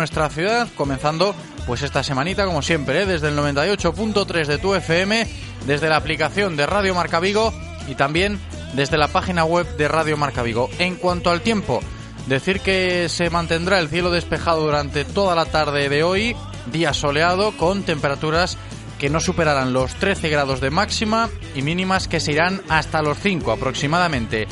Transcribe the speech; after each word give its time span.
nuestra 0.00 0.30
ciudad, 0.30 0.68
comenzando 0.76 1.34
pues 1.66 1.82
esta 1.82 2.04
semanita 2.04 2.44
como 2.44 2.62
siempre, 2.62 3.02
¿eh? 3.02 3.04
desde 3.04 3.30
el 3.30 3.36
98.3 3.36 4.46
de 4.46 4.58
tu 4.58 4.72
FM, 4.76 5.26
desde 5.66 5.88
la 5.88 5.96
aplicación 5.96 6.56
de 6.56 6.66
Radio 6.66 6.94
Marca 6.94 7.18
Vigo 7.18 7.52
y 7.88 7.96
también 7.96 8.38
desde 8.74 8.96
la 8.96 9.08
página 9.08 9.44
web 9.44 9.66
de 9.76 9.88
Radio 9.88 10.16
Marca 10.16 10.44
Vigo. 10.44 10.70
En 10.78 10.94
cuanto 10.94 11.30
al 11.30 11.40
tiempo, 11.40 11.80
decir 12.28 12.60
que 12.60 13.08
se 13.08 13.28
mantendrá 13.28 13.80
el 13.80 13.88
cielo 13.88 14.12
despejado 14.12 14.60
durante 14.60 15.04
toda 15.04 15.34
la 15.34 15.46
tarde 15.46 15.88
de 15.88 16.04
hoy, 16.04 16.36
día 16.70 16.94
soleado 16.94 17.56
con 17.56 17.82
temperaturas 17.82 18.56
que 19.00 19.10
no 19.10 19.18
superarán 19.18 19.72
los 19.72 19.96
13 19.96 20.28
grados 20.28 20.60
de 20.60 20.70
máxima 20.70 21.28
y 21.56 21.62
mínimas 21.62 22.06
que 22.06 22.20
se 22.20 22.30
irán 22.30 22.62
hasta 22.68 23.02
los 23.02 23.18
5 23.18 23.50
aproximadamente. 23.50 24.46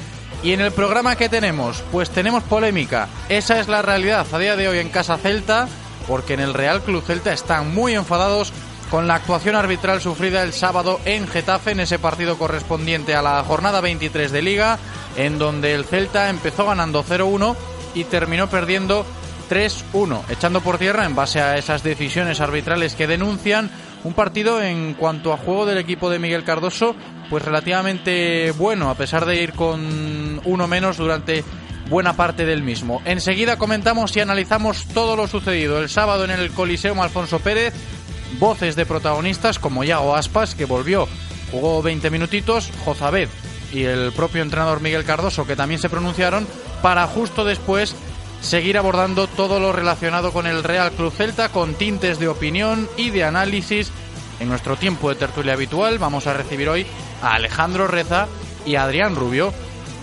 Y 0.47 0.53
en 0.53 0.61
el 0.61 0.71
programa 0.71 1.17
que 1.17 1.29
tenemos, 1.29 1.83
pues 1.91 2.09
tenemos 2.09 2.45
polémica. 2.45 3.09
Esa 3.29 3.59
es 3.59 3.67
la 3.67 3.83
realidad 3.83 4.25
a 4.31 4.39
día 4.39 4.55
de 4.55 4.69
hoy 4.69 4.79
en 4.79 4.91
Casa 4.91 5.17
Celta, 5.17 5.67
porque 6.07 6.35
en 6.35 6.41
el 6.41 6.55
Real 6.55 6.83
Club 6.83 7.03
Celta 7.05 7.33
están 7.33 7.75
muy 7.75 7.95
enfadados 7.95 8.53
con 8.89 9.09
la 9.09 9.17
actuación 9.17 9.57
arbitral 9.57 10.01
sufrida 10.01 10.45
el 10.45 10.53
sábado 10.53 11.01
en 11.05 11.27
Getafe 11.27 11.73
en 11.73 11.81
ese 11.81 11.99
partido 11.99 12.39
correspondiente 12.39 13.17
a 13.17 13.23
la 13.23 13.43
jornada 13.43 13.81
23 13.81 14.31
de 14.31 14.43
Liga, 14.43 14.79
en 15.17 15.37
donde 15.41 15.75
el 15.75 15.85
Celta 15.85 16.31
empezó 16.31 16.65
ganando 16.65 17.03
0-1 17.03 17.57
y 17.95 18.05
terminó 18.05 18.49
perdiendo 18.49 19.05
3-1, 19.51 20.21
echando 20.29 20.61
por 20.61 20.79
tierra 20.79 21.07
en 21.07 21.17
base 21.17 21.41
a 21.41 21.57
esas 21.57 21.83
decisiones 21.83 22.41
arbitrales 22.41 22.95
que 22.95 23.09
denuncian 23.09 23.69
un 24.05 24.15
partido 24.15 24.63
en 24.63 24.95
cuanto 24.95 25.33
a 25.33 25.37
juego 25.39 25.67
del 25.67 25.79
equipo 25.79 26.09
de 26.09 26.21
Miguel 26.21 26.45
Cardoso, 26.45 26.95
pues 27.29 27.45
relativamente 27.45 28.53
bueno, 28.53 28.91
a 28.91 28.95
pesar 28.95 29.27
de 29.27 29.43
ir 29.43 29.53
con 29.53 30.41
uno 30.45 30.69
menos 30.69 30.97
durante 30.97 31.45
buena 31.89 32.15
parte 32.15 32.45
del 32.47 32.63
mismo. 32.63 33.01
Enseguida 33.05 33.59
comentamos 33.59 34.17
y 34.17 34.21
analizamos 34.21 34.87
todo 34.89 35.17
lo 35.17 35.29
sucedido 35.29 35.79
el 35.79 35.89
sábado 35.89 36.25
en 36.25 36.31
el 36.31 36.51
Coliseum 36.51 37.01
Alfonso 37.01 37.39
Pérez, 37.39 37.75
voces 38.39 38.77
de 38.77 38.87
protagonistas 38.87 39.59
como 39.59 39.85
Yago 39.85 40.17
Aspas, 40.17 40.55
que 40.55 40.65
volvió, 40.65 41.09
jugó 41.51 41.83
20 41.83 42.11
minutitos, 42.11 42.71
Jozabed 42.85 43.29
y 43.73 43.85
el 43.85 44.13
propio 44.13 44.43
entrenador 44.43 44.81
Miguel 44.81 45.05
Cardoso, 45.05 45.47
que 45.47 45.57
también 45.57 45.81
se 45.81 45.89
pronunciaron, 45.89 46.47
para 46.83 47.07
justo 47.07 47.45
después 47.45 47.95
seguir 48.41 48.79
abordando 48.79 49.27
todo 49.27 49.59
lo 49.61 49.73
relacionado 49.73 50.33
con 50.33 50.47
el 50.47 50.63
Real 50.63 50.93
Club 50.93 51.13
Celta 51.13 51.49
con 51.49 51.75
tintes 51.75 52.19
de 52.19 52.29
opinión 52.29 52.89
y 52.97 53.11
de 53.11 53.25
análisis. 53.25 53.91
En 54.39 54.49
nuestro 54.49 54.77
tiempo 54.77 55.09
de 55.09 55.17
tertulia 55.17 55.55
habitual 55.55 55.99
vamos 55.99 56.27
a 56.27 56.35
recibir 56.35 56.69
hoy 56.69 56.87
a 57.23 57.35
Alejandro 57.35 57.87
Reza 57.87 58.27
y 58.65 58.77
a 58.77 58.85
Adrián 58.85 59.17
Rubio. 59.17 59.53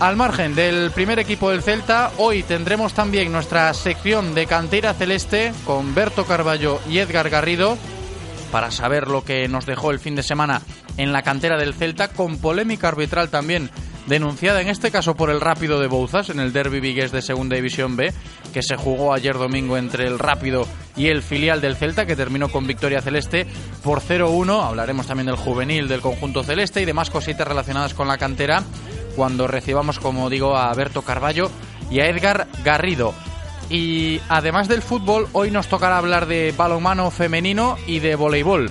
Al 0.00 0.16
margen 0.16 0.54
del 0.54 0.90
primer 0.90 1.18
equipo 1.18 1.50
del 1.50 1.62
Celta, 1.62 2.10
hoy 2.18 2.42
tendremos 2.42 2.94
también 2.94 3.30
nuestra 3.30 3.72
sección 3.74 4.34
de 4.34 4.46
cantera 4.46 4.92
celeste 4.92 5.52
con 5.64 5.94
Berto 5.94 6.24
Carballo 6.24 6.80
y 6.88 6.98
Edgar 6.98 7.30
Garrido 7.30 7.78
para 8.50 8.70
saber 8.70 9.08
lo 9.08 9.24
que 9.24 9.48
nos 9.48 9.66
dejó 9.66 9.90
el 9.90 10.00
fin 10.00 10.14
de 10.14 10.22
semana 10.22 10.62
en 10.96 11.12
la 11.12 11.22
cantera 11.22 11.56
del 11.56 11.74
Celta, 11.74 12.08
con 12.08 12.38
polémica 12.38 12.88
arbitral 12.88 13.28
también 13.28 13.70
denunciada 14.06 14.60
en 14.60 14.68
este 14.68 14.90
caso 14.90 15.14
por 15.14 15.30
el 15.30 15.40
Rápido 15.40 15.80
de 15.80 15.86
Bouzas 15.86 16.30
en 16.30 16.40
el 16.40 16.52
Derby 16.52 16.80
Vigués 16.80 17.12
de 17.12 17.22
Segunda 17.22 17.56
División 17.56 17.96
B, 17.96 18.12
que 18.52 18.62
se 18.62 18.76
jugó 18.76 19.12
ayer 19.14 19.36
domingo 19.36 19.76
entre 19.76 20.06
el 20.06 20.18
Rápido 20.18 20.66
y 20.96 21.08
el 21.08 21.22
filial 21.22 21.60
del 21.60 21.76
Celta, 21.76 22.06
que 22.06 22.16
terminó 22.16 22.48
con 22.48 22.66
victoria 22.66 23.00
celeste 23.00 23.46
por 23.82 24.00
0-1. 24.00 24.66
Hablaremos 24.66 25.06
también 25.06 25.26
del 25.26 25.36
juvenil 25.36 25.88
del 25.88 26.00
conjunto 26.00 26.42
celeste 26.44 26.82
y 26.82 26.84
demás 26.84 27.10
cositas 27.10 27.48
relacionadas 27.48 27.94
con 27.94 28.08
la 28.08 28.18
cantera 28.18 28.62
cuando 29.16 29.46
recibamos, 29.46 29.98
como 29.98 30.30
digo, 30.30 30.56
a 30.56 30.72
Berto 30.74 31.02
Carballo 31.02 31.50
y 31.90 32.00
a 32.00 32.08
Edgar 32.08 32.46
Garrido. 32.64 33.14
Y 33.70 34.20
además 34.28 34.68
del 34.68 34.82
fútbol, 34.82 35.28
hoy 35.32 35.50
nos 35.50 35.68
tocará 35.68 35.98
hablar 35.98 36.26
de 36.26 36.52
balonmano 36.56 37.10
femenino 37.10 37.76
y 37.86 38.00
de 38.00 38.14
voleibol. 38.14 38.70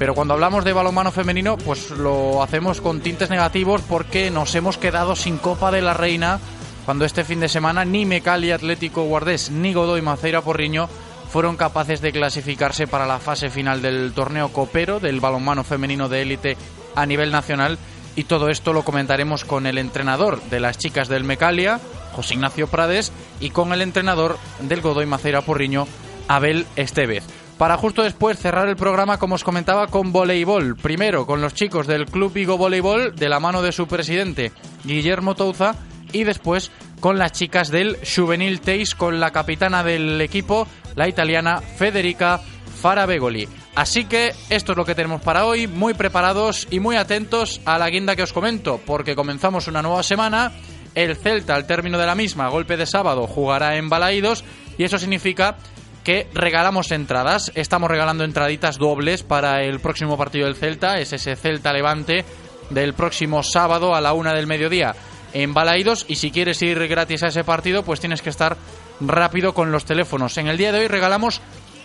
Pero 0.00 0.14
cuando 0.14 0.32
hablamos 0.32 0.64
de 0.64 0.72
balonmano 0.72 1.12
femenino, 1.12 1.58
pues 1.58 1.90
lo 1.90 2.42
hacemos 2.42 2.80
con 2.80 3.02
tintes 3.02 3.28
negativos 3.28 3.82
porque 3.82 4.30
nos 4.30 4.54
hemos 4.54 4.78
quedado 4.78 5.14
sin 5.14 5.36
Copa 5.36 5.70
de 5.70 5.82
la 5.82 5.92
Reina 5.92 6.40
cuando 6.86 7.04
este 7.04 7.22
fin 7.22 7.38
de 7.38 7.50
semana 7.50 7.84
ni 7.84 8.06
Mecali 8.06 8.50
Atlético 8.50 9.02
Guardés 9.02 9.50
ni 9.50 9.74
Godoy 9.74 10.00
Maceira 10.00 10.40
Porriño 10.40 10.88
fueron 11.30 11.58
capaces 11.58 12.00
de 12.00 12.12
clasificarse 12.12 12.86
para 12.86 13.06
la 13.06 13.18
fase 13.18 13.50
final 13.50 13.82
del 13.82 14.14
torneo 14.14 14.48
copero 14.48 15.00
del 15.00 15.20
balonmano 15.20 15.64
femenino 15.64 16.08
de 16.08 16.22
élite 16.22 16.56
a 16.94 17.04
nivel 17.04 17.30
nacional. 17.30 17.76
Y 18.16 18.24
todo 18.24 18.48
esto 18.48 18.72
lo 18.72 18.84
comentaremos 18.84 19.44
con 19.44 19.66
el 19.66 19.76
entrenador 19.76 20.40
de 20.44 20.60
las 20.60 20.78
chicas 20.78 21.08
del 21.08 21.24
Mecalia, 21.24 21.78
José 22.12 22.34
Ignacio 22.36 22.68
Prades, 22.68 23.12
y 23.38 23.50
con 23.50 23.74
el 23.74 23.82
entrenador 23.82 24.38
del 24.60 24.80
Godoy 24.80 25.04
Maceira 25.04 25.42
Porriño, 25.42 25.86
Abel 26.26 26.64
Estevez 26.76 27.24
para 27.60 27.76
justo 27.76 28.02
después 28.02 28.38
cerrar 28.38 28.70
el 28.70 28.76
programa, 28.76 29.18
como 29.18 29.34
os 29.34 29.44
comentaba, 29.44 29.88
con 29.88 30.12
voleibol. 30.12 30.76
Primero 30.76 31.26
con 31.26 31.42
los 31.42 31.52
chicos 31.52 31.86
del 31.86 32.06
Club 32.06 32.32
Vigo 32.32 32.56
Voleibol, 32.56 33.14
de 33.14 33.28
la 33.28 33.38
mano 33.38 33.60
de 33.60 33.70
su 33.70 33.86
presidente, 33.86 34.50
Guillermo 34.82 35.34
Touza, 35.34 35.74
y 36.10 36.24
después 36.24 36.70
con 37.00 37.18
las 37.18 37.32
chicas 37.32 37.68
del 37.68 37.98
Juvenil 37.98 38.62
Teis, 38.62 38.94
con 38.94 39.20
la 39.20 39.30
capitana 39.32 39.84
del 39.84 40.18
equipo, 40.22 40.66
la 40.94 41.06
italiana 41.06 41.60
Federica 41.60 42.40
Farabegoli. 42.80 43.46
Así 43.74 44.06
que 44.06 44.32
esto 44.48 44.72
es 44.72 44.78
lo 44.78 44.86
que 44.86 44.94
tenemos 44.94 45.20
para 45.20 45.44
hoy, 45.44 45.66
muy 45.66 45.92
preparados 45.92 46.66
y 46.70 46.80
muy 46.80 46.96
atentos 46.96 47.60
a 47.66 47.78
la 47.78 47.90
guinda 47.90 48.16
que 48.16 48.22
os 48.22 48.32
comento, 48.32 48.80
porque 48.86 49.14
comenzamos 49.14 49.68
una 49.68 49.82
nueva 49.82 50.02
semana. 50.02 50.50
El 50.94 51.14
Celta, 51.14 51.56
al 51.56 51.66
término 51.66 51.98
de 51.98 52.06
la 52.06 52.14
misma, 52.14 52.48
golpe 52.48 52.78
de 52.78 52.86
sábado, 52.86 53.26
jugará 53.26 53.76
en 53.76 53.90
Balaídos 53.90 54.44
y 54.78 54.84
eso 54.84 54.96
significa 54.96 55.58
que 56.04 56.28
regalamos 56.32 56.90
entradas. 56.90 57.52
Estamos 57.54 57.90
regalando 57.90 58.24
entraditas 58.24 58.78
dobles 58.78 59.22
para 59.22 59.62
el 59.62 59.80
próximo 59.80 60.16
partido 60.16 60.46
del 60.46 60.56
Celta, 60.56 60.98
es 60.98 61.12
ese 61.12 61.36
Celta 61.36 61.72
Levante 61.72 62.24
del 62.70 62.94
próximo 62.94 63.42
sábado 63.42 63.94
a 63.94 64.00
la 64.00 64.12
una 64.12 64.32
del 64.32 64.46
mediodía 64.46 64.94
en 65.32 65.54
Balaídos. 65.54 66.04
Y 66.08 66.16
si 66.16 66.30
quieres 66.30 66.62
ir 66.62 66.86
gratis 66.88 67.22
a 67.22 67.28
ese 67.28 67.44
partido, 67.44 67.82
pues 67.82 68.00
tienes 68.00 68.22
que 68.22 68.30
estar 68.30 68.56
rápido 69.00 69.54
con 69.54 69.72
los 69.72 69.84
teléfonos. 69.84 70.36
En 70.38 70.48
el 70.48 70.56
día 70.56 70.72
de 70.72 70.80
hoy 70.80 70.88
regalamos 70.88 71.40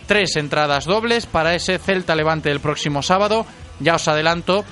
tres 0.06 0.36
entradas 0.36 0.84
dobles 0.84 1.26
para 1.26 1.54
ese 1.54 1.78
Celta 1.78 2.14
Levante 2.14 2.48
del 2.48 2.60
próximo 2.60 3.02
sábado. 3.02 3.46
Ya 3.80 3.96
os 3.96 4.08
adelanto 4.08 4.64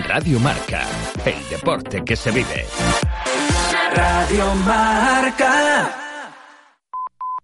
Radio 0.09 0.39
Marca, 0.39 0.83
el 1.25 1.49
deporte 1.49 2.05
que 2.05 2.15
se 2.15 2.31
vive. 2.31 2.65
Radio 3.93 4.55
Marca. 4.65 5.91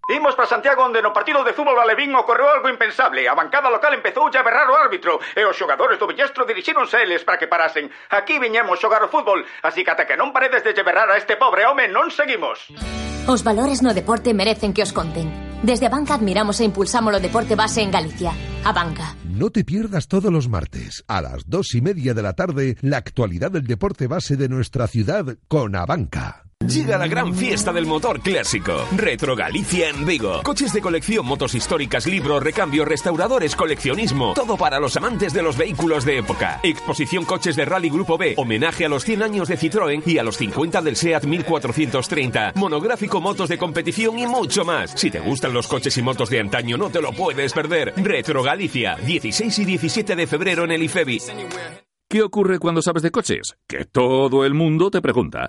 Imos 0.09 0.35
para 0.37 0.49
Santiago 0.49 0.85
onde 0.85 1.03
no 1.03 1.13
partido 1.13 1.43
de 1.43 1.55
fútbol 1.55 1.81
alevín 1.81 2.15
ocorreu 2.15 2.47
algo 2.47 2.69
impensable. 2.69 3.27
A 3.27 3.35
bancada 3.35 3.69
local 3.69 3.95
empezou 3.95 4.31
a 4.31 4.43
berrar 4.43 4.71
o 4.71 4.77
árbitro 4.79 5.19
e 5.35 5.43
os 5.43 5.57
xogadores 5.57 5.99
do 5.99 6.07
Villestro 6.07 6.47
dirixíronse 6.47 7.03
eles 7.03 7.27
para 7.27 7.39
que 7.39 7.51
parasen. 7.51 7.91
Aquí 8.15 8.39
viñemos 8.39 8.79
xogar 8.79 9.03
o 9.03 9.11
fútbol, 9.11 9.43
así 9.67 9.83
que 9.83 9.91
ata 9.91 10.07
que 10.07 10.15
non 10.15 10.31
paredes 10.31 10.63
de 10.63 10.87
berrar 10.87 11.11
a 11.11 11.19
este 11.19 11.35
pobre 11.35 11.67
home 11.67 11.91
non 11.91 12.15
seguimos. 12.15 12.71
Os 13.27 13.43
valores 13.43 13.83
no 13.83 13.91
deporte 13.91 14.35
merecen 14.39 14.71
que 14.71 14.87
os 14.87 14.95
conten. 14.95 15.27
Desde 15.67 15.91
a 15.91 15.91
banca 15.91 16.15
admiramos 16.15 16.63
e 16.63 16.67
impulsamos 16.67 17.11
o 17.11 17.19
deporte 17.19 17.59
base 17.59 17.83
en 17.83 17.91
Galicia. 17.91 18.31
A 18.63 18.71
banca. 18.71 19.22
No 19.33 19.49
te 19.49 19.65
pierdas 19.65 20.09
todos 20.09 20.31
los 20.31 20.51
martes, 20.51 21.05
a 21.09 21.23
las 21.23 21.49
dos 21.49 21.75
y 21.75 21.81
media 21.81 22.13
de 22.13 22.21
la 22.21 22.35
tarde, 22.35 22.77
la 22.83 22.99
actualidad 22.99 23.51
del 23.51 23.67
deporte 23.67 24.07
base 24.07 24.37
de 24.37 24.51
nuestra 24.51 24.87
ciudad 24.87 25.39
con 25.49 25.75
Abanca. 25.75 26.52
Llega 26.67 26.97
la 26.97 27.09
gran 27.09 27.35
fiesta 27.35 27.73
del 27.73 27.87
motor 27.87 28.21
clásico. 28.21 28.87
Retro 28.97 29.35
Galicia 29.35 29.89
en 29.89 30.07
Vigo. 30.07 30.43
Coches 30.43 30.73
de 30.73 30.81
colección, 30.81 31.27
motos 31.27 31.55
históricas, 31.55 32.07
libros, 32.07 32.43
recambio, 32.43 32.85
restauradores, 32.85 33.57
coleccionismo. 33.57 34.35
Todo 34.35 34.57
para 34.57 34.79
los 34.79 34.97
amantes 34.97 35.33
de 35.33 35.43
los 35.43 35.57
vehículos 35.57 36.05
de 36.05 36.19
época. 36.19 36.61
Exposición 36.63 37.25
Coches 37.25 37.57
de 37.57 37.65
Rally 37.65 37.91
Grupo 37.91 38.17
B. 38.17 38.35
Homenaje 38.37 38.85
a 38.85 38.89
los 38.89 39.05
100 39.05 39.23
años 39.23 39.49
de 39.49 39.59
Citroën 39.59 40.03
y 40.07 40.19
a 40.19 40.23
los 40.23 40.37
50 40.37 40.83
del 40.83 40.97
SEAT 40.97 41.25
1430. 41.25 42.53
Monográfico 42.55 43.21
motos 43.21 43.49
de 43.49 43.59
competición 43.59 44.19
y 44.19 44.27
mucho 44.27 44.65
más. 44.65 44.93
Si 44.93 45.11
te 45.11 45.21
gustan 45.21 45.53
los 45.53 45.67
coches 45.67 45.97
y 45.97 46.03
motos 46.03 46.31
de 46.31 46.41
antaño, 46.41 46.77
no 46.77 46.91
te 46.91 47.03
lo 47.03 47.13
puedes 47.13 47.53
perder. 47.53 47.93
Retro 47.97 48.43
Galicia. 48.43 48.97
16 49.05 49.59
y 49.59 49.65
17 49.65 50.17
de 50.17 50.27
febrero 50.27 50.65
en 50.65 50.73
el 50.73 50.83
IFEBI. 50.85 51.23
¿Qué 52.09 52.23
ocurre 52.23 52.59
cuando 52.59 52.83
sabes 52.83 53.03
de 53.03 53.11
coches? 53.11 53.57
Que 53.67 53.85
todo 53.87 54.45
el 54.45 54.55
mundo 54.55 54.91
te 54.91 55.01
pregunta. 55.01 55.49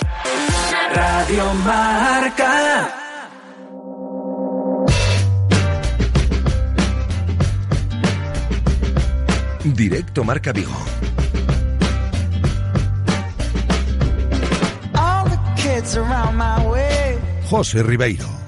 Radio 0.93 1.53
Marca. 1.65 2.89
Directo 9.63 10.23
Marca 10.23 10.51
Vigo. 10.51 10.71
All 14.95 15.29
the 15.29 15.39
kids 15.55 15.97
around 15.97 16.35
my 16.37 16.67
way. 16.67 17.19
José 17.49 17.83
Ribeiro. 17.83 18.41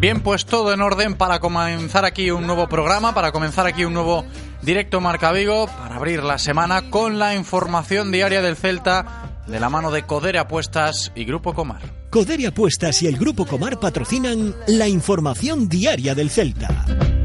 Bien, 0.00 0.22
pues 0.22 0.46
todo 0.46 0.72
en 0.72 0.80
orden 0.80 1.14
para 1.14 1.40
comenzar 1.40 2.06
aquí 2.06 2.30
un 2.30 2.46
nuevo 2.46 2.70
programa, 2.70 3.12
para 3.12 3.32
comenzar 3.32 3.66
aquí 3.66 3.84
un 3.84 3.92
nuevo 3.92 4.24
directo 4.62 5.00
Marca 5.00 5.32
Vigo, 5.32 5.66
para 5.66 5.96
abrir 5.96 6.22
la 6.22 6.38
semana 6.38 6.90
con 6.90 7.18
la 7.18 7.34
información 7.34 8.10
diaria 8.12 8.42
del 8.42 8.56
Celta 8.56 9.30
de 9.46 9.60
la 9.60 9.68
mano 9.68 9.90
de 9.90 10.04
Codere 10.04 10.38
Apuestas 10.38 11.12
y 11.14 11.24
Grupo 11.24 11.54
Comar. 11.54 11.80
Codere 12.10 12.46
Apuestas 12.46 13.02
y 13.02 13.06
el 13.06 13.16
Grupo 13.16 13.46
Comar 13.46 13.78
patrocinan 13.78 14.54
la 14.68 14.88
información 14.88 15.68
diaria 15.68 16.14
del 16.14 16.30
Celta. 16.30 17.19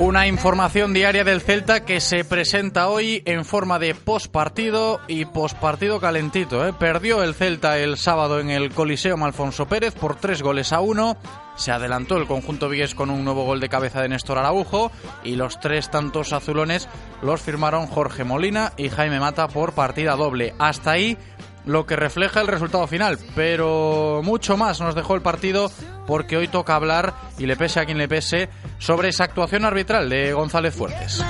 Una 0.00 0.26
información 0.26 0.92
diaria 0.92 1.22
del 1.22 1.40
Celta 1.40 1.84
que 1.84 2.00
se 2.00 2.24
presenta 2.24 2.88
hoy 2.88 3.22
en 3.26 3.44
forma 3.44 3.78
de 3.78 3.94
postpartido 3.94 5.00
y 5.06 5.24
postpartido 5.24 6.00
calentito. 6.00 6.66
¿eh? 6.66 6.72
Perdió 6.72 7.22
el 7.22 7.34
Celta 7.34 7.78
el 7.78 7.96
sábado 7.96 8.40
en 8.40 8.50
el 8.50 8.72
Coliseo 8.72 9.16
Alfonso 9.24 9.66
Pérez 9.66 9.94
por 9.94 10.16
tres 10.16 10.42
goles 10.42 10.72
a 10.72 10.80
uno. 10.80 11.16
Se 11.56 11.70
adelantó 11.70 12.16
el 12.16 12.26
conjunto 12.26 12.68
vigués 12.68 12.96
con 12.96 13.08
un 13.10 13.24
nuevo 13.24 13.44
gol 13.44 13.60
de 13.60 13.68
cabeza 13.68 14.02
de 14.02 14.08
Néstor 14.08 14.38
Araujo 14.38 14.90
y 15.22 15.36
los 15.36 15.60
tres 15.60 15.88
tantos 15.90 16.32
azulones 16.32 16.88
los 17.22 17.40
firmaron 17.40 17.86
Jorge 17.86 18.24
Molina 18.24 18.72
y 18.76 18.88
Jaime 18.88 19.20
Mata 19.20 19.46
por 19.46 19.72
partida 19.72 20.16
doble. 20.16 20.54
Hasta 20.58 20.90
ahí 20.90 21.16
lo 21.66 21.86
que 21.86 21.96
refleja 21.96 22.40
el 22.40 22.48
resultado 22.48 22.86
final, 22.86 23.18
pero 23.34 24.20
mucho 24.22 24.56
más 24.56 24.80
nos 24.80 24.94
dejó 24.94 25.14
el 25.14 25.22
partido 25.22 25.70
porque 26.06 26.36
hoy 26.36 26.48
toca 26.48 26.76
hablar, 26.76 27.14
y 27.38 27.46
le 27.46 27.56
pese 27.56 27.80
a 27.80 27.86
quien 27.86 27.98
le 27.98 28.08
pese, 28.08 28.48
sobre 28.78 29.08
esa 29.08 29.24
actuación 29.24 29.64
arbitral 29.64 30.08
de 30.10 30.32
González 30.32 30.74
Fuertes. 30.74 31.24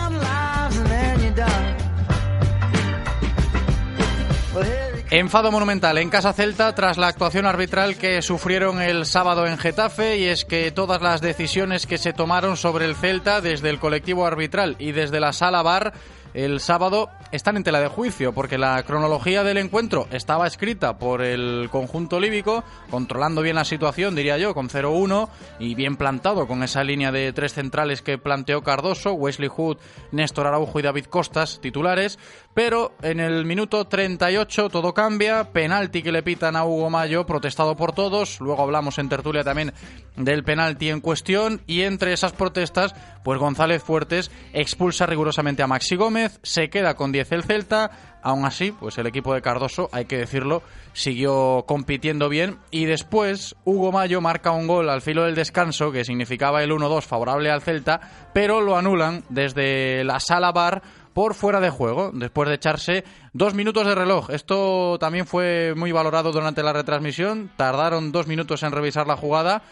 Enfado 5.11 5.53
monumental 5.53 5.99
en 5.99 6.11
Casa 6.11 6.33
Celta 6.33 6.75
tras 6.75 6.99
la 6.99 7.07
actuación 7.07 7.47
arbitral 7.47 7.97
que 7.97 8.21
sufrieron 8.21 8.83
el 8.83 9.07
sábado 9.07 9.47
en 9.47 9.59
Getafe 9.59 10.17
y 10.17 10.25
es 10.25 10.45
que 10.45 10.73
todas 10.73 11.03
las 11.03 11.21
decisiones 11.21 11.87
que 11.87 11.99
se 11.99 12.13
tomaron 12.13 12.57
sobre 12.57 12.87
el 12.87 12.97
Celta 12.97 13.41
desde 13.41 13.71
el 13.71 13.79
colectivo 13.79 14.27
arbitral 14.27 14.75
y 14.81 14.91
desde 14.91 15.21
la 15.21 15.33
sala 15.33 15.63
bar 15.63 15.93
el 16.35 16.59
sábado 16.59 17.11
están 17.31 17.57
en 17.57 17.63
tela 17.63 17.81
de 17.81 17.89
juicio 17.89 18.33
porque 18.33 18.59
la 18.59 18.83
cronología 18.83 19.45
del 19.45 19.59
encuentro 19.59 20.09
estaba 20.11 20.47
escrita 20.47 20.99
por 20.99 21.23
el 21.23 21.69
conjunto 21.71 22.19
líbico, 22.19 22.65
controlando 22.91 23.41
bien 23.41 23.57
la 23.57 23.65
situación, 23.65 24.15
diría 24.15 24.37
yo, 24.37 24.53
con 24.53 24.69
0-1 24.69 25.29
y 25.61 25.75
bien 25.77 25.97
plantado 25.97 26.47
con 26.47 26.63
esa 26.65 26.83
línea 26.83 27.13
de 27.13 27.33
tres 27.33 27.55
centrales 27.55 28.03
que 28.03 28.19
planteó 28.19 28.63
Cardoso, 28.63 29.13
Wesley 29.13 29.49
Hood, 29.49 29.79
Néstor 30.11 30.49
Araujo 30.49 30.81
y 30.81 30.83
David 30.83 31.07
Costas, 31.07 31.61
titulares, 31.61 32.19
pero 32.55 32.93
en 33.03 33.21
el 33.21 33.45
minuto 33.45 33.87
38 33.87 34.69
todo 34.69 34.95
cambia, 34.95 35.53
penalti 35.53 36.03
que 36.03 36.13
le 36.13 36.23
pitan 36.23 36.57
a 36.57 36.65
Hugo 36.65 36.89
Mayo, 36.89 37.27
protestado 37.27 37.75
por 37.77 37.93
todos, 37.93 38.41
luego 38.41 38.63
hablamos 38.63 38.99
en 38.99 39.09
tertulia 39.09 39.43
también 39.43 39.73
del 40.17 40.45
penalti 40.45 40.89
en 40.89 41.01
cuestión. 41.01 41.61
Y 41.67 41.83
entre 41.83 42.13
esas 42.13 42.33
protestas, 42.33 42.95
pues 43.25 43.41
González 43.41 43.83
Fuertes 43.83 44.31
expulsa 44.53 45.07
rigurosamente 45.07 45.63
a 45.63 45.67
Maxi 45.67 45.97
Gómez, 45.97 46.39
se 46.43 46.71
queda 46.71 46.95
con 46.95 47.11
10 47.11 47.33
el 47.33 47.43
Celta, 47.43 47.91
aún 48.23 48.45
así, 48.45 48.73
pues 48.73 48.97
el 48.99 49.07
equipo 49.07 49.35
de 49.35 49.43
Cardoso, 49.43 49.89
hay 49.93 50.07
que 50.07 50.19
decirlo, 50.19 50.63
siguió 50.93 51.65
compitiendo 51.67 52.29
bien. 52.29 52.59
Y 52.71 52.87
después 52.87 53.57
Hugo 53.65 53.93
Mayo 53.93 54.21
marca 54.21 54.53
un 54.53 54.67
gol 54.67 54.89
al 54.89 55.03
filo 55.03 55.25
del 55.25 55.35
descanso 55.35 55.91
que 55.93 56.05
significaba 56.05 56.63
el 56.63 56.71
1-2 56.71 57.03
favorable 57.03 57.51
al 57.51 57.63
Celta, 57.63 58.01
pero 58.33 58.61
lo 58.61 58.77
anulan 58.77 59.25
desde 59.29 60.05
la 60.05 60.21
sala 60.21 60.53
bar 60.53 60.83
por 61.15 61.35
fuera 61.35 61.61
de 61.61 61.71
juego, 61.71 62.11
después 62.13 62.49
de 62.49 62.57
echarse 62.57 63.05
dos 63.33 63.55
minutos 63.55 63.87
de 63.87 63.95
reloj. 63.95 64.31
Esto 64.31 64.99
también 64.99 65.27
fue 65.27 65.75
muy 65.77 65.93
valorado 65.93 66.33
durante 66.33 66.63
la 66.63 66.73
retransmisión. 66.73 67.51
Tardaron 67.57 68.13
dos 68.13 68.27
minutos 68.27 68.63
en 68.65 68.73
revisar 68.73 69.07
la 69.07 69.17
jugada 69.17 69.63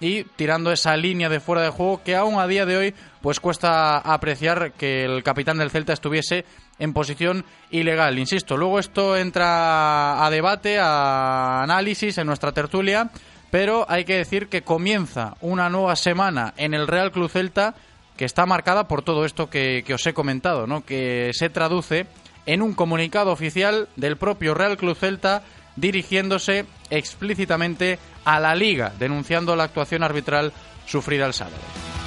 y 0.00 0.24
tirando 0.24 0.70
esa 0.70 0.96
línea 0.96 1.28
de 1.28 1.40
fuera 1.40 1.62
de 1.62 1.70
juego 1.70 2.02
que 2.04 2.14
aún 2.14 2.38
a 2.38 2.46
día 2.46 2.66
de 2.66 2.76
hoy 2.76 2.94
pues 3.20 3.40
cuesta 3.40 3.98
apreciar 3.98 4.72
que 4.72 5.04
el 5.04 5.22
capitán 5.22 5.58
del 5.58 5.70
Celta 5.70 5.92
estuviese 5.92 6.44
en 6.78 6.92
posición 6.92 7.44
ilegal. 7.70 8.18
Insisto, 8.18 8.56
luego 8.56 8.78
esto 8.78 9.16
entra 9.16 10.24
a 10.24 10.30
debate, 10.30 10.78
a 10.78 11.62
análisis 11.62 12.18
en 12.18 12.26
nuestra 12.26 12.52
tertulia, 12.52 13.10
pero 13.50 13.86
hay 13.88 14.04
que 14.04 14.16
decir 14.16 14.48
que 14.48 14.62
comienza 14.62 15.36
una 15.40 15.68
nueva 15.68 15.96
semana 15.96 16.54
en 16.56 16.74
el 16.74 16.86
Real 16.86 17.10
Club 17.10 17.30
Celta 17.30 17.74
que 18.18 18.24
está 18.24 18.44
marcada 18.44 18.88
por 18.88 19.02
todo 19.02 19.24
esto 19.24 19.48
que, 19.48 19.84
os 19.94 20.06
he 20.06 20.12
comentado, 20.12 20.66
¿no? 20.66 20.84
que 20.84 21.30
se 21.32 21.48
traduce 21.48 22.06
en 22.46 22.62
un 22.62 22.74
comunicado 22.74 23.30
oficial 23.30 23.88
del 23.94 24.16
propio 24.16 24.54
Real 24.54 24.76
Club 24.76 24.96
Celta 24.96 25.44
dirigiéndose 25.76 26.66
explícitamente 26.90 28.00
a 28.24 28.40
la 28.40 28.56
liga, 28.56 28.92
denunciando 28.98 29.54
la 29.54 29.64
actuación 29.64 30.02
arbitral 30.02 30.52
sufrida 30.84 31.26
el 31.26 31.32
sábado. 31.32 31.97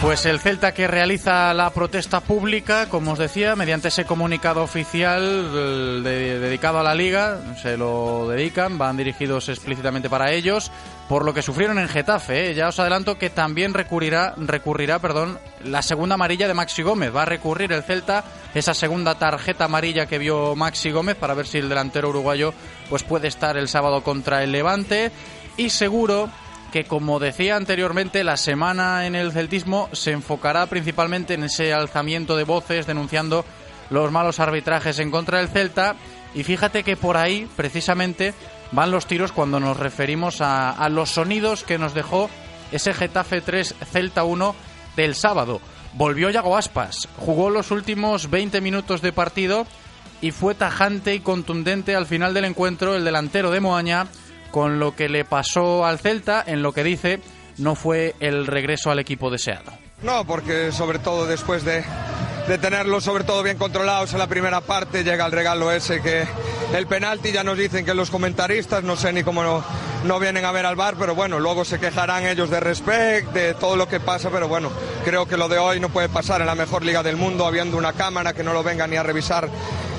Pues 0.00 0.26
el 0.26 0.38
Celta 0.38 0.72
que 0.72 0.86
realiza 0.86 1.52
la 1.54 1.70
protesta 1.70 2.20
pública, 2.20 2.88
como 2.88 3.12
os 3.12 3.18
decía, 3.18 3.56
mediante 3.56 3.88
ese 3.88 4.04
comunicado 4.04 4.62
oficial 4.62 5.52
de- 6.04 6.38
dedicado 6.38 6.78
a 6.78 6.84
la 6.84 6.94
liga, 6.94 7.40
se 7.60 7.76
lo 7.76 8.28
dedican, 8.28 8.78
van 8.78 8.96
dirigidos 8.96 9.48
explícitamente 9.48 10.08
para 10.08 10.30
ellos, 10.32 10.70
por 11.08 11.24
lo 11.24 11.34
que 11.34 11.42
sufrieron 11.42 11.80
en 11.80 11.88
Getafe. 11.88 12.50
¿eh? 12.50 12.54
Ya 12.54 12.68
os 12.68 12.78
adelanto 12.78 13.18
que 13.18 13.28
también 13.28 13.74
recurrirá, 13.74 14.34
recurrirá 14.36 15.00
perdón, 15.00 15.36
la 15.64 15.82
segunda 15.82 16.14
amarilla 16.14 16.46
de 16.46 16.54
Maxi 16.54 16.82
Gómez. 16.82 17.14
Va 17.14 17.22
a 17.22 17.26
recurrir 17.26 17.72
el 17.72 17.82
Celta 17.82 18.22
esa 18.54 18.74
segunda 18.74 19.16
tarjeta 19.16 19.64
amarilla 19.64 20.06
que 20.06 20.18
vio 20.18 20.54
Maxi 20.54 20.90
Gómez 20.92 21.16
para 21.16 21.34
ver 21.34 21.46
si 21.48 21.58
el 21.58 21.68
delantero 21.68 22.08
uruguayo 22.10 22.54
pues 22.88 23.02
puede 23.02 23.26
estar 23.26 23.56
el 23.56 23.66
sábado 23.68 24.02
contra 24.04 24.44
el 24.44 24.52
Levante. 24.52 25.10
Y 25.56 25.70
seguro 25.70 26.30
que 26.72 26.84
como 26.84 27.18
decía 27.18 27.56
anteriormente, 27.56 28.24
la 28.24 28.36
semana 28.36 29.06
en 29.06 29.14
el 29.14 29.32
celtismo 29.32 29.88
se 29.92 30.12
enfocará 30.12 30.66
principalmente 30.66 31.34
en 31.34 31.44
ese 31.44 31.72
alzamiento 31.72 32.36
de 32.36 32.44
voces 32.44 32.86
denunciando 32.86 33.44
los 33.90 34.12
malos 34.12 34.38
arbitrajes 34.40 34.98
en 34.98 35.10
contra 35.10 35.38
del 35.38 35.48
Celta. 35.48 35.96
Y 36.34 36.44
fíjate 36.44 36.82
que 36.82 36.96
por 36.96 37.16
ahí, 37.16 37.48
precisamente, 37.56 38.34
van 38.72 38.90
los 38.90 39.06
tiros 39.06 39.32
cuando 39.32 39.60
nos 39.60 39.78
referimos 39.78 40.40
a, 40.40 40.86
los 40.90 41.10
sonidos 41.10 41.64
que 41.64 41.78
nos 41.78 41.94
dejó 41.94 42.28
ese 42.70 42.92
Getafe 42.92 43.40
3 43.40 43.74
Celta 43.90 44.24
1 44.24 44.54
del 44.96 45.14
sábado. 45.14 45.60
Volvió 45.94 46.28
Yago 46.28 46.56
Aspas, 46.56 47.08
jugó 47.16 47.48
los 47.48 47.70
últimos 47.70 48.28
20 48.28 48.60
minutos 48.60 49.00
de 49.00 49.12
partido 49.12 49.66
y 50.20 50.32
fue 50.32 50.54
tajante 50.54 51.14
y 51.14 51.20
contundente 51.20 51.96
al 51.96 52.04
final 52.04 52.34
del 52.34 52.44
encuentro 52.44 52.94
el 52.94 53.04
delantero 53.04 53.50
de 53.50 53.60
Moaña 53.60 54.06
con 54.50 54.78
lo 54.78 54.94
que 54.94 55.08
le 55.08 55.24
pasó 55.24 55.84
al 55.84 55.98
Celta, 55.98 56.42
en 56.46 56.62
lo 56.62 56.72
que 56.72 56.84
dice 56.84 57.20
no 57.58 57.74
fue 57.74 58.14
el 58.20 58.46
regreso 58.46 58.90
al 58.90 58.98
equipo 58.98 59.30
deseado. 59.30 59.72
No, 60.02 60.24
porque 60.24 60.70
sobre 60.72 60.98
todo 61.00 61.26
después 61.26 61.64
de, 61.64 61.84
de 62.48 62.56
tenerlos 62.56 63.04
sobre 63.04 63.24
todo 63.24 63.42
bien 63.42 63.58
controlados 63.58 64.14
en 64.14 64.18
la 64.18 64.26
primera 64.26 64.62
parte 64.62 65.04
llega 65.04 65.26
el 65.26 65.32
regalo 65.32 65.70
ese 65.70 66.00
que 66.00 66.26
el 66.74 66.86
penalti 66.86 67.30
ya 67.30 67.44
nos 67.44 67.58
dicen 67.58 67.84
que 67.84 67.92
los 67.92 68.10
comentaristas 68.10 68.82
no 68.82 68.96
sé 68.96 69.12
ni 69.12 69.22
cómo 69.22 69.42
no, 69.42 69.62
no 70.04 70.18
vienen 70.18 70.44
a 70.44 70.52
ver 70.52 70.66
al 70.66 70.76
bar, 70.76 70.96
pero 70.98 71.14
bueno, 71.14 71.40
luego 71.40 71.64
se 71.64 71.78
quejarán 71.78 72.26
ellos 72.26 72.50
de 72.50 72.60
respect, 72.60 73.32
de 73.32 73.54
todo 73.54 73.76
lo 73.76 73.88
que 73.88 74.00
pasa, 74.00 74.30
pero 74.30 74.48
bueno, 74.48 74.70
creo 75.04 75.26
que 75.26 75.36
lo 75.36 75.48
de 75.48 75.58
hoy 75.58 75.80
no 75.80 75.88
puede 75.88 76.08
pasar 76.08 76.40
en 76.40 76.46
la 76.46 76.54
mejor 76.54 76.84
liga 76.84 77.02
del 77.02 77.16
mundo 77.16 77.46
habiendo 77.46 77.76
una 77.76 77.92
cámara 77.92 78.32
que 78.32 78.44
no 78.44 78.52
lo 78.52 78.62
venga 78.62 78.86
ni 78.86 78.96
a 78.96 79.02
revisar 79.02 79.48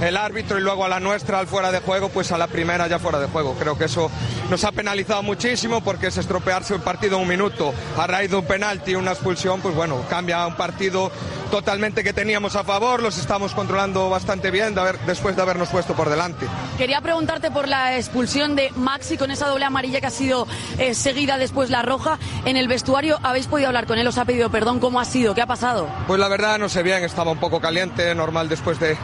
el 0.01 0.15
árbitro 0.15 0.57
y 0.57 0.61
luego 0.61 0.85
a 0.85 0.89
la 0.89 0.99
nuestra 0.99 1.39
al 1.39 1.47
fuera 1.47 1.71
de 1.71 1.79
juego, 1.79 2.09
pues 2.09 2.31
a 2.31 2.37
la 2.37 2.47
primera 2.47 2.87
ya 2.87 2.99
fuera 2.99 3.19
de 3.19 3.27
juego. 3.27 3.55
Creo 3.59 3.77
que 3.77 3.85
eso 3.85 4.09
nos 4.49 4.63
ha 4.63 4.71
penalizado 4.71 5.21
muchísimo 5.23 5.81
porque 5.83 6.07
es 6.07 6.17
estropearse 6.17 6.73
un 6.73 6.81
partido 6.81 7.17
en 7.17 7.23
un 7.23 7.27
minuto 7.27 7.73
a 7.97 8.07
raíz 8.07 8.31
de 8.31 8.37
un 8.37 8.45
penalti 8.45 8.91
y 8.91 8.95
una 8.95 9.11
expulsión, 9.11 9.59
pues 9.61 9.75
bueno, 9.75 10.03
cambia 10.09 10.45
un 10.47 10.55
partido 10.55 11.11
totalmente 11.51 12.03
que 12.03 12.13
teníamos 12.39 12.55
a 12.55 12.63
favor, 12.63 13.03
los 13.03 13.17
estamos 13.17 13.53
controlando 13.53 14.09
bastante 14.09 14.49
bien 14.49 14.73
de 14.73 14.79
haber- 14.79 14.99
después 15.05 15.35
de 15.35 15.41
habernos 15.41 15.67
puesto 15.67 15.93
por 15.93 16.09
delante. 16.09 16.47
Quería 16.77 17.01
preguntarte 17.01 17.51
por 17.51 17.67
la 17.67 17.97
expulsión 17.97 18.55
de 18.55 18.71
Maxi 18.77 19.17
con 19.17 19.29
esa 19.29 19.47
doble 19.49 19.65
amarilla 19.65 19.99
que 19.99 20.07
ha 20.07 20.09
sido 20.09 20.47
eh, 20.77 20.93
seguida 20.95 21.37
después 21.37 21.69
la 21.69 21.81
roja. 21.81 22.17
En 22.45 22.55
el 22.55 22.69
vestuario 22.69 23.19
habéis 23.23 23.47
podido 23.47 23.67
hablar 23.67 23.87
con 23.87 23.97
él, 23.97 24.07
os 24.07 24.17
ha 24.17 24.23
pedido 24.23 24.49
perdón. 24.49 24.79
¿Cómo 24.79 25.01
ha 25.01 25.05
sido? 25.05 25.35
¿Qué 25.35 25.41
ha 25.41 25.47
pasado? 25.47 25.89
Pues 26.07 26.17
la 26.17 26.29
verdad 26.29 26.57
no 26.59 26.69
sé 26.69 26.81
bien, 26.81 27.03
estaba 27.03 27.29
un 27.29 27.39
poco 27.39 27.59
caliente, 27.59 28.15
normal 28.15 28.47
después 28.47 28.79
de, 28.79 28.95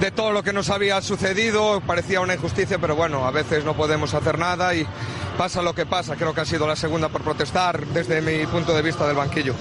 de 0.00 0.10
todo 0.10 0.32
lo 0.32 0.42
que 0.42 0.52
nos 0.52 0.68
había 0.68 1.00
sucedido, 1.00 1.80
parecía 1.86 2.20
una 2.20 2.34
injusticia, 2.34 2.78
pero 2.80 2.96
bueno, 2.96 3.24
a 3.24 3.30
veces 3.30 3.64
no 3.64 3.74
podemos 3.74 4.14
hacer 4.14 4.36
nada 4.36 4.74
y 4.74 4.84
pasa 5.38 5.62
lo 5.62 5.76
que 5.76 5.86
pasa. 5.86 6.16
Creo 6.16 6.34
que 6.34 6.40
ha 6.40 6.44
sido 6.44 6.66
la 6.66 6.74
segunda 6.74 7.08
por 7.08 7.22
protestar 7.22 7.86
desde 7.86 8.20
mi 8.20 8.44
punto 8.46 8.74
de 8.74 8.82
vista 8.82 9.06
del 9.06 9.14
banquillo. 9.14 9.54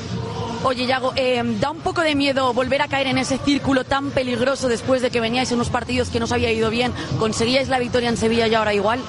Oye, 0.62 0.86
Yago, 0.86 1.14
eh, 1.16 1.42
da 1.60 1.72
un 1.72 1.80
poco 1.80 2.02
de 2.02 2.16
miedo 2.16 2.54
volver 2.54 2.82
a 2.82 2.90
caer 2.90 3.08
en 3.08 3.18
ese 3.18 3.38
círculo 3.38 3.86
tan 3.86 4.12
peligroso 4.12 4.68
después 4.68 5.02
de 5.02 5.10
que 5.10 5.22
veníais 5.22 5.50
en 5.52 5.56
unos 5.56 5.70
partidos 5.70 6.10
que 6.10 6.20
no 6.20 6.26
os 6.26 6.32
había 6.34 6.52
ido 6.52 6.70
bien. 6.70 6.92
¿Conseguíais 7.18 7.70
la 7.70 7.80
victoria 7.80 8.10
en 8.10 8.18
Sevilla 8.18 8.46
y 8.48 8.56
ahora 8.56 8.74
igual? 8.74 9.00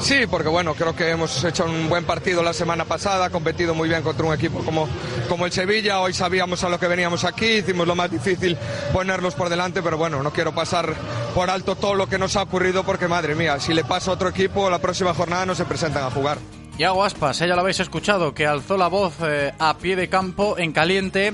Sí, 0.00 0.26
porque 0.30 0.50
bueno, 0.50 0.74
creo 0.74 0.94
que 0.94 1.08
hemos 1.08 1.42
hecho 1.42 1.64
un 1.64 1.88
buen 1.88 2.04
partido 2.04 2.42
la 2.42 2.52
semana 2.52 2.84
pasada, 2.84 3.30
competido 3.30 3.74
muy 3.74 3.88
bien 3.88 4.02
contra 4.02 4.26
un 4.26 4.34
equipo 4.34 4.58
como, 4.58 4.86
como 5.30 5.46
el 5.46 5.52
Sevilla. 5.52 6.00
Hoy 6.00 6.12
sabíamos 6.12 6.62
a 6.64 6.68
lo 6.68 6.78
que 6.78 6.86
veníamos 6.86 7.24
aquí, 7.24 7.46
hicimos 7.46 7.86
lo 7.86 7.94
más 7.94 8.10
difícil 8.10 8.58
ponerlos 8.92 9.34
por 9.34 9.48
delante, 9.48 9.82
pero 9.82 9.96
bueno, 9.96 10.22
no 10.22 10.32
quiero 10.32 10.54
pasar 10.54 10.94
por 11.34 11.48
alto 11.48 11.76
todo 11.76 11.94
lo 11.94 12.06
que 12.06 12.18
nos 12.18 12.36
ha 12.36 12.42
ocurrido 12.42 12.84
porque 12.84 13.08
madre 13.08 13.34
mía, 13.34 13.58
si 13.58 13.72
le 13.72 13.84
pasa 13.84 14.10
a 14.10 14.14
otro 14.14 14.28
equipo, 14.28 14.68
la 14.68 14.80
próxima 14.80 15.14
jornada 15.14 15.46
no 15.46 15.54
se 15.54 15.64
presentan 15.64 16.04
a 16.04 16.10
jugar. 16.10 16.36
Yago 16.78 17.04
Aspas, 17.04 17.40
ella 17.40 17.54
lo 17.54 17.60
habéis 17.60 17.78
escuchado, 17.78 18.34
que 18.34 18.46
alzó 18.46 18.76
la 18.76 18.88
voz 18.88 19.14
eh, 19.22 19.52
a 19.60 19.78
pie 19.78 19.94
de 19.94 20.08
campo 20.08 20.58
en 20.58 20.72
caliente, 20.72 21.32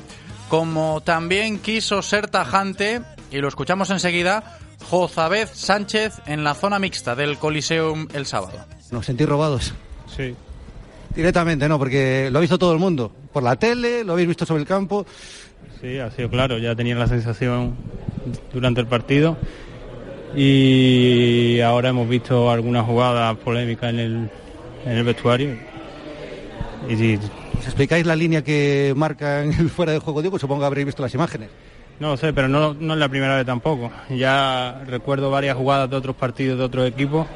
como 0.51 1.01
también 1.01 1.59
quiso 1.59 2.03
ser 2.03 2.29
tajante, 2.29 3.01
y 3.31 3.39
lo 3.39 3.49
escuchamos 3.49 3.89
enseguida, 3.89 4.59
Jozabez 4.91 5.51
Sánchez 5.55 6.21
en 6.27 6.45
la 6.45 6.55
zona 6.55 6.79
mixta 6.79 7.15
del 7.15 7.39
Coliseum 7.39 8.09
el 8.13 8.27
sábado. 8.27 8.67
Nos 8.91 9.07
sentí 9.07 9.25
robados. 9.25 9.73
Sí. 10.15 10.35
Directamente, 11.15 11.69
no, 11.69 11.79
porque 11.79 12.29
lo 12.31 12.39
ha 12.39 12.41
visto 12.43 12.59
todo 12.59 12.75
el 12.75 12.79
mundo. 12.79 13.11
Por 13.33 13.43
la 13.43 13.57
tele, 13.57 14.05
lo 14.05 14.13
habéis 14.13 14.29
visto 14.29 14.45
sobre 14.45 14.61
el 14.61 14.69
campo. 14.69 15.07
Sí, 15.81 15.99
ha 15.99 16.11
sido 16.11 16.29
claro, 16.29 16.59
ya 16.59 16.77
tenía 16.77 16.97
la 16.97 17.07
sensación 17.07 17.77
durante 18.53 18.83
el 18.83 18.87
partido 18.87 19.39
y 20.37 21.61
ahora 21.61 21.89
hemos 21.89 22.09
visto 22.09 22.51
algunas 22.51 22.85
jugadas 22.85 23.37
polémicas 23.39 23.91
en 23.91 23.99
el, 23.99 24.31
en 24.85 24.93
el 24.93 25.05
vestuario. 25.05 25.57
Y 26.89 26.97
sí, 26.97 27.19
¿Os 27.61 27.67
explicáis 27.67 28.07
la 28.07 28.17
línea 28.17 28.43
que 28.43 28.95
marca 28.97 29.43
en 29.43 29.53
el 29.53 29.69
fuera 29.69 29.93
de 29.93 29.99
juego? 29.99 30.23
Digo, 30.23 30.39
supongo 30.39 30.63
que 30.63 30.67
habréis 30.67 30.87
visto 30.87 31.03
las 31.03 31.13
imágenes. 31.13 31.51
no 31.99 32.09
lo 32.09 32.17
sé, 32.17 32.33
pero 32.33 32.49
no, 32.49 32.73
no 32.73 32.95
es 32.95 32.99
la 32.99 33.11
primera 33.11 33.37
vez 33.37 33.45
tampoco. 33.45 33.93
Ya 34.09 34.83
recuerdo 34.87 35.31
varias 35.31 35.59
jugadas 35.59 35.91
de 35.91 35.97
otros 35.97 36.17
partidos 36.17 36.59
de 36.59 36.65
otros 36.65 36.89
equipos 36.89 37.27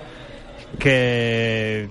que, 0.78 1.90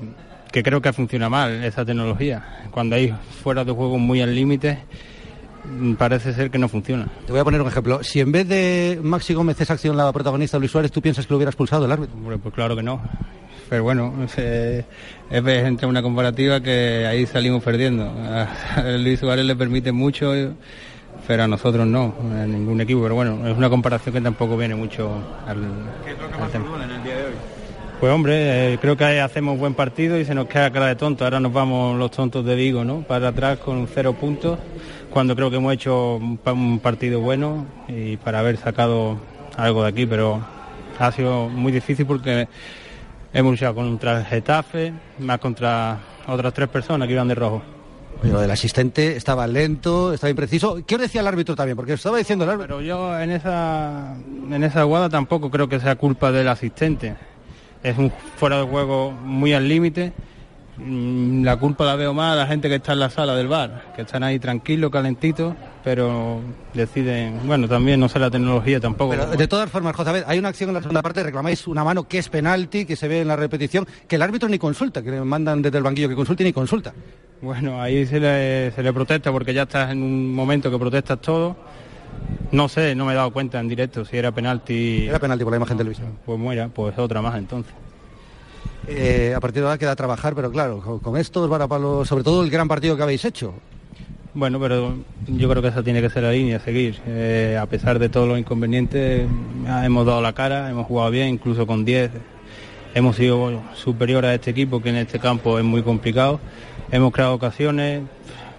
que 0.52 0.64
creo 0.64 0.82
que 0.82 0.92
funciona 0.94 1.30
mal 1.30 1.64
esa 1.64 1.86
tecnología. 1.86 2.66
Cuando 2.72 2.96
hay 2.96 3.14
fuera 3.44 3.64
de 3.64 3.72
juego 3.72 4.00
muy 4.00 4.20
al 4.20 4.34
límite, 4.34 4.80
parece 6.00 6.34
ser 6.34 6.50
que 6.50 6.58
no 6.58 6.68
funciona. 6.68 7.08
Te 7.28 7.34
voy 7.34 7.42
a 7.42 7.44
poner 7.44 7.62
un 7.62 7.68
ejemplo. 7.68 8.04
Si 8.04 8.20
en 8.20 8.32
vez 8.32 8.48
de 8.48 9.00
Maxi 9.04 9.36
Gómez 9.36 9.62
esa 9.62 9.74
acción 9.74 9.96
la 9.96 10.12
protagonista 10.12 10.58
Luis 10.58 10.72
Suárez, 10.72 10.92
¿tú 10.92 11.04
piensas 11.04 11.28
que 11.28 11.34
lo 11.34 11.38
hubiera 11.38 11.52
expulsado 11.52 11.86
el 11.86 11.92
árbitro? 11.92 12.16
Hombre, 12.16 12.40
pues 12.40 12.56
claro 12.56 12.76
que 12.76 12.82
no. 12.82 13.00
Pero 13.74 13.86
bueno, 13.86 14.13
eh, 14.38 14.84
es 15.32 15.44
entre 15.48 15.88
una 15.88 16.03
comparativa 16.03 16.62
que 16.62 17.08
ahí 17.08 17.25
salimos 17.25 17.63
perdiendo. 17.63 18.03
A 18.75 18.84
Luis 19.00 19.20
Suárez 19.20 19.46
le 19.46 19.56
permite 19.56 19.92
mucho, 19.92 20.32
pero 21.25 21.44
a 21.44 21.48
nosotros 21.48 21.88
no, 21.88 22.13
a 22.39 22.46
ningún 22.46 22.82
equipo. 22.82 23.01
Pero 23.01 23.15
bueno, 23.15 23.48
es 23.48 23.58
una 23.58 23.72
comparación 23.72 24.13
que 24.13 24.22
tampoco 24.22 24.58
viene 24.58 24.75
mucho 24.75 25.12
al, 25.48 25.58
al 25.58 26.51
tema. 26.51 26.65
Pues 28.00 28.13
hombre, 28.13 28.74
eh, 28.74 28.77
creo 28.80 28.96
que 28.96 29.20
hacemos 29.20 29.58
buen 29.58 29.74
partido 29.74 30.20
y 30.20 30.25
se 30.25 30.36
nos 30.36 30.46
queda 30.46 30.70
cara 30.70 30.86
de 30.86 30.96
tonto. 30.96 31.24
Ahora 31.24 31.39
nos 31.39 31.51
vamos 31.51 31.98
los 31.98 32.12
tontos 32.12 32.46
de 32.46 32.53
Vigo, 32.53 32.84
¿no? 32.84 33.01
Para 33.01 33.30
atrás 33.30 33.58
con 33.58 33.88
cero 33.88 34.13
puntos, 34.13 34.60
cuando 35.10 35.36
creo 35.36 35.50
que 35.50 35.58
hemos 35.58 35.74
hecho 35.74 36.18
un 36.18 36.77
partido 36.77 37.22
bueno 37.22 37.65
y 37.88 38.18
para 38.18 38.38
haber 38.38 38.58
sacado 38.58 39.18
algo 39.58 39.82
de 39.82 39.89
aquí, 39.89 40.06
pero 40.06 40.46
ha 41.00 41.12
sido 41.12 41.50
muy 41.50 41.72
difícil 41.72 42.06
porque 42.06 42.48
hemos 43.34 43.52
luchado 43.52 43.75
contra 43.75 44.20
el 44.20 44.25
Getafe, 44.25 44.94
más 45.20 45.40
contra 45.40 46.00
otras 46.28 46.54
tres 46.54 46.70
personas 46.70 47.08
que 47.08 47.13
iban 47.13 47.28
de 47.28 47.36
rojo. 47.36 47.62
Lo 48.22 48.40
del 48.40 48.52
asistente 48.52 49.18
estaba 49.18 49.48
lento, 49.48 50.13
estaba 50.13 50.30
impreciso. 50.30 50.80
¿Qué 50.86 50.96
os 50.96 51.02
decía 51.02 51.20
el 51.22 51.28
árbitro 51.28 51.56
también? 51.56 51.75
Porque 51.75 51.94
estaba 51.94 52.18
diciendo 52.18 52.46
el 52.46 52.52
árbitro. 52.52 52.78
Pero 52.78 52.88
yo 52.88 53.20
en 53.20 53.32
esa, 53.32 54.16
en 54.50 54.63
esa 54.63 54.84
jugada 54.84 55.10
tampoco 55.10 55.52
creo 55.52 55.68
que 55.68 55.80
sea 55.80 55.96
culpa 55.96 56.32
del 56.32 56.48
asistente. 56.48 57.16
Es 57.82 57.98
un 57.98 58.13
fuera 58.38 58.60
de 58.60 58.63
juego 58.63 59.12
muy 59.12 59.54
al 59.54 59.68
límite. 59.68 60.13
Mm, 60.77 61.44
La 61.44 61.58
culpa 61.58 61.86
la 61.86 61.96
veo 61.96 62.13
más 62.13 62.34
a 62.34 62.36
la 62.36 62.48
gente 62.48 62.68
que 62.68 62.75
está 62.75 62.94
en 62.94 63.00
la 63.00 63.10
sala 63.10 63.36
del 63.36 63.48
bar, 63.48 63.94
que 63.96 64.01
están 64.01 64.24
ahí 64.24 64.39
tranquilos, 64.39 64.89
calentitos, 64.89 65.53
pero 65.84 66.42
deciden, 66.74 67.42
bueno, 67.46 67.68
también 67.68 68.00
no 68.00 68.10
sé 68.10 68.18
la 68.18 68.32
tecnología 68.32 68.80
tampoco. 68.80 69.12
Pero 69.12 69.27
de 69.27 69.48
todas 69.48 69.70
formas, 69.70 69.96
José, 69.96 70.24
hay 70.25 70.39
una 70.39 70.50
acción 70.50 70.70
en 70.72 70.75
la 70.75 70.82
segunda 70.82 71.01
parte, 71.03 71.22
reclamáis 71.22 71.68
una 71.68 71.84
mano 71.84 72.08
que 72.08 72.18
es 72.18 72.30
penalti, 72.30 72.86
que 72.86 72.96
se 72.96 73.08
ve 73.08 73.22
en 73.22 73.27
la 73.27 73.36
repetición, 73.36 73.86
que 74.08 74.15
el 74.15 74.22
árbitro 74.24 74.50
ni 74.50 74.58
consulta, 74.58 75.03
que 75.03 75.12
le 75.12 75.22
mandan 75.22 75.62
desde 75.62 75.77
el 75.77 75.84
banquillo 75.84 76.10
que 76.10 76.15
consulte 76.15 76.44
y 76.44 76.48
ni 76.48 76.53
consulta. 76.53 76.94
Bueno, 77.42 77.82
ahí 77.82 78.06
se 78.06 78.20
le, 78.20 78.72
se 78.72 78.82
le 78.82 78.94
protesta 78.94 79.32
porque 79.32 79.53
ya 79.53 79.63
estás 79.63 79.92
en 79.92 80.01
un 80.01 80.34
momento 80.34 80.72
que 80.72 80.80
protestas 80.80 81.20
todo 81.20 81.56
No 82.51 82.70
sé, 82.70 82.96
no 82.96 83.06
me 83.06 83.12
he 83.12 83.15
dado 83.15 83.32
cuenta 83.32 83.60
en 83.60 83.68
directo 83.68 84.06
si 84.06 84.18
era 84.18 84.32
penalti. 84.32 85.08
Era 85.08 85.20
penalti 85.20 85.44
por 85.44 85.51
la 85.51 85.58
imagen 85.58 85.77
televisión. 85.77 86.18
Pues 86.25 86.39
muera, 86.39 86.70
pues 86.70 86.98
otra 86.98 87.22
más 87.22 87.36
entonces. 87.38 87.74
Eh, 88.88 89.34
a 89.36 89.40
partir 89.40 89.62
de 89.62 89.68
ahora 89.68 89.78
queda 89.78 89.96
trabajar, 89.96 90.36
pero 90.36 90.52
claro, 90.52 91.00
con, 91.02 91.18
esto 91.18 91.42
os 91.42 91.50
van 91.50 92.06
sobre 92.06 92.24
todo 92.24 92.44
el 92.44 92.50
gran 92.50 92.68
partido 92.68 92.98
que 92.98 93.04
habéis 93.04 93.24
hecho. 93.25 93.54
Bueno, 94.36 94.60
pero 94.60 94.96
yo 95.28 95.48
creo 95.48 95.62
que 95.62 95.68
esa 95.68 95.84
tiene 95.84 96.02
que 96.02 96.10
ser 96.10 96.24
la 96.24 96.32
línea, 96.32 96.60
seguir. 96.60 97.00
Eh, 97.06 97.58
a 97.62 97.68
pesar 97.68 98.00
de 98.00 98.10
todos 98.10 98.28
los 98.28 98.40
inconvenientes, 98.40 99.28
hemos 99.84 100.06
dado 100.08 100.22
la 100.22 100.34
cara, 100.34 100.72
hemos 100.72 100.88
jugado 100.88 101.12
bien, 101.12 101.30
incluso 101.30 101.68
con 101.68 101.86
10. 101.86 102.12
Hemos 102.96 103.16
sido 103.16 103.38
bueno, 103.38 103.63
superior 103.75 104.25
a 104.25 104.34
este 104.34 104.52
equipo, 104.52 104.82
que 104.82 104.90
en 104.90 104.96
este 104.96 105.20
campo 105.20 105.60
es 105.60 105.66
muy 105.66 105.84
complicado. 105.84 106.40
Hemos 106.92 107.12
creado 107.12 107.36
ocasiones, 107.36 108.02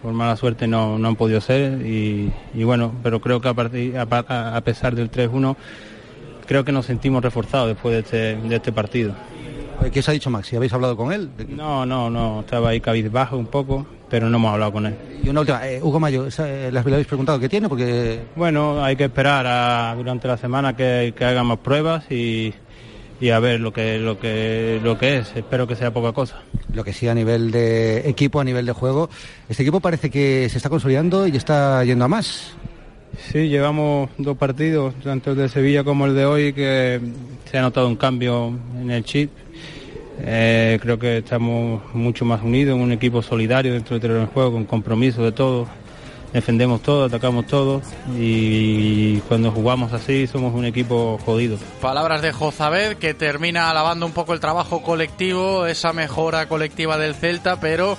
por 0.00 0.12
mala 0.12 0.36
suerte 0.36 0.68
no, 0.68 0.94
han 0.94 1.16
podido 1.16 1.40
ser. 1.40 1.84
Y, 1.84 2.30
bueno, 2.62 2.92
pero 3.02 3.20
creo 3.20 3.40
que 3.40 3.48
a, 3.48 4.60
pesar 4.62 4.94
del 4.94 5.10
3-1, 5.10 5.56
creo 6.46 6.64
que 6.64 6.72
nos 6.72 6.86
sentimos 6.86 7.22
reforzados 7.22 7.68
después 7.68 7.94
de 7.94 8.00
este, 8.00 8.48
de 8.48 8.56
este 8.56 8.70
partido. 8.70 9.14
Eh, 9.82 9.90
¿Qué 9.90 10.00
os 10.00 10.08
ha 10.08 10.12
dicho 10.12 10.30
Maxi? 10.30 10.56
¿Habéis 10.56 10.72
hablado 10.72 10.96
con 10.96 11.12
él? 11.12 11.28
No, 11.48 11.84
no, 11.84 12.08
no, 12.10 12.40
estaba 12.40 12.70
ahí 12.70 12.80
cabizbajo 12.80 13.36
un 13.36 13.46
poco, 13.46 13.86
pero 14.08 14.28
no 14.30 14.36
hemos 14.38 14.52
hablado 14.52 14.72
con 14.72 14.86
él. 14.86 14.94
Y 15.22 15.28
una 15.28 15.40
última, 15.40 15.66
eh, 15.68 15.80
Hugo 15.82 16.00
Mayo, 16.00 16.26
eh, 16.38 16.70
¿le 16.72 16.78
habéis 16.78 17.06
preguntado 17.06 17.38
qué 17.38 17.48
tiene? 17.48 17.68
Porque 17.68 18.20
Bueno, 18.36 18.82
hay 18.84 18.96
que 18.96 19.04
esperar 19.04 19.46
a- 19.46 19.94
durante 19.96 20.28
la 20.28 20.36
semana 20.36 20.74
que, 20.76 21.12
que 21.16 21.24
hagan 21.24 21.46
más 21.46 21.58
pruebas 21.58 22.10
y, 22.10 22.54
y 23.20 23.30
a 23.30 23.38
ver 23.40 23.60
lo 23.60 23.72
que, 23.72 23.98
lo, 23.98 24.18
que, 24.18 24.80
lo 24.82 24.96
que 24.98 25.18
es. 25.18 25.32
Espero 25.36 25.66
que 25.66 25.76
sea 25.76 25.92
poca 25.92 26.12
cosa. 26.12 26.40
lo 26.72 26.82
que 26.84 26.92
sí 26.92 27.06
a 27.08 27.14
nivel 27.14 27.50
de 27.50 28.08
equipo, 28.08 28.40
a 28.40 28.44
nivel 28.44 28.66
de 28.66 28.72
juego, 28.72 29.10
este 29.48 29.62
equipo 29.64 29.80
parece 29.80 30.10
que 30.10 30.48
se 30.48 30.56
está 30.56 30.68
consolidando 30.70 31.26
y 31.26 31.36
está 31.36 31.84
yendo 31.84 32.04
a 32.04 32.08
más. 32.08 32.52
Sí, 33.30 33.48
llevamos 33.48 34.10
dos 34.18 34.36
partidos, 34.36 34.92
tanto 35.04 35.30
el 35.32 35.36
de 35.36 35.48
Sevilla 35.48 35.84
como 35.84 36.06
el 36.06 36.14
de 36.16 36.26
hoy, 36.26 36.52
que 36.52 37.00
se 37.48 37.58
ha 37.58 37.62
notado 37.62 37.86
un 37.86 37.94
cambio 37.94 38.52
en 38.80 38.90
el 38.90 39.04
chip. 39.04 39.30
Eh, 40.20 40.78
creo 40.80 40.98
que 40.98 41.18
estamos 41.18 41.82
mucho 41.94 42.24
más 42.24 42.42
unidos, 42.42 42.76
en 42.76 42.82
un 42.82 42.92
equipo 42.92 43.22
solidario 43.22 43.72
dentro 43.72 43.94
del 43.94 44.00
terreno 44.00 44.20
del 44.20 44.28
juego, 44.28 44.52
con 44.52 44.64
compromiso 44.64 45.22
de 45.22 45.32
todos. 45.32 45.68
Defendemos 46.32 46.82
todo, 46.82 47.04
atacamos 47.04 47.46
todo 47.46 47.80
y 48.18 49.18
cuando 49.28 49.52
jugamos 49.52 49.92
así 49.92 50.26
somos 50.26 50.52
un 50.52 50.64
equipo 50.64 51.16
jodido. 51.24 51.58
Palabras 51.80 52.22
de 52.22 52.32
Jozabed 52.32 52.96
que 52.96 53.14
termina 53.14 53.70
alabando 53.70 54.04
un 54.04 54.10
poco 54.10 54.34
el 54.34 54.40
trabajo 54.40 54.82
colectivo, 54.82 55.64
esa 55.66 55.92
mejora 55.92 56.48
colectiva 56.48 56.98
del 56.98 57.14
Celta, 57.14 57.60
pero 57.60 57.96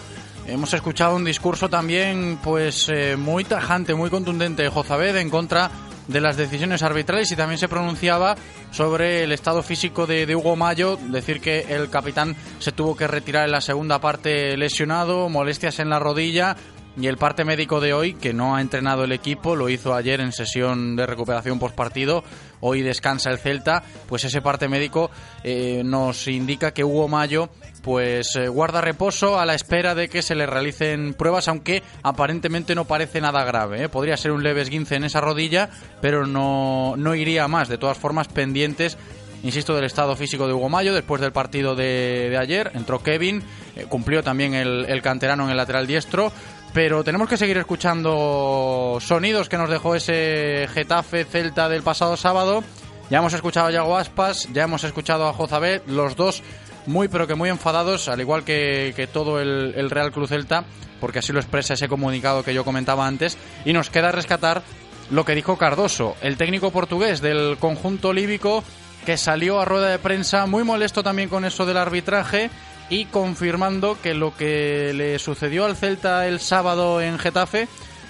hemos 0.48 0.74
escuchado 0.74 1.16
un 1.16 1.24
discurso 1.24 1.70
también 1.70 2.38
pues 2.44 2.90
eh, 2.90 3.16
muy 3.16 3.46
tajante, 3.46 3.96
muy 3.96 4.10
contundente 4.10 4.64
de 4.64 4.70
Jozabed 4.70 5.16
en 5.16 5.30
contra 5.30 5.72
de 6.08 6.22
las 6.22 6.38
decisiones 6.38 6.84
arbitrales 6.84 7.32
y 7.32 7.36
también 7.36 7.58
se 7.58 7.68
pronunciaba 7.68 8.36
sobre 8.72 9.24
el 9.24 9.32
estado 9.32 9.64
físico 9.64 10.06
de, 10.06 10.36
Hugo 10.36 10.56
Mayo, 10.56 10.98
decir 10.98 11.42
que 11.42 11.66
el 11.70 11.90
capitán 11.90 12.36
se 12.60 12.72
tuvo 12.72 12.96
que 12.96 13.08
retirar 13.08 13.46
en 13.46 13.52
la 13.52 13.62
segunda 13.62 14.00
parte 14.00 14.58
lesionado, 14.58 15.30
molestias 15.30 15.80
en 15.80 15.90
la 15.90 16.00
rodilla, 16.00 16.56
y 16.98 17.08
el 17.08 17.18
parte 17.18 17.44
médico 17.44 17.82
de 17.82 17.94
hoy, 17.94 18.14
que 18.14 18.34
no 18.34 18.56
ha 18.56 18.62
entrenado 18.62 19.04
el 19.04 19.12
equipo, 19.12 19.56
lo 19.56 19.68
hizo 19.68 19.94
ayer 19.94 20.22
en 20.22 20.32
sesión 20.32 20.96
de 20.96 21.06
recuperación 21.06 21.60
postpartido, 21.60 22.24
hoy 22.62 22.82
descansa 22.82 23.32
el 23.32 23.38
Celta, 23.38 23.84
pues 24.08 24.24
ese 24.24 24.42
parte 24.42 24.70
médico 24.70 25.12
eh, 25.44 25.82
nos 25.84 26.28
indica 26.28 26.74
que 26.74 26.86
Hugo 26.86 27.10
Mayo 27.10 27.50
pues 27.86 28.36
eh, 28.36 28.48
guarda 28.48 28.82
reposo 28.82 29.40
a 29.40 29.46
la 29.46 29.54
espera 29.54 29.94
de 29.94 30.10
que 30.10 30.24
se 30.24 30.34
le 30.34 30.48
realicen 30.48 31.14
pruebas, 31.14 31.48
aunque 31.48 31.84
aparentemente 32.02 32.74
no 32.74 32.86
parece 32.86 33.22
nada 33.22 33.44
grave. 33.44 33.84
¿eh? 33.84 33.90
Podría 33.90 34.18
ser 34.18 34.32
un 34.32 34.42
leve 34.42 34.64
esguince 34.64 34.96
en 34.96 35.04
esa 35.04 35.22
rodilla, 35.22 35.70
pero 36.02 36.26
no, 36.26 36.96
no 36.98 37.14
iría 37.14 37.48
más. 37.48 37.70
De 37.70 37.78
todas 37.78 38.00
formas, 38.00 38.28
pendientes 38.28 38.98
insisto, 39.44 39.76
del 39.76 39.86
estado 39.86 40.16
físico 40.16 40.48
de 40.48 40.54
Hugo 40.54 40.68
Mayo 40.68 40.96
después 40.96 41.22
del 41.22 41.32
partido 41.32 41.76
de, 41.76 42.30
de 42.32 42.38
ayer. 42.40 42.72
Entró 42.74 43.04
Kevin, 43.04 43.44
eh, 43.76 43.86
cumplió 43.88 44.24
también 44.24 44.56
el, 44.56 44.86
el 44.86 45.04
canterano 45.04 45.44
en 45.44 45.52
el 45.52 45.58
lateral 45.58 45.86
diestro. 45.86 46.32
Pero 46.74 47.04
tenemos 47.04 47.30
que 47.30 47.38
seguir 47.38 47.58
escuchando 47.58 48.98
sonidos 49.00 49.48
que 49.48 49.60
nos 49.60 49.70
dejó 49.70 49.94
ese 49.94 50.68
Getafe 50.74 51.24
Celta 51.24 51.70
del 51.70 51.84
pasado 51.84 52.18
sábado. 52.18 52.64
Ya 53.12 53.20
hemos 53.20 53.34
escuchado 53.34 53.68
a 53.68 53.72
Yago 53.72 53.96
Aspas, 53.96 54.50
ya 54.52 54.64
hemos 54.64 54.84
escuchado 54.84 55.28
a 55.28 55.34
Jozabet, 55.34 55.88
los 55.88 56.16
dos 56.16 56.42
muy 56.86 57.08
pero 57.08 57.28
que 57.28 57.36
muy 57.36 57.50
enfadados, 57.50 58.08
al 58.08 58.22
igual 58.22 58.44
que, 58.44 58.94
que 58.96 59.08
todo 59.08 59.40
el, 59.40 59.74
el 59.76 59.90
Real 59.90 60.12
Cruz 60.12 60.30
Celta, 60.30 60.66
porque 61.00 61.20
así 61.20 61.34
lo 61.34 61.40
expresa 61.40 61.74
ese 61.74 61.88
comunicado 61.88 62.44
que 62.44 62.54
yo 62.54 62.64
comentaba 62.64 63.08
antes. 63.08 63.38
Y 63.66 63.74
nos 63.74 63.90
queda 63.90 64.12
rescatar 64.12 64.64
lo 65.12 65.26
que 65.26 65.36
dijo 65.36 65.58
Cardoso, 65.58 66.16
el 66.22 66.38
técnico 66.38 66.72
portugués 66.72 67.22
del 67.22 67.58
conjunto 67.60 68.14
líbico, 68.14 68.64
que 69.06 69.18
salió 69.18 69.60
a 69.60 69.66
rueda 69.66 69.90
de 69.90 70.00
prensa 70.00 70.48
muy 70.48 70.64
molesto 70.64 71.04
también 71.04 71.30
con 71.30 71.46
eso 71.46 71.66
del 71.66 71.78
arbitraje 71.78 72.50
y 72.90 73.06
confirmando 73.06 73.98
que 74.02 74.14
lo 74.16 74.36
que 74.36 74.94
le 74.96 75.20
sucedió 75.20 75.66
al 75.66 75.76
Celta 75.76 76.28
el 76.28 76.40
sábado 76.40 77.02
en 77.02 77.20
Getafe 77.20 77.68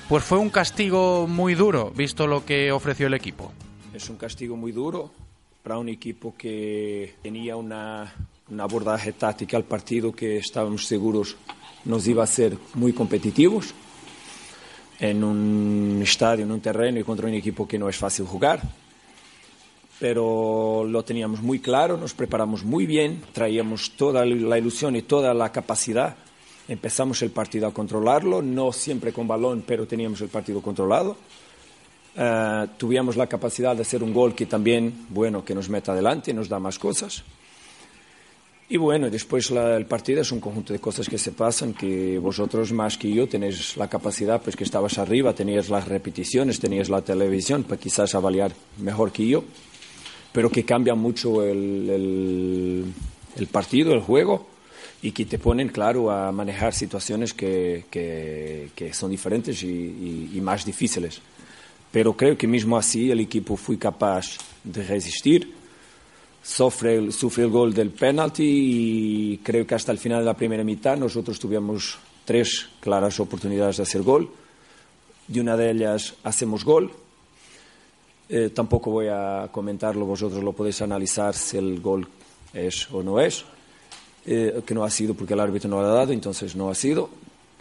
pues 0.07 0.23
fue 0.23 0.37
un 0.37 0.49
castigo 0.49 1.27
muy 1.27 1.55
duro, 1.55 1.91
visto 1.95 2.27
lo 2.27 2.45
que 2.45 2.71
ofreció 2.71 3.07
el 3.07 3.13
equipo. 3.13 3.51
Es 3.93 4.09
un 4.09 4.17
castigo 4.17 4.55
muy 4.55 4.71
duro 4.71 5.11
para 5.63 5.79
un 5.79 5.89
equipo 5.89 6.35
que 6.37 7.15
tenía 7.23 7.55
una, 7.55 8.13
un 8.51 8.61
abordaje 8.61 9.13
táctico 9.13 9.57
al 9.57 9.63
partido 9.63 10.13
que 10.13 10.37
estábamos 10.37 10.85
seguros 10.85 11.35
nos 11.85 12.07
iba 12.07 12.23
a 12.23 12.27
ser 12.27 12.57
muy 12.75 12.93
competitivos 12.93 13.73
en 14.99 15.23
un 15.23 15.99
estadio, 16.03 16.45
en 16.45 16.51
un 16.51 16.61
terreno 16.61 16.99
y 16.99 17.03
contra 17.03 17.27
un 17.27 17.33
equipo 17.33 17.67
que 17.67 17.77
no 17.77 17.89
es 17.89 17.97
fácil 17.97 18.25
jugar. 18.25 18.61
Pero 19.99 20.83
lo 20.87 21.03
teníamos 21.03 21.41
muy 21.41 21.59
claro, 21.59 21.97
nos 21.97 22.13
preparamos 22.13 22.63
muy 22.63 22.85
bien, 22.85 23.23
traíamos 23.33 23.91
toda 23.91 24.25
la 24.25 24.57
ilusión 24.57 24.95
y 24.95 25.01
toda 25.01 25.33
la 25.33 25.51
capacidad. 25.51 26.15
Empezamos 26.67 27.21
el 27.21 27.31
partido 27.31 27.67
a 27.67 27.73
controlarlo, 27.73 28.41
no 28.41 28.71
siempre 28.71 29.13
con 29.13 29.27
balón, 29.27 29.63
pero 29.65 29.87
teníamos 29.87 30.21
el 30.21 30.29
partido 30.29 30.61
controlado. 30.61 31.17
Uh, 32.17 32.67
tuvimos 32.77 33.17
la 33.17 33.27
capacidad 33.27 33.75
de 33.75 33.81
hacer 33.81 34.01
un 34.01 34.13
gol 34.13 34.33
que 34.33 34.45
también, 34.45 35.07
bueno, 35.09 35.43
que 35.43 35.53
nos 35.53 35.69
meta 35.69 35.91
adelante, 35.91 36.33
nos 36.33 36.47
da 36.47 36.59
más 36.59 36.79
cosas. 36.79 37.23
Y 38.67 38.77
bueno, 38.77 39.11
después 39.11 39.51
la, 39.51 39.77
el 39.77 39.85
partido 39.85 40.21
es 40.21 40.31
un 40.31 40.39
conjunto 40.39 40.73
de 40.73 40.79
cosas 40.79 41.07
que 41.07 41.19
se 41.19 41.31
pasan, 41.31 41.73
que 41.73 42.17
vosotros 42.17 42.71
más 42.71 42.97
que 42.97 43.11
yo 43.11 43.27
tenéis 43.27 43.77
la 43.77 43.87
capacidad, 43.87 44.41
pues 44.41 44.55
que 44.55 44.63
estabas 44.63 44.97
arriba, 44.97 45.33
tenías 45.33 45.69
las 45.69 45.87
repeticiones, 45.87 46.59
tenías 46.59 46.89
la 46.89 47.03
televisión, 47.03 47.63
para 47.63 47.79
quizás 47.79 48.15
avaliar 48.15 48.53
mejor 48.79 49.11
que 49.11 49.27
yo, 49.27 49.43
pero 50.31 50.49
que 50.49 50.65
cambia 50.65 50.95
mucho 50.95 51.43
el, 51.43 52.85
partido, 53.51 53.93
el 53.93 54.01
juego, 54.01 54.47
y 55.03 55.11
que 55.11 55.25
te 55.25 55.37
ponen, 55.37 55.67
claro, 55.69 56.09
a 56.09 56.31
manejar 56.31 56.73
situaciones 56.73 57.35
que, 57.35 57.83
son 58.93 59.11
diferentes 59.11 59.61
y, 59.61 60.31
y 60.33 60.41
más 60.41 60.65
difíciles. 60.65 61.21
Pero 61.91 62.13
creo 62.17 62.35
que 62.35 62.47
mismo 62.47 62.77
así 62.77 63.11
el 63.11 63.19
equipo 63.19 63.55
fue 63.55 63.77
capaz 63.77 64.39
de 64.63 64.81
resistir 64.83 65.64
sufre 66.45 67.11
sufre 67.11 67.43
el 67.43 67.49
gol 67.49 67.73
del 67.73 67.89
penalti 67.89 68.43
y 68.43 69.37
creo 69.39 69.65
que 69.65 69.73
hasta 69.73 69.91
el 69.91 69.97
final 69.97 70.19
de 70.19 70.25
la 70.25 70.35
primera 70.35 70.63
mitad 70.63 70.95
nosotros 70.95 71.39
tuvimos 71.39 71.97
tres 72.23 72.69
claras 72.79 73.19
oportunidades 73.19 73.77
de 73.77 73.83
hacer 73.83 74.03
gol. 74.03 74.29
De 75.27 75.41
una 75.41 75.57
de 75.57 75.71
ellas 75.71 76.13
hacemos 76.23 76.63
gol. 76.63 76.91
Eh, 78.29 78.51
tampoco 78.53 78.91
voy 78.91 79.07
a 79.07 79.49
comentarlo, 79.51 80.05
vosotros 80.05 80.43
lo 80.43 80.53
podéis 80.53 80.81
analizar 80.83 81.33
si 81.33 81.57
el 81.57 81.81
gol 81.81 82.07
es 82.53 82.91
o 82.91 83.01
no 83.01 83.19
es. 83.19 83.43
Eh, 84.27 84.61
que 84.65 84.73
no 84.75 84.83
ha 84.83 84.89
sido 84.89 85.15
porque 85.15 85.33
el 85.33 85.39
árbitro 85.39 85.69
no 85.69 85.81
lo 85.81 85.87
ha 85.87 85.93
dado, 85.93 86.13
entonces 86.13 86.55
no 86.55 86.69
ha 86.69 86.75
sido. 86.75 87.09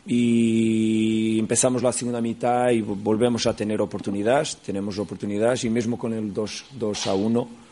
Y 0.07 1.38
empezamos 1.38 1.83
la 1.83 1.92
segunda 1.92 2.20
mitad 2.20 2.70
y 2.70 2.83
volvemos 2.83 3.47
a 3.47 3.57
tener 3.57 3.81
oportunidades, 3.81 4.59
tenemos 4.59 4.99
oportunidades 4.99 5.64
y 5.64 5.70
mismo 5.70 5.99
con 5.99 6.12
el 6.12 6.35
2, 6.35 6.64
2 6.79 7.07
a 7.07 7.14
1 7.14 7.63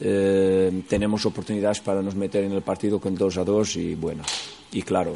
eh, 0.00 0.82
tenemos 0.88 1.24
oportunidades 1.26 1.80
para 1.80 2.02
nos 2.02 2.14
meter 2.14 2.44
en 2.44 2.52
el 2.52 2.62
partido 2.62 3.00
con 3.00 3.14
2 3.14 3.38
a 3.38 3.44
2 3.44 3.76
y 3.76 3.94
bueno, 3.94 4.22
y 4.72 4.82
claro, 4.82 5.14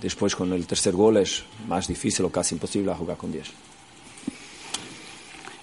después 0.00 0.36
con 0.36 0.52
el 0.52 0.66
tercer 0.66 0.94
gol 0.94 1.16
es 1.16 1.44
más 1.68 1.88
difícil 1.88 2.24
o 2.26 2.30
casi 2.30 2.54
imposible 2.54 2.92
a 2.92 2.94
jugar 2.94 3.16
con 3.16 3.32
10. 3.32 3.50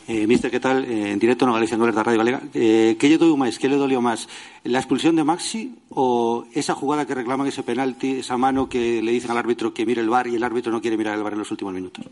Eh, 0.07 0.27
mister, 0.27 0.51
¿qué 0.51 0.59
tal? 0.59 0.83
Eh, 0.83 1.11
en 1.11 1.19
directo 1.19 1.45
no 1.45 1.53
Galicia 1.53 1.77
Noguer 1.77 1.93
da 1.93 2.03
Radio 2.03 2.17
Galega. 2.17 2.41
Eh, 2.53 2.97
¿Qué 2.99 3.07
lle 3.07 3.17
dolió 3.17 3.37
máis? 3.37 3.55
¿Qué 3.59 3.69
le 3.69 3.77
dolió 3.77 4.01
más? 4.01 4.27
¿La 4.65 4.79
expulsión 4.79 5.15
de 5.15 5.23
Maxi 5.23 5.77
o 5.87 6.43
esa 6.53 6.75
jugada 6.75 7.05
que 7.05 7.15
reclaman 7.15 7.47
ese 7.47 7.63
penalti, 7.63 8.19
esa 8.19 8.35
mano 8.35 8.67
que 8.67 9.01
le 9.01 9.11
dicen 9.13 9.31
al 9.31 9.37
árbitro 9.37 9.73
que 9.73 9.85
mire 9.85 10.01
el 10.01 10.09
bar 10.09 10.27
y 10.27 10.35
el 10.35 10.43
árbitro 10.43 10.71
no 10.71 10.81
quiere 10.81 10.97
mirar 10.97 11.15
el 11.15 11.23
bar 11.23 11.33
en 11.33 11.39
los 11.39 11.51
últimos 11.51 11.73
minutos? 11.73 12.03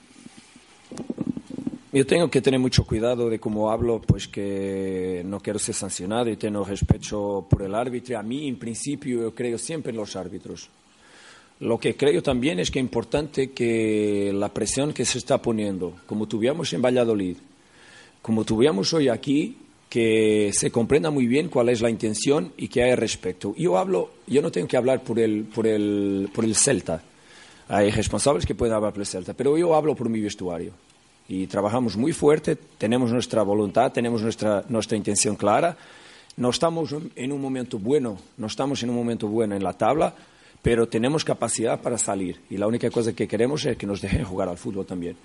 Yo 1.92 2.06
tengo 2.06 2.30
que 2.30 2.40
tener 2.40 2.60
mucho 2.60 2.86
cuidado 2.86 3.32
de 3.32 3.40
cómo 3.40 3.72
hablo, 3.72 4.00
pues 4.00 4.28
que 4.28 5.24
no 5.26 5.40
quiero 5.40 5.58
ser 5.58 5.74
sancionado 5.74 6.30
y 6.30 6.36
tengo 6.36 6.64
respeto 6.64 7.48
por 7.50 7.64
el 7.64 7.74
árbitro. 7.74 8.20
A 8.20 8.22
mí, 8.22 8.48
en 8.48 8.60
principio, 8.60 9.22
yo 9.22 9.34
creo 9.34 9.58
siempre 9.58 9.90
en 9.90 9.98
los 9.98 10.16
árbitros. 10.16 10.70
Lo 11.62 11.80
que 11.80 11.96
creo 11.96 12.22
también 12.22 12.60
es 12.60 12.70
que 12.70 12.78
es 12.78 12.84
importante 12.84 13.52
que 13.54 14.32
la 14.36 14.54
presión 14.54 14.94
que 14.94 15.04
se 15.04 15.18
está 15.18 15.42
poniendo, 15.42 15.96
como 16.06 16.28
tuvimos 16.28 16.72
en 16.74 16.82
Valladolid, 16.84 17.38
como 18.22 18.46
tuvimos 18.46 18.94
hoy 18.94 19.10
aquí, 19.10 19.58
que 19.90 20.52
se 20.54 20.70
comprenda 20.70 21.10
muy 21.10 21.26
bien 21.26 21.50
cuál 21.50 21.70
es 21.70 21.82
la 21.82 21.90
intención 21.90 22.54
y 22.56 22.68
que 22.68 22.84
hay 22.84 22.94
respecto. 22.94 23.56
Yo 23.58 23.80
hablo, 23.80 24.12
yo 24.28 24.44
no 24.44 24.52
tengo 24.52 24.68
que 24.68 24.78
hablar 24.78 25.02
por 25.04 25.18
el, 25.18 25.46
por 25.46 25.66
el, 25.66 26.30
por 26.36 26.46
el 26.46 26.56
Celta. 26.56 27.02
Hay 27.68 27.90
responsables 27.90 28.46
que 28.46 28.54
pueden 28.54 28.76
hablar 28.76 28.94
por 28.94 29.02
el 29.02 29.08
Celta, 29.08 29.34
pero 29.34 29.58
yo 29.58 29.74
hablo 29.74 29.96
por 29.96 30.08
mi 30.08 30.22
vestuario. 30.22 30.72
Y 31.30 31.46
trabajamos 31.46 31.96
muy 31.96 32.12
fuerte, 32.12 32.58
tenemos 32.78 33.12
nuestra 33.12 33.44
voluntad, 33.44 33.92
tenemos 33.92 34.24
nuestra, 34.24 34.66
nuestra 34.68 34.98
intención 34.98 35.36
clara. 35.36 35.78
No 36.38 36.50
estamos 36.50 36.96
en 37.16 37.32
un 37.32 37.40
momento 37.40 37.78
bueno, 37.78 38.18
no 38.38 38.48
estamos 38.48 38.82
en 38.82 38.90
un 38.90 38.96
momento 38.96 39.28
bueno 39.28 39.56
en 39.56 39.64
la 39.64 39.74
tabla, 39.74 40.14
pero 40.62 40.88
tenemos 40.88 41.24
capacidad 41.24 41.80
para 41.80 42.00
salir. 42.00 42.40
Y 42.50 42.58
la 42.58 42.66
única 42.66 42.90
cosa 42.90 43.14
que 43.14 43.28
queremos 43.28 43.64
es 43.66 43.78
que 43.78 43.86
nos 43.86 44.02
dejen 44.02 44.26
jugar 44.26 44.50
al 44.50 44.58
fútbol 44.58 44.88
también. 44.88 45.16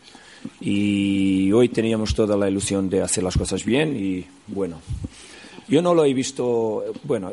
Y 0.60 1.50
hoy 1.52 1.70
teníamos 1.70 2.14
toda 2.14 2.36
la 2.36 2.50
ilusión 2.50 2.90
de 2.90 3.00
hacer 3.00 3.24
las 3.24 3.38
cosas 3.38 3.64
bien 3.64 3.96
y 3.96 4.26
bueno, 4.46 4.80
yo 5.68 5.80
no 5.80 5.94
lo 5.94 6.04
he 6.04 6.12
visto, 6.12 6.84
bueno, 7.04 7.32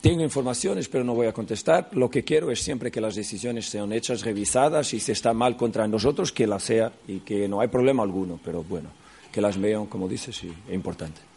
tengo 0.00 0.22
informaciones, 0.22 0.88
pero 0.88 1.04
no 1.04 1.14
voy 1.14 1.26
a 1.26 1.32
contestar. 1.32 1.88
Lo 1.92 2.10
que 2.10 2.24
quiero 2.24 2.50
es 2.50 2.62
siempre 2.62 2.90
que 2.90 3.00
las 3.00 3.14
decisiones 3.14 3.68
sean 3.68 3.92
hechas, 3.92 4.22
revisadas 4.22 4.94
y 4.94 5.00
si 5.00 5.12
está 5.12 5.32
mal 5.32 5.56
contra 5.56 5.88
nosotros, 5.88 6.32
que 6.32 6.46
la 6.46 6.58
sea 6.58 6.92
y 7.08 7.20
que 7.20 7.48
no 7.48 7.60
hay 7.60 7.68
problema 7.68 8.02
alguno, 8.02 8.38
pero 8.44 8.62
bueno, 8.62 8.90
que 9.30 9.40
las 9.40 9.60
vean, 9.60 9.86
como 9.86 10.08
dices, 10.08 10.36
sí, 10.36 10.52
es 10.68 10.74
importante. 10.74 11.31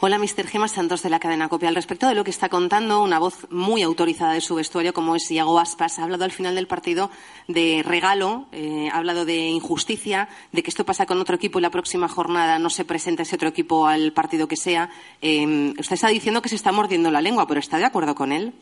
Hola, 0.00 0.16
Mr. 0.16 0.46
Gema 0.46 0.68
Santos 0.68 1.02
de 1.02 1.10
la 1.10 1.18
cadena 1.18 1.48
Copia. 1.48 1.68
Al 1.68 1.74
respecto 1.74 2.06
de 2.06 2.14
lo 2.14 2.22
que 2.22 2.30
está 2.30 2.48
contando, 2.48 3.02
una 3.02 3.18
voz 3.18 3.50
muy 3.50 3.82
autorizada 3.82 4.32
de 4.32 4.40
su 4.40 4.54
vestuario, 4.54 4.94
como 4.94 5.16
es 5.16 5.28
Iago 5.28 5.58
Aspas, 5.58 5.98
ha 5.98 6.04
hablado 6.04 6.22
al 6.22 6.30
final 6.30 6.54
del 6.54 6.68
partido 6.68 7.10
de 7.48 7.82
regalo, 7.84 8.46
eh, 8.52 8.88
ha 8.92 8.98
hablado 8.98 9.24
de 9.24 9.48
injusticia, 9.48 10.28
de 10.52 10.62
que 10.62 10.70
esto 10.70 10.86
pasa 10.86 11.04
con 11.04 11.20
otro 11.20 11.34
equipo 11.34 11.58
y 11.58 11.62
la 11.62 11.72
próxima 11.72 12.06
jornada 12.06 12.60
no 12.60 12.70
se 12.70 12.84
presenta 12.84 13.24
ese 13.24 13.34
otro 13.34 13.48
equipo 13.48 13.88
al 13.88 14.12
partido 14.12 14.46
que 14.46 14.54
sea. 14.54 14.88
Eh, 15.20 15.74
usted 15.76 15.94
está 15.94 16.06
diciendo 16.10 16.42
que 16.42 16.48
se 16.48 16.54
está 16.54 16.70
mordiendo 16.70 17.10
la 17.10 17.20
lengua, 17.20 17.48
pero 17.48 17.58
¿está 17.58 17.78
de 17.78 17.86
acuerdo 17.86 18.14
con 18.14 18.30
él? 18.30 18.52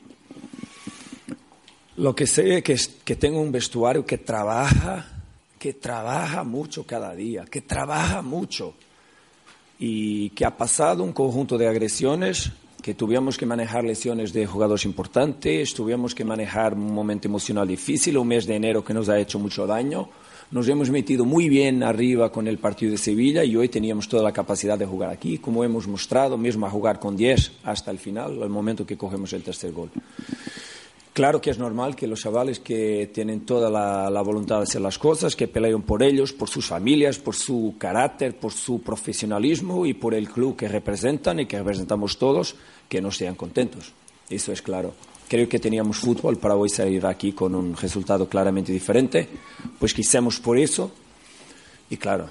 Lo 1.97 2.15
que 2.15 2.27
sé 2.27 2.65
es 2.67 2.89
que 2.89 3.15
tengo 3.15 3.43
un 3.43 3.53
vestuario 3.53 4.07
que 4.07 4.17
trabaja, 4.17 5.05
que 5.59 5.75
trabaja 5.75 6.45
mucho 6.45 6.87
cada 6.87 7.15
día, 7.15 7.45
que 7.45 7.61
trabaja 7.61 8.23
mucho 8.23 8.75
y 9.79 10.31
que 10.31 10.45
ha 10.45 10.57
pasado 10.57 11.03
un 11.05 11.13
conjunto 11.13 11.59
de 11.59 11.69
agresiones, 11.69 12.53
que 12.83 12.95
tuvimos 12.95 13.37
que 13.37 13.47
manejar 13.47 13.85
lesiones 13.85 14.33
de 14.33 14.47
jugadores 14.47 14.85
importantes, 14.85 15.75
tuvimos 15.75 16.15
que 16.15 16.25
manejar 16.25 16.75
un 16.75 16.95
momento 16.95 17.27
emocional 17.27 17.67
difícil, 17.67 18.17
un 18.17 18.29
mes 18.29 18.47
de 18.47 18.55
enero 18.55 18.85
que 18.85 18.95
nos 18.95 19.09
ha 19.09 19.19
hecho 19.19 19.39
mucho 19.39 19.67
daño. 19.67 20.09
Nos 20.53 20.69
hemos 20.69 20.91
metido 20.91 21.25
muy 21.25 21.49
bien 21.49 21.83
arriba 21.83 22.31
con 22.31 22.47
el 22.47 22.59
partido 22.59 22.93
de 22.93 22.99
Sevilla 22.99 23.43
y 23.43 23.57
hoy 23.57 23.69
teníamos 23.69 24.09
toda 24.09 24.23
la 24.23 24.33
capacidad 24.33 24.79
de 24.79 24.87
jugar 24.87 25.11
aquí, 25.11 25.39
como 25.39 25.65
hemos 25.65 25.89
mostrado, 25.89 26.39
mismo 26.39 26.65
a 26.67 26.71
jugar 26.71 27.01
con 27.01 27.17
10 27.17 27.51
hasta 27.65 27.91
el 27.91 27.99
final, 27.99 28.41
al 28.41 28.51
momento 28.51 28.87
que 28.87 28.97
cogemos 28.97 29.33
el 29.33 29.43
tercer 29.43 29.73
gol. 29.73 29.91
Claro 31.17 31.41
que 31.41 31.49
es 31.49 31.59
normal 31.59 31.97
que 31.97 32.07
los 32.07 32.21
chavales 32.21 32.59
que 32.59 33.11
tienen 33.11 33.47
toda 33.47 33.71
la, 33.71 34.21
voluntad 34.21 34.59
de 34.59 34.65
hacer 34.65 34.83
las 34.83 34.99
cosas, 34.99 35.35
que 35.35 35.49
pelean 35.49 35.81
por 35.81 36.03
ellos, 36.03 36.35
por 36.35 36.51
sus 36.51 36.67
familias, 36.67 37.19
por 37.19 37.35
su 37.35 37.77
carácter, 37.79 38.37
por 38.37 38.53
su 38.53 38.83
profesionalismo 38.83 39.87
y 39.87 39.95
por 39.95 40.13
el 40.13 40.29
club 40.29 40.57
que 40.57 40.69
representan 40.69 41.41
y 41.41 41.47
que 41.47 41.57
representamos 41.57 42.19
todos, 42.19 42.55
que 42.87 43.01
no 43.01 43.11
sean 43.11 43.35
contentos. 43.35 43.95
Eso 44.29 44.53
es 44.53 44.61
claro. 44.61 44.93
Creo 45.27 45.49
que 45.49 45.59
teníamos 45.59 45.97
fútbol 46.01 46.37
para 46.37 46.55
hoy 46.55 46.69
salir 46.69 47.07
aquí 47.07 47.33
con 47.33 47.55
un 47.55 47.75
resultado 47.75 48.29
claramente 48.29 48.71
diferente, 48.71 49.27
pues 49.79 49.95
quisimos 49.95 50.39
por 50.39 50.59
eso 50.59 50.91
y 51.89 51.97
claro, 51.97 52.29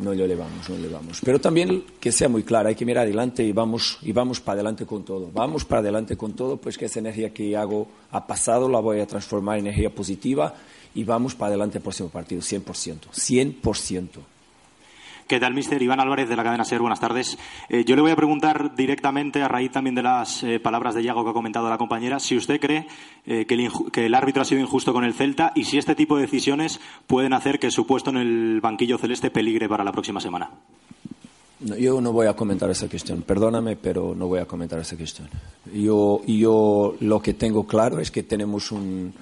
no 0.00 0.14
lo 0.14 0.26
llevamos, 0.26 0.68
no 0.68 0.76
lo 0.76 0.82
llevamos. 0.82 1.20
Pero 1.24 1.40
también 1.40 1.84
que 2.00 2.12
sea 2.12 2.28
muy 2.28 2.42
clara, 2.42 2.68
hay 2.68 2.74
que 2.74 2.84
mirar 2.84 3.04
adelante 3.04 3.42
y 3.42 3.52
vamos, 3.52 3.98
y 4.02 4.12
vamos 4.12 4.40
para 4.40 4.54
adelante 4.54 4.86
con 4.86 5.04
todo. 5.04 5.30
Vamos 5.32 5.64
para 5.64 5.80
adelante 5.80 6.16
con 6.16 6.32
todo, 6.34 6.56
pues 6.56 6.76
que 6.78 6.86
esa 6.86 6.98
energía 6.98 7.32
que 7.32 7.56
hago 7.56 7.88
ha 8.10 8.26
pasado 8.26 8.68
la 8.68 8.80
voy 8.80 9.00
a 9.00 9.06
transformar 9.06 9.58
en 9.58 9.66
energía 9.66 9.94
positiva 9.94 10.54
y 10.94 11.04
vamos 11.04 11.34
para 11.34 11.48
adelante 11.48 11.78
el 11.78 11.82
próximo 11.82 12.08
partido, 12.08 12.40
100%, 12.40 13.10
100%. 13.12 14.33
¿Qué 15.26 15.40
tal, 15.40 15.54
mister? 15.54 15.80
Iván 15.80 16.00
Álvarez 16.00 16.28
de 16.28 16.36
la 16.36 16.44
cadena 16.44 16.66
SER, 16.66 16.82
buenas 16.82 17.00
tardes. 17.00 17.38
Eh, 17.70 17.82
yo 17.86 17.96
le 17.96 18.02
voy 18.02 18.10
a 18.10 18.16
preguntar 18.16 18.74
directamente, 18.76 19.40
a 19.40 19.48
raíz 19.48 19.72
también 19.72 19.94
de 19.94 20.02
las 20.02 20.42
eh, 20.42 20.60
palabras 20.60 20.94
de 20.94 21.02
Iago 21.02 21.24
que 21.24 21.30
ha 21.30 21.32
comentado 21.32 21.70
la 21.70 21.78
compañera, 21.78 22.20
si 22.20 22.36
usted 22.36 22.60
cree 22.60 22.86
eh, 23.24 23.46
que, 23.46 23.54
el 23.54 23.70
que, 23.90 24.04
el 24.04 24.14
árbitro 24.14 24.42
ha 24.42 24.44
sido 24.44 24.60
injusto 24.60 24.92
con 24.92 25.02
el 25.02 25.14
Celta 25.14 25.52
y 25.54 25.64
si 25.64 25.78
este 25.78 25.94
tipo 25.94 26.16
de 26.16 26.22
decisiones 26.22 26.78
pueden 27.06 27.32
hacer 27.32 27.58
que 27.58 27.70
su 27.70 27.86
puesto 27.86 28.10
en 28.10 28.18
el 28.18 28.60
banquillo 28.60 28.98
celeste 28.98 29.30
peligre 29.30 29.66
para 29.66 29.82
la 29.82 29.92
próxima 29.92 30.20
semana. 30.20 30.50
No, 31.60 31.74
yo 31.74 32.02
no 32.02 32.12
voy 32.12 32.26
a 32.26 32.34
comentar 32.34 32.68
esa 32.68 32.86
cuestión, 32.90 33.22
perdóname, 33.22 33.76
pero 33.76 34.14
no 34.14 34.26
voy 34.26 34.40
a 34.40 34.44
comentar 34.44 34.78
esa 34.78 34.98
cuestión. 34.98 35.30
Yo, 35.72 36.20
yo 36.26 36.96
lo 37.00 37.22
que 37.22 37.32
tengo 37.32 37.66
claro 37.66 37.98
es 37.98 38.10
que 38.10 38.24
tenemos 38.24 38.70
un, 38.70 39.14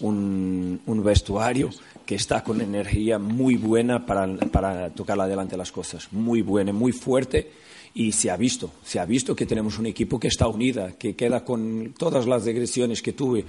un, 0.00 0.80
un 0.86 1.04
vestuario 1.04 1.68
que 2.04 2.14
está 2.14 2.42
con 2.42 2.60
energía 2.60 3.18
muy 3.18 3.56
buena 3.56 4.04
para, 4.04 4.26
para 4.50 4.90
tocar 4.90 5.20
adelante 5.20 5.56
las 5.56 5.72
cosas, 5.72 6.08
muy 6.12 6.42
buena, 6.42 6.72
muy 6.72 6.92
fuerte. 6.92 7.50
Y 7.94 8.12
se 8.12 8.30
ha 8.30 8.38
visto, 8.38 8.70
se 8.82 8.98
ha 8.98 9.04
visto 9.04 9.36
que 9.36 9.44
tenemos 9.44 9.78
un 9.78 9.84
equipo 9.84 10.18
que 10.18 10.28
está 10.28 10.48
unida, 10.48 10.92
que 10.92 11.14
queda 11.14 11.44
con 11.44 11.92
todas 11.98 12.26
las 12.26 12.46
agresiones 12.46 13.02
que 13.02 13.12
tuve 13.12 13.44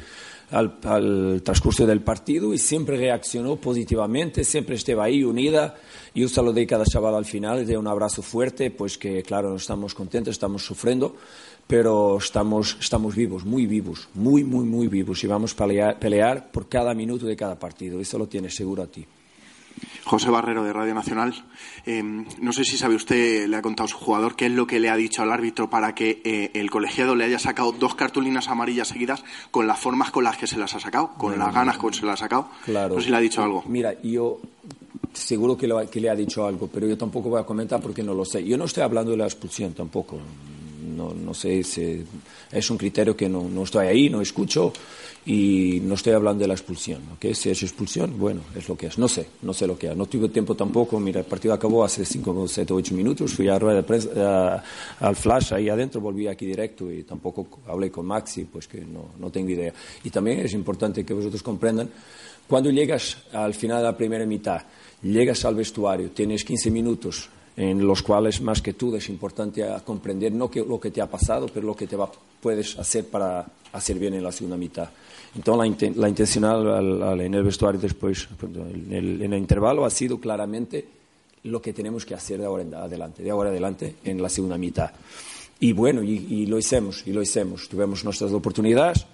al, 0.52 1.42
transcurso 1.42 1.86
del 1.88 2.02
partido 2.02 2.54
y 2.54 2.58
siempre 2.58 2.98
reaccionó 2.98 3.56
positivamente, 3.56 4.44
siempre 4.44 4.76
estaba 4.76 5.06
ahí 5.06 5.24
unida. 5.24 5.76
Yo 6.14 6.28
saludé 6.28 6.64
a 6.64 6.68
cada 6.68 6.86
chaval 6.86 7.16
al 7.16 7.26
final, 7.26 7.66
de 7.66 7.78
un 7.78 7.88
abrazo 7.88 8.22
fuerte, 8.22 8.70
pues 8.70 8.98
que 8.98 9.24
claro, 9.24 9.50
no 9.50 9.56
estamos 9.56 9.96
contentos, 9.96 10.34
estamos 10.34 10.66
sufriendo, 10.66 11.16
pero 11.68 12.18
estamos, 12.18 12.78
estamos 12.80 13.16
vivos, 13.16 13.46
muy 13.46 13.66
vivos, 13.66 14.10
muy, 14.14 14.44
muy, 14.44 14.66
muy 14.66 14.88
vivos 14.88 15.24
y 15.24 15.28
vamos 15.28 15.54
a 15.54 15.56
pelear, 15.58 16.00
pelear 16.00 16.52
por 16.52 16.68
cada 16.68 16.94
minuto 16.94 17.26
de 17.26 17.36
cada 17.36 17.58
partido. 17.58 18.00
Eso 18.00 18.18
lo 18.18 18.28
tienes 18.28 18.56
seguro 18.56 18.84
a 18.84 18.88
ti. 18.88 19.06
José 20.06 20.30
Barrero 20.30 20.64
de 20.64 20.74
Radio 20.74 20.94
Nacional. 20.94 21.34
Eh, 21.86 22.04
no 22.04 22.54
sé 22.54 22.64
si 22.64 22.78
sabe 22.78 22.96
usted, 22.96 23.48
le 23.48 23.56
ha 23.56 23.62
contado 23.62 23.86
a 23.86 23.90
su 23.90 23.98
jugador 23.98 24.36
qué 24.36 24.46
es 24.46 24.52
lo 24.52 24.68
que 24.68 24.80
le 24.80 24.90
ha 24.90 24.96
dicho 24.96 25.22
al 25.22 25.32
árbitro 25.32 25.70
para 25.70 25.96
que 25.96 26.22
eh, 26.24 26.52
el 26.54 26.70
colegiado 26.70 27.16
le 27.16 27.26
haya 27.26 27.40
sacado 27.40 27.72
dos 27.72 27.96
cartulinas 27.96 28.50
amarillas 28.50 28.90
seguidas 28.90 29.24
con 29.52 29.68
las 29.68 29.80
formas 29.80 30.12
con 30.12 30.24
las 30.24 30.38
que 30.38 30.48
se 30.48 30.58
las 30.58 30.76
ha 30.76 30.80
sacado, 30.80 31.14
con 31.18 31.32
bueno, 31.32 31.46
las 31.46 31.56
ganas 31.56 31.78
con 31.78 31.92
que 31.92 32.00
se 32.00 32.06
las 32.06 32.22
ha 32.22 32.26
sacado. 32.26 32.50
Claro. 32.66 32.96
No 32.96 33.00
sé 33.00 33.06
si 33.06 33.12
le 33.12 33.18
ha 33.18 33.22
dicho 33.22 33.42
algo. 33.42 33.64
Mira, 33.68 34.00
yo 34.02 34.40
seguro 35.14 35.58
que, 35.58 35.68
lo, 35.68 35.90
que 35.90 36.00
le 36.00 36.10
ha 36.10 36.16
dicho 36.16 36.46
algo, 36.46 36.68
pero 36.68 36.88
yo 36.88 36.98
tampoco 36.98 37.30
voy 37.30 37.40
a 37.40 37.46
comentar 37.46 37.82
porque 37.82 38.04
no 38.04 38.14
lo 38.14 38.26
sé. 38.26 38.44
Yo 38.44 38.58
no 38.58 38.66
estoy 38.66 38.84
hablando 38.84 39.12
de 39.12 39.18
la 39.18 39.26
expulsión 39.26 39.74
tampoco. 39.74 40.20
No, 40.96 41.14
no 41.14 41.34
sé, 41.34 41.64
si 41.64 42.04
es 42.52 42.70
un 42.70 42.78
criterio 42.78 43.16
que 43.16 43.28
no, 43.28 43.48
no 43.50 43.64
estoy 43.64 43.88
ahí, 43.88 44.10
no 44.10 44.22
escucho 44.22 44.72
y 45.26 45.80
no 45.82 45.96
estoy 45.96 46.14
hablando 46.14 46.42
de 46.42 46.48
la 46.48 46.54
expulsión. 46.54 47.02
¿okay? 47.16 47.34
Si 47.34 47.50
es 47.50 47.64
expulsión, 47.64 48.18
bueno, 48.20 48.42
es 48.56 48.68
lo 48.68 48.76
que 48.76 48.88
es. 48.88 48.98
No 48.98 49.08
sé, 49.08 49.28
no 49.42 49.54
sé 49.54 49.66
lo 49.68 49.78
que 49.78 49.88
es. 49.88 49.96
No 49.96 50.06
tuve 50.06 50.30
tiempo 50.30 50.56
tampoco. 50.56 51.00
Mira, 51.00 51.22
el 51.22 51.26
partido 51.26 51.54
acabó 51.54 51.84
hace 51.84 52.06
5, 52.06 52.48
7, 52.48 52.74
8 52.74 52.96
minutos. 52.96 53.34
Fui 53.34 53.48
a 53.48 53.58
rueda 53.58 53.78
de 53.78 53.84
prensa, 53.84 54.56
a, 54.56 54.64
al 55.00 55.16
flash 55.16 55.54
ahí 55.54 55.70
adentro, 55.70 56.02
volví 56.02 56.28
aquí 56.28 56.46
directo 56.46 56.92
y 56.92 57.04
tampoco 57.04 57.48
hablé 57.68 57.90
con 57.90 58.06
Maxi, 58.06 58.46
pues 58.46 58.68
que 58.68 58.82
no, 58.82 59.12
no 59.20 59.30
tengo 59.30 59.50
idea. 59.50 59.74
Y 60.04 60.10
también 60.10 60.42
es 60.42 60.54
importante 60.54 61.06
que 61.06 61.14
vosotros 61.14 61.42
comprendan, 61.42 61.90
cuando 62.48 62.70
llegas 62.70 63.18
al 63.32 63.54
final 63.54 63.78
de 63.78 63.84
la 63.84 63.98
primera 63.98 64.26
mitad, 64.26 64.62
llegas 65.02 65.46
al 65.46 65.56
vestuario, 65.56 66.12
tienes 66.12 66.44
15 66.44 66.70
minutos 66.70 67.30
en 67.56 67.86
los 67.86 68.02
cuales 68.02 68.42
más 68.42 68.62
que 68.62 68.74
tú 68.74 68.96
es 68.96 69.10
importante 69.10 69.66
comprender 69.86 70.32
no 70.32 70.50
que, 70.50 70.62
lo 70.62 70.80
que 70.80 70.92
te 70.92 71.02
ha 71.02 71.10
pasado, 71.10 71.48
pero 71.54 71.68
lo 71.68 71.76
que 71.76 71.88
te 71.88 71.96
va, 71.96 72.10
puedes 72.42 72.78
hacer 72.80 73.08
para 73.08 73.46
hacer 73.72 74.00
bien 74.00 74.14
en 74.16 74.24
la 74.24 74.32
segunda 74.32 74.58
mitad. 74.58 74.90
Entonces 75.36 75.82
la, 75.82 76.02
la 76.02 76.10
intencional 76.10 76.68
al, 76.68 77.04
al, 77.04 77.22
en 77.22 77.34
el 77.34 77.44
vestuario 77.44 77.80
después, 77.80 78.28
en 78.42 78.94
el, 78.94 79.22
en 79.22 79.34
el, 79.34 79.40
intervalo, 79.40 79.86
ha 79.86 79.90
sido 79.90 80.20
claramente 80.20 80.86
lo 81.44 81.62
que 81.62 81.74
tenemos 81.74 82.06
que 82.06 82.14
hacer 82.14 82.40
de 82.40 82.46
ahora 82.46 82.64
en 82.64 82.74
adelante, 82.74 83.24
de 83.24 83.32
ahora 83.32 83.50
adelante 83.50 83.96
en 84.04 84.22
la 84.22 84.30
segunda 84.30 84.58
mitad. 84.58 84.92
Y 85.60 85.74
bueno, 85.74 86.04
y, 86.04 86.26
y 86.30 86.46
lo 86.46 86.58
hicimos, 86.58 87.04
y 87.06 87.14
lo 87.14 87.22
hicimos. 87.22 87.70
Tuvimos 87.70 88.04
nuestras 88.04 88.32
oportunidades. 88.32 89.06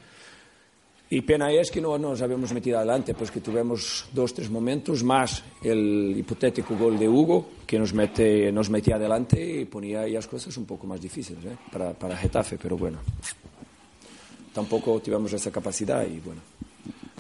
Y 1.11 1.21
pena 1.21 1.51
es 1.51 1.71
que 1.71 1.81
no 1.81 1.97
nos 1.97 2.21
habíamos 2.21 2.53
metido 2.53 2.77
adelante, 2.77 3.15
pues 3.15 3.31
que 3.31 3.41
tuvimos 3.41 4.05
dos, 4.13 4.31
tres 4.31 4.49
momentos, 4.51 5.03
más 5.03 5.43
el 5.63 6.13
hipotético 6.15 6.77
gol 6.77 6.99
de 6.99 7.09
Hugo, 7.09 7.49
que 7.65 7.79
nos, 7.79 7.93
mete, 7.93 8.51
nos 8.51 8.69
metía 8.69 8.95
adelante 8.95 9.61
y 9.61 9.65
ponía 9.65 10.07
las 10.07 10.27
cosas 10.27 10.55
un 10.57 10.65
poco 10.65 10.85
más 10.85 11.01
difíciles 11.01 11.43
¿eh? 11.45 11.57
para, 11.71 11.93
para 11.93 12.15
Getafe, 12.15 12.59
pero 12.61 12.77
bueno, 12.77 12.99
tampoco 14.53 14.99
tuvimos 14.99 15.33
esa 15.33 15.51
capacidad 15.51 16.05
y 16.05 16.19
bueno. 16.19 16.41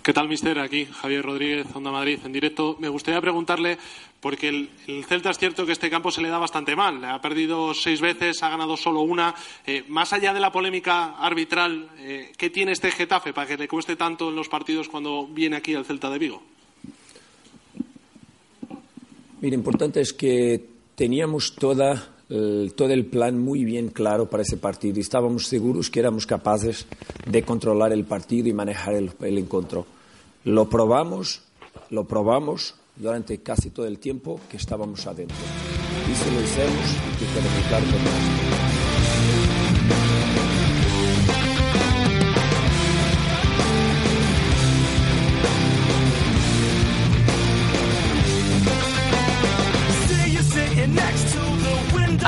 ¿Qué 0.03 0.13
tal, 0.13 0.29
mister? 0.29 0.59
Aquí 0.59 0.85
Javier 0.85 1.25
Rodríguez, 1.25 1.67
Onda 1.73 1.91
Madrid, 1.91 2.19
en 2.23 2.31
directo. 2.31 2.77
Me 2.79 2.87
gustaría 2.87 3.19
preguntarle, 3.19 3.77
porque 4.21 4.47
el, 4.47 4.69
el, 4.87 5.03
Celta 5.03 5.29
es 5.29 5.37
cierto 5.37 5.65
que 5.65 5.73
este 5.73 5.89
campo 5.89 6.09
se 6.09 6.21
le 6.21 6.29
da 6.29 6.37
bastante 6.37 6.75
mal. 6.75 7.03
Ha 7.03 7.19
perdido 7.19 7.73
seis 7.73 7.99
veces, 7.99 8.41
ha 8.43 8.49
ganado 8.49 8.77
solo 8.77 9.01
una. 9.01 9.35
Eh, 9.65 9.83
más 9.87 10.13
allá 10.13 10.33
de 10.33 10.39
la 10.39 10.51
polémica 10.51 11.17
arbitral, 11.17 11.89
eh, 11.97 12.31
¿qué 12.37 12.49
tiene 12.49 12.71
este 12.71 12.91
Getafe 12.91 13.33
para 13.33 13.47
que 13.47 13.57
le 13.57 13.67
cueste 13.67 13.95
tanto 13.95 14.29
en 14.29 14.35
los 14.35 14.47
partidos 14.47 14.87
cuando 14.87 15.27
viene 15.27 15.57
aquí 15.57 15.73
el 15.73 15.85
Celta 15.85 16.09
de 16.09 16.19
Vigo? 16.19 16.43
Mira, 19.41 19.55
importante 19.55 20.01
es 20.01 20.13
que 20.13 20.63
teníamos 20.95 21.55
toda, 21.55 22.15
el, 22.29 22.73
todo 22.75 22.91
el 22.91 23.05
plan 23.05 23.39
muy 23.39 23.63
bien 23.63 23.89
claro 23.89 24.29
para 24.29 24.43
ese 24.43 24.57
partido 24.57 24.97
y 24.97 25.01
estábamos 25.01 25.47
seguros 25.47 25.89
que 25.89 25.99
éramos 25.99 26.25
capaces 26.25 26.85
de 27.25 27.43
controlar 27.43 27.91
el 27.91 28.05
partido 28.05 28.47
y 28.47 28.53
manejar 28.53 28.93
el, 28.93 29.11
el 29.21 29.37
encuentro. 29.37 29.85
Lo 30.43 30.69
probamos, 30.69 31.41
lo 31.89 32.05
probamos 32.05 32.75
durante 32.95 33.39
casi 33.39 33.71
todo 33.71 33.87
el 33.87 33.99
tiempo 33.99 34.39
que 34.49 34.57
estábamos 34.57 35.07
adentro. 35.07 35.37
Y 36.09 36.15
se 36.15 36.31
lo 36.31 36.41
hicimos 36.41 36.97
y 37.15 37.25
que 37.25 38.58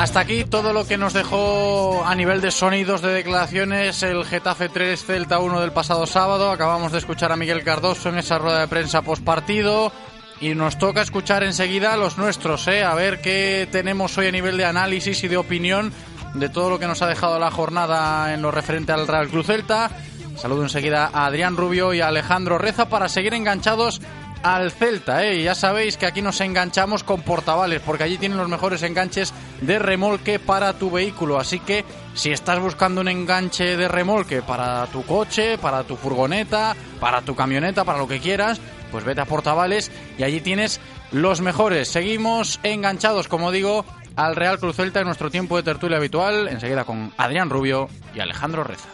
Hasta 0.02 0.22
aquí 0.22 0.46
todo 0.46 0.74
lo 0.74 0.88
que 0.88 0.98
nos 0.98 1.14
dejó 1.14 2.04
a 2.04 2.16
nivel 2.16 2.42
de 2.42 2.50
sonidos 2.50 3.04
de 3.04 3.14
declaraciones 3.14 4.02
el 4.02 4.26
Getafe 4.26 4.68
3 4.68 5.06
Celta 5.06 5.38
1 5.38 5.62
del 5.62 5.74
pasado 5.74 6.08
sábado. 6.08 6.50
Acabamos 6.50 6.92
de 6.92 6.98
escuchar 6.98 7.32
a 7.32 7.36
Miguel 7.36 7.64
Cardoso 7.64 8.10
en 8.10 8.18
esa 8.18 8.40
rueda 8.40 8.62
de 8.62 8.68
prensa 8.68 9.04
post 9.04 9.24
partido. 9.24 9.92
Y 10.40 10.56
nos 10.56 10.80
toca 10.80 11.04
escuchar 11.04 11.44
enseguida 11.44 11.94
a 11.94 11.98
los 11.98 12.18
nuestros, 12.18 12.68
¿eh? 12.68 12.84
a 12.84 12.96
ver 12.96 13.22
qué 13.22 13.70
tenemos 13.72 14.18
hoy 14.18 14.26
a 14.26 14.32
nivel 14.32 14.58
de 14.58 14.66
análisis 14.66 15.24
y 15.24 15.28
de 15.28 15.38
opinión 15.38 15.94
de 16.34 16.50
todo 16.50 16.72
lo 16.72 16.80
que 16.80 16.88
nos 16.88 17.04
ha 17.04 17.08
dejado 17.08 17.38
la 17.38 17.52
jornada 17.52 18.34
en 18.34 18.42
lo 18.42 18.50
referente 18.50 18.92
al 18.92 19.08
Real 19.08 19.30
Cruz 19.30 19.46
Celta. 19.46 19.92
Saludo 20.36 20.64
enseguida 20.64 21.12
a 21.14 21.28
Adrián 21.28 21.58
Rubio 21.58 21.94
y 21.94 22.02
a 22.02 22.08
Alejandro 22.08 22.58
Reza 22.58 22.90
para 22.90 23.08
seguir 23.08 23.36
enganchados 23.36 24.02
al 24.44 24.72
Celta, 24.72 25.26
¿eh? 25.26 25.44
Ya 25.44 25.56
sabéis 25.56 25.98
que 25.98 26.06
aquí 26.06 26.22
nos 26.22 26.42
enganchamos 26.42 27.04
con 27.04 27.22
portavales, 27.22 27.82
porque 27.82 28.04
allí 28.04 28.18
tienen 28.18 28.38
los 28.38 28.50
mejores 28.50 28.84
enganches 28.84 29.34
de 29.62 29.80
remolque 29.80 30.40
para 30.40 30.74
tu 30.74 30.92
vehículo. 30.92 31.40
Así 31.40 31.60
que 31.60 31.86
si 32.14 32.32
estás 32.32 32.60
buscando 32.60 33.02
un 33.02 33.08
enganche 33.08 33.78
de 33.78 33.88
remolque 33.88 34.42
para 34.42 34.86
tu 34.88 35.04
coche, 35.04 35.58
para 35.58 35.84
tu 35.84 35.96
furgoneta, 35.96 36.76
para 37.00 37.22
tu 37.22 37.36
camioneta, 37.36 37.84
para 37.84 38.00
lo 38.00 38.08
que 38.08 38.20
quieras, 38.20 38.60
pues 38.92 39.04
vete 39.04 39.22
a 39.22 39.26
portavales 39.26 39.92
y 40.18 40.24
allí 40.24 40.42
tienes 40.42 40.80
los 41.12 41.42
mejores. 41.42 41.88
Seguimos 41.88 42.60
enganchados, 42.64 43.28
como 43.28 43.52
digo, 43.52 43.86
al 44.16 44.36
Real 44.36 44.60
Cruz 44.60 44.76
Celta 44.76 45.00
en 45.00 45.06
nuestro 45.06 45.30
tiempo 45.30 45.58
de 45.58 45.64
tertulia 45.64 45.98
habitual, 45.98 46.48
enseguida 46.48 46.84
con 46.84 47.14
Adrián 47.18 47.50
Rubio 47.50 47.90
y 48.14 48.20
Alejandro 48.20 48.64
Reza. 48.64 48.90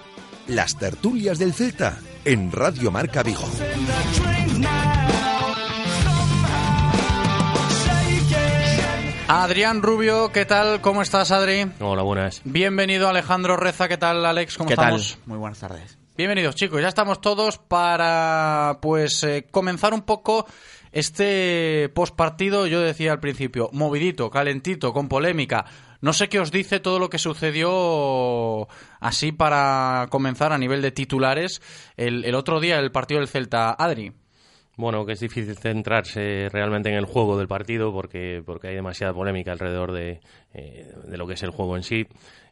Las 0.47 0.77
tertulias 0.77 1.39
del 1.39 1.53
Celta 1.53 1.99
en 2.23 2.51
Radio 2.51 2.91
Marca 2.91 3.23
Vigo. 3.23 3.43
Adrián 9.29 9.81
Rubio, 9.81 10.31
¿qué 10.31 10.45
tal? 10.45 10.79
¿Cómo 10.79 11.01
estás, 11.01 11.31
Adri? 11.31 11.69
Hola, 11.81 12.01
buenas. 12.01 12.41
Bienvenido, 12.45 13.09
Alejandro 13.09 13.57
Reza. 13.57 13.89
¿Qué 13.89 13.97
tal, 13.97 14.25
Alex? 14.25 14.57
¿Cómo 14.57 14.69
¿Qué 14.69 14.75
tal? 14.77 14.95
estamos? 14.95 15.17
Muy 15.25 15.37
buenas 15.37 15.59
tardes. 15.59 15.97
Bienvenidos, 16.15 16.55
chicos. 16.55 16.81
Ya 16.81 16.87
estamos 16.87 17.19
todos 17.19 17.57
para, 17.57 18.79
pues, 18.81 19.23
eh, 19.25 19.45
comenzar 19.51 19.93
un 19.93 20.03
poco 20.03 20.45
este 20.93 21.89
postpartido. 21.93 22.67
Yo 22.67 22.79
decía 22.79 23.11
al 23.11 23.19
principio, 23.19 23.69
movidito, 23.73 24.29
calentito, 24.29 24.93
con 24.93 25.09
polémica. 25.09 25.65
No 25.99 26.13
sé 26.13 26.29
qué 26.29 26.39
os 26.39 26.49
dice 26.49 26.79
todo 26.79 26.97
lo 26.97 27.09
que 27.09 27.17
sucedió 27.19 28.67
así 29.01 29.33
para 29.33 30.07
comenzar 30.09 30.53
a 30.53 30.57
nivel 30.57 30.81
de 30.81 30.91
titulares 30.91 31.61
el, 31.97 32.23
el 32.23 32.33
otro 32.35 32.61
día, 32.61 32.79
el 32.79 32.91
partido 32.93 33.19
del 33.19 33.27
Celta. 33.27 33.71
Adri. 33.77 34.13
Bueno, 34.77 35.07
que 35.07 35.13
es 35.13 35.19
difícil 35.19 35.57
centrarse 35.57 36.49
realmente 36.49 36.89
en 36.89 36.95
el 36.95 37.05
juego 37.05 37.35
del 37.35 37.47
partido 37.47 37.91
porque, 37.91 38.43
porque 38.45 38.67
hay 38.67 38.75
demasiada 38.75 39.11
polémica 39.11 39.51
alrededor 39.51 39.91
de, 39.91 40.19
eh, 40.53 40.93
de 41.03 41.17
lo 41.17 41.25
que 41.25 41.33
es 41.33 41.41
el 41.41 41.49
juego 41.49 41.75
en 41.75 41.81
sí. 41.81 42.05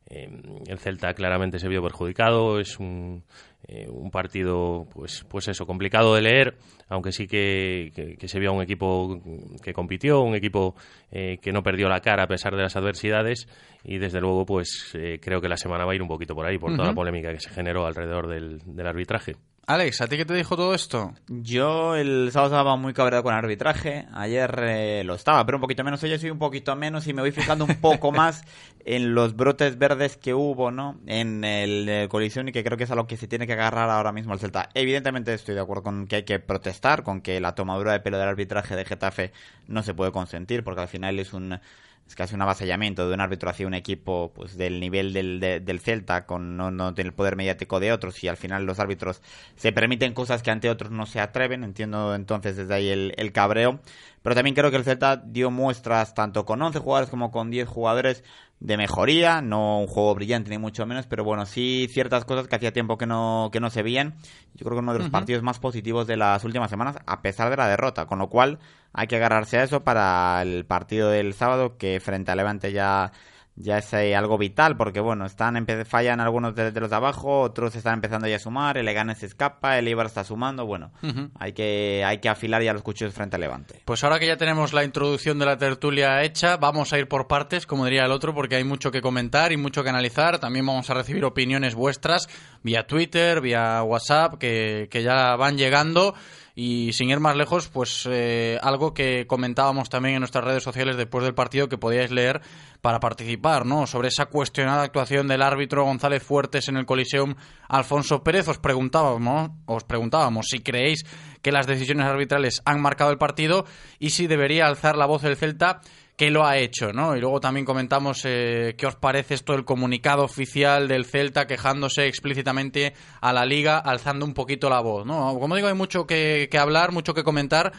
Eh, 0.10 0.28
el 0.68 0.80
Celta 0.80 1.14
claramente 1.14 1.60
se 1.60 1.68
vio 1.68 1.84
perjudicado, 1.84 2.60
es 2.60 2.80
un, 2.80 3.24
eh, 3.68 3.88
un 3.90 4.12
partido, 4.12 4.88
pues, 4.94 5.26
pues 5.28 5.48
eso, 5.48 5.66
complicado 5.66 6.14
de 6.14 6.22
leer, 6.22 6.58
aunque 6.88 7.12
sí 7.12 7.26
que, 7.26 7.92
que, 7.96 8.16
que 8.16 8.28
se 8.28 8.40
vio 8.40 8.54
un 8.54 8.62
equipo 8.62 9.20
que 9.64 9.74
compitió, 9.74 10.22
un 10.22 10.36
equipo 10.36 10.76
eh, 11.12 11.40
que 11.42 11.52
no 11.52 11.64
perdió 11.64 11.90
la 11.90 12.00
cara 12.00 12.24
a 12.24 12.28
pesar 12.28 12.56
de 12.56 12.62
las 12.62 12.76
adversidades 12.76 13.48
y 13.84 13.98
desde 13.98 14.22
luego, 14.22 14.46
pues 14.46 14.92
eh, 14.94 15.20
creo 15.20 15.42
que 15.42 15.50
la 15.50 15.58
semana 15.58 15.86
va 15.86 15.94
a 15.94 15.96
ir 15.96 16.02
un 16.02 16.08
poquito 16.08 16.36
por 16.36 16.46
ahí, 16.46 16.60
por 16.60 16.76
toda 16.76 16.90
la 16.90 16.94
polémica 16.94 17.32
que 17.32 17.40
se 17.40 17.50
generó 17.50 17.86
alrededor 17.86 18.28
del, 18.28 18.60
del 18.66 18.88
arbitraje. 18.88 19.36
Alex, 19.68 20.02
¿a 20.02 20.08
ti 20.08 20.16
qué 20.16 20.26
te 20.26 20.36
dijo 20.36 20.56
todo 20.56 20.76
esto? 20.76 21.16
Yo 21.28 21.96
el 21.96 22.30
sábado 22.32 22.54
estaba 22.54 22.76
muy 22.76 22.94
cabreado 22.94 23.24
con 23.24 23.34
el 23.34 23.40
arbitraje, 23.40 24.06
ayer 24.14 24.56
eh, 24.62 25.04
lo 25.04 25.16
estaba, 25.16 25.44
pero 25.44 25.58
un 25.58 25.62
poquito 25.62 25.84
menos. 25.84 26.04
Hoy 26.04 26.16
soy 26.20 26.30
un 26.30 26.38
poquito 26.38 26.76
menos 26.76 27.08
y 27.08 27.14
me 27.14 27.24
voy 27.24 27.32
fijando 27.32 27.66
un 27.66 27.82
poco 27.82 28.12
más 28.12 28.44
en 28.86 29.16
los 29.16 29.36
brotes 29.36 29.80
verdes 29.80 30.18
que 30.18 30.36
hubo, 30.36 30.70
¿no? 30.70 31.00
En 31.08 31.44
el 31.44 31.90
eh, 31.90 32.08
colisión 32.12 32.48
y 32.48 32.52
que 32.52 32.64
creo 32.64 32.78
que 32.78 32.84
es 32.84 32.92
a 32.92 32.96
lo 32.96 33.08
que 33.08 33.18
se 33.18 33.28
tiene 33.28 33.48
que 33.48 33.54
agarrar 33.54 33.90
ahora 33.90 34.12
mismo 34.12 34.34
el 34.34 34.40
Celta. 34.40 34.70
Evidentemente 34.76 35.34
estoy 35.34 35.56
de 35.56 35.62
acuerdo 35.62 35.82
con 35.82 36.06
que 36.06 36.18
hay 36.18 36.24
que 36.26 36.38
protestar, 36.38 37.02
con 37.02 37.22
que 37.22 37.42
la 37.42 37.56
tomadura 37.56 37.94
de 37.94 38.02
pelo 38.02 38.20
del 38.20 38.28
arbitraje 38.28 38.76
de 38.76 38.86
Getafe 38.86 39.32
no 39.68 39.82
se 39.82 39.96
puede 39.96 40.12
consentir, 40.12 40.64
porque 40.64 40.82
al 40.82 40.90
final 40.90 41.20
es 41.20 41.34
un 41.34 41.60
es 42.08 42.16
casi 42.16 42.36
un 42.36 42.42
avasallamiento 42.44 43.08
de 43.08 43.14
un 43.16 43.22
árbitro 43.22 43.50
hacia 43.50 43.66
un 43.68 43.74
equipo 43.74 44.32
pues 44.36 44.58
del 44.58 44.80
nivel 44.80 45.12
del, 45.14 45.40
de- 45.40 45.60
del 45.60 45.80
Celta 45.80 46.26
con 46.26 46.56
no, 46.58 46.70
no 46.72 46.94
el 46.96 47.14
poder 47.14 47.36
mediático 47.36 47.80
de 47.80 47.92
otros 47.92 48.24
y 48.24 48.28
al 48.28 48.38
final 48.38 48.66
los 48.66 48.80
árbitros 48.80 49.22
se 49.56 49.72
permiten 49.72 50.14
cosas 50.14 50.44
que 50.44 50.52
ante 50.52 50.70
otros 50.70 50.92
no 50.92 51.06
se 51.08 51.20
atreven 51.20 51.64
entiendo 51.64 52.14
entonces 52.16 52.56
desde 52.58 52.74
ahí 52.74 52.90
el, 52.90 53.14
el 53.18 53.32
cabreo. 53.32 53.80
Pero 54.22 54.36
también 54.36 54.56
creo 54.56 54.72
que 54.72 54.78
el 54.78 54.84
Celta 54.84 55.18
dio 55.18 55.52
muestras 55.52 56.14
tanto 56.14 56.46
con 56.46 56.62
11 56.62 56.80
jugadores 56.80 57.10
como 57.10 57.32
con 57.32 57.52
10 57.52 57.68
jugadores 57.68 58.24
de 58.60 58.78
mejoría, 58.78 59.42
no 59.42 59.80
un 59.80 59.88
juego 59.88 60.16
brillante 60.16 60.50
ni 60.50 60.58
mucho 60.58 60.86
menos, 60.86 61.06
pero 61.08 61.24
bueno, 61.24 61.46
sí 61.46 61.88
ciertas 61.92 62.26
cosas 62.26 62.48
que 62.48 62.56
hacía 62.56 62.72
tiempo 62.72 62.98
que 62.98 63.06
no, 63.06 63.50
que 63.52 63.60
no 63.60 63.70
se 63.70 63.84
veían. 63.84 64.16
Yo 64.56 64.66
creo 64.66 64.78
que 64.78 64.84
uno 64.84 64.94
de 64.94 65.00
los 65.00 65.10
partidos 65.10 65.44
más 65.44 65.60
positivos 65.60 66.08
de 66.08 66.18
las 66.18 66.44
últimas 66.44 66.70
semanas, 66.70 66.98
a 67.06 67.22
pesar 67.22 67.50
de 67.50 67.58
la 67.58 67.68
derrota, 67.68 68.06
con 68.06 68.20
lo 68.20 68.30
cual 68.30 68.60
hay 68.94 69.08
que 69.08 69.18
agarrarse 69.18 69.58
a 69.58 69.64
eso 69.64 69.84
para 69.84 70.42
el 70.42 70.66
partido 70.66 71.10
del 71.10 71.34
sábado, 71.34 71.78
que 71.78 72.00
frente 72.00 72.32
a 72.32 72.36
Levante 72.36 72.72
ya 72.72 73.12
ya 73.56 73.78
es 73.78 73.94
eh, 73.94 74.16
algo 74.16 74.38
vital 74.38 74.78
porque 74.78 75.00
bueno 75.00 75.26
están 75.26 75.66
fallan 75.86 76.20
algunos 76.20 76.56
de, 76.56 76.72
de 76.72 76.80
los 76.80 76.90
de 76.90 76.96
abajo 76.96 77.42
otros 77.42 77.76
están 77.76 77.96
empezando 77.96 78.28
ya 78.28 78.36
a 78.36 78.40
sumar 78.40 78.78
el 78.78 78.86
Leganés 78.86 79.20
se 79.20 79.28
escapa 79.28 79.78
el 79.78 79.88
Eibar 79.88 80.08
está 80.08 80.24
sumando 80.24 80.66
bueno 80.66 80.92
hay 81.40 81.54
que 81.54 82.04
hay 82.06 82.20
que 82.20 82.30
afilar 82.30 82.62
ya 82.62 82.74
los 82.74 82.84
cuchillos 82.84 83.14
frente 83.14 83.36
a 83.36 83.40
Levante 83.40 83.82
Pues 83.86 84.04
ahora 84.04 84.20
que 84.20 84.28
ya 84.28 84.38
tenemos 84.38 84.74
la 84.74 84.84
introducción 84.84 85.40
de 85.40 85.46
la 85.46 85.58
tertulia 85.58 86.24
hecha, 86.24 86.58
vamos 86.58 86.94
a 86.94 87.00
ir 87.00 87.08
por 87.08 87.28
partes, 87.28 87.66
como 87.66 87.86
diría 87.86 88.06
el 88.06 88.12
otro, 88.12 88.34
porque 88.34 88.56
hay 88.56 88.64
mucho 88.64 88.92
que 88.92 89.02
comentar 89.02 89.52
y 89.52 89.58
mucho 89.58 89.84
que 89.84 89.90
analizar. 89.90 90.40
También 90.40 90.66
vamos 90.66 90.90
a 90.90 90.94
recibir 90.94 91.26
opiniones 91.26 91.76
vuestras 91.76 92.28
vía 92.64 92.88
Twitter, 92.88 93.42
vía 93.42 93.84
WhatsApp, 93.84 94.36
que, 94.36 94.88
que 94.90 95.04
ya 95.04 95.36
van 95.36 95.58
llegando. 95.58 96.16
Y 96.58 96.94
sin 96.94 97.10
ir 97.10 97.20
más 97.20 97.36
lejos, 97.36 97.68
pues 97.68 98.08
eh, 98.10 98.58
algo 98.62 98.94
que 98.94 99.28
comentábamos 99.28 99.90
también 99.90 100.16
en 100.16 100.22
nuestras 100.22 100.46
redes 100.46 100.64
sociales 100.64 100.96
después 100.96 101.26
del 101.26 101.34
partido 101.34 101.68
que 101.68 101.78
podíais 101.78 102.12
leer 102.12 102.42
para 102.80 103.02
participar, 103.02 103.66
¿no? 103.66 103.86
Sobre 103.88 104.08
esa 104.08 104.28
cuestionada 104.28 104.84
actuación 104.84 105.28
del 105.28 105.42
árbitro 105.42 105.84
González 105.84 106.24
Fuertes 106.24 106.70
en 106.70 106.78
el 106.78 106.86
Coliseum 106.86 107.36
Alfonso 107.68 108.24
Pérez. 108.24 108.48
Os 108.48 108.60
preguntábamos, 108.60 109.52
os 109.66 109.84
preguntábamos 109.84 110.48
si 110.50 110.60
creéis 110.60 111.06
que 111.42 111.52
las 111.52 111.68
decisiones 111.68 112.06
arbitrales 112.06 112.62
han 112.64 112.80
marcado 112.80 113.12
el 113.12 113.18
partido 113.18 113.66
y 114.00 114.12
si 114.12 114.28
debería 114.28 114.66
alzar 114.66 114.96
la 114.96 115.08
voz 115.08 115.24
del 115.24 115.36
Celta 115.36 115.82
que 116.16 116.32
lo 116.32 116.46
ha 116.46 116.58
hecho, 116.58 116.94
¿no? 116.94 117.16
Y 117.16 117.20
luego 117.20 117.40
también 117.40 117.66
comentamos 117.66 118.22
eh, 118.24 118.76
qué 118.78 118.88
os 118.88 118.96
parece 118.96 119.34
esto 119.34 119.54
del 119.54 119.66
comunicado 119.66 120.24
oficial 120.24 120.88
del 120.88 121.06
Celta 121.06 121.46
quejándose 121.46 122.08
explícitamente 122.08 122.94
a 123.22 123.34
la 123.34 123.46
liga, 123.46 123.78
alzando 123.80 124.26
un 124.26 124.34
poquito 124.34 124.70
la 124.70 124.80
voz, 124.80 125.06
¿no? 125.06 125.38
Como 125.40 125.56
digo, 125.56 125.68
hay 125.68 125.74
mucho 125.74 126.08
que, 126.08 126.48
que 126.50 126.58
hablar, 126.58 126.92
mucho 126.92 127.14
que 127.14 127.24
comentar, 127.24 127.74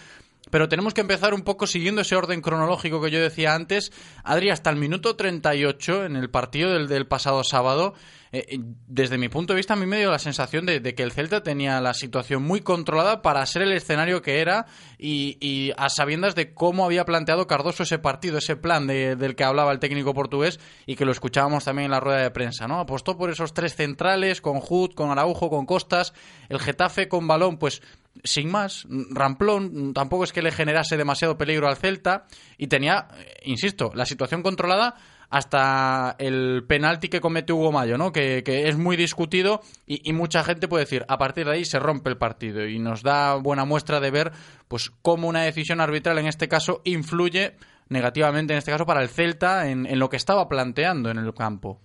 pero 0.51 0.69
tenemos 0.69 0.95
que 0.95 1.01
empezar 1.01 1.35
un 1.35 1.43
poco 1.43 1.67
siguiendo 1.67 2.03
ese 2.03 2.15
orden 2.15 2.41
cronológico 2.41 3.01
que 3.01 3.11
yo 3.11 3.21
decía 3.21 3.55
antes. 3.55 3.91
Adri, 4.23 4.51
hasta 4.51 4.71
el 4.71 4.77
minuto 4.77 5.17
38 5.17 6.05
en 6.05 6.17
el 6.17 6.31
partido 6.31 6.73
del, 6.73 6.89
del 6.89 7.07
pasado 7.07 7.43
sábado, 7.43 7.95
eh, 8.33 8.59
desde 8.87 9.19
mi 9.19 9.29
punto 9.29 9.53
de 9.53 9.59
vista, 9.59 9.75
a 9.75 9.77
mí 9.77 9.87
me 9.87 9.99
dio 9.99 10.11
la 10.11 10.19
sensación 10.19 10.67
de, 10.67 10.81
de 10.81 10.95
que 10.95 11.03
el 11.03 11.13
Celta 11.13 11.43
tenía 11.43 11.81
la 11.81 11.95
situación 11.95 12.43
muy 12.43 12.61
controlada 12.61 13.23
para 13.23 13.45
ser 13.47 13.63
el 13.63 13.73
escenario 13.73 14.23
que 14.23 14.41
era 14.41 14.67
y, 14.99 15.37
y 15.41 15.73
a 15.77 15.89
sabiendas 15.89 16.35
de 16.35 16.53
cómo 16.55 16.85
había 16.85 17.05
planteado 17.05 17.47
Cardoso 17.47 17.85
ese 17.85 17.99
partido, 17.99 18.39
ese 18.39 18.57
plan 18.57 18.87
de- 18.87 19.17
del 19.17 19.37
que 19.37 19.45
hablaba 19.45 19.73
el 19.73 19.79
técnico 19.79 20.15
portugués 20.15 20.59
y 20.87 20.97
que 20.97 21.05
lo 21.05 21.13
escuchábamos 21.13 21.65
también 21.65 21.87
en 21.87 21.91
la 21.93 22.01
rueda 22.01 22.23
de 22.23 22.31
prensa, 22.31 22.67
¿no? 22.67 22.81
Apostó 22.81 23.17
por 23.17 23.31
esos 23.31 23.55
tres 23.55 23.75
centrales, 23.77 24.41
con 24.41 24.61
Hood, 24.61 24.95
con 24.95 25.11
Araujo, 25.11 25.51
con 25.51 25.67
Costas, 25.67 26.13
el 26.49 26.59
Getafe 26.59 27.09
con 27.09 27.27
balón, 27.29 27.59
pues 27.59 27.83
sin 28.25 28.51
más, 28.51 28.87
Ramplón 29.11 29.93
tampoco 29.93 30.25
es 30.25 30.33
que 30.33 30.41
le 30.41 30.51
generase 30.51 30.97
demasiado 30.97 31.37
peligro 31.37 31.69
al 31.69 31.77
Celta 31.77 32.25
y 32.57 32.67
tenía, 32.69 33.09
eh, 33.19 33.35
insisto, 33.45 33.93
la 33.95 34.07
situación 34.07 34.43
controlada 34.43 34.95
hasta 35.31 36.17
el 36.19 36.65
penalti 36.67 37.09
que 37.09 37.21
comete 37.21 37.53
Hugo 37.53 37.73
Mayo, 37.73 37.99
¿no? 37.99 38.13
Que, 38.13 38.43
que 38.45 38.69
es 38.69 38.77
muy 38.77 38.97
discutido 38.97 39.61
y, 39.87 40.09
y 40.09 40.13
mucha 40.13 40.45
gente 40.45 40.69
puede 40.69 40.85
decir, 40.85 41.05
a 41.09 41.19
partir 41.19 41.47
de 41.47 41.53
ahí 41.53 41.65
se 41.65 41.79
rompe 41.79 42.11
el 42.11 42.17
partido 42.17 42.67
y 42.67 42.79
nos 42.79 43.03
da 43.03 43.35
buena 43.37 43.65
muestra 43.65 44.01
de 44.01 44.11
ver 44.11 44.33
pues 44.69 44.91
cómo 45.03 45.29
una 45.29 45.43
decisión 45.43 45.81
arbitral 45.81 46.19
en 46.19 46.27
este 46.27 46.49
caso 46.49 46.81
influye 46.85 47.55
negativamente, 47.89 48.53
en 48.53 48.59
este 48.59 48.73
caso, 48.73 48.87
para 48.87 49.03
el 49.03 49.09
Celta 49.09 49.69
en, 49.69 49.87
en 49.87 49.99
lo 49.99 50.09
que 50.09 50.17
estaba 50.17 50.49
planteando 50.49 51.11
en 51.11 51.19
el 51.19 51.33
campo. 51.35 51.81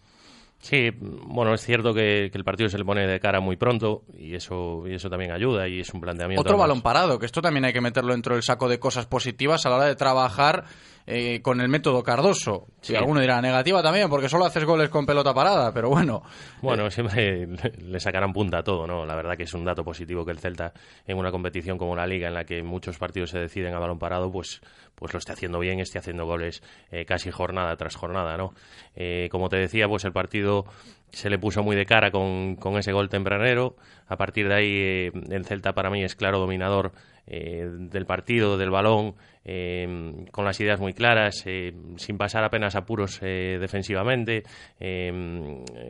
Sí, 0.60 0.92
bueno, 1.00 1.56
es 1.56 1.62
cierto 1.62 1.92
que, 1.92 2.30
que, 2.32 2.38
el 2.38 2.44
partido 2.44 2.70
se 2.70 2.78
le 2.78 2.86
pone 2.86 3.08
de 3.08 3.20
cara 3.20 3.40
muy 3.40 3.58
pronto 3.58 4.04
y 4.16 4.36
eso, 4.36 4.84
y 4.88 4.94
eso 4.94 5.10
también 5.10 5.32
ayuda 5.32 5.68
y 5.68 5.80
es 5.80 5.92
un 5.92 6.02
planteamiento. 6.02 6.42
Otro 6.42 6.56
balón 6.56 6.84
parado, 6.84 7.18
que 7.18 7.26
esto 7.26 7.42
también 7.42 7.66
hay 7.66 7.74
que 7.74 7.82
meterlo 7.82 8.14
dentro 8.14 8.36
del 8.36 8.44
saco 8.44 8.70
de 8.70 8.80
cosas 8.80 9.08
positivas 9.08 9.66
a 9.66 9.70
la 9.70 9.78
hora 9.78 9.86
de 9.88 9.96
trabajar 9.96 10.66
eh, 11.06 11.42
con 11.42 11.62
el 11.62 11.70
método 11.70 12.04
Cardoso. 12.04 12.68
Si 12.82 12.96
alguno 12.96 13.20
dirá 13.20 13.42
negativa 13.42 13.82
también, 13.82 14.10
porque 14.10 14.30
solo 14.30 14.46
haces 14.46 14.66
goles 14.66 14.90
con 14.90 15.06
pelota 15.06 15.34
parada, 15.34 15.74
pero 15.74 15.90
bueno. 15.90 16.24
Bueno, 16.62 16.90
siempre 16.92 17.48
le 17.48 18.00
sacarán 18.00 18.34
punta 18.34 18.60
a 18.60 18.64
todo, 18.64 18.88
¿no? 18.88 19.06
La 19.06 19.16
verdad 19.16 19.36
que 19.36 19.44
es 19.44 19.54
un 19.54 19.66
dato 19.66 19.84
positivo 19.84 20.26
que 20.26 20.32
el 20.32 20.40
Celta, 20.40 20.74
en 21.06 21.18
una 21.18 21.32
competición 21.32 21.78
como 21.78 21.96
la 21.96 22.08
Liga, 22.08 22.28
en 22.28 22.34
la 22.34 22.46
que 22.46 22.64
muchos 22.64 22.98
partidos 22.98 23.32
se 23.32 23.40
deciden 23.40 23.74
a 23.74 23.80
balón 23.80 24.00
parado, 24.00 24.32
pues, 24.32 24.62
pues 24.96 25.14
lo 25.14 25.20
esté 25.20 25.34
haciendo 25.34 25.60
bien, 25.60 25.80
esté 25.80 26.00
haciendo 26.00 26.26
goles 26.26 26.64
eh, 26.92 27.06
casi 27.06 27.32
jornada 27.32 27.76
tras 27.76 27.96
jornada, 27.96 28.38
¿no? 28.38 28.54
Eh, 28.96 29.30
como 29.32 29.50
te 29.50 29.58
decía, 29.58 29.88
pues 29.88 30.06
el 30.06 30.14
partido 30.14 30.66
se 31.12 31.30
le 31.30 31.38
puso 31.38 31.62
muy 31.64 31.76
de 31.76 31.86
cara 31.86 32.12
con, 32.12 32.56
con 32.56 32.78
ese 32.78 32.94
gol 32.94 33.10
tempranero. 33.10 33.76
A 34.08 34.18
partir 34.18 34.48
de 34.48 34.54
ahí, 34.54 35.12
el 35.30 35.46
Celta 35.46 35.74
para 35.74 35.90
mí 35.90 36.04
es 36.04 36.16
claro 36.16 36.40
dominador 36.40 36.92
del 37.28 38.06
partido, 38.06 38.58
del 38.58 38.72
balón, 38.72 39.16
eh, 39.44 40.26
con 40.32 40.46
las 40.46 40.60
ideas 40.60 40.80
muy 40.80 40.94
claras, 40.94 41.44
eh, 41.48 41.74
sin 41.96 42.18
pasar 42.18 42.44
apenas 42.44 42.76
apuros 42.76 43.20
eh, 43.24 43.58
defensivamente. 43.60 44.44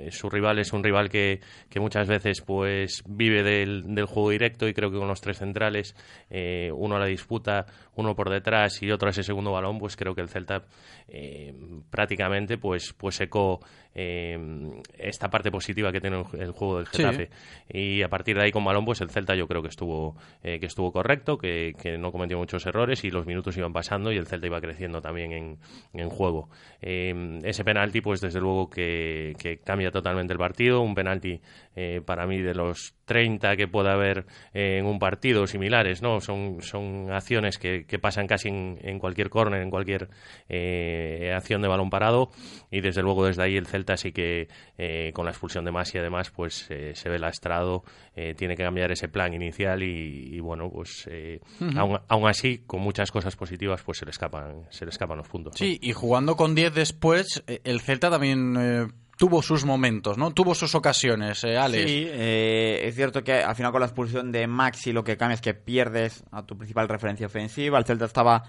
su 0.10 0.30
rival 0.30 0.60
es 0.60 0.72
un 0.72 0.84
rival 0.84 1.10
que, 1.10 1.42
que 1.70 1.80
muchas 1.80 2.08
veces 2.08 2.42
pues 2.42 3.04
vive 3.06 3.44
del, 3.44 3.94
del, 3.94 4.06
juego 4.06 4.30
directo 4.30 4.68
y 4.68 4.74
creo 4.74 4.90
que 4.90 4.98
con 4.98 5.08
los 5.08 5.22
tres 5.22 5.38
centrales, 5.40 5.96
uno 6.74 6.96
a 6.96 7.00
la 7.00 7.06
disputa, 7.06 7.66
uno 7.96 8.16
por 8.16 8.30
detrás 8.30 8.82
y 8.82 8.92
otro 8.92 9.08
a 9.08 9.12
ese 9.12 9.24
segundo 9.24 9.52
balón, 9.52 9.80
pues 9.80 9.98
creo 9.98 10.16
que 10.16 10.22
el 10.22 10.30
Celta 10.30 10.64
prácticamente 11.90 12.58
pues, 12.58 12.94
pues 12.94 13.16
secó 13.16 13.60
esta 13.94 15.30
parte 15.30 15.52
positiva 15.52 15.92
que 15.92 16.00
tiene 16.00 16.24
el 16.40 16.52
juego 16.52 16.78
del 16.78 16.88
Getafe. 16.88 17.30
Y 17.70 18.02
a 18.02 18.10
partir 18.10 18.38
de 18.38 18.44
ahí 18.44 18.52
con 18.52 18.64
balón, 18.64 18.86
pues 18.86 19.02
el 19.02 19.10
Celta 19.10 19.36
yo 19.36 19.48
creo 19.48 19.62
que 19.62 19.70
estuvo, 19.70 20.16
que 20.42 20.66
estuvo 20.66 20.92
correcto, 20.92 21.38
que, 21.38 21.74
que 21.82 21.98
no 21.98 22.12
cometió 22.12 22.38
muchos 22.38 22.66
errores 22.66 23.04
y 23.04 23.10
los 23.10 23.26
minutos 23.26 23.41
iban 23.58 23.74
pasando 23.74 24.12
y 24.12 24.18
el 24.18 24.28
Celta 24.28 24.48
iba 24.48 24.62
creciendo 24.62 25.02
también 25.02 25.32
en, 25.32 25.58
en 25.94 26.10
juego. 26.10 26.50
Eh, 26.82 27.40
ese 27.44 27.64
penalti, 27.64 28.02
pues 28.02 28.22
desde 28.22 28.40
luego 28.40 28.70
que, 28.70 29.60
cambia 29.64 29.92
totalmente 29.92 30.34
el 30.34 30.40
partido. 30.40 30.82
Un 30.82 30.96
penalti 30.96 31.40
eh, 31.76 32.02
para 32.06 32.26
mí 32.26 32.42
de 32.42 32.56
los 32.56 32.96
30 33.06 33.56
que 33.56 33.68
puede 33.68 33.92
haber 33.92 34.26
eh, 34.54 34.78
en 34.80 34.86
un 34.86 34.98
partido 34.98 35.46
similares, 35.46 36.02
¿no? 36.02 36.20
Son, 36.22 36.62
son 36.62 37.12
acciones 37.12 37.58
que, 37.58 37.86
pasan 38.02 38.26
casi 38.26 38.50
en, 38.50 38.80
en 38.82 38.98
cualquier 38.98 39.30
córner, 39.30 39.62
en 39.62 39.70
cualquier 39.70 40.10
acción 41.36 41.62
de 41.62 41.68
balón 41.68 41.90
parado 41.90 42.30
y 42.72 42.82
desde 42.82 43.04
luego 43.04 43.26
desde 43.26 43.44
ahí 43.44 43.58
el 43.58 43.68
Celta 43.68 43.96
sí 43.96 44.12
que 44.12 44.48
con 45.14 45.26
la 45.26 45.32
expulsión 45.32 45.66
de 45.66 45.72
Masi 45.72 46.00
además 46.00 46.32
pues 46.32 46.68
se 46.94 47.10
ve 47.10 47.20
lastrado, 47.20 47.84
tiene 48.14 48.56
que 48.56 48.64
cambiar 48.64 48.92
ese 48.92 49.08
plan 49.08 49.34
inicial 49.34 49.82
y, 49.84 50.36
y 50.36 50.40
bueno, 50.42 50.70
pues 50.70 51.08
uh 51.08 51.64
-huh. 51.64 51.78
aún, 51.78 52.00
aún 52.08 52.28
así 52.28 52.60
con 52.68 52.82
muchas 52.82 53.10
cosas 53.10 53.36
positivas, 53.36 53.82
pues 53.84 54.00
se 54.00 54.06
le 54.06 54.12
escapan, 54.12 54.66
se 54.70 54.86
le 54.86 54.90
escapan 54.92 55.18
los 55.18 55.28
puntos. 55.30 55.54
Sí, 55.56 55.80
y 55.82 55.94
jugando 55.94 56.36
con 56.36 56.54
10 56.54 56.74
después, 56.74 57.44
eh, 57.48 57.62
el 57.64 57.80
Celta 57.80 58.10
también 58.10 58.56
eh, 58.60 58.88
tuvo 59.22 59.44
sus 59.44 59.66
momentos, 59.66 60.18
¿no? 60.18 60.32
Tuvo 60.32 60.56
sus 60.56 60.74
ocasiones, 60.74 61.44
eh, 61.44 61.56
Alex. 61.56 61.90
Sí, 61.90 62.08
eh, 62.10 62.82
es 62.86 62.96
cierto 62.96 63.24
que 63.24 63.34
al 63.34 63.56
final 63.56 63.72
con 63.72 63.82
la 63.82 63.86
expulsión 63.86 64.32
de 64.32 64.48
Maxi 64.48 64.92
lo 64.92 65.04
que 65.04 65.16
cambia 65.16 65.36
es 65.36 65.42
que 65.42 65.54
pierdes 65.54 66.24
a 66.32 66.44
tu 66.44 66.58
principal 66.58 66.90
referencia 66.90 67.28
ofensiva. 67.28 67.78
El 67.78 67.86
Celta 67.86 68.06
estaba 68.06 68.44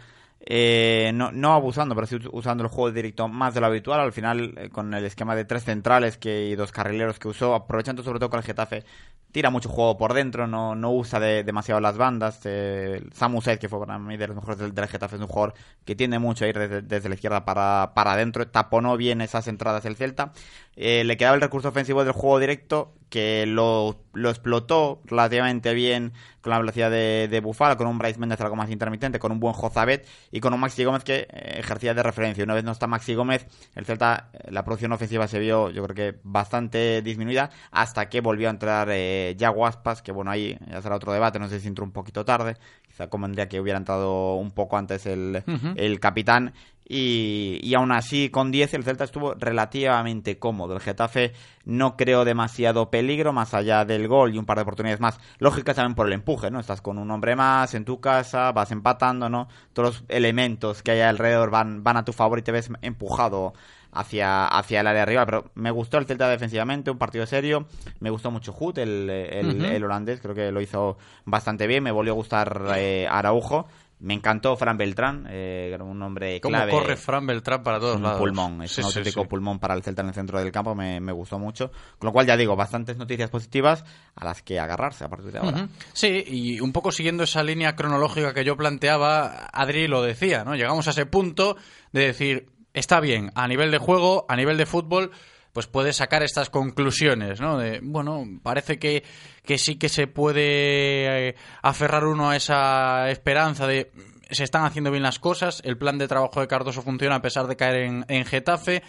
eh, 0.44 1.12
no, 1.14 1.30
no 1.30 1.52
abusando, 1.52 1.94
pero 1.94 2.06
sí 2.06 2.16
usando 2.32 2.64
el 2.64 2.70
juego 2.70 2.90
directo 2.90 3.28
más 3.28 3.54
de 3.54 3.60
lo 3.60 3.66
habitual. 3.66 4.00
Al 4.00 4.12
final, 4.12 4.54
eh, 4.56 4.68
con 4.70 4.92
el 4.92 5.04
esquema 5.04 5.36
de 5.36 5.44
tres 5.44 5.64
centrales 5.64 6.18
que, 6.18 6.48
y 6.48 6.56
dos 6.56 6.72
carrileros 6.72 7.18
que 7.18 7.28
usó, 7.28 7.54
aprovechando 7.54 8.02
sobre 8.02 8.18
todo 8.18 8.30
con 8.30 8.38
el 8.40 8.44
Getafe, 8.44 8.84
tira 9.32 9.50
mucho 9.50 9.68
juego 9.68 9.96
por 9.96 10.12
dentro, 10.12 10.46
no, 10.46 10.74
no 10.74 10.92
usa 10.92 11.18
de, 11.18 11.42
demasiado 11.42 11.80
las 11.80 11.96
bandas. 11.96 12.40
Eh, 12.44 13.02
Samu 13.12 13.40
que 13.40 13.68
fue 13.68 13.80
para 13.80 13.98
mí 13.98 14.16
de 14.16 14.28
los 14.28 14.36
mejores 14.36 14.58
del, 14.58 14.74
del, 14.74 14.86
Getafe, 14.86 15.16
es 15.16 15.22
un 15.22 15.28
jugador 15.28 15.54
que 15.84 15.96
tiende 15.96 16.18
mucho 16.18 16.44
a 16.44 16.48
ir 16.48 16.58
desde, 16.84 17.08
la 17.08 17.14
izquierda 17.14 17.44
para, 17.44 17.92
para 17.94 18.12
adentro. 18.12 18.46
Taponó 18.46 18.96
bien 18.96 19.20
esas 19.22 19.48
entradas 19.48 19.84
el 19.86 19.96
Celta. 19.96 20.32
Eh, 20.76 21.04
le 21.04 21.16
quedaba 21.16 21.34
el 21.34 21.42
recurso 21.42 21.68
ofensivo 21.68 22.04
del 22.04 22.12
juego 22.12 22.38
directo, 22.38 22.94
que 23.10 23.44
lo, 23.46 24.00
lo 24.14 24.30
explotó 24.30 25.02
relativamente 25.04 25.74
bien 25.74 26.14
con 26.40 26.50
la 26.50 26.58
velocidad 26.58 26.90
de, 26.90 27.28
de 27.30 27.40
Bufala, 27.40 27.76
con 27.76 27.86
un 27.86 27.98
Bryce 27.98 28.18
Méndez 28.18 28.40
algo 28.40 28.56
más 28.56 28.70
intermitente, 28.70 29.18
con 29.18 29.32
un 29.32 29.38
buen 29.38 29.52
Jozabet 29.52 30.06
y 30.30 30.40
con 30.40 30.54
un 30.54 30.60
Maxi 30.60 30.82
Gómez 30.84 31.04
que 31.04 31.28
eh, 31.30 31.58
ejercía 31.58 31.92
de 31.92 32.02
referencia. 32.02 32.42
Una 32.42 32.54
vez 32.54 32.64
no 32.64 32.72
está 32.72 32.86
Maxi 32.86 33.14
Gómez, 33.14 33.46
el 33.74 33.84
Celta, 33.84 34.30
eh, 34.32 34.50
la 34.50 34.64
producción 34.64 34.92
ofensiva 34.92 35.28
se 35.28 35.38
vio, 35.38 35.68
yo 35.70 35.84
creo 35.84 35.94
que 35.94 36.20
bastante 36.24 37.02
disminuida, 37.02 37.50
hasta 37.70 38.08
que 38.08 38.22
volvió 38.22 38.48
a 38.48 38.52
entrar 38.52 38.88
Yago 39.36 39.66
Aspas, 39.66 40.02
que 40.02 40.12
bueno, 40.12 40.30
ahí 40.30 40.58
ya 40.70 40.82
será 40.82 40.96
otro 40.96 41.12
debate, 41.12 41.38
no 41.38 41.48
sé 41.48 41.60
si 41.60 41.68
entró 41.68 41.84
un 41.84 41.92
poquito 41.92 42.24
tarde, 42.24 42.56
quizá 42.86 43.08
convendría 43.08 43.48
que 43.48 43.60
hubiera 43.60 43.78
entrado 43.78 44.34
un 44.36 44.50
poco 44.50 44.76
antes 44.76 45.06
el, 45.06 45.42
uh 45.46 45.50
-huh. 45.50 45.74
el 45.76 46.00
capitán. 46.00 46.52
Y, 46.94 47.58
y, 47.62 47.74
aún 47.74 47.90
así, 47.92 48.28
con 48.28 48.50
10 48.50 48.74
el 48.74 48.84
Celta 48.84 49.04
estuvo 49.04 49.34
relativamente 49.34 50.38
cómodo. 50.38 50.74
El 50.74 50.80
Getafe 50.80 51.32
no 51.64 51.96
creó 51.96 52.24
demasiado 52.24 52.90
peligro, 52.90 53.32
más 53.32 53.54
allá 53.54 53.84
del 53.84 54.08
gol 54.08 54.34
y 54.34 54.38
un 54.38 54.44
par 54.44 54.58
de 54.58 54.62
oportunidades 54.64 55.00
más. 55.00 55.18
Lógica 55.38 55.72
también 55.72 55.94
por 55.94 56.06
el 56.08 56.12
empuje, 56.12 56.50
¿no? 56.50 56.60
Estás 56.60 56.82
con 56.82 56.98
un 56.98 57.10
hombre 57.10 57.34
más 57.36 57.74
en 57.74 57.84
tu 57.84 58.00
casa, 58.00 58.52
vas 58.52 58.72
empatando, 58.72 59.30
¿no? 59.30 59.48
Todos 59.72 59.88
los 59.88 60.04
elementos 60.08 60.82
que 60.82 60.90
hay 60.90 61.00
alrededor 61.00 61.50
van, 61.50 61.82
van 61.82 61.96
a 61.96 62.04
tu 62.04 62.12
favor 62.12 62.38
y 62.40 62.42
te 62.42 62.52
ves 62.52 62.68
empujado 62.82 63.54
hacia, 63.92 64.46
hacia 64.46 64.80
el 64.80 64.86
área 64.86 65.02
arriba. 65.02 65.24
Pero 65.26 65.50
me 65.54 65.70
gustó 65.70 65.98
el 65.98 66.06
Celta 66.06 66.28
defensivamente, 66.28 66.90
un 66.90 66.98
partido 66.98 67.26
serio. 67.26 67.66
Me 68.00 68.10
gustó 68.10 68.30
mucho 68.30 68.52
Hood, 68.52 68.78
el, 68.78 69.08
el, 69.10 69.46
uh 69.46 69.52
-huh. 69.52 69.72
el 69.72 69.84
holandés, 69.84 70.20
creo 70.20 70.34
que 70.34 70.50
lo 70.50 70.60
hizo 70.60 70.98
bastante 71.24 71.66
bien. 71.66 71.84
Me 71.84 71.92
volvió 71.92 72.12
a 72.12 72.16
gustar 72.16 72.62
eh, 72.76 73.06
Araujo. 73.08 73.66
Me 74.04 74.14
encantó 74.14 74.56
Fran 74.56 74.76
Beltrán, 74.76 75.28
eh, 75.30 75.78
un 75.80 76.02
hombre 76.02 76.40
clave. 76.40 76.72
¿Cómo 76.72 76.82
corre 76.82 76.96
Fran 76.96 77.24
Beltrán 77.24 77.62
para 77.62 77.78
todos 77.78 77.98
un 77.98 78.02
lados? 78.02 78.18
pulmón, 78.18 78.60
es 78.62 78.72
sí, 78.72 78.80
un 78.80 78.86
auténtico 78.86 79.20
sí, 79.20 79.24
sí. 79.26 79.28
pulmón 79.28 79.60
para 79.60 79.74
el 79.74 79.84
Celta 79.84 80.02
en 80.02 80.08
el 80.08 80.14
centro 80.14 80.40
del 80.40 80.50
campo, 80.50 80.74
me, 80.74 80.98
me, 80.98 81.12
gustó 81.12 81.38
mucho. 81.38 81.70
Con 81.98 82.08
lo 82.08 82.12
cual, 82.12 82.26
ya 82.26 82.36
digo, 82.36 82.56
bastantes 82.56 82.96
noticias 82.96 83.30
positivas 83.30 83.84
a 84.16 84.24
las 84.24 84.42
que 84.42 84.58
agarrarse 84.58 85.04
a 85.04 85.08
partir 85.08 85.30
de 85.30 85.38
ahora. 85.38 85.50
Uh 85.56 85.60
-huh. 85.60 85.68
Sí, 85.92 86.24
y 86.26 86.58
un 86.58 86.72
poco 86.72 86.90
siguiendo 86.90 87.22
esa 87.22 87.44
línea 87.44 87.76
cronológica 87.76 88.34
que 88.34 88.44
yo 88.44 88.56
planteaba, 88.56 89.46
Adri 89.52 89.86
lo 89.86 90.02
decía, 90.02 90.42
¿no? 90.42 90.56
Llegamos 90.56 90.88
a 90.88 90.90
ese 90.90 91.06
punto 91.06 91.56
de 91.92 92.06
decir, 92.06 92.48
está 92.74 93.00
bien, 93.00 93.30
a 93.34 93.48
nivel 93.48 93.70
de 93.70 93.78
juego, 93.78 94.26
a 94.28 94.36
nivel 94.36 94.56
de 94.56 94.66
fútbol, 94.66 95.10
pues 95.52 95.66
puede 95.66 95.92
sacar 95.92 96.22
estas 96.22 96.50
conclusiones, 96.50 97.40
¿no? 97.40 97.58
De, 97.58 97.80
bueno, 97.82 98.24
parece 98.42 98.78
que, 98.78 99.04
que 99.44 99.58
sí 99.58 99.76
que 99.76 99.88
se 99.88 100.06
puede 100.06 101.28
eh, 101.28 101.34
aferrar 101.62 102.06
uno 102.06 102.30
a 102.30 102.36
esa 102.36 103.10
esperanza 103.10 103.66
de 103.66 103.92
se 104.30 104.44
están 104.44 104.64
haciendo 104.64 104.90
bien 104.90 105.02
las 105.02 105.18
cosas, 105.18 105.60
el 105.64 105.76
plan 105.76 105.98
de 105.98 106.08
trabajo 106.08 106.40
de 106.40 106.48
Cardoso 106.48 106.80
funciona 106.80 107.16
a 107.16 107.22
pesar 107.22 107.46
de 107.46 107.56
caer 107.56 107.82
en, 107.82 108.04
en 108.08 108.24
Getafe, 108.24 108.82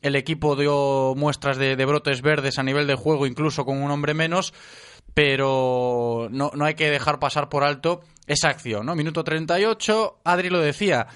el 0.00 0.16
equipo 0.16 0.56
dio 0.56 1.14
muestras 1.14 1.58
de, 1.58 1.76
de, 1.76 1.84
brotes 1.84 2.22
verdes 2.22 2.58
a 2.58 2.62
nivel 2.62 2.86
de 2.86 2.94
juego, 2.94 3.26
incluso 3.26 3.66
con 3.66 3.82
un 3.82 3.90
hombre 3.90 4.14
menos, 4.14 4.54
pero 5.12 6.28
no, 6.30 6.50
no 6.54 6.64
hay 6.64 6.74
que 6.74 6.90
dejar 6.90 7.18
pasar 7.18 7.48
por 7.48 7.62
alto 7.62 8.00
esa 8.26 8.48
acción, 8.48 8.86
¿no? 8.86 8.94
Minuto 8.94 9.22
38, 9.22 10.20
Adri 10.24 10.48
lo 10.48 10.60
decía, 10.60 11.08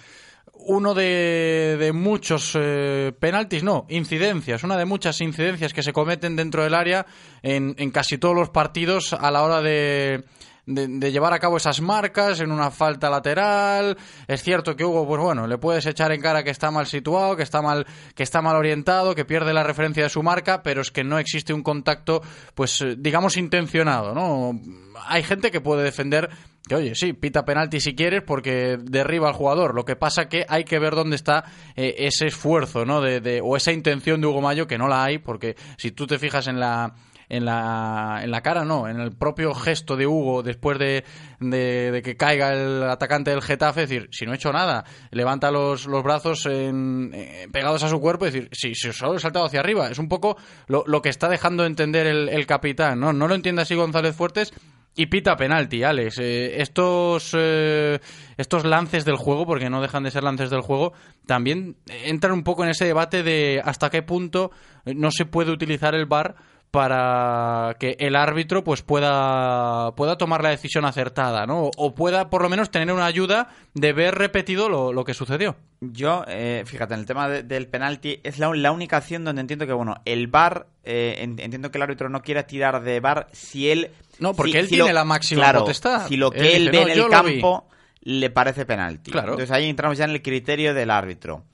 uno 0.67 0.95
de, 0.95 1.77
de 1.79 1.93
muchos 1.93 2.57
eh, 2.59 3.13
penaltis, 3.19 3.63
no, 3.63 3.87
incidencias, 3.89 4.63
una 4.65 4.77
de 4.77 4.85
muchas 4.85 5.21
incidencias 5.21 5.73
que 5.73 5.83
se 5.83 5.93
cometen 5.93 6.37
dentro 6.37 6.63
del 6.63 6.75
área 6.75 7.07
en, 7.43 7.75
en 7.79 7.91
casi 7.91 8.19
todos 8.19 8.35
los 8.35 8.51
partidos 8.51 9.13
a 9.13 9.31
la 9.31 9.43
hora 9.43 9.63
de, 9.63 10.25
de, 10.67 10.87
de, 10.89 11.13
llevar 11.13 11.33
a 11.33 11.39
cabo 11.39 11.57
esas 11.57 11.81
marcas 11.81 12.41
en 12.41 12.53
una 12.53 12.71
falta 12.71 13.11
lateral. 13.11 13.97
Es 14.29 14.43
cierto 14.43 14.77
que 14.77 14.85
Hugo, 14.85 15.07
pues 15.07 15.21
bueno, 15.21 15.47
le 15.47 15.59
puedes 15.59 15.87
echar 15.87 16.13
en 16.13 16.21
cara 16.21 16.43
que 16.43 16.51
está 16.51 16.71
mal 16.71 16.87
situado, 16.87 17.37
que 17.37 17.43
está 17.43 17.63
mal, 17.63 17.87
que 18.15 18.23
está 18.23 18.43
mal 18.43 18.57
orientado, 18.57 19.15
que 19.15 19.25
pierde 19.25 19.53
la 19.53 19.63
referencia 19.63 20.03
de 20.03 20.11
su 20.11 20.23
marca, 20.23 20.63
pero 20.63 20.81
es 20.81 20.91
que 20.91 21.05
no 21.05 21.19
existe 21.19 21.53
un 21.53 21.63
contacto, 21.63 22.23
pues 22.55 22.85
digamos 22.99 23.37
intencionado, 23.37 24.15
¿no? 24.15 24.61
Hay 25.07 25.23
gente 25.23 25.51
que 25.51 25.61
puede 25.61 25.83
defender 25.83 26.31
que 26.69 26.75
oye, 26.75 26.95
sí, 26.95 27.13
pita 27.13 27.45
penalti 27.45 27.81
si 27.81 27.95
quieres 27.95 28.23
porque 28.23 28.79
derriba 28.81 29.29
al 29.29 29.35
jugador. 29.35 29.75
Lo 29.75 29.85
que 29.85 29.97
pasa 29.97 30.29
que 30.29 30.45
hay 30.49 30.65
que 30.65 30.79
ver 30.79 30.95
dónde 30.95 31.17
está 31.17 31.45
eh, 31.75 31.95
ese 31.99 32.27
esfuerzo, 32.27 32.85
¿no? 32.85 33.01
De, 33.01 33.21
de, 33.21 33.41
o 33.43 33.57
esa 33.57 33.73
intención 33.73 34.21
de 34.21 34.27
Hugo 34.27 34.41
Mayo, 34.41 34.67
que 34.67 34.79
no 34.79 34.87
la 34.87 35.05
hay, 35.05 35.19
porque 35.19 35.57
si 35.79 35.91
tú 35.91 36.07
te 36.07 36.19
fijas 36.19 36.47
en 36.47 36.61
la 36.61 36.95
en 37.31 37.45
la, 37.45 38.21
en 38.23 38.31
la 38.31 38.43
cara, 38.43 38.65
no, 38.65 38.89
en 38.89 39.01
el 39.01 39.13
propio 39.13 39.55
gesto 39.55 39.97
de 39.97 40.07
Hugo 40.07 40.43
después 40.43 40.79
de, 40.79 41.05
de, 41.39 42.03
que 42.05 42.17
caiga 42.17 42.53
el 42.53 42.83
atacante 42.83 43.31
del 43.31 43.41
Getafe, 43.41 43.85
es 43.85 43.89
decir, 43.89 44.09
si 44.11 44.27
no 44.27 44.33
he 44.33 44.35
hecho 44.35 44.53
nada, 44.53 44.85
levanta 45.13 45.53
los, 45.53 45.87
los 45.87 46.03
brazos 46.03 46.45
en, 46.47 47.13
eh, 47.15 47.47
pegados 47.53 47.85
a 47.85 47.89
su 47.89 48.01
cuerpo, 48.01 48.27
es 48.27 48.33
decir, 48.33 48.49
si, 48.53 48.75
si 48.75 48.93
solo 48.93 49.15
he 49.15 49.21
saltado 49.21 49.47
hacia 49.47 49.61
arriba, 49.61 49.89
es 49.89 49.99
un 49.99 50.09
poco 50.09 50.37
lo, 50.67 50.83
lo 50.87 51.01
que 51.03 51.09
está 51.09 51.29
dejando 51.29 51.65
entender 51.65 52.09
el, 52.09 52.29
el 52.29 52.47
capitán, 52.47 52.99
¿no? 52.99 53.13
No 53.13 53.29
lo 53.29 53.37
entiende 53.37 53.63
así 53.63 53.77
González 53.77 54.17
Fuertes 54.17 54.53
y 55.01 55.07
pita 55.07 55.35
penalti, 55.35 55.83
Alex. 55.83 56.19
Eh, 56.19 56.61
estos, 56.61 57.35
eh, 57.35 57.99
estos 58.37 58.67
lances 58.67 59.07
del 59.07 59.17
juego, 59.17 59.47
porque 59.47 59.71
no 59.71 59.81
dejan 59.81 60.03
de 60.03 60.11
ser 60.11 60.23
lances 60.23 60.51
del 60.51 60.61
juego, 60.61 60.93
también 61.25 61.77
entran 61.87 62.33
un 62.33 62.45
poco 62.45 62.65
en 62.65 62.71
ese 62.71 62.85
debate 62.85 63.23
de 63.23 63.63
hasta 63.65 63.89
qué 63.89 64.03
punto 64.03 64.51
no 64.85 65.11
se 65.11 65.25
puede 65.25 65.53
utilizar 65.53 65.95
el 65.95 66.05
VAR 66.05 66.37
para 66.71 67.77
que 67.81 67.97
el 67.99 68.15
árbitro 68.15 68.63
pues 68.63 68.83
pueda, 68.83 69.93
pueda 69.97 70.17
tomar 70.17 70.43
la 70.43 70.51
decisión 70.51 70.85
acertada, 70.85 71.47
¿no? 71.47 71.71
O 71.77 71.95
pueda 71.95 72.31
por 72.31 72.43
lo 72.43 72.49
menos 72.49 72.71
tener 72.71 72.93
una 72.95 73.07
ayuda 73.07 73.49
de 73.75 73.93
ver 73.93 74.15
repetido 74.15 74.69
lo, 74.69 74.93
lo 74.93 75.05
que 75.05 75.15
sucedió. 75.15 75.57
Yo, 75.81 76.25
eh, 76.29 76.63
fíjate, 76.67 76.95
en 76.95 77.01
el 77.01 77.07
tema 77.07 77.29
del 77.29 77.67
penalti 77.69 78.21
es 78.23 78.39
la, 78.39 78.55
la, 78.55 78.71
única 78.71 78.99
acción 78.99 79.25
donde 79.25 79.41
entiendo 79.41 79.67
que, 79.67 79.73
bueno, 79.73 79.97
el 80.05 80.29
VAR, 80.29 80.67
eh, 80.85 81.17
entiendo 81.21 81.71
que 81.71 81.79
el 81.79 81.83
árbitro 81.83 82.09
no 82.09 82.21
quiera 82.23 82.43
tirar 82.43 82.83
de 82.83 83.01
VAR 83.01 83.29
si 83.33 83.71
él... 83.71 83.91
No, 84.21 84.35
porque 84.35 84.53
si, 84.53 84.59
él 84.59 84.65
si 84.67 84.75
tiene 84.77 84.91
lo, 84.91 84.95
la 84.95 85.05
máxima 85.05 85.43
claro, 85.43 85.61
potestad. 85.61 86.07
Si 86.07 86.17
lo 86.17 86.31
que 86.31 86.57
él, 86.57 86.69
él, 86.69 86.71
dice, 86.71 86.85
ve 86.85 86.85
no, 86.85 86.93
en 86.93 86.99
el 87.05 87.11
campo 87.11 87.69
le 88.03 88.31
parece 88.31 88.67
penalti. 88.67 89.11
Claro. 89.11 89.33
Entonces 89.33 89.51
ahí 89.51 89.69
entramos 89.69 89.99
ya 89.99 90.05
en 90.05 90.11
el 90.11 90.23
criterio 90.23 90.75
del 90.75 90.91
árbitro. 90.91 91.45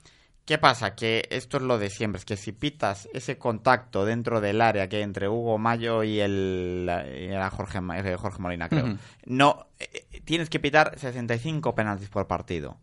¿Qué 0.47 0.57
pasa? 0.57 0.95
Que 0.95 1.27
esto 1.29 1.57
es 1.57 1.63
lo 1.63 1.77
de 1.77 1.89
siempre, 1.89 2.19
es 2.19 2.25
que 2.25 2.37
si 2.37 2.53
pitas 2.53 3.09
ese 3.13 3.37
contacto 3.37 4.05
dentro 4.05 4.39
del 4.39 4.61
área 4.61 4.87
que 4.87 4.95
hay 4.95 5.03
entre 5.03 5.27
Hugo 5.27 5.57
Mayo 5.57 6.03
y 6.03 6.21
el 6.21 6.89
y 7.19 7.25
era 7.25 7.49
Jorge, 7.49 7.81
Jorge 8.15 8.39
Molina, 8.39 8.69
creo, 8.69 8.85
uh 8.85 8.87
-huh. 8.87 8.99
no, 9.25 9.67
eh, 9.77 10.07
tienes 10.23 10.49
que 10.49 10.61
pitar 10.61 10.97
65 10.97 11.75
penaltis 11.75 12.07
por 12.07 12.27
partido. 12.27 12.77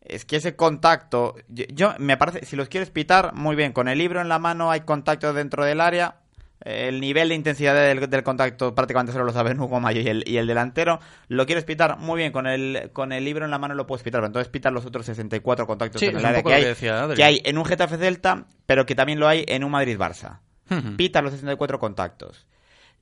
Es 0.00 0.24
que 0.24 0.36
ese 0.36 0.54
contacto, 0.54 1.34
yo, 1.48 1.64
yo, 1.72 1.94
me 1.98 2.16
parece, 2.16 2.46
si 2.46 2.54
los 2.54 2.68
quieres 2.68 2.90
pitar, 2.90 3.34
muy 3.34 3.56
bien, 3.56 3.72
con 3.72 3.88
el 3.88 3.98
libro 3.98 4.20
en 4.20 4.28
la 4.28 4.38
mano 4.38 4.70
hay 4.70 4.82
contacto 4.82 5.32
dentro 5.32 5.64
del 5.64 5.80
área, 5.80 6.21
el 6.64 7.00
nivel 7.00 7.28
de 7.30 7.34
intensidad 7.34 7.74
del, 7.74 8.08
del, 8.08 8.22
contacto 8.22 8.74
prácticamente 8.74 9.12
solo 9.12 9.24
lo 9.24 9.32
saben 9.32 9.58
Hugo 9.58 9.80
Mayo 9.80 10.00
y 10.00 10.08
el, 10.08 10.24
y 10.26 10.36
el, 10.36 10.46
delantero. 10.46 11.00
Lo 11.28 11.46
quieres 11.46 11.64
pitar 11.64 11.98
muy 11.98 12.18
bien, 12.18 12.32
con 12.32 12.46
el, 12.46 12.90
con 12.92 13.12
el 13.12 13.24
libro 13.24 13.44
en 13.44 13.50
la 13.50 13.58
mano 13.58 13.74
lo 13.74 13.86
puedes 13.86 14.02
pitar, 14.02 14.20
pero 14.20 14.26
entonces 14.28 14.48
pitar 14.48 14.72
los 14.72 14.86
otros 14.86 15.06
64 15.06 15.66
contactos 15.66 16.00
sí, 16.00 16.06
en 16.06 16.16
el 16.16 16.24
área 16.24 16.42
que 16.42 16.54
hay, 16.54 16.62
que, 16.62 16.68
decía, 16.68 17.08
que 17.14 17.24
hay 17.24 17.40
en 17.44 17.58
un 17.58 17.64
Getafe 17.64 17.96
Celta, 17.96 18.46
pero 18.66 18.86
que 18.86 18.94
también 18.94 19.18
lo 19.18 19.28
hay 19.28 19.44
en 19.48 19.64
un 19.64 19.72
Madrid-Barça. 19.72 20.40
Uh 20.70 20.74
-huh. 20.74 20.96
Pita 20.96 21.20
los 21.22 21.32
64 21.32 21.78
contactos. 21.78 22.46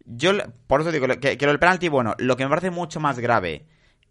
Yo, 0.05 0.33
por 0.67 0.81
eso 0.81 0.91
digo 0.93 1.07
que, 1.07 1.37
que 1.37 1.47
lo 1.47 1.53
del 1.53 1.59
penalti, 1.59 1.89
bueno, 1.89 2.15
lo 2.19 2.37
que 2.37 2.45
me 2.45 2.51
parece 2.51 2.71
mucho 2.71 3.01
más 3.01 3.19
grave 3.19 3.67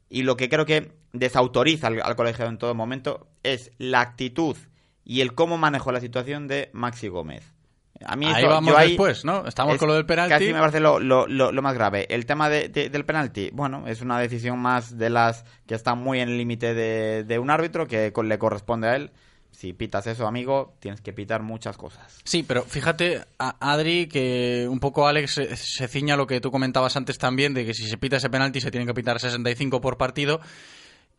y 0.09 0.23
lo 0.23 0.37
que 0.37 0.49
creo 0.49 0.65
que 0.65 0.91
desautoriza 1.13 1.87
al, 1.87 2.01
al 2.01 2.15
colegiado 2.15 2.51
en 2.51 2.57
todo 2.57 2.75
momento 2.75 3.27
es 3.43 3.71
la 3.77 4.01
actitud 4.01 4.55
y 5.03 5.21
el 5.21 5.33
cómo 5.33 5.57
manejó 5.57 5.91
la 5.91 5.99
situación 5.99 6.47
de 6.47 6.69
Maxi 6.73 7.07
Gómez. 7.07 7.58
A 8.05 8.15
mí 8.15 8.25
ahí 8.27 8.45
vamos 8.45 8.75
después, 8.77 9.25
¿no? 9.25 9.45
Estamos 9.45 9.77
con 9.77 9.89
lo 9.89 9.93
del 9.95 10.05
penalti. 10.05 10.33
Casi 10.33 10.53
me 10.53 10.59
parece 10.59 10.79
lo, 10.79 10.99
lo, 10.99 11.27
lo, 11.27 11.51
lo 11.51 11.61
más 11.61 11.73
grave. 11.73 12.07
El 12.09 12.25
tema 12.25 12.49
de, 12.49 12.69
de, 12.69 12.89
del 12.89 13.05
penalti, 13.05 13.49
bueno, 13.51 13.87
es 13.87 14.01
una 14.01 14.19
decisión 14.19 14.59
más 14.59 14.97
de 14.97 15.09
las 15.09 15.43
que 15.67 15.75
está 15.75 15.95
muy 15.95 16.19
en 16.19 16.29
el 16.29 16.37
límite 16.37 16.73
de, 16.73 17.23
de, 17.23 17.39
un 17.39 17.49
árbitro 17.49 17.87
que 17.87 18.13
le 18.23 18.39
corresponde 18.39 18.87
a 18.87 18.95
él. 18.95 19.11
Si 19.59 19.73
pitas 19.73 20.07
eso, 20.07 20.25
amigo, 20.25 20.75
tienes 20.79 21.01
que 21.01 21.11
pitar 21.11 21.43
muchas 21.43 21.75
cosas. 21.75 22.21
Sí, 22.23 22.43
pero 22.47 22.63
fíjate, 22.63 23.25
Adri, 23.37 24.07
que 24.07 24.65
un 24.69 24.79
poco 24.79 25.05
Alex 25.05 25.33
se, 25.33 25.57
se 25.57 25.87
ciña 25.89 26.15
lo 26.15 26.27
que 26.27 26.39
tú 26.39 26.49
comentabas 26.49 26.95
antes 26.95 27.17
también, 27.17 27.53
de 27.53 27.65
que 27.65 27.73
si 27.73 27.85
se 27.85 27.97
pita 27.97 28.15
ese 28.15 28.29
penalti 28.29 28.61
se 28.61 28.71
tienen 28.71 28.87
que 28.87 28.93
pitar 28.93 29.19
65 29.19 29.81
por 29.81 29.97
partido. 29.97 30.39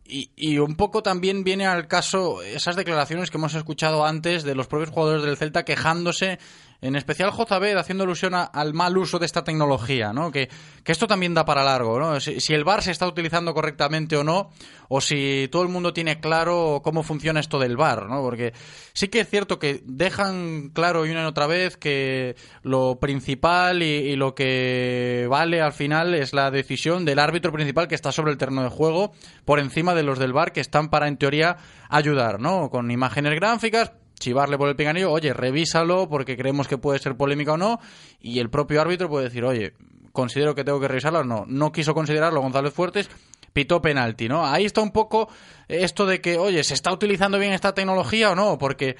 Y, 0.05 0.31
y, 0.35 0.57
un 0.57 0.75
poco 0.75 1.03
también 1.03 1.43
viene 1.43 1.67
al 1.67 1.87
caso 1.87 2.41
esas 2.41 2.75
declaraciones 2.75 3.29
que 3.29 3.37
hemos 3.37 3.53
escuchado 3.53 4.05
antes 4.05 4.43
de 4.43 4.55
los 4.55 4.65
propios 4.65 4.89
jugadores 4.89 5.23
del 5.23 5.37
Celta 5.37 5.63
quejándose 5.63 6.39
en 6.81 6.95
especial 6.95 7.29
Jozabed 7.29 7.77
haciendo 7.77 8.03
alusión 8.03 8.33
a, 8.33 8.43
al 8.43 8.73
mal 8.73 8.97
uso 8.97 9.19
de 9.19 9.27
esta 9.27 9.43
tecnología, 9.43 10.13
¿no? 10.13 10.31
Que, 10.31 10.49
que 10.83 10.91
esto 10.91 11.05
también 11.05 11.35
da 11.35 11.45
para 11.45 11.63
largo, 11.63 11.99
¿no? 11.99 12.19
Si, 12.19 12.41
si, 12.41 12.55
el 12.55 12.63
VAR 12.63 12.81
se 12.81 12.89
está 12.89 13.07
utilizando 13.07 13.53
correctamente 13.53 14.17
o 14.17 14.23
no, 14.23 14.49
o 14.89 14.99
si 14.99 15.47
todo 15.51 15.61
el 15.61 15.69
mundo 15.69 15.93
tiene 15.93 16.19
claro 16.19 16.81
cómo 16.83 17.03
funciona 17.03 17.39
esto 17.39 17.59
del 17.59 17.77
VAR, 17.77 18.07
¿no? 18.09 18.21
Porque 18.21 18.53
sí 18.93 19.09
que 19.09 19.19
es 19.19 19.29
cierto 19.29 19.59
que 19.59 19.83
dejan 19.85 20.69
claro 20.73 21.05
y 21.05 21.11
una 21.11 21.21
y 21.21 21.25
otra 21.25 21.45
vez 21.45 21.77
que 21.77 22.35
lo 22.63 22.99
principal 22.99 23.83
y, 23.83 23.85
y 23.85 24.15
lo 24.15 24.33
que 24.33 25.27
vale 25.29 25.61
al 25.61 25.73
final 25.73 26.15
es 26.15 26.33
la 26.33 26.49
decisión 26.49 27.05
del 27.05 27.19
árbitro 27.19 27.51
principal 27.51 27.87
que 27.87 27.95
está 27.95 28.11
sobre 28.11 28.31
el 28.31 28.39
terreno 28.39 28.63
de 28.63 28.69
juego 28.69 29.13
por 29.45 29.59
encima 29.59 29.93
de 29.93 30.01
los 30.01 30.17
del 30.17 30.33
VAR 30.33 30.51
que 30.51 30.61
están 30.61 30.89
para, 30.89 31.07
en 31.07 31.17
teoría, 31.17 31.57
ayudar, 31.89 32.39
¿no? 32.39 32.71
Con 32.71 32.89
imágenes 32.89 33.35
gráficas, 33.35 33.91
chivarle 34.21 34.57
por 34.57 34.69
el 34.69 34.77
pinganillo, 34.77 35.11
oye, 35.11 35.33
revísalo 35.33 36.07
porque 36.07 36.37
creemos 36.37 36.69
que 36.69 36.77
puede 36.77 36.99
ser 36.99 37.17
polémica 37.17 37.53
o 37.53 37.57
no, 37.57 37.79
y 38.21 38.39
el 38.39 38.49
propio 38.49 38.79
árbitro 38.79 39.09
puede 39.09 39.25
decir, 39.25 39.43
oye, 39.43 39.73
considero 40.13 40.55
que 40.55 40.63
tengo 40.63 40.79
que 40.79 40.87
revisarlo 40.87 41.19
o 41.19 41.23
no. 41.23 41.45
No 41.47 41.71
quiso 41.71 41.93
considerarlo 41.93 42.41
González 42.41 42.73
Fuertes, 42.73 43.09
pitó 43.51 43.81
penalti, 43.81 44.29
¿no? 44.29 44.45
Ahí 44.45 44.65
está 44.65 44.81
un 44.81 44.91
poco 44.91 45.27
esto 45.67 46.05
de 46.05 46.21
que, 46.21 46.37
oye, 46.37 46.63
¿se 46.63 46.73
está 46.73 46.93
utilizando 46.93 47.39
bien 47.39 47.51
esta 47.51 47.73
tecnología 47.73 48.31
o 48.31 48.35
no? 48.35 48.57
Porque 48.57 48.95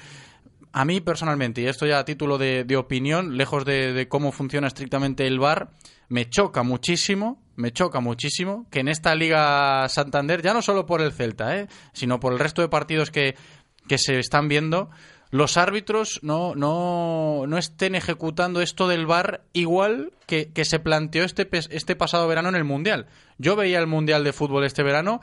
a 0.72 0.84
mí 0.84 1.00
personalmente, 1.00 1.62
y 1.62 1.66
esto 1.66 1.86
ya 1.86 1.98
a 1.98 2.04
título 2.04 2.38
de, 2.38 2.76
opinión, 2.76 3.36
lejos 3.36 3.64
de, 3.64 3.92
de 3.92 4.08
cómo 4.08 4.32
funciona 4.32 4.66
estrictamente 4.66 5.26
el 5.26 5.38
VAR, 5.38 5.70
me 6.08 6.28
choca 6.28 6.62
muchísimo, 6.62 7.42
me 7.56 7.72
choca 7.72 8.00
muchísimo 8.00 8.66
que 8.70 8.80
en 8.80 8.88
esta 8.88 9.14
Liga 9.14 9.88
Santander, 9.88 10.42
ya 10.42 10.54
no 10.54 10.62
solo 10.62 10.86
por 10.86 11.00
el 11.00 11.12
Celta, 11.12 11.56
¿eh? 11.56 11.68
sino 11.92 12.20
por 12.20 12.32
el 12.32 12.38
resto 12.38 12.62
de 12.62 12.68
partidos 12.68 13.10
que, 13.10 13.34
que 13.88 13.98
se 13.98 14.18
están 14.18 14.48
viendo, 14.48 14.90
los 15.32 15.56
árbitros 15.56 16.20
no, 16.22 16.54
no, 16.54 17.46
no 17.48 17.56
estén 17.56 17.94
ejecutando 17.94 18.60
esto 18.60 18.86
del 18.86 19.06
VAR 19.06 19.40
igual 19.54 20.12
que, 20.26 20.52
que 20.52 20.66
se 20.66 20.78
planteó 20.78 21.24
este, 21.24 21.48
este 21.50 21.96
pasado 21.96 22.28
verano 22.28 22.50
en 22.50 22.54
el 22.54 22.64
Mundial. 22.64 23.06
Yo 23.38 23.56
veía 23.56 23.78
el 23.78 23.86
Mundial 23.86 24.24
de 24.24 24.34
fútbol 24.34 24.64
este 24.64 24.82
verano 24.82 25.22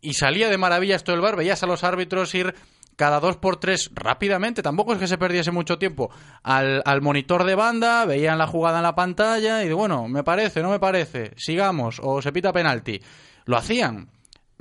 y 0.00 0.14
salía 0.14 0.48
de 0.48 0.56
maravilla 0.56 0.96
esto 0.96 1.12
del 1.12 1.20
VAR, 1.20 1.36
veías 1.36 1.62
a 1.62 1.66
los 1.66 1.84
árbitros 1.84 2.34
ir 2.34 2.54
cada 2.96 3.20
dos 3.20 3.36
por 3.36 3.58
tres 3.58 3.90
rápidamente, 3.92 4.62
tampoco 4.62 4.94
es 4.94 4.98
que 4.98 5.06
se 5.06 5.18
perdiese 5.18 5.50
mucho 5.50 5.78
tiempo, 5.78 6.10
al, 6.42 6.82
al, 6.86 7.02
monitor 7.02 7.44
de 7.44 7.54
banda, 7.54 8.06
veían 8.06 8.38
la 8.38 8.46
jugada 8.46 8.78
en 8.78 8.84
la 8.84 8.94
pantalla 8.94 9.64
y 9.64 9.72
bueno, 9.72 10.08
me 10.08 10.24
parece, 10.24 10.62
no 10.62 10.70
me 10.70 10.80
parece, 10.80 11.32
sigamos, 11.36 12.00
o 12.02 12.22
se 12.22 12.32
pita 12.32 12.54
penalti. 12.54 13.02
Lo 13.44 13.58
hacían. 13.58 14.08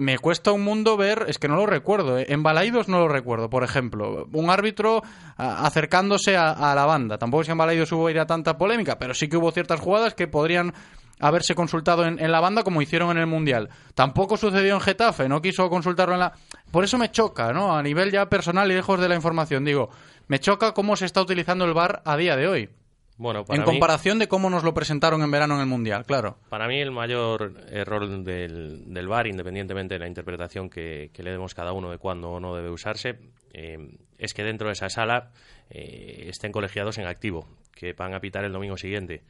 Me 0.01 0.17
cuesta 0.17 0.51
un 0.51 0.63
mundo 0.63 0.97
ver, 0.97 1.25
es 1.27 1.37
que 1.37 1.47
no 1.47 1.57
lo 1.57 1.67
recuerdo, 1.67 2.17
¿eh? 2.17 2.25
en 2.29 2.41
Balaidos 2.41 2.87
no 2.87 2.97
lo 2.97 3.07
recuerdo, 3.07 3.51
por 3.51 3.63
ejemplo, 3.63 4.27
un 4.33 4.49
árbitro 4.49 5.03
acercándose 5.37 6.35
a, 6.35 6.49
a, 6.49 6.73
la 6.73 6.87
banda. 6.87 7.19
Tampoco 7.19 7.41
es 7.41 7.47
que 7.47 7.51
en 7.51 7.59
Balaidos 7.59 7.91
hubo 7.91 8.09
ir 8.09 8.19
a 8.19 8.25
tanta 8.25 8.57
polémica, 8.57 8.97
pero 8.97 9.13
sí 9.13 9.29
que 9.29 9.37
hubo 9.37 9.51
ciertas 9.51 9.79
jugadas 9.79 10.15
que 10.15 10.27
podrían 10.27 10.73
haberse 11.19 11.53
consultado 11.53 12.03
en, 12.03 12.17
en, 12.17 12.31
la 12.31 12.39
banda 12.39 12.63
como 12.63 12.81
hicieron 12.81 13.11
en 13.11 13.17
el 13.17 13.27
Mundial. 13.27 13.69
Tampoco 13.93 14.37
sucedió 14.37 14.73
en 14.73 14.81
Getafe, 14.81 15.29
no 15.29 15.39
quiso 15.39 15.69
consultarlo 15.69 16.15
en 16.15 16.21
la... 16.21 16.33
Por 16.71 16.83
eso 16.83 16.97
me 16.97 17.11
choca, 17.11 17.53
¿no? 17.53 17.77
A 17.77 17.83
nivel 17.83 18.09
ya 18.09 18.27
personal 18.27 18.71
y 18.71 18.73
lejos 18.73 18.99
de 18.99 19.07
la 19.07 19.13
información, 19.13 19.63
digo, 19.63 19.91
me 20.27 20.39
choca 20.39 20.73
cómo 20.73 20.95
se 20.95 21.05
está 21.05 21.21
utilizando 21.21 21.63
el 21.65 21.75
VAR 21.75 22.01
a 22.05 22.17
día 22.17 22.35
de 22.35 22.47
hoy. 22.47 22.69
Bueno, 23.17 23.45
en 23.49 23.63
comparación 23.63 24.17
mí, 24.17 24.21
de 24.21 24.27
cómo 24.27 24.49
nos 24.49 24.63
lo 24.63 24.73
presentaron 24.73 25.21
en 25.21 25.29
verano 25.29 25.55
en 25.55 25.61
el 25.61 25.67
Mundial, 25.67 26.05
claro. 26.05 26.37
Para 26.49 26.67
mí 26.67 26.79
el 26.79 26.91
mayor 26.91 27.53
error 27.69 28.23
del, 28.23 28.93
del 28.93 29.07
VAR, 29.07 29.27
independientemente 29.27 29.95
de 29.95 29.99
la 29.99 30.07
interpretación 30.07 30.69
que, 30.69 31.11
que, 31.13 31.21
le 31.21 31.31
demos 31.31 31.53
cada 31.53 31.71
uno 31.73 31.91
de 31.91 31.97
cuándo 31.97 32.31
o 32.31 32.39
no 32.39 32.55
debe 32.55 32.71
usarse, 32.71 33.19
eh, 33.53 33.77
es 34.17 34.33
que 34.33 34.43
dentro 34.43 34.67
de 34.67 34.73
esa 34.73 34.89
sala 34.89 35.31
eh, 35.69 36.25
estén 36.29 36.51
colegiados 36.51 36.97
en 36.97 37.07
activo, 37.07 37.47
que 37.73 37.93
van 37.93 38.13
a 38.13 38.19
pitar 38.19 38.45
el 38.45 38.51
domingo 38.51 38.77
siguiente 38.77 39.23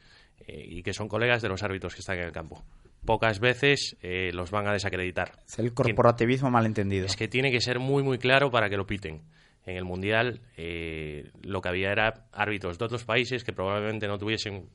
eh, 0.46 0.64
y 0.68 0.82
que 0.82 0.92
son 0.92 1.08
colegas 1.08 1.40
de 1.40 1.48
los 1.48 1.62
árbitros 1.62 1.94
que 1.94 2.00
están 2.00 2.18
en 2.18 2.24
el 2.24 2.32
campo. 2.32 2.62
Pocas 3.04 3.40
veces 3.40 3.96
eh, 4.02 4.30
los 4.32 4.50
van 4.50 4.68
a 4.68 4.72
desacreditar. 4.72 5.32
Es 5.46 5.58
el 5.58 5.72
corporativismo 5.72 6.50
malentendido. 6.50 7.06
Es 7.06 7.16
que 7.16 7.26
tiene 7.26 7.50
que 7.50 7.60
ser 7.60 7.78
muy, 7.78 8.02
muy 8.02 8.18
claro 8.18 8.50
para 8.50 8.68
que 8.68 8.76
lo 8.76 8.86
piten. 8.86 9.22
En 9.66 9.76
el 9.76 9.84
Mundial 9.84 10.40
eh, 10.56 11.30
lo 11.42 11.60
que 11.60 11.68
había 11.68 11.92
era 11.92 12.26
árbitros 12.32 12.78
de 12.78 12.84
otros 12.84 13.04
países 13.04 13.44
que 13.44 13.52
probablemente 13.52 14.08
no 14.08 14.18
tuviesen 14.18 14.68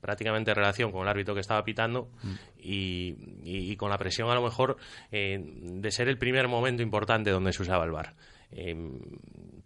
prácticamente 0.00 0.52
relación 0.52 0.92
con 0.92 1.02
el 1.02 1.08
árbitro 1.08 1.32
que 1.34 1.40
estaba 1.40 1.64
pitando 1.64 2.10
mm. 2.22 2.32
y, 2.58 3.16
y, 3.42 3.72
y, 3.72 3.76
con 3.76 3.88
la 3.88 3.96
presión 3.96 4.28
a 4.30 4.34
lo 4.34 4.42
mejor 4.42 4.76
eh, 5.10 5.38
de 5.42 5.90
ser 5.90 6.08
el 6.08 6.18
primer 6.18 6.46
momento 6.46 6.82
importante 6.82 7.30
donde 7.30 7.52
se 7.52 7.62
usaba 7.62 7.84
el 7.84 7.90
VAR. 7.90 8.14
Eh, 8.54 8.74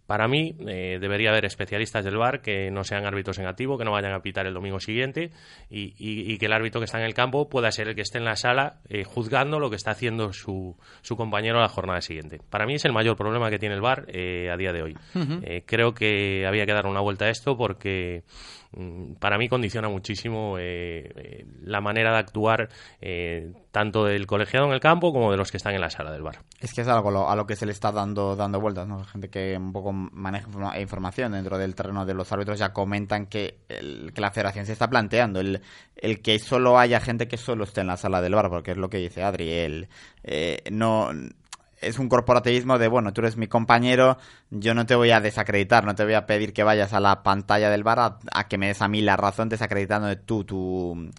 para 0.09 0.27
mí 0.27 0.55
eh, 0.67 0.97
debería 0.99 1.29
haber 1.29 1.45
especialistas 1.45 2.03
del 2.03 2.17
VAR 2.17 2.41
que 2.41 2.71
no 2.71 2.83
sean 2.83 3.05
árbitros 3.05 3.37
en 3.37 3.45
activo, 3.45 3.77
que 3.77 3.85
no 3.85 3.91
vayan 3.91 4.11
a 4.13 4.23
pitar 4.23 4.47
el 4.47 4.55
domingo 4.55 4.79
siguiente 4.79 5.29
y, 5.69 5.93
y, 5.99 6.33
y, 6.33 6.39
que 6.39 6.47
el 6.47 6.53
árbitro 6.53 6.81
que 6.81 6.85
está 6.85 6.97
en 6.97 7.05
el 7.05 7.13
campo 7.13 7.47
pueda 7.47 7.71
ser 7.71 7.89
el 7.89 7.93
que 7.93 8.01
esté 8.01 8.17
en 8.17 8.25
la 8.25 8.35
sala 8.35 8.79
eh, 8.89 9.03
juzgando 9.03 9.59
lo 9.59 9.69
que 9.69 9.75
está 9.75 9.91
haciendo 9.91 10.33
su, 10.33 10.75
su, 11.03 11.15
compañero 11.15 11.59
la 11.59 11.67
jornada 11.69 12.01
siguiente. 12.01 12.41
Para 12.49 12.65
mí 12.65 12.73
es 12.73 12.85
el 12.85 12.91
mayor 12.91 13.17
problema 13.17 13.51
que 13.51 13.59
tiene 13.59 13.75
el 13.75 13.81
VAR 13.81 14.07
eh, 14.07 14.49
a 14.51 14.57
día 14.57 14.73
de 14.73 14.81
hoy. 14.81 14.97
Uh 15.13 15.19
-huh. 15.19 15.63
creo 15.67 15.93
que 15.93 16.47
había 16.47 16.65
que 16.65 16.73
dar 16.73 16.87
una 16.87 17.01
vuelta 17.01 17.25
a 17.25 17.29
esto 17.29 17.55
porque 17.55 18.23
para 19.19 19.37
mí 19.37 19.49
condiciona 19.49 19.89
muchísimo 19.89 20.57
eh, 20.59 21.45
la 21.63 21.81
manera 21.81 22.11
de 22.13 22.17
actuar 22.19 22.69
eh, 23.01 23.51
tanto 23.71 24.05
del 24.05 24.27
colegiado 24.27 24.67
en 24.67 24.73
el 24.73 24.79
campo 24.79 25.11
como 25.11 25.31
de 25.31 25.37
los 25.37 25.49
que 25.51 25.57
están 25.57 25.73
en 25.73 25.81
la 25.81 25.89
sala 25.89 26.11
del 26.11 26.21
bar. 26.21 26.39
Es 26.59 26.73
que 26.73 26.81
es 26.81 26.87
algo 26.87 27.27
a 27.29 27.35
lo 27.35 27.47
que 27.47 27.55
se 27.55 27.65
le 27.65 27.71
está 27.71 27.91
dando 27.91 28.35
dando 28.35 28.59
vueltas, 28.59 28.87
¿no? 28.87 29.03
Gente 29.05 29.29
que 29.29 29.57
un 29.57 29.73
poco 29.73 29.91
maneja 29.91 30.47
informa- 30.47 30.79
información 30.79 31.31
dentro 31.31 31.57
del 31.57 31.73
terreno 31.73 32.05
de 32.05 32.13
los 32.13 32.31
árbitros 32.31 32.59
ya 32.59 32.71
comentan 32.71 33.25
que, 33.25 33.59
el- 33.69 34.11
que 34.13 34.21
la 34.21 34.31
federación 34.31 34.65
se 34.67 34.73
está 34.73 34.87
planteando 34.87 35.39
el, 35.39 35.61
el 35.95 36.21
que 36.21 36.37
solo 36.39 36.77
haya 36.77 36.99
gente 36.99 37.27
que 37.27 37.37
solo 37.37 37.63
esté 37.63 37.81
en 37.81 37.87
la 37.87 37.97
sala 37.97 38.21
del 38.21 38.35
bar, 38.35 38.49
porque 38.49 38.71
es 38.71 38.77
lo 38.77 38.89
que 38.89 38.97
dice 38.97 39.23
Adri, 39.23 39.51
el, 39.51 39.87
eh, 40.23 40.59
no 40.71 41.09
es 41.81 41.99
un 41.99 42.09
corporativismo 42.09 42.77
de, 42.77 42.87
bueno, 42.87 43.13
tú 43.13 43.21
eres 43.21 43.37
mi 43.37 43.47
compañero, 43.47 44.17
yo 44.49 44.73
no 44.73 44.85
te 44.85 44.95
voy 44.95 45.11
a 45.11 45.21
desacreditar, 45.21 45.85
no 45.85 45.95
te 45.95 46.03
voy 46.03 46.13
a 46.13 46.25
pedir 46.25 46.53
que 46.53 46.63
vayas 46.63 46.93
a 46.93 46.99
la 46.99 47.23
pantalla 47.23 47.69
del 47.69 47.83
bar 47.83 47.99
a, 47.99 48.19
a 48.33 48.47
que 48.47 48.57
me 48.57 48.67
des 48.67 48.81
a 48.81 48.87
mí 48.87 49.01
la 49.01 49.17
razón 49.17 49.49
desacreditando 49.49 50.07
de 50.07 50.15
tú, 50.15 50.43
tú, 50.43 51.11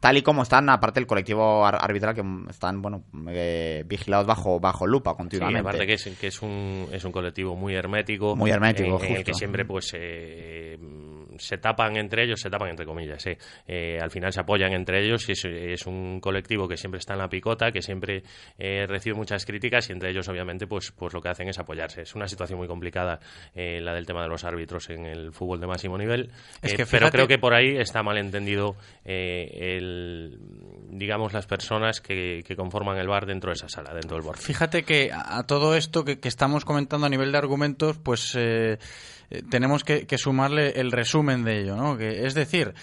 tal 0.00 0.16
y 0.16 0.22
como 0.22 0.42
están, 0.42 0.68
aparte 0.68 1.00
el 1.00 1.06
colectivo 1.06 1.66
ar- 1.66 1.78
arbitral, 1.80 2.14
que 2.14 2.22
están, 2.50 2.80
bueno, 2.82 3.04
eh, 3.28 3.82
vigilados 3.86 4.26
bajo, 4.26 4.60
bajo 4.60 4.86
lupa 4.86 5.10
Sí, 5.12 5.16
continuamente. 5.16 5.60
aparte 5.60 5.86
que 5.86 5.92
es, 5.94 6.04
que 6.20 6.26
es 6.28 6.42
un, 6.42 6.88
es 6.92 7.04
un 7.04 7.12
colectivo 7.12 7.56
muy 7.56 7.74
hermético. 7.74 8.36
Muy 8.36 8.50
hermético, 8.50 8.98
en, 9.00 9.04
en 9.06 9.10
el 9.10 9.16
justo. 9.16 9.24
que 9.24 9.34
siempre 9.34 9.64
pues 9.64 9.92
eh, 9.94 10.78
se 11.38 11.58
tapan 11.58 11.96
entre 11.96 12.24
ellos, 12.24 12.40
se 12.40 12.50
tapan 12.50 12.70
entre 12.70 12.86
comillas. 12.86 13.24
eh. 13.26 13.38
Eh, 13.66 13.98
al 14.00 14.10
final 14.10 14.32
se 14.32 14.40
apoyan 14.40 14.72
entre 14.72 15.04
ellos 15.04 15.28
y 15.28 15.32
es, 15.32 15.44
es 15.44 15.86
un 15.86 16.20
colectivo 16.20 16.66
que 16.68 16.76
siempre 16.76 16.98
está 16.98 17.14
en 17.14 17.20
la 17.20 17.28
picota, 17.28 17.70
que 17.72 17.82
siempre 17.82 18.22
eh, 18.58 18.86
recibe 18.86 19.16
muchas 19.16 19.44
críticas 19.46 19.88
y 19.88 19.92
entre 19.92 20.10
ellos 20.10 20.28
obviamente 20.28 20.66
pues, 20.66 20.92
pues 20.92 21.12
lo 21.14 21.20
que 21.20 21.28
hacen 21.28 21.48
es 21.48 21.58
apoyarse. 21.58 22.02
Es 22.02 22.14
una 22.14 22.26
situación 22.28 22.58
muy 22.58 22.68
complicada 22.68 23.20
eh, 23.54 23.80
la 23.80 23.94
del 23.94 24.06
tema 24.06 24.22
de 24.22 24.28
los 24.28 24.44
árbitros 24.44 24.90
en 24.90 25.06
el 25.06 25.32
fútbol 25.32 25.60
de 25.60 25.66
máximo 25.66 25.96
nivel. 25.98 26.30
Es 26.62 26.72
eh, 26.72 26.76
que 26.76 26.86
pero 26.86 27.10
creo 27.10 27.26
que 27.28 27.38
por 27.38 27.54
ahí 27.54 27.76
está 27.76 28.02
mal 28.02 28.18
entendido 28.18 28.76
eh, 29.04 29.76
digamos 30.90 31.32
las 31.32 31.46
personas 31.46 32.00
que, 32.00 32.42
que 32.46 32.56
conforman 32.56 32.98
el 32.98 33.08
bar 33.08 33.26
dentro 33.26 33.50
de 33.50 33.54
esa 33.54 33.68
sala, 33.68 33.92
dentro 33.94 34.16
del 34.16 34.24
board. 34.24 34.38
Fíjate 34.38 34.84
que 34.84 35.10
a 35.12 35.42
todo 35.44 35.74
esto 35.74 36.04
que, 36.04 36.18
que 36.18 36.28
estamos 36.28 36.64
comentando 36.64 37.06
a 37.06 37.10
nivel 37.10 37.32
de 37.32 37.38
argumentos, 37.38 37.98
pues 37.98 38.34
eh, 38.36 38.78
eh, 39.30 39.42
tenemos 39.50 39.84
que, 39.84 40.06
que 40.06 40.18
sumarle 40.18 40.80
el 40.80 40.90
resumen 40.92 41.44
de 41.44 41.60
ello, 41.60 41.76
¿no? 41.76 41.96
Que, 41.96 42.26
es 42.26 42.34
decir, 42.34 42.74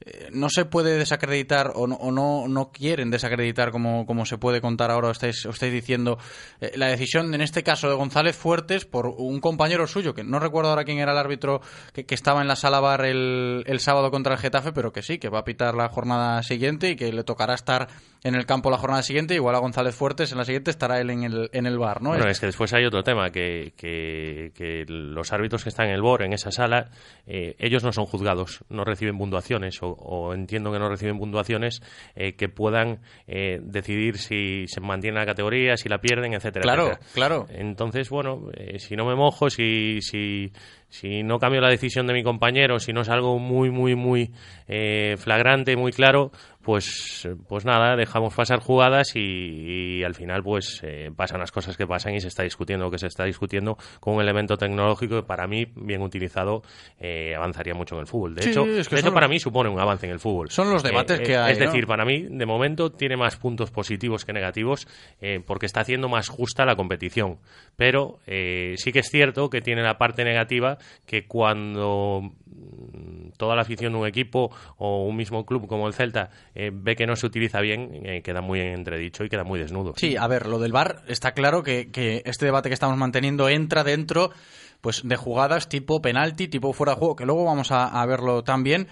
eh, 0.00 0.28
no 0.32 0.48
se 0.48 0.64
puede 0.64 0.98
desacreditar 0.98 1.72
o 1.74 1.86
no, 1.86 1.96
o 1.96 2.10
no, 2.10 2.48
no 2.48 2.70
quieren 2.72 3.10
desacreditar 3.10 3.70
como, 3.70 4.06
como 4.06 4.26
se 4.26 4.38
puede 4.38 4.60
contar 4.60 4.90
ahora, 4.90 5.10
estáis, 5.10 5.44
estáis 5.44 5.72
diciendo, 5.72 6.18
eh, 6.60 6.72
la 6.76 6.88
decisión 6.88 7.34
en 7.34 7.40
este 7.40 7.62
caso 7.62 7.88
de 7.88 7.94
González 7.94 8.36
Fuertes 8.36 8.84
por 8.84 9.06
un 9.06 9.40
compañero 9.40 9.86
suyo, 9.86 10.14
que 10.14 10.24
no 10.24 10.38
recuerdo 10.38 10.70
ahora 10.70 10.84
quién 10.84 10.98
era 10.98 11.12
el 11.12 11.18
árbitro 11.18 11.60
que, 11.92 12.04
que 12.04 12.14
estaba 12.14 12.42
en 12.42 12.48
la 12.48 12.56
sala 12.56 12.80
bar 12.80 13.04
el, 13.04 13.64
el 13.66 13.80
sábado 13.80 14.10
contra 14.10 14.34
el 14.34 14.40
Getafe, 14.40 14.72
pero 14.72 14.92
que 14.92 15.02
sí, 15.02 15.18
que 15.18 15.28
va 15.28 15.40
a 15.40 15.44
pitar 15.44 15.74
la 15.74 15.88
jornada 15.88 16.42
siguiente 16.42 16.90
y 16.90 16.96
que 16.96 17.12
le 17.12 17.24
tocará 17.24 17.54
estar 17.54 17.88
en 18.24 18.34
el 18.34 18.46
campo 18.46 18.70
la 18.70 18.78
jornada 18.78 19.02
siguiente, 19.02 19.34
igual 19.34 19.54
a 19.54 19.58
González 19.58 19.94
Fuertes 19.94 20.32
en 20.32 20.38
la 20.38 20.44
siguiente 20.44 20.70
estará 20.70 20.98
él 20.98 21.10
en 21.10 21.24
el, 21.24 21.50
en 21.52 21.66
el 21.66 21.78
bar, 21.78 22.00
¿no? 22.00 22.14
Es 22.14 22.40
que 22.40 22.46
después 22.46 22.72
hay 22.72 22.86
otro 22.86 23.02
tema, 23.02 23.30
que, 23.30 23.74
que, 23.76 24.50
que 24.54 24.84
los 24.88 25.30
árbitros 25.32 25.62
que 25.62 25.68
están 25.68 25.88
en 25.88 25.94
el 25.94 26.02
BOR, 26.02 26.22
en 26.22 26.32
esa 26.32 26.50
sala, 26.50 26.90
eh, 27.26 27.54
ellos 27.58 27.84
no 27.84 27.92
son 27.92 28.06
juzgados, 28.06 28.64
no 28.70 28.82
reciben 28.82 29.18
puntuaciones, 29.18 29.82
o, 29.82 29.93
o 29.98 30.34
entiendo 30.34 30.72
que 30.72 30.78
no 30.78 30.88
reciben 30.88 31.18
puntuaciones 31.18 31.82
eh, 32.14 32.34
que 32.34 32.48
puedan 32.48 33.00
eh, 33.26 33.60
decidir 33.62 34.18
si 34.18 34.66
se 34.66 34.80
mantiene 34.80 35.18
la 35.18 35.26
categoría, 35.26 35.76
si 35.76 35.88
la 35.88 35.98
pierden, 35.98 36.34
etcétera. 36.34 36.62
Claro, 36.62 36.86
etcétera. 36.88 37.10
claro. 37.14 37.46
Entonces, 37.50 38.10
bueno, 38.10 38.48
eh, 38.54 38.78
si 38.78 38.96
no 38.96 39.04
me 39.06 39.14
mojo, 39.14 39.50
si, 39.50 40.00
si, 40.00 40.52
si 40.88 41.22
no 41.22 41.38
cambio 41.38 41.60
la 41.60 41.70
decisión 41.70 42.06
de 42.06 42.14
mi 42.14 42.22
compañero, 42.22 42.78
si 42.78 42.92
no 42.92 43.02
es 43.02 43.08
algo 43.08 43.38
muy, 43.38 43.70
muy, 43.70 43.94
muy 43.94 44.30
eh, 44.68 45.16
flagrante, 45.18 45.76
muy 45.76 45.92
claro, 45.92 46.30
pues, 46.64 47.28
pues 47.48 47.64
nada, 47.64 47.94
dejamos 47.96 48.34
pasar 48.34 48.60
jugadas 48.60 49.14
y, 49.14 49.98
y 49.98 50.04
al 50.04 50.14
final 50.14 50.42
pues 50.42 50.80
eh, 50.82 51.10
pasan 51.14 51.38
las 51.40 51.52
cosas 51.52 51.76
que 51.76 51.86
pasan 51.86 52.14
y 52.14 52.20
se 52.20 52.28
está 52.28 52.42
discutiendo 52.42 52.86
lo 52.86 52.90
que 52.90 52.98
se 52.98 53.06
está 53.06 53.24
discutiendo 53.24 53.76
con 54.00 54.14
un 54.14 54.20
elemento 54.22 54.56
tecnológico 54.56 55.16
que 55.16 55.22
para 55.22 55.46
mí, 55.46 55.66
bien 55.76 56.02
utilizado, 56.02 56.62
eh, 56.98 57.34
avanzaría 57.36 57.74
mucho 57.74 57.94
en 57.94 58.00
el 58.00 58.06
fútbol. 58.06 58.34
De 58.34 58.42
Sí, 58.42 58.50
hecho, 58.50 58.64
es 58.64 58.88
que 58.88 58.96
de 58.96 59.02
hecho 59.02 59.12
para 59.12 59.28
mí 59.28 59.38
supone 59.38 59.68
un 59.70 59.78
avance 59.78 60.06
en 60.06 60.12
el 60.12 60.18
fútbol. 60.18 60.50
Son 60.50 60.70
los 60.70 60.82
debates 60.82 61.20
que 61.20 61.36
hay, 61.36 61.52
Es 61.52 61.58
decir, 61.58 61.86
para 61.86 62.04
mí, 62.04 62.26
de 62.28 62.46
momento, 62.46 62.90
tiene 62.90 63.16
más 63.16 63.36
puntos 63.36 63.70
positivos 63.70 64.24
que 64.24 64.32
negativos 64.32 64.88
eh, 65.20 65.40
porque 65.44 65.66
está 65.66 65.80
haciendo 65.80 66.08
más 66.08 66.28
justa 66.28 66.64
la 66.64 66.76
competición. 66.76 67.38
Pero 67.76 68.18
eh, 68.26 68.74
sí 68.76 68.92
que 68.92 69.00
es 69.00 69.08
cierto 69.10 69.50
que 69.50 69.60
tiene 69.60 69.82
la 69.82 69.98
parte 69.98 70.24
negativa 70.24 70.78
que 71.06 71.26
cuando 71.26 72.32
toda 73.36 73.56
la 73.56 73.62
afición 73.62 73.92
de 73.92 73.98
un 73.98 74.06
equipo 74.06 74.50
o 74.76 75.04
un 75.04 75.16
mismo 75.16 75.44
club 75.44 75.66
como 75.66 75.86
el 75.86 75.94
Celta 75.94 76.30
eh, 76.54 76.70
ve 76.72 76.96
que 76.96 77.06
no 77.06 77.16
se 77.16 77.26
utiliza 77.26 77.60
bien, 77.60 78.02
eh, 78.04 78.22
queda 78.22 78.40
muy 78.40 78.60
en 78.60 78.74
entredicho 78.74 79.24
y 79.24 79.28
queda 79.28 79.44
muy 79.44 79.58
desnudo. 79.58 79.94
Sí, 79.96 80.16
a 80.16 80.26
ver, 80.26 80.46
lo 80.46 80.58
del 80.58 80.72
VAR 80.72 81.02
está 81.08 81.32
claro 81.32 81.62
que, 81.62 81.90
este 82.24 82.46
debate 82.46 82.68
que 82.68 82.74
estamos 82.74 82.96
manteniendo 82.96 83.48
entra 83.48 83.84
dentro 83.84 84.30
pues 84.80 85.02
de 85.02 85.16
jugadas 85.16 85.68
tipo 85.68 86.02
penalti, 86.02 86.48
tipo 86.48 86.72
fuera 86.72 86.92
de 86.92 86.98
juego, 86.98 87.16
que 87.16 87.24
luego 87.24 87.44
vamos 87.44 87.70
a, 87.70 88.04
verlo 88.04 88.44
también, 88.44 88.86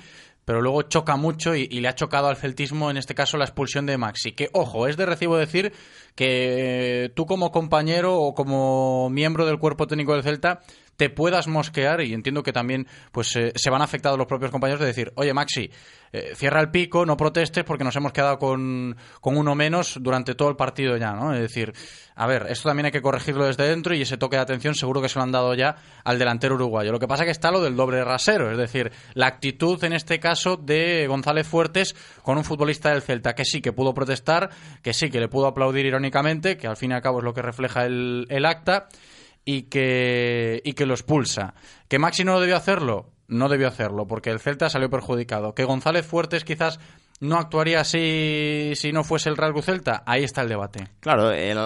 pero 0.46 0.62
luego 0.62 0.82
choca 0.82 1.16
mucho 1.16 1.54
y 1.54 1.68
le 1.68 1.88
ha 1.88 1.94
chocado 1.94 2.28
al 2.28 2.36
celtismo, 2.36 2.90
en 2.90 2.96
este 2.96 3.14
caso, 3.14 3.36
la 3.36 3.44
expulsión 3.44 3.84
de 3.84 3.98
Maxi. 3.98 4.32
Que, 4.32 4.48
ojo, 4.54 4.88
es 4.88 4.96
de 4.96 5.04
recibo 5.04 5.36
decir 5.36 5.72
que 6.14 7.12
tú 7.14 7.26
como 7.26 7.52
compañero 7.52 8.16
o 8.16 8.34
como 8.34 9.10
miembro 9.10 9.44
del 9.44 9.58
cuerpo 9.58 9.86
técnico 9.86 10.14
del 10.14 10.22
Celta 10.22 10.60
te 11.02 11.10
puedas 11.10 11.48
mosquear 11.48 12.00
y 12.02 12.14
entiendo 12.14 12.44
que 12.44 12.52
también 12.52 12.86
pues 13.10 13.34
eh, 13.34 13.52
se 13.56 13.70
van 13.70 13.82
afectados 13.82 14.16
los 14.16 14.28
propios 14.28 14.52
compañeros 14.52 14.78
de 14.78 14.86
decir, 14.86 15.12
oye 15.16 15.34
Maxi, 15.34 15.68
eh, 16.12 16.30
cierra 16.36 16.60
el 16.60 16.70
pico, 16.70 17.04
no 17.04 17.16
protestes 17.16 17.64
porque 17.64 17.82
nos 17.82 17.96
hemos 17.96 18.12
quedado 18.12 18.38
con, 18.38 18.96
con 19.20 19.36
uno 19.36 19.56
menos 19.56 19.98
durante 20.00 20.36
todo 20.36 20.48
el 20.48 20.54
partido 20.54 20.96
ya, 20.96 21.10
¿no? 21.10 21.34
Es 21.34 21.40
decir, 21.40 21.72
a 22.14 22.28
ver, 22.28 22.46
esto 22.50 22.68
también 22.68 22.86
hay 22.86 22.92
que 22.92 23.02
corregirlo 23.02 23.46
desde 23.46 23.66
dentro 23.66 23.96
y 23.96 24.02
ese 24.02 24.16
toque 24.16 24.36
de 24.36 24.42
atención 24.42 24.76
seguro 24.76 25.02
que 25.02 25.08
se 25.08 25.18
lo 25.18 25.24
han 25.24 25.32
dado 25.32 25.54
ya 25.54 25.74
al 26.04 26.20
delantero 26.20 26.54
uruguayo. 26.54 26.92
Lo 26.92 27.00
que 27.00 27.08
pasa 27.08 27.24
que 27.24 27.32
está 27.32 27.50
lo 27.50 27.60
del 27.60 27.74
doble 27.74 28.04
rasero, 28.04 28.52
es 28.52 28.56
decir, 28.58 28.92
la 29.14 29.26
actitud 29.26 29.82
en 29.82 29.94
este 29.94 30.20
caso 30.20 30.56
de 30.56 31.08
González 31.08 31.48
Fuertes 31.48 31.96
con 32.22 32.38
un 32.38 32.44
futbolista 32.44 32.90
del 32.90 33.02
Celta 33.02 33.34
que 33.34 33.44
sí 33.44 33.60
que 33.60 33.72
pudo 33.72 33.92
protestar, 33.92 34.50
que 34.84 34.94
sí 34.94 35.10
que 35.10 35.18
le 35.18 35.26
pudo 35.26 35.48
aplaudir 35.48 35.84
irónicamente, 35.84 36.56
que 36.56 36.68
al 36.68 36.76
fin 36.76 36.92
y 36.92 36.94
al 36.94 37.02
cabo 37.02 37.18
es 37.18 37.24
lo 37.24 37.34
que 37.34 37.42
refleja 37.42 37.86
el, 37.86 38.28
el 38.28 38.46
acta 38.46 38.86
y 39.44 39.62
que, 39.62 40.60
y 40.64 40.74
que 40.74 40.86
lo 40.86 40.94
expulsa. 40.94 41.54
¿Que 41.88 41.98
Maxi 41.98 42.24
no 42.24 42.40
debió 42.40 42.56
hacerlo? 42.56 43.10
No 43.28 43.48
debió 43.48 43.68
hacerlo, 43.68 44.06
porque 44.06 44.30
el 44.30 44.40
Celta 44.40 44.68
salió 44.68 44.90
perjudicado. 44.90 45.54
¿Que 45.54 45.64
González 45.64 46.06
Fuertes 46.06 46.44
quizás 46.44 46.80
no 47.22 47.36
actuaría 47.38 47.80
así 47.80 48.72
si 48.74 48.92
no 48.92 49.04
fuese 49.04 49.28
el 49.28 49.36
rasgo 49.36 49.62
Celta? 49.62 50.02
Ahí 50.06 50.22
está 50.24 50.42
el 50.42 50.48
debate. 50.48 50.88
Claro, 51.00 51.30
el- 51.30 51.58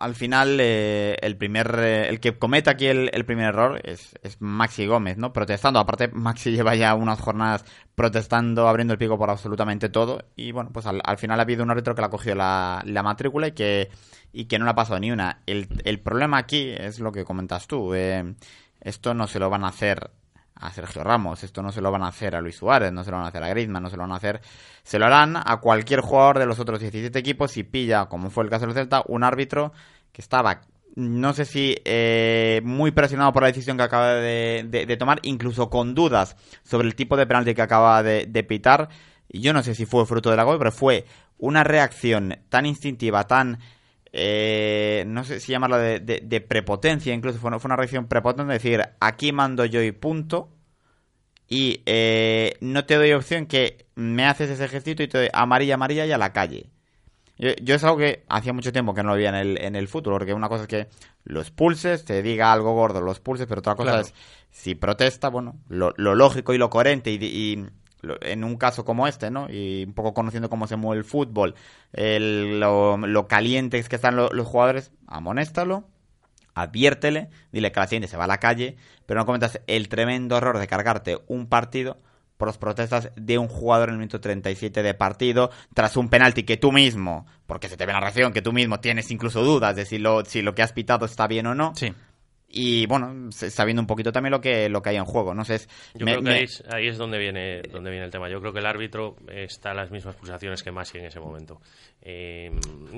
al 0.00 0.14
final 0.16 0.58
eh, 0.60 1.16
el 1.22 1.36
primer 1.36 1.76
eh, 1.78 2.08
el 2.08 2.18
que 2.18 2.36
comete 2.36 2.70
aquí 2.70 2.86
el, 2.88 3.24
primer 3.24 3.46
error 3.50 3.80
es, 3.84 4.14
es 4.22 4.40
Maxi 4.40 4.86
Gómez, 4.86 5.16
¿no? 5.16 5.32
Protestando. 5.32 5.78
Aparte, 5.78 6.08
Maxi 6.08 6.50
lleva 6.56 6.74
ya 6.74 6.94
unas 6.94 7.20
jornadas 7.20 7.64
protestando, 7.94 8.66
abriendo 8.68 8.94
el 8.94 8.98
pico 8.98 9.16
por 9.18 9.30
absolutamente 9.30 9.88
todo. 9.88 10.24
Y 10.34 10.50
bueno, 10.52 10.70
pues 10.72 10.86
al, 10.86 11.00
al 11.04 11.18
final 11.18 11.38
ha 11.38 11.42
habido 11.42 11.62
un 11.62 11.70
árbitro 11.70 11.94
que 11.94 12.00
le 12.02 12.06
ha 12.06 12.10
cogido 12.10 12.34
la, 12.34 12.82
la 12.84 13.02
matrícula 13.02 13.48
y 13.48 13.52
que, 13.52 13.90
y 14.32 14.46
que 14.46 14.58
no 14.58 14.64
le 14.64 14.72
ha 14.72 14.74
pasado 14.74 14.98
ni 14.98 15.12
una. 15.12 15.42
El, 15.46 15.68
el 15.84 16.00
problema 16.00 16.38
aquí 16.38 16.70
es 16.76 16.98
lo 16.98 17.12
que 17.12 17.24
comentas 17.24 17.66
tú. 17.68 17.94
eh, 17.94 18.34
esto 18.80 19.14
no 19.14 19.28
se 19.28 19.38
lo 19.38 19.48
van 19.50 19.62
a 19.64 19.68
hacer 19.68 20.10
a 20.54 20.70
Sergio 20.70 21.02
Ramos, 21.02 21.42
esto 21.44 21.62
no 21.62 21.72
se 21.72 21.80
lo 21.80 21.90
van 21.90 22.02
a 22.02 22.08
hacer 22.08 22.36
a 22.36 22.40
Luis 22.40 22.56
Suárez, 22.56 22.92
no 22.92 23.04
se 23.04 23.10
lo 23.10 23.16
van 23.16 23.26
a 23.26 23.28
hacer 23.28 23.42
a 23.42 23.48
Griezmann, 23.48 23.82
no 23.82 23.90
se 23.90 23.96
lo 23.96 24.02
van 24.02 24.12
a 24.12 24.16
hacer, 24.16 24.40
se 24.82 24.98
lo 24.98 25.06
harán 25.06 25.36
a 25.36 25.58
cualquier 25.60 26.00
jugador 26.00 26.38
de 26.38 26.46
los 26.46 26.58
otros 26.58 26.80
17 26.80 27.18
equipos 27.18 27.52
si 27.52 27.64
pilla, 27.64 28.06
como 28.06 28.30
fue 28.30 28.44
el 28.44 28.50
caso 28.50 28.66
del 28.66 28.74
Celta, 28.74 29.02
un 29.08 29.24
árbitro 29.24 29.72
que 30.12 30.22
estaba, 30.22 30.60
no 30.94 31.32
sé 31.32 31.44
si 31.44 31.74
eh, 31.84 32.60
muy 32.64 32.90
presionado 32.90 33.32
por 33.32 33.42
la 33.42 33.48
decisión 33.48 33.76
que 33.76 33.82
acaba 33.82 34.14
de, 34.14 34.96
tomar, 34.98 35.20
incluso 35.22 35.70
con 35.70 35.94
dudas 35.94 36.36
sobre 36.62 36.86
el 36.86 36.94
tipo 36.94 37.16
de 37.16 37.26
penalti 37.26 37.54
que 37.54 37.62
acaba 37.62 38.02
de, 38.02 38.26
de 38.26 38.44
pitar. 38.44 38.88
Y 39.28 39.40
Yo 39.40 39.54
no 39.54 39.62
sé 39.62 39.74
si 39.74 39.86
fue 39.86 40.04
fruto 40.04 40.30
de 40.30 40.36
la 40.36 40.44
gol, 40.44 40.58
pero 40.58 40.70
fue 40.70 41.06
una 41.38 41.64
reacción 41.64 42.38
tan 42.50 42.66
instintiva, 42.66 43.26
tan 43.26 43.58
eh, 44.12 45.04
no 45.06 45.24
sé 45.24 45.40
si 45.40 45.52
llamarla 45.52 45.78
de, 45.78 46.00
de- 46.00 46.20
de 46.24 46.40
prepotencia, 46.40 47.14
incluso 47.14 47.38
fue, 47.38 47.48
una- 47.48 47.58
fue 47.58 47.68
una 47.68 47.76
reacción 47.76 48.06
prepotente, 48.08 48.54
es 48.56 48.62
decir, 48.62 48.82
aquí 49.00 49.32
mando 49.32 49.64
yo 49.64 49.82
y 49.82 49.92
punto, 49.92 50.50
y 51.48 51.82
eh, 51.86 52.56
no 52.60 52.84
te 52.86 52.96
doy 52.96 53.12
opción 53.12 53.46
que 53.46 53.86
me 53.94 54.24
haces 54.26 54.50
ese 54.50 54.64
ejército 54.64 55.02
y 55.02 55.08
te 55.08 55.18
doy 55.18 55.28
amarilla, 55.32 55.74
amarilla 55.74 56.06
y 56.06 56.12
a 56.12 56.18
la 56.18 56.32
calle. 56.32 56.70
Yo, 57.38 57.50
yo 57.62 57.74
es 57.74 57.84
algo 57.84 57.98
que 57.98 58.24
hacía 58.28 58.52
mucho 58.52 58.72
tiempo 58.72 58.94
que 58.94 59.02
no 59.02 59.10
lo 59.10 59.16
veía 59.16 59.30
en 59.30 59.34
el, 59.36 59.58
en 59.60 59.76
el 59.76 59.88
fútbol, 59.88 60.14
porque 60.14 60.34
una 60.34 60.48
cosa 60.48 60.62
es 60.62 60.68
que 60.68 60.88
los 61.24 61.50
pulses, 61.50 62.04
te 62.04 62.22
diga 62.22 62.52
algo 62.52 62.74
gordo, 62.74 63.00
los 63.00 63.20
pulses, 63.20 63.46
pero 63.46 63.60
otra 63.60 63.74
cosa 63.74 63.90
Claro. 63.90 64.06
es 64.06 64.14
si 64.50 64.74
protesta, 64.74 65.28
bueno, 65.28 65.56
lo, 65.68 65.92
lo 65.96 66.14
lógico 66.14 66.54
y 66.54 66.58
lo 66.58 66.70
coherente 66.70 67.10
y, 67.10 67.16
y 67.24 67.66
en 68.22 68.44
un 68.44 68.56
caso 68.56 68.84
como 68.84 69.06
este, 69.06 69.30
¿no? 69.30 69.46
Y 69.50 69.84
un 69.86 69.92
poco 69.94 70.12
conociendo 70.14 70.50
cómo 70.50 70.66
se 70.66 70.76
mueve 70.76 70.98
el 70.98 71.04
fútbol, 71.04 71.54
el- 71.92 72.58
lo, 72.60 72.96
lo 72.96 73.28
calientes 73.28 73.88
que 73.88 73.96
están 73.96 74.16
lo- 74.16 74.30
los 74.30 74.46
jugadores, 74.46 74.90
amonéstalo, 75.06 75.84
adviértele, 76.54 77.30
dile 77.52 77.72
que 77.72 77.80
la 77.80 77.86
siguiente 77.86 78.08
se 78.08 78.16
va 78.16 78.24
a 78.24 78.28
la 78.28 78.38
calle, 78.38 78.76
pero 79.06 79.20
no 79.20 79.26
comentas 79.26 79.60
el 79.66 79.88
tremendo 79.88 80.36
error 80.36 80.58
de 80.58 80.66
cargarte 80.66 81.18
un 81.28 81.46
partido 81.46 81.98
por 82.36 82.48
las 82.48 82.58
protestas 82.58 83.10
de 83.14 83.38
un 83.38 83.46
jugador 83.48 83.88
en 83.88 83.94
el 83.94 83.98
minuto 84.00 84.20
37 84.20 84.82
de 84.82 84.94
partido 84.94 85.50
tras 85.74 85.96
un 85.96 86.08
penalti 86.08 86.42
que 86.42 86.56
tú 86.56 86.72
mismo, 86.72 87.24
porque 87.46 87.68
se 87.68 87.76
te 87.76 87.86
ve 87.86 87.92
la 87.92 88.00
reacción, 88.00 88.32
que 88.32 88.42
tú 88.42 88.52
mismo 88.52 88.80
tienes 88.80 89.10
incluso 89.12 89.42
dudas 89.44 89.76
de 89.76 89.86
si 89.86 89.98
lo, 89.98 90.24
si 90.24 90.42
lo 90.42 90.54
que 90.54 90.62
has 90.62 90.72
pitado 90.72 91.06
está 91.06 91.26
bien 91.28 91.46
o 91.46 91.54
no. 91.54 91.72
Y 92.54 92.84
bueno, 92.86 93.30
viendo 93.64 93.80
un 93.80 93.86
poquito 93.86 94.12
también 94.12 94.30
lo 94.30 94.40
que 94.40 94.68
lo 94.68 94.82
que 94.82 94.90
hay 94.90 94.96
en 94.96 95.04
juego, 95.06 95.32
no 95.34 95.44
sé, 95.44 95.54
es- 95.54 95.68
Yo 95.94 96.04
me- 96.04 96.12
creo 96.12 96.22
que 96.22 96.30
me- 96.30 96.36
ahí, 96.36 96.44
es, 96.44 96.62
ahí 96.70 96.86
es 96.88 96.98
donde 96.98 97.18
viene 97.18 97.62
donde 97.62 97.90
viene 97.90 98.04
el 98.04 98.10
tema. 98.10 98.28
Yo 98.28 98.40
creo 98.40 98.52
que 98.52 98.58
el 98.58 98.66
árbitro 98.66 99.16
está 99.28 99.70
a 99.70 99.74
las 99.74 99.90
mismas 99.90 100.14
pulsaciones 100.16 100.62
que 100.62 100.70
Masi 100.70 100.98
en 100.98 101.06
ese 101.06 101.18
momento. 101.18 101.60
Eh, 102.02 102.50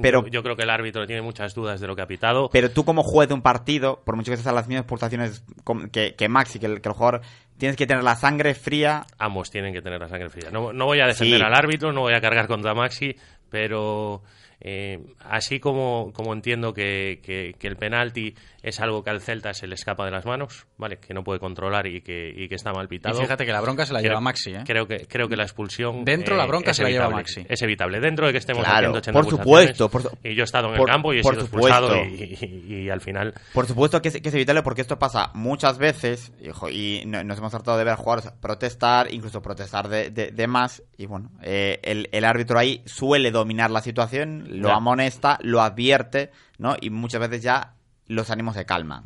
Pero- 0.02 0.26
yo, 0.28 0.42
creo 0.42 0.57
que 0.57 0.62
el 0.64 0.70
árbitro 0.70 1.07
tiene 1.07 1.22
muchas 1.22 1.55
dudas 1.55 1.80
de 1.80 1.86
lo 1.86 1.94
que 1.94 2.02
ha 2.02 2.07
pitado. 2.07 2.48
Pero 2.50 2.70
tú 2.70 2.84
como 2.84 3.02
juez 3.02 3.28
de 3.28 3.34
un 3.34 3.42
partido, 3.42 4.02
por 4.05 4.16
mucho 4.16 4.30
que 4.30 4.34
estés 4.34 4.46
a 4.46 4.52
las 4.52 4.66
mismas 4.66 4.86
pulsaciones 4.86 5.44
que, 5.92 6.14
que 6.14 6.28
Maxi, 6.28 6.59
que 6.59 6.66
el, 6.66 6.80
que 6.80 6.88
el 6.88 6.94
jugador, 6.94 7.20
tienes 7.59 7.76
que 7.76 7.86
tener 7.86 8.02
la 8.02 8.16
sangre 8.16 8.55
fría. 8.55 9.07
Ambos 9.18 9.50
tienen 9.50 9.72
que 9.72 9.82
tener 9.82 10.00
la 10.00 10.09
sangre 10.09 10.30
fría. 10.30 10.50
No, 10.50 10.72
no 10.72 10.86
voy 10.86 11.00
a 11.00 11.07
defender 11.07 11.38
Sí. 11.38 11.44
al 11.44 11.55
árbitro, 11.55 11.92
no 11.92 12.00
voy 12.00 12.14
a 12.14 12.20
cargar 12.20 12.46
contra 12.48 12.74
Maxi, 12.74 13.14
pero 13.50 14.22
eh, 14.64 14.98
así 15.28 15.60
como, 15.60 16.10
como 16.14 16.32
entiendo 16.32 16.72
que, 16.72 17.20
que- 17.22 17.54
que 17.58 17.66
el 17.68 17.76
penalti 17.76 18.34
es 18.62 18.80
algo 18.80 19.04
que 19.04 19.10
al 19.10 19.20
Celta 19.20 19.52
se 19.52 19.66
le 19.66 19.74
escapa 19.74 20.06
de 20.06 20.10
las 20.10 20.24
manos, 20.24 20.66
¿vale? 20.78 20.96
Que 20.96 21.12
no 21.12 21.22
puede 21.22 21.38
controlar 21.38 21.86
y 21.86 22.00
que, 22.00 22.32
y 22.34 22.48
que 22.48 22.54
está 22.54 22.72
mal 22.72 22.88
pitado. 22.88 23.18
Y 23.18 23.22
fíjate 23.22 23.44
que 23.44 23.52
la 23.52 23.60
bronca 23.60 23.84
se 23.84 23.92
la 23.92 23.98
Creo- 24.00 24.12
lleva 24.12 24.20
Maxi, 24.22 24.54
¿eh? 24.54 24.62
Creo 24.64 24.88
que, 24.88 25.06
creo 25.06 25.28
que 25.28 25.36
la 25.36 25.42
expulsión... 25.42 25.96
eh, 25.98 26.02
Dentro 26.06 26.34
la 26.34 26.46
bronca 26.46 26.72
se 26.72 26.82
la 26.82 26.88
lleva. 26.90 27.10
Maxi. 27.10 27.44
Es 27.48 27.60
evitable. 27.60 28.00
Dentro 28.00 28.26
de 28.26 28.32
que 28.32 28.38
estemos 28.38 28.62
Claro, 28.64 28.76
haciendo 28.78 28.98
80 28.98 29.20
por 29.20 29.30
supuesto, 29.30 29.88
por 29.90 30.02
y 30.24 30.34
yo 30.34 30.42
he 30.42 30.44
estado 30.44 30.70
en 30.70 30.76
por- 30.78 30.88
el 30.88 30.92
campo 30.94 31.12
y 31.12 31.18
he 31.18 31.22
por 31.22 31.34
sido 31.34 31.44
expulsado 31.44 31.94
y, 32.04 32.38
y- 32.70 32.74
y 32.86 32.88
al 32.90 33.02
final... 33.02 33.34
Por 33.52 33.66
supuesto 33.66 34.00
que 34.00 34.08
es, 34.08 34.20
que 34.22 34.28
es 34.30 34.34
evitable 34.34 34.62
porque 34.62 34.80
esto 34.80 34.98
pasa 34.98 35.30
muchas 35.34 35.76
veces 35.76 36.32
hijo, 36.42 36.70
y 36.70 37.02
no- 37.06 37.22
nos 37.22 37.36
hemos 37.36 37.50
tratado 37.52 37.76
de 37.76 37.84
ver 37.84 37.92
a 37.92 37.96
jugadores 37.96 38.32
protestar, 38.40 39.12
incluso 39.12 39.42
protestar 39.42 39.88
de, 39.88 40.08
de- 40.10 40.30
de 40.30 40.46
más. 40.46 40.82
Y 40.96 41.04
bueno, 41.04 41.30
eh, 41.42 41.80
el, 41.82 42.08
el 42.12 42.24
árbitro 42.24 42.58
ahí 42.58 42.80
suele 42.86 43.30
dominar 43.30 43.70
la 43.70 43.82
situación, 43.82 44.46
lo 44.55 44.68
Ya. 44.68 44.74
amonesta, 44.76 45.38
lo 45.42 45.61
advierte, 45.62 46.30
¿no? 46.59 46.76
Y 46.80 46.90
muchas 46.90 47.20
veces 47.20 47.42
ya 47.42 47.74
los 48.07 48.30
ánimos 48.30 48.55
se 48.55 48.64
calman. 48.64 49.05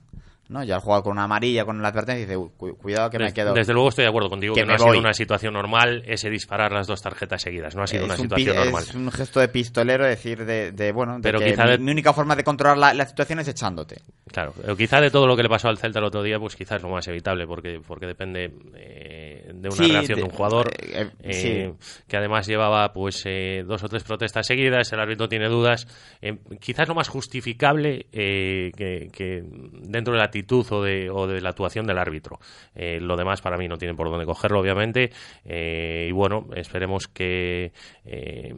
¿no? 0.50 0.64
Ya 0.64 0.76
el 0.76 0.80
jugador 0.80 1.04
con 1.04 1.12
una 1.12 1.24
amarilla, 1.24 1.66
con 1.66 1.82
la 1.82 1.88
advertencia, 1.88 2.22
dice, 2.24 2.34
"Uy, 2.38 2.48
cu- 2.56 2.74
cuidado 2.78 3.10
que 3.10 3.18
me 3.18 3.24
Des- 3.26 3.34
quedo. 3.34 3.52
Desde 3.52 3.74
luego 3.74 3.90
estoy 3.90 4.04
de 4.04 4.08
acuerdo 4.08 4.30
contigo 4.30 4.54
que, 4.54 4.62
que 4.62 4.66
no 4.66 4.72
ha 4.72 4.78
sido 4.78 4.98
una 4.98 5.12
situación 5.12 5.52
normal 5.52 6.02
ese 6.06 6.30
disparar 6.30 6.72
las 6.72 6.86
dos 6.86 7.02
tarjetas 7.02 7.42
seguidas. 7.42 7.76
No 7.76 7.82
ha 7.82 7.86
sido 7.86 8.06
una 8.06 8.14
es 8.14 8.20
un, 8.20 8.24
situación 8.30 8.56
normal. 8.56 8.82
es 8.82 8.94
un 8.94 9.12
gesto 9.12 9.40
de 9.40 9.48
pistolero, 9.48 10.06
decir, 10.06 10.46
de, 10.46 10.72
de, 10.72 10.92
bueno, 10.92 11.16
de 11.16 11.20
Pero 11.20 11.38
que 11.38 11.50
quizá 11.50 11.64
mi, 11.64 11.70
de- 11.72 11.78
mi 11.80 11.90
única 11.92 12.14
forma 12.14 12.34
de 12.34 12.44
controlar 12.44 12.78
la, 12.78 12.94
la 12.94 13.04
situación 13.04 13.40
es 13.40 13.48
echándote. 13.48 14.00
Claro, 14.32 14.54
quizá 14.74 15.02
de 15.02 15.10
todo 15.10 15.26
lo 15.26 15.36
que 15.36 15.42
le 15.42 15.50
pasó 15.50 15.68
al 15.68 15.76
Celta 15.76 15.98
el 15.98 16.06
otro 16.06 16.22
día, 16.22 16.38
pues 16.40 16.56
quizás 16.56 16.80
lo 16.80 16.88
más 16.88 17.06
evitable, 17.08 17.46
porque, 17.46 17.82
porque 17.86 18.06
depende 18.06 18.50
eh, 18.74 19.17
de 19.60 19.68
una 19.68 19.76
Sí, 19.76 19.90
reacción 19.92 20.16
de, 20.16 20.22
de- 20.22 20.28
un 20.30 20.30
jugador 20.36 20.70
eh, 20.80 20.92
eh, 20.92 21.10
eh, 21.22 21.72
sí. 21.80 22.02
que 22.08 22.16
además 22.16 22.46
llevaba 22.46 22.92
pues 22.92 23.22
eh, 23.26 23.64
dos 23.66 23.82
o 23.84 23.88
tres 23.88 24.04
protestas 24.04 24.46
seguidas, 24.46 24.92
el 24.92 25.00
árbitro 25.00 25.28
tiene 25.28 25.48
dudas. 25.48 25.86
Eh, 26.22 26.36
quizás 26.60 26.88
lo 26.88 26.94
más 26.94 27.08
justificable 27.08 28.06
eh, 28.12 28.70
que, 28.76 29.08
que 29.12 29.42
dentro 29.82 30.12
de 30.12 30.18
la 30.18 30.24
actitud 30.24 30.66
o 30.70 30.82
de, 30.82 31.10
o 31.10 31.26
de 31.26 31.40
la 31.40 31.50
actuación 31.50 31.86
del 31.86 31.98
árbitro. 31.98 32.38
Eh, 32.74 32.98
lo 33.00 33.16
demás 33.16 33.40
para 33.40 33.56
mí 33.56 33.68
no 33.68 33.76
tiene 33.76 33.94
por 33.94 34.10
dónde 34.10 34.26
cogerlo, 34.26 34.60
obviamente. 34.60 35.10
Eh, 35.44 36.06
y 36.08 36.12
bueno, 36.12 36.46
esperemos 36.54 37.06
que 37.08 37.72
eh, 38.04 38.54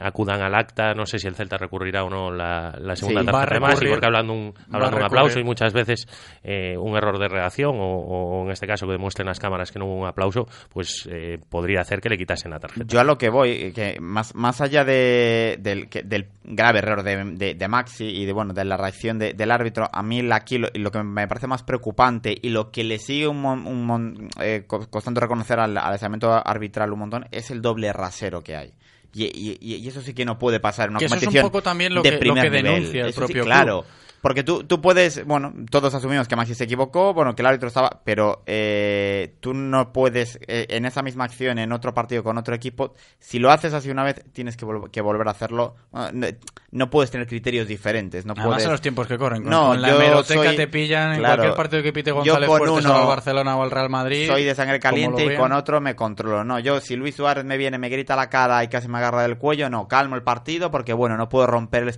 acudan 0.00 0.42
al 0.42 0.54
acta. 0.54 0.94
No 0.94 1.06
sé 1.06 1.18
si 1.18 1.26
el 1.26 1.34
Celta 1.34 1.56
recurrirá 1.56 2.04
o 2.04 2.10
no 2.10 2.30
la, 2.30 2.76
la 2.80 2.96
segunda 2.96 3.20
Sí, 3.22 3.26
tarjeta 3.26 3.66
recurrir. 3.66 3.90
porque 3.90 4.06
hablando 4.06 4.32
un, 4.32 4.54
hablando 4.72 4.96
un 4.98 5.02
aplauso 5.04 5.38
y 5.40 5.44
muchas 5.44 5.72
veces 5.72 6.06
eh, 6.42 6.76
un 6.78 6.96
error 6.96 7.18
de 7.18 7.28
reacción 7.28 7.76
o, 7.78 7.96
o 7.98 8.44
en 8.44 8.50
este 8.50 8.66
caso 8.66 8.86
que 8.86 8.92
demuestren 8.92 9.26
las 9.26 9.38
cámaras 9.40 9.70
que 9.72 9.78
no 9.78 9.86
hubo 9.86 9.96
un 9.96 10.06
aplauso, 10.06 10.33
pues 10.68 11.08
eh, 11.10 11.38
podría 11.48 11.80
hacer 11.80 12.00
que 12.00 12.08
le 12.08 12.18
quitasen 12.18 12.50
la 12.50 12.58
tarjeta. 12.60 12.86
Yo 12.88 13.00
a 13.00 13.04
lo 13.04 13.16
que 13.18 13.28
voy, 13.28 13.72
que 13.72 13.98
más, 14.00 14.34
más 14.34 14.60
allá 14.60 14.84
de, 14.84 15.56
del, 15.60 15.88
que- 15.88 16.02
del 16.02 16.26
grave 16.44 16.78
error 16.80 17.02
de, 17.02 17.16
de- 17.36 17.54
de 17.54 17.68
Maxi 17.68 18.04
y 18.04 18.24
de 18.26 18.32
bueno 18.32 18.52
de 18.54 18.64
la 18.64 18.76
reacción 18.76 19.18
de- 19.18 19.32
del 19.34 19.50
árbitro, 19.50 19.88
a 19.92 20.02
mí 20.02 20.22
la- 20.22 20.36
aquí 20.36 20.58
lo, 20.58 20.68
lo 20.74 20.90
que 20.90 21.02
me 21.02 21.26
parece 21.28 21.46
más 21.46 21.62
preocupante 21.62 22.34
y 22.40 22.48
lo 22.50 22.70
que 22.70 22.84
le 22.84 22.98
sigue 22.98 23.28
un, 23.28 23.40
mon- 23.40 23.66
un 23.66 23.84
mon- 23.86 24.28
eh, 24.40 24.64
co- 24.66 24.88
costando 24.90 25.20
reconocer 25.20 25.58
al, 25.60 25.76
al 25.76 25.98
arbitral 26.44 26.92
un 26.92 26.98
montón 26.98 27.26
es 27.30 27.50
el 27.50 27.62
doble 27.62 27.92
rasero 27.92 28.42
que 28.42 28.56
hay. 28.56 28.72
Y, 29.12 29.24
y- 29.26 29.58
y- 29.60 29.76
y 29.76 29.88
eso 29.88 30.00
sí 30.02 30.12
que 30.12 30.24
no 30.24 30.38
puede 30.38 30.58
pasar 30.58 30.86
en 30.86 30.90
una 30.92 30.98
Que 30.98 31.04
eso 31.04 31.14
es 31.14 31.20
un 31.22 31.26
competición 31.26 31.50
poco 31.50 31.62
también 31.62 31.94
lo 31.94 32.02
de 32.02 32.18
que- 32.18 32.24
lo 32.24 32.34
que 32.34 32.42
nivel. 32.42 32.64
denuncia 32.64 33.02
el 33.02 33.08
Eso 33.10 33.20
sí, 33.26 33.32
propio 33.32 33.44
claro. 33.44 33.84
Porque 34.24 34.42
tú, 34.42 34.64
tú 34.64 34.80
puedes, 34.80 35.22
bueno, 35.26 35.52
todos 35.70 35.92
asumimos 35.94 36.26
que 36.28 36.34
Maxi 36.34 36.54
se 36.54 36.64
equivocó, 36.64 37.12
bueno, 37.12 37.34
que 37.36 37.42
el 37.42 37.46
árbitro 37.46 37.68
estaba, 37.68 38.00
pero 38.04 38.42
eh, 38.46 39.34
tú 39.40 39.52
no 39.52 39.92
puedes, 39.92 40.38
eh, 40.48 40.64
en 40.70 40.86
esa 40.86 41.02
misma 41.02 41.24
acción, 41.24 41.58
en 41.58 41.70
otro 41.72 41.92
partido 41.92 42.24
con 42.24 42.38
otro 42.38 42.54
equipo, 42.54 42.94
si 43.18 43.38
lo 43.38 43.50
haces 43.50 43.74
así 43.74 43.90
una 43.90 44.02
vez, 44.02 44.22
tienes 44.32 44.56
que, 44.56 44.64
vol- 44.64 44.90
que 44.90 45.02
volver 45.02 45.28
a 45.28 45.32
hacerlo. 45.32 45.76
Bueno, 45.90 46.08
no, 46.14 46.26
no 46.70 46.88
puedes 46.88 47.10
tener 47.10 47.26
criterios 47.26 47.68
diferentes. 47.68 48.24
No 48.24 48.32
Además 48.32 48.48
puedes... 48.48 48.64
en 48.64 48.70
los 48.72 48.80
tiempos 48.80 49.06
que 49.06 49.18
corren. 49.18 49.42
Con, 49.42 49.50
No, 49.50 49.66
con 49.68 49.82
la 49.82 49.88
yo 49.90 49.96
hemeroteca 50.00 50.42
soy- 50.44 50.56
te 50.56 50.68
pillan 50.68 51.12
en 51.16 51.20
cualquier 51.20 51.54
partido 51.54 51.82
que 51.82 51.92
pite 51.92 52.08
yo 52.08 52.14
González 52.16 52.48
con 52.48 52.58
Fuertes 52.60 52.84
uno 52.86 52.94
al 53.02 53.06
Barcelona 53.06 53.56
o 53.58 53.62
al 53.62 53.70
Real 53.70 53.90
Madrid. 53.90 54.26
Soy 54.26 54.44
de 54.44 54.54
sangre 54.54 54.80
caliente 54.80 55.22
y 55.34 55.36
con 55.36 55.52
otro 55.52 55.82
me 55.82 55.94
controlo. 55.94 56.44
No, 56.44 56.58
yo 56.58 56.80
si 56.80 56.96
Luis 56.96 57.14
Suárez 57.14 57.44
me 57.44 57.58
viene, 57.58 57.76
me 57.76 57.90
grita 57.90 58.16
la 58.16 58.30
cara 58.30 58.64
y 58.64 58.68
casi 58.68 58.88
me 58.88 58.96
agarra 58.96 59.20
del 59.20 59.36
cuello, 59.36 59.68
no, 59.68 59.86
calmo 59.86 60.16
el 60.16 60.22
partido 60.22 60.70
porque, 60.70 60.94
bueno, 60.94 61.18
no 61.18 61.28
puedo 61.28 61.46
romper 61.46 61.82
el 61.82 61.90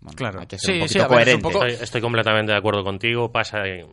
espectro. 0.00 0.16
Claro. 0.16 0.40
Hay 0.40 0.46
que 0.46 0.58
ser 0.58 0.74
Sí, 0.74 0.80
un 0.82 0.88
sí, 0.88 0.98
ver, 0.98 1.28
es 1.28 1.34
un 1.34 1.40
coherente. 1.40 1.42
poco- 1.42 1.64
Estoy, 1.66 1.84
estoy 1.84 2.00
completamente 2.00 2.52
de 2.52 2.58
acuerdo 2.58 2.84
contigo. 2.84 3.30
Pasa 3.32 3.66
en 3.66 3.86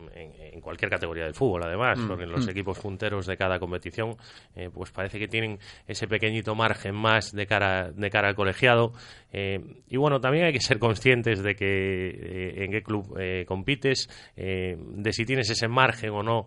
cualquier 0.66 0.90
categoría 0.90 1.22
del 1.22 1.34
fútbol, 1.34 1.62
además, 1.62 1.96
Mm, 1.96 2.08
porque 2.08 2.26
los 2.26 2.44
mm. 2.44 2.50
equipos 2.50 2.78
punteros 2.80 3.24
de 3.26 3.36
cada 3.36 3.60
competición, 3.60 4.16
eh, 4.56 4.68
pues 4.72 4.90
parece 4.90 5.20
que 5.20 5.28
tienen 5.28 5.60
ese 5.86 6.08
pequeñito 6.08 6.56
margen 6.56 6.96
más 6.96 7.32
de 7.32 7.46
cara, 7.46 7.92
de 7.92 8.10
cara 8.10 8.28
al 8.28 8.34
colegiado. 8.34 8.92
Eh, 9.32 9.60
y 9.88 9.96
bueno, 9.96 10.20
también 10.20 10.46
hay 10.46 10.52
que 10.52 10.60
ser 10.60 10.80
conscientes 10.80 11.40
de 11.40 11.54
que 11.54 11.66
eh, 11.66 12.64
en 12.64 12.72
qué 12.72 12.82
club 12.82 13.16
compites, 13.46 14.08
de 14.34 15.12
si 15.12 15.24
tienes 15.24 15.48
ese 15.50 15.68
margen 15.68 16.10
o 16.10 16.22
no 16.22 16.46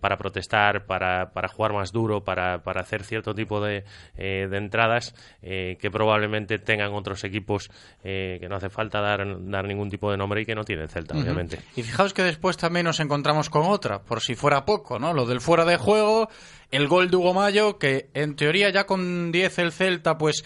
para 0.00 0.16
protestar, 0.16 0.86
para, 0.86 1.32
para 1.32 1.48
jugar 1.48 1.72
más 1.72 1.92
duro, 1.92 2.22
para, 2.24 2.62
para 2.62 2.80
hacer 2.80 3.02
cierto 3.02 3.34
tipo 3.34 3.60
de, 3.60 3.84
de 4.16 4.56
entradas 4.56 5.14
que 5.42 5.90
probablemente 5.90 6.58
tengan 6.58 6.92
otros 6.94 7.24
equipos 7.24 7.70
eh, 8.04 8.38
que 8.40 8.48
no 8.48 8.56
hace 8.56 8.68
falta 8.68 9.00
dar, 9.00 9.26
dar 9.50 9.64
ningún 9.66 9.90
tipo 9.90 10.10
de 10.10 10.16
nombre 10.16 10.42
y 10.42 10.46
que 10.46 10.54
no 10.54 10.64
tienen 10.64 10.88
Celta, 10.88 11.16
obviamente. 11.16 11.58
Y 11.76 11.82
fijaos 11.82 12.14
que 12.14 12.22
después 12.22 12.56
también 12.56 12.84
nos 12.84 13.00
encontramos 13.00 13.50
con 13.50 13.57
otra, 13.66 14.02
por 14.02 14.20
si 14.20 14.34
fuera 14.34 14.64
poco, 14.64 14.98
¿no? 14.98 15.12
Lo 15.12 15.26
del 15.26 15.40
fuera 15.40 15.64
de 15.64 15.76
juego, 15.76 16.28
el 16.70 16.88
gol 16.88 17.10
de 17.10 17.16
Hugo 17.16 17.34
Mayo, 17.34 17.78
que 17.78 18.10
en 18.14 18.36
teoría 18.36 18.70
ya 18.70 18.84
con 18.84 19.32
10 19.32 19.58
el 19.58 19.72
Celta, 19.72 20.18
pues 20.18 20.44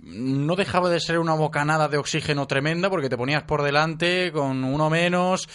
no 0.00 0.56
dejaba 0.56 0.90
de 0.90 1.00
ser 1.00 1.18
una 1.18 1.34
bocanada 1.34 1.88
de 1.88 1.98
oxígeno 1.98 2.46
tremenda 2.46 2.90
porque 2.90 3.08
te 3.08 3.16
ponías 3.16 3.44
por 3.44 3.62
delante 3.62 4.32
con 4.32 4.64
uno 4.64 4.90
menos. 4.90 5.48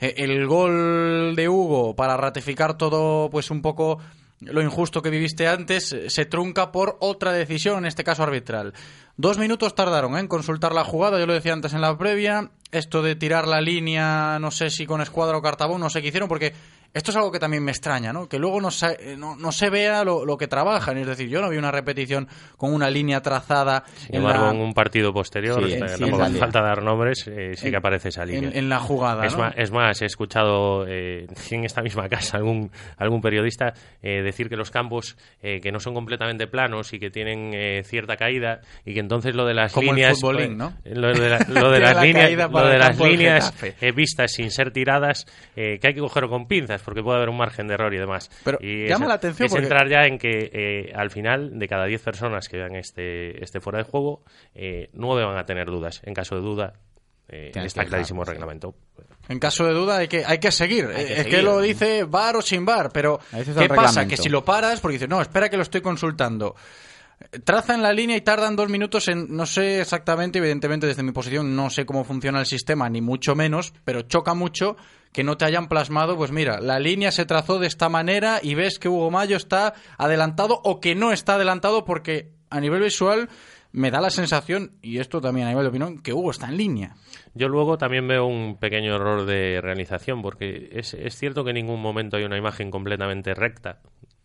Eh, 0.00 0.14
El 0.18 0.46
gol 0.46 1.34
de 1.34 1.48
Hugo 1.48 1.96
para 1.96 2.16
ratificar 2.16 2.76
todo, 2.76 3.30
pues 3.30 3.50
un 3.50 3.62
poco 3.62 3.98
lo 4.40 4.60
injusto 4.60 5.00
que 5.00 5.10
viviste 5.10 5.48
antes, 5.48 5.92
eh, 5.92 6.10
se 6.10 6.26
trunca 6.26 6.72
por 6.72 6.98
otra 7.00 7.32
decisión, 7.32 7.78
en 7.78 7.86
este 7.86 8.04
caso 8.04 8.22
arbitral. 8.22 8.74
Dos 9.16 9.38
minutos 9.38 9.74
tardaron 9.74 10.16
en 10.18 10.28
consultar 10.28 10.74
la 10.74 10.84
jugada, 10.84 11.18
yo 11.18 11.26
lo 11.26 11.32
decía 11.32 11.54
antes 11.54 11.72
en 11.72 11.80
la 11.80 11.96
previa. 11.96 12.50
Esto 12.72 13.02
de 13.02 13.14
tirar 13.14 13.46
la 13.46 13.60
línea, 13.60 14.38
no 14.40 14.50
sé 14.50 14.70
si 14.70 14.86
con 14.86 15.00
escuadra 15.00 15.36
o 15.36 15.42
cartabón, 15.42 15.80
no 15.80 15.90
sé 15.90 16.02
qué 16.02 16.08
hicieron, 16.08 16.28
porque 16.28 16.52
esto 16.94 17.10
es 17.10 17.16
algo 17.16 17.30
que 17.32 17.38
también 17.38 17.62
me 17.64 17.70
extraña, 17.72 18.12
¿no? 18.12 18.28
Que 18.28 18.38
luego 18.38 18.60
no 18.60 18.70
se, 18.70 18.86
eh, 19.12 19.16
no, 19.16 19.36
no 19.36 19.52
se 19.52 19.70
vea 19.70 20.04
lo, 20.04 20.24
lo 20.24 20.36
que 20.38 20.46
trabajan. 20.48 20.96
Es 20.98 21.06
decir, 21.06 21.28
yo 21.28 21.40
no 21.42 21.48
vi 21.50 21.56
una 21.58 21.70
repetición 21.70 22.28
con 22.56 22.72
una 22.72 22.88
línea 22.90 23.20
trazada 23.22 23.84
Sin 23.96 24.14
en 24.16 24.20
embargo, 24.22 24.44
la, 24.46 24.50
en 24.52 24.60
un 24.60 24.74
partido 24.74 25.12
posterior, 25.12 25.64
Sí, 25.66 25.74
eh, 25.74 25.82
hace 25.84 26.38
falta 26.38 26.62
dar 26.62 26.82
nombres, 26.82 27.26
eh, 27.26 27.52
sí 27.56 27.66
en- 27.66 27.70
que 27.72 27.76
aparece 27.76 28.08
esa 28.08 28.24
línea. 28.24 28.50
en, 28.50 28.56
en 28.56 28.68
la 28.68 28.78
jugada, 28.78 29.26
Es, 29.26 29.32
¿no? 29.32 29.40
más, 29.40 29.54
es 29.56 29.70
más, 29.70 30.02
he 30.02 30.06
escuchado 30.06 30.86
eh, 30.88 31.26
en 31.50 31.64
esta 31.64 31.82
misma 31.82 32.08
casa 32.08 32.36
algún, 32.38 32.70
algún 32.96 33.20
periodista 33.20 33.74
eh, 34.02 34.22
decir 34.22 34.48
que 34.48 34.56
los 34.56 34.70
campos 34.70 35.16
eh, 35.42 35.60
que 35.60 35.72
no 35.72 35.80
son 35.80 35.94
completamente 35.94 36.46
planos 36.46 36.92
y 36.92 36.98
que 36.98 37.10
tienen 37.10 37.52
eh, 37.54 37.82
cierta 37.84 38.16
caída 38.16 38.60
y 38.84 38.94
que 38.94 39.00
entonces 39.00 39.34
lo 39.34 39.44
de 39.46 39.54
las 39.54 39.72
Como 39.72 39.90
el 39.90 39.96
líneas 39.96 40.18
futbolín, 40.20 40.56
pues, 40.56 40.58
¿no? 40.58 40.74
Lo 40.84 41.12
de, 41.12 41.28
la- 41.28 41.38
lo 41.48 41.70
de 41.70 41.76
Tiene 41.80 41.80
las 41.80 41.94
la 41.96 42.02
líneas, 42.02 42.50
lo 42.50 42.66
de 42.66 42.72
el 42.74 42.78
las 42.80 42.98
líneas 42.98 43.54
vistas 43.94 44.32
sin 44.32 44.50
ser 44.50 44.70
tiradas 44.72 45.26
eh, 45.56 45.78
que 45.80 45.88
hay 45.88 45.94
que 45.94 46.00
cogerlo 46.00 46.28
con 46.28 46.46
pinzas 46.46 46.75
porque 46.82 47.02
puede 47.02 47.16
haber 47.18 47.28
un 47.28 47.36
margen 47.36 47.66
de 47.68 47.74
error 47.74 47.92
y 47.94 47.98
demás. 47.98 48.30
Pero 48.44 48.58
y 48.60 48.86
llama 48.88 49.04
es- 49.06 49.08
la 49.08 49.14
atención 49.14 49.46
es 49.46 49.52
porque- 49.52 49.64
entrar 49.64 49.88
ya 49.88 50.06
en 50.06 50.18
que 50.18 50.50
eh, 50.52 50.92
al 50.94 51.10
final 51.10 51.58
de 51.58 51.68
cada 51.68 51.86
10 51.86 52.02
personas 52.02 52.48
que 52.48 52.56
vean 52.58 52.76
este, 52.76 53.42
este 53.42 53.60
fuera 53.60 53.78
de 53.78 53.84
juego, 53.84 54.22
eh, 54.54 54.90
9 54.92 55.24
van 55.24 55.38
a 55.38 55.46
tener 55.46 55.66
dudas. 55.66 56.00
En 56.04 56.14
caso 56.14 56.34
de 56.36 56.40
duda, 56.42 56.72
eh, 57.28 57.50
está 57.54 57.84
clarísimo 57.84 58.22
el 58.22 58.28
reglamento. 58.28 58.74
En 59.28 59.40
caso 59.40 59.66
de 59.66 59.72
duda 59.72 59.96
hay 59.98 60.06
que, 60.08 60.24
hay 60.24 60.38
que 60.38 60.52
seguir. 60.52 60.86
Hay 60.86 60.94
que 61.06 61.12
es 61.12 61.18
seguir. 61.18 61.34
que 61.36 61.42
lo 61.42 61.60
dice 61.60 62.04
bar 62.04 62.36
o 62.36 62.42
sin 62.42 62.64
bar, 62.64 62.90
pero 62.92 63.18
¿qué 63.58 63.68
pasa? 63.68 64.06
Que 64.06 64.16
si 64.16 64.28
lo 64.28 64.44
paras, 64.44 64.80
porque 64.80 64.92
dices, 64.94 65.08
no, 65.08 65.20
espera 65.20 65.48
que 65.48 65.56
lo 65.56 65.62
estoy 65.64 65.80
consultando. 65.80 66.54
Trazan 67.44 67.82
la 67.82 67.92
línea 67.94 68.14
y 68.16 68.20
tardan 68.20 68.56
dos 68.56 68.68
minutos 68.68 69.08
en, 69.08 69.34
no 69.34 69.46
sé 69.46 69.80
exactamente, 69.80 70.38
evidentemente 70.38 70.86
desde 70.86 71.02
mi 71.02 71.12
posición 71.12 71.56
no 71.56 71.70
sé 71.70 71.86
cómo 71.86 72.04
funciona 72.04 72.40
el 72.40 72.46
sistema, 72.46 72.90
ni 72.90 73.00
mucho 73.00 73.34
menos, 73.34 73.72
pero 73.84 74.02
choca 74.02 74.34
mucho 74.34 74.76
que 75.16 75.24
no 75.24 75.38
te 75.38 75.46
hayan 75.46 75.66
plasmado, 75.68 76.14
pues 76.18 76.30
mira, 76.30 76.60
la 76.60 76.78
línea 76.78 77.10
se 77.10 77.24
trazó 77.24 77.58
de 77.58 77.66
esta 77.66 77.88
manera 77.88 78.38
y 78.42 78.54
ves 78.54 78.78
que 78.78 78.90
Hugo 78.90 79.10
Mayo 79.10 79.38
está 79.38 79.72
adelantado 79.96 80.60
o 80.62 80.78
que 80.78 80.94
no 80.94 81.10
está 81.10 81.36
adelantado 81.36 81.86
porque 81.86 82.32
a 82.50 82.60
nivel 82.60 82.82
visual 82.82 83.30
me 83.72 83.90
da 83.90 84.02
la 84.02 84.10
sensación, 84.10 84.72
y 84.82 84.98
esto 84.98 85.22
también 85.22 85.46
a 85.46 85.50
nivel 85.50 85.64
de 85.64 85.68
opinión, 85.70 86.02
que 86.02 86.12
Hugo 86.12 86.32
está 86.32 86.48
en 86.48 86.58
línea. 86.58 86.96
Yo 87.32 87.48
luego 87.48 87.78
también 87.78 88.06
veo 88.06 88.26
un 88.26 88.58
pequeño 88.58 88.94
error 88.94 89.24
de 89.24 89.62
realización, 89.62 90.20
porque 90.20 90.68
es, 90.72 90.92
es 90.92 91.16
cierto 91.16 91.44
que 91.44 91.50
en 91.50 91.56
ningún 91.56 91.80
momento 91.80 92.18
hay 92.18 92.24
una 92.24 92.36
imagen 92.36 92.70
completamente 92.70 93.32
recta. 93.32 93.80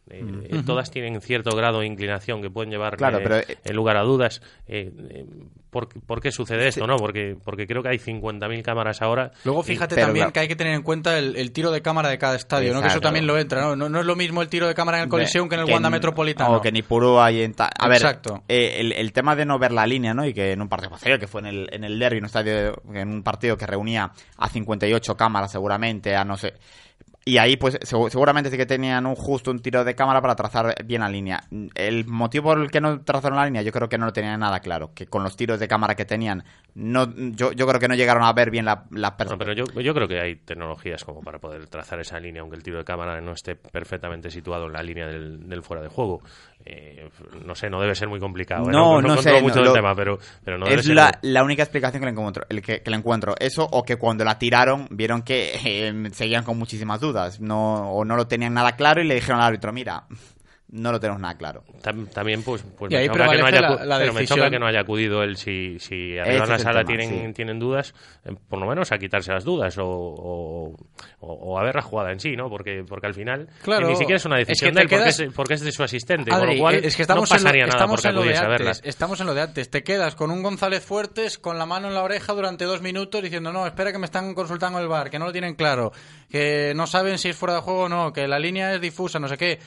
Eh, 0.09 0.23
Mm. 0.23 0.41
eh, 0.43 0.63
Todas 0.65 0.91
tienen 0.91 1.21
cierto 1.21 1.55
grado 1.55 1.79
de 1.79 1.85
inclinación 1.85 2.41
que 2.41 2.49
pueden 2.49 2.69
llevar 2.69 2.97
Claro, 2.97 3.19
eh, 3.19 3.21
pero, 3.23 3.35
eh, 3.37 3.57
en 3.63 3.75
lugar 3.77 3.95
a 3.95 4.01
dudas. 4.01 4.41
Eh, 4.67 4.91
eh, 5.09 5.25
¿por, 5.71 5.87
por 6.05 6.21
qué 6.21 6.31
sucede 6.31 6.67
esto? 6.67 6.85
no 6.85 6.97
Porque, 6.97 7.35
porque 7.43 7.65
creo 7.65 7.81
que 7.81 7.89
hay 7.89 7.97
50.000 7.97 8.61
cámaras 8.61 9.01
ahora. 9.01 9.31
Luego 9.43 9.63
fíjate 9.63 9.95
también 9.95 10.31
que 10.31 10.39
hay 10.41 10.47
que 10.47 10.55
tener 10.55 10.75
en 10.75 10.83
cuenta 10.83 11.17
el, 11.17 11.35
el 11.35 11.51
tiro 11.51 11.71
de 11.71 11.81
cámara 11.81 12.09
de 12.09 12.19
cada 12.19 12.35
estadio, 12.35 12.73
¿no? 12.73 12.81
que 12.81 12.87
eso 12.89 13.01
también 13.01 13.25
lo 13.25 13.37
entra. 13.39 13.61
¿no? 13.61 13.75
No, 13.75 13.89
no 13.89 13.99
es 14.01 14.05
lo 14.05 14.15
mismo 14.15 14.43
el 14.43 14.49
tiro 14.49 14.67
de 14.67 14.75
cámara 14.75 14.97
en 14.99 15.03
el 15.05 15.07
De- 15.09 15.11
Colisión 15.11 15.49
que 15.49 15.55
en 15.55 15.61
el 15.61 15.67
que 15.67 15.73
Wanda 15.73 15.87
en- 15.87 15.93
Metropolitano. 15.93 16.57
O 16.57 16.61
que 16.61 16.71
ni 16.71 16.83
Purúa 16.83 17.31
y 17.31 17.41
en 17.41 17.53
ta- 17.53 17.69
A 17.79 17.87
ver, 17.87 17.97
Exacto. 17.97 18.43
eh, 18.47 18.75
el, 18.79 18.91
el 18.91 19.11
tema 19.13 19.35
de 19.35 19.45
no 19.45 19.57
ver 19.57 19.71
la 19.71 19.87
línea, 19.87 20.13
¿no? 20.13 20.25
Y 20.25 20.33
que 20.33 20.51
en 20.51 20.61
un 20.61 20.69
partido 20.69 20.91
posterior, 20.91 21.19
que 21.19 21.27
fue 21.27 21.41
en 21.41 21.47
el, 21.47 21.69
en 21.71 21.83
el 21.85 21.97
derby, 21.97 22.17
en 22.17 22.23
un, 22.23 22.27
estadio, 22.27 22.81
en 22.93 23.09
un 23.09 23.23
partido 23.23 23.57
que 23.57 23.65
reunía 23.65 24.11
a 24.37 24.49
58 24.49 25.15
cámaras 25.17 25.51
seguramente, 25.51 26.15
a 26.15 26.23
no 26.25 26.37
sé... 26.37 26.53
Y 27.23 27.37
ahí, 27.37 27.55
pues, 27.55 27.79
segu- 27.81 28.09
seguramente 28.09 28.49
sí 28.49 28.57
que 28.57 28.65
tenían 28.65 29.05
un 29.05 29.13
justo 29.15 29.51
un 29.51 29.59
tiro 29.61 29.83
de 29.83 29.93
cámara 29.93 30.21
para 30.21 30.35
trazar 30.35 30.73
bien 30.83 31.01
la 31.01 31.09
línea. 31.09 31.43
El 31.75 32.07
motivo 32.07 32.45
por 32.45 32.59
el 32.59 32.71
que 32.71 32.81
no 32.81 33.01
trazaron 33.01 33.37
la 33.37 33.45
línea, 33.45 33.61
yo 33.61 33.71
creo 33.71 33.87
que 33.87 33.99
no 33.99 34.07
lo 34.07 34.13
tenían 34.13 34.39
nada 34.39 34.59
claro. 34.59 34.91
Que 34.95 35.05
con 35.05 35.23
los 35.23 35.37
tiros 35.37 35.59
de 35.59 35.67
cámara 35.67 35.93
que 35.95 36.03
tenían, 36.05 36.43
no, 36.73 37.13
yo, 37.15 37.51
yo 37.51 37.67
creo 37.67 37.79
que 37.79 37.87
no 37.87 37.93
llegaron 37.93 38.23
a 38.23 38.33
ver 38.33 38.49
bien 38.49 38.65
la, 38.65 38.85
la 38.89 39.15
No, 39.29 39.37
pero 39.37 39.53
yo, 39.53 39.65
yo 39.65 39.93
creo 39.93 40.07
que 40.07 40.19
hay 40.19 40.35
tecnologías 40.37 41.03
como 41.03 41.21
para 41.21 41.37
poder 41.37 41.67
trazar 41.67 41.99
esa 41.99 42.19
línea, 42.19 42.41
aunque 42.41 42.55
el 42.57 42.63
tiro 42.63 42.79
de 42.79 42.85
cámara 42.85 43.21
no 43.21 43.33
esté 43.33 43.55
perfectamente 43.55 44.31
situado 44.31 44.65
en 44.65 44.73
la 44.73 44.81
línea 44.81 45.05
del, 45.05 45.47
del 45.47 45.61
fuera 45.61 45.83
de 45.83 45.89
juego. 45.89 46.21
Eh, 46.65 47.09
no 47.43 47.55
sé, 47.55 47.69
no 47.71 47.81
debe 47.81 47.95
ser 47.95 48.07
muy 48.07 48.19
complicado. 48.19 48.65
¿eh? 48.69 48.71
No, 48.71 49.01
no, 49.01 49.07
controlo 49.15 49.21
sé. 49.21 49.41
mucho 49.41 49.55
no, 49.55 49.61
del 49.61 49.65
lo- 49.69 49.73
tema, 49.73 49.95
pero, 49.95 50.19
pero 50.43 50.57
no 50.59 50.65
debe 50.65 50.79
es 50.79 50.85
ser 50.85 50.95
la, 50.95 51.19
muy- 51.21 51.31
la 51.31 51.43
única 51.43 51.63
explicación 51.63 52.01
que 52.01 52.05
le 52.05 52.11
encuentro. 52.11 52.45
El 52.49 52.61
que, 52.61 52.81
que 52.81 52.89
le 52.91 52.97
encuentro. 52.97 53.35
Eso 53.39 53.67
o 53.71 53.83
que 53.83 53.95
cuando 53.97 54.23
la 54.23 54.37
tiraron 54.39 54.87
vieron 54.91 55.23
que 55.23 55.51
eh, 55.65 56.09
seguían 56.13 56.43
con 56.43 56.57
muchísimas 56.59 56.99
dudas. 56.99 57.10
No, 57.39 57.91
o 57.91 58.05
no 58.05 58.15
lo 58.15 58.27
tenían 58.27 58.53
nada 58.53 58.75
claro 58.75 59.01
y 59.01 59.05
le 59.05 59.15
dijeron 59.15 59.39
al 59.39 59.47
árbitro, 59.47 59.73
mira, 59.73 60.05
no 60.71 60.91
lo 60.91 60.99
tenemos 60.99 61.21
nada 61.21 61.37
claro. 61.37 61.63
Tam- 61.83 62.07
También, 62.09 62.43
pues, 62.43 62.63
pues 62.77 62.91
Y 62.91 62.95
me 62.95 63.01
ahí 63.01 63.07
choca 63.07 63.29
que 63.29 63.37
no 63.37 63.45
haya, 63.45 63.61
la- 63.61 63.69
acu- 63.69 63.83
la 63.85 63.97
pero 63.99 64.13
me 64.13 64.19
decisión. 64.21 64.39
choca 64.39 64.49
que 64.49 64.59
no 64.59 64.67
haya 64.67 64.79
acudido 64.79 65.21
él 65.23 65.35
si, 65.37 65.77
si 65.79 66.17
en 66.17 66.37
la 66.37 66.55
es 66.55 66.61
sala 66.61 66.83
tema, 66.83 66.97
tienen, 66.97 67.27
sí. 67.27 67.33
tienen 67.33 67.59
dudas, 67.59 67.93
eh, 68.25 68.33
por 68.49 68.59
lo 68.59 68.65
menos 68.67 68.91
a 68.91 68.97
quitarse 68.97 69.31
las 69.33 69.43
dudas 69.43 69.77
o, 69.77 69.85
o, 69.85 70.75
o- 71.19 71.33
o 71.33 71.59
a 71.59 71.63
ver 71.63 71.75
la 71.75 71.81
jugada 71.81 72.11
en 72.11 72.19
sí, 72.19 72.35
¿no? 72.35 72.49
Porque, 72.49 72.83
porque 72.87 73.07
al 73.07 73.13
final 73.13 73.47
Claro, 73.63 73.87
ni 73.89 73.95
siquiera 73.95 74.15
es 74.17 74.25
una 74.25 74.39
es 74.39 74.45
que 74.45 74.51
decisión 74.51 74.73
te 74.73 74.79
de 74.79 74.83
él, 74.83 74.89
porque, 74.89 75.09
es, 75.09 75.33
porque 75.35 75.53
es 75.55 75.61
de 75.61 75.71
su 75.71 75.83
asistente, 75.83 76.31
Adri, 76.31 76.45
con 76.47 76.55
lo 76.55 76.61
cual 76.61 76.75
es 76.75 76.95
que 76.95 77.01
estamos 77.01 77.29
no 77.29 77.35
pasaría 77.35 77.63
en 77.63 77.67
lo, 77.69 77.73
nada 77.73 77.77
estamos 77.85 77.95
porque 78.01 78.07
en 78.09 78.15
lo 78.15 78.21
de 78.21 78.27
acudiese 78.29 78.45
a 78.45 78.49
verla. 78.49 78.69
antes. 78.71 78.81
Estamos 78.87 79.19
en 79.19 79.27
lo 79.27 79.33
de 79.33 79.41
antes. 79.41 79.69
Te 79.69 79.83
quedas 79.83 80.15
con 80.15 80.31
un 80.31 80.41
González 80.41 80.83
Fuertes 80.85 81.37
con 81.37 81.57
la 81.57 81.65
mano 81.65 81.89
en 81.89 81.93
la 81.95 82.03
oreja 82.03 82.33
durante 82.33 82.65
dos 82.65 82.81
minutos 82.81 83.21
diciendo 83.21 83.51
no, 83.51 83.67
espera 83.67 83.91
que 83.91 83.97
me 83.99 84.05
están 84.05 84.33
consultando 84.33 84.79
el 84.79 84.87
bar, 84.87 85.09
que 85.09 85.19
no 85.19 85.25
lo 85.25 85.31
tienen 85.31 85.55
claro, 85.55 85.91
que 86.29 86.73
no 86.75 86.87
saben 86.87 87.17
si 87.17 87.29
es 87.29 87.35
fuera 87.35 87.55
de 87.55 87.61
juego 87.61 87.83
o 87.83 87.89
no, 87.89 88.13
que 88.13 88.27
la 88.27 88.39
línea 88.39 88.73
es 88.73 88.81
difusa, 88.81 89.19
no 89.19 89.27
sé 89.27 89.37
qué. 89.37 89.59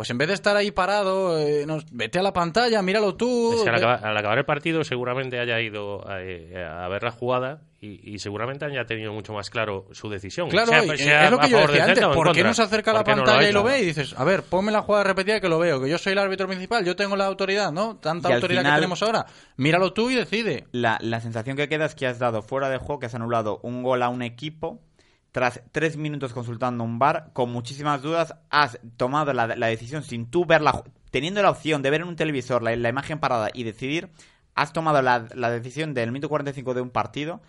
Pues 0.00 0.08
en 0.08 0.16
vez 0.16 0.28
de 0.28 0.32
estar 0.34 0.56
ahí 0.56 0.70
parado, 0.70 1.38
eh, 1.38 1.66
no- 1.66 1.76
vete 1.92 2.18
a 2.18 2.22
la 2.22 2.32
pantalla, 2.32 2.80
míralo 2.80 3.16
tú. 3.16 3.52
Es 3.52 3.62
que 3.64 3.68
al, 3.68 3.74
acabar, 3.74 4.06
al 4.06 4.16
acabar 4.16 4.38
el 4.38 4.46
partido 4.46 4.82
seguramente 4.82 5.38
haya 5.38 5.60
ido 5.60 6.08
a, 6.08 6.22
eh, 6.22 6.56
a 6.64 6.88
ver 6.88 7.02
la 7.02 7.10
jugada 7.10 7.60
y, 7.82 8.00
y 8.14 8.18
seguramente 8.18 8.64
haya 8.64 8.86
tenido 8.86 9.12
mucho 9.12 9.34
más 9.34 9.50
claro 9.50 9.84
su 9.92 10.08
decisión. 10.08 10.48
Claro, 10.48 10.68
sea, 10.68 10.82
y- 10.86 10.96
sea 10.96 11.24
es 11.26 11.30
lo 11.30 11.38
que 11.38 11.50
yo 11.50 11.58
decía 11.66 11.84
antes. 11.84 12.06
¿Por 12.06 12.32
qué 12.32 12.42
no 12.42 12.54
se 12.54 12.62
acerca 12.62 12.92
a 12.92 12.94
la 12.94 13.00
¿Por 13.04 13.06
qué 13.06 13.10
no 13.12 13.16
lo 13.18 13.24
pantalla 13.26 13.46
ha 13.46 13.50
y 13.50 13.52
lo 13.52 13.62
ve 13.62 13.80
y 13.82 13.84
dices, 13.84 14.14
a 14.16 14.24
ver, 14.24 14.42
ponme 14.42 14.72
la 14.72 14.80
jugada 14.80 15.04
repetida 15.04 15.38
que 15.38 15.50
lo 15.50 15.58
veo, 15.58 15.82
que 15.82 15.90
yo 15.90 15.98
soy 15.98 16.12
el 16.12 16.18
árbitro 16.18 16.46
principal, 16.46 16.82
yo 16.82 16.96
tengo 16.96 17.14
la 17.16 17.26
autoridad, 17.26 17.70
¿no? 17.70 17.96
Tanta 17.98 18.28
autoridad 18.36 18.62
que 18.62 18.68
tenemos 18.76 19.02
ahora. 19.02 19.26
Míralo 19.58 19.92
tú 19.92 20.08
y 20.08 20.14
decide. 20.14 20.64
La, 20.72 20.96
la 21.02 21.20
sensación 21.20 21.58
que 21.58 21.68
queda 21.68 21.84
es 21.84 21.94
que 21.94 22.06
has 22.06 22.18
dado 22.18 22.40
fuera 22.40 22.70
de 22.70 22.78
juego, 22.78 23.00
que 23.00 23.06
has 23.06 23.14
anulado 23.14 23.60
un 23.62 23.82
gol 23.82 24.02
a 24.02 24.08
un 24.08 24.22
equipo. 24.22 24.80
Tras 25.32 25.62
tres 25.70 25.96
minutos 25.96 26.32
consultando 26.32 26.82
un 26.82 26.98
bar, 26.98 27.30
con 27.32 27.52
muchísimas 27.52 28.02
dudas, 28.02 28.34
has 28.50 28.80
tomado 28.96 29.32
la, 29.32 29.46
la 29.46 29.66
decisión 29.68 30.02
sin 30.02 30.28
tú 30.28 30.44
ver 30.44 30.60
la, 30.60 30.72
ju- 30.72 30.84
teniendo 31.12 31.40
la 31.42 31.50
opción 31.50 31.82
de 31.82 31.90
ver 31.90 32.00
en 32.00 32.08
un 32.08 32.16
televisor 32.16 32.62
la, 32.62 32.74
la 32.74 32.88
imagen 32.88 33.20
parada 33.20 33.48
y 33.54 33.62
decidir, 33.62 34.10
has 34.56 34.72
tomado 34.72 35.00
la, 35.02 35.28
la 35.34 35.50
decisión 35.50 35.94
del 35.94 36.10
minuto 36.10 36.28
45 36.28 36.74
de 36.74 36.80
un 36.80 36.90
partido, 36.90 37.40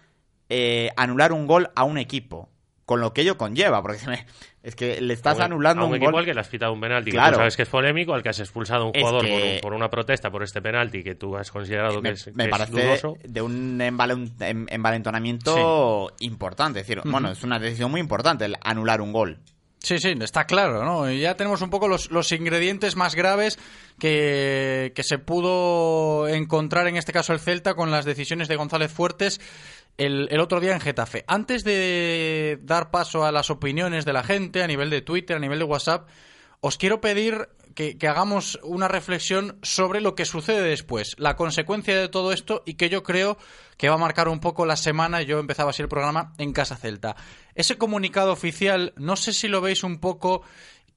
eh, 0.50 0.92
anular 0.96 1.34
un 1.34 1.48
gol 1.48 1.72
a 1.76 1.84
un 1.84 1.98
equipo. 1.98 2.50
Con 2.86 3.00
lo 3.00 3.14
que 3.14 3.22
ello 3.22 3.38
conlleva, 3.38 3.82
porque 3.82 4.00
es 4.64 4.76
que 4.76 5.00
le 5.02 5.14
estás 5.14 5.36
A 5.36 5.38
un- 5.38 5.44
anulando 5.54 5.84
a 5.84 5.86
un, 5.86 5.92
un, 5.92 5.96
equipo 5.98 6.12
gol. 6.12 6.20
al 6.22 6.26
que 6.26 6.34
le 6.34 6.40
has 6.42 6.48
pitado 6.50 6.74
un 6.74 6.82
penalti, 6.82 7.12
que 7.12 7.18
Claro. 7.18 7.34
tú 7.34 7.38
sabes 7.40 7.56
que 7.56 7.62
es 7.64 7.70
polémico, 7.70 8.14
al 8.14 8.22
que 8.24 8.30
has 8.30 8.40
expulsado 8.40 8.84
a 8.84 8.88
un 8.88 8.96
Es 8.96 9.02
jugador 9.02 9.26
que- 9.26 9.60
por, 9.62 9.70
por 9.70 9.74
una 9.78 9.90
protesta 9.90 10.30
por 10.32 10.44
este 10.44 10.62
penalti 10.62 11.04
que 11.04 11.16
tú 11.16 11.38
has 11.38 11.52
considerado 11.52 12.02
me, 12.02 12.10
que 12.10 12.14
es, 12.16 12.28
me 12.36 12.44
que 12.46 12.50
es 12.50 12.58
parece 12.58 12.72
dudoso. 12.88 13.18
de 13.24 13.42
un 13.42 13.80
em- 13.82 14.66
envalentonamiento 14.70 16.12
importante. 16.20 16.80
Es 16.82 16.88
decir, 16.88 17.02
bueno, 17.10 17.32
es 17.32 17.44
una 17.44 17.60
decisión 17.60 17.92
muy 17.92 18.02
importante 18.02 18.46
el 18.46 18.56
anular 18.64 19.02
un 19.02 19.14
gol. 19.14 19.40
Sí, 19.84 19.98
sí, 19.98 20.14
está 20.22 20.46
claro, 20.46 20.86
¿no? 20.86 21.12
Ya 21.12 21.36
tenemos 21.36 21.62
un 21.62 21.72
poco 21.72 21.88
los, 21.88 22.12
los 22.12 22.32
ingredientes 22.32 22.96
más 22.96 23.16
graves 23.16 23.58
que, 23.98 24.92
que 24.96 25.04
se 25.04 25.18
pudo 25.18 26.28
encontrar 26.28 26.88
en 26.88 26.98
este 26.98 27.12
caso 27.12 27.34
el 27.34 27.40
Celta 27.40 27.74
con 27.74 27.90
las 27.90 28.06
decisiones 28.06 28.48
de 28.48 28.58
González 28.58 28.92
Fuertes 28.92 29.42
el, 29.98 30.28
el 30.30 30.40
otro 30.40 30.60
día 30.60 30.74
en 30.74 30.82
Getafe. 30.82 31.24
Antes 31.28 31.64
de 31.64 32.60
dar 32.62 32.92
paso 32.92 33.26
a 33.26 33.32
las 33.32 33.50
opiniones 33.50 34.06
de 34.06 34.14
la 34.14 34.24
gente 34.24 34.62
a 34.62 34.68
nivel 34.68 34.92
de 34.92 35.02
Twitter, 35.02 35.38
a 35.38 35.40
nivel 35.40 35.58
de 35.58 35.66
WhatsApp, 35.66 36.08
os 36.60 36.78
quiero 36.78 37.02
pedir 37.02 37.50
que, 37.74 37.98
hagamos 38.08 38.60
una 38.64 38.88
reflexión 38.88 39.58
sobre 39.62 40.02
lo 40.02 40.16
que 40.16 40.26
sucede 40.26 40.62
después, 40.62 41.16
la 41.18 41.36
consecuencia 41.36 42.00
de 42.00 42.10
todo 42.10 42.32
esto 42.32 42.64
y 42.66 42.76
que 42.76 42.90
yo 42.90 43.04
creo 43.04 43.38
que 43.78 43.90
va 43.90 43.96
a 43.96 44.00
marcar 44.00 44.28
un 44.28 44.40
poco 44.40 44.66
la 44.66 44.76
semana, 44.76 45.22
yo 45.22 45.40
empezaba 45.40 45.72
así 45.72 45.82
el 45.82 45.90
programa, 45.90 46.34
en 46.38 46.54
Casa 46.54 46.76
Celta. 46.76 47.16
Ese 47.56 47.78
comunicado 47.78 48.32
oficial, 48.32 48.94
no 48.98 49.16
sé 49.16 49.34
si 49.34 49.48
lo 49.48 49.62
veis 49.62 49.84
un 49.84 50.00
poco 50.00 50.44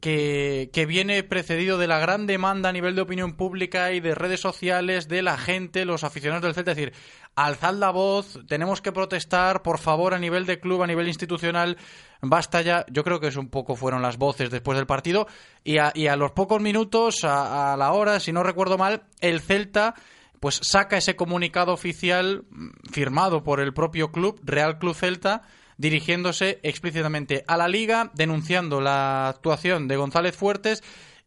que, 0.00 0.70
que 0.72 0.84
viene 0.84 1.22
precedido 1.22 1.78
de 1.78 1.86
la 1.86 1.98
gran 1.98 2.26
demanda 2.26 2.68
a 2.68 2.72
nivel 2.72 2.94
de 2.94 3.02
opinión 3.02 3.36
pública 3.36 3.92
y 3.92 4.00
de 4.00 4.14
redes 4.14 4.40
sociales 4.40 5.08
de 5.08 5.22
la 5.22 5.38
gente, 5.38 5.84
los 5.84 6.04
aficionados 6.04 6.42
del 6.42 6.54
Celta, 6.54 6.72
es 6.72 6.76
decir, 6.76 6.92
alzad 7.37 7.74
la 7.74 7.91
voz, 7.91 8.39
tenemos 8.47 8.80
que 8.80 8.93
protestar, 8.93 9.62
por 9.62 9.78
favor, 9.78 10.14
a 10.14 10.18
nivel 10.18 10.47
de 10.47 10.61
club, 10.61 10.82
a 10.82 10.87
nivel 10.87 11.09
institucional, 11.09 11.76
basta 12.20 12.62
ya. 12.62 12.85
Yo 12.91 13.05
creo 13.05 13.20
que 13.20 13.28
es 13.28 13.37
un 13.37 13.49
poco 13.49 13.76
fueron 13.76 14.03
las 14.03 14.18
voces 14.18 14.51
después 14.51 14.76
del 14.76 14.87
partido 14.87 15.26
y 15.62 15.78
a, 15.78 15.93
y 15.95 16.07
a 16.07 16.16
los 16.16 16.32
pocos 16.32 16.61
minutos, 16.61 17.24
a, 17.24 17.72
a 17.72 17.76
la 17.76 17.93
hora, 17.93 18.20
si 18.20 18.32
no 18.32 18.43
recuerdo 18.43 18.78
mal, 18.78 19.03
el 19.20 19.41
Celta 19.41 19.95
pues 20.41 20.61
saca 20.62 20.99
ese 20.99 21.16
comunicado 21.16 21.72
oficial 21.72 22.45
mm, 22.51 22.91
firmado 22.93 23.43
por 23.43 23.61
el 23.61 23.72
propio 23.72 24.12
club, 24.12 24.39
Real 24.45 24.78
Club 24.78 24.95
Celta, 24.95 25.41
dirigiéndose 25.78 26.61
explícitamente 26.62 27.45
a 27.47 27.57
la 27.57 27.66
liga, 27.66 28.11
denunciando 28.14 28.80
la 28.80 29.28
actuación 29.28 29.89
de 29.89 29.97
González 29.97 30.37
Fuertes 30.37 30.82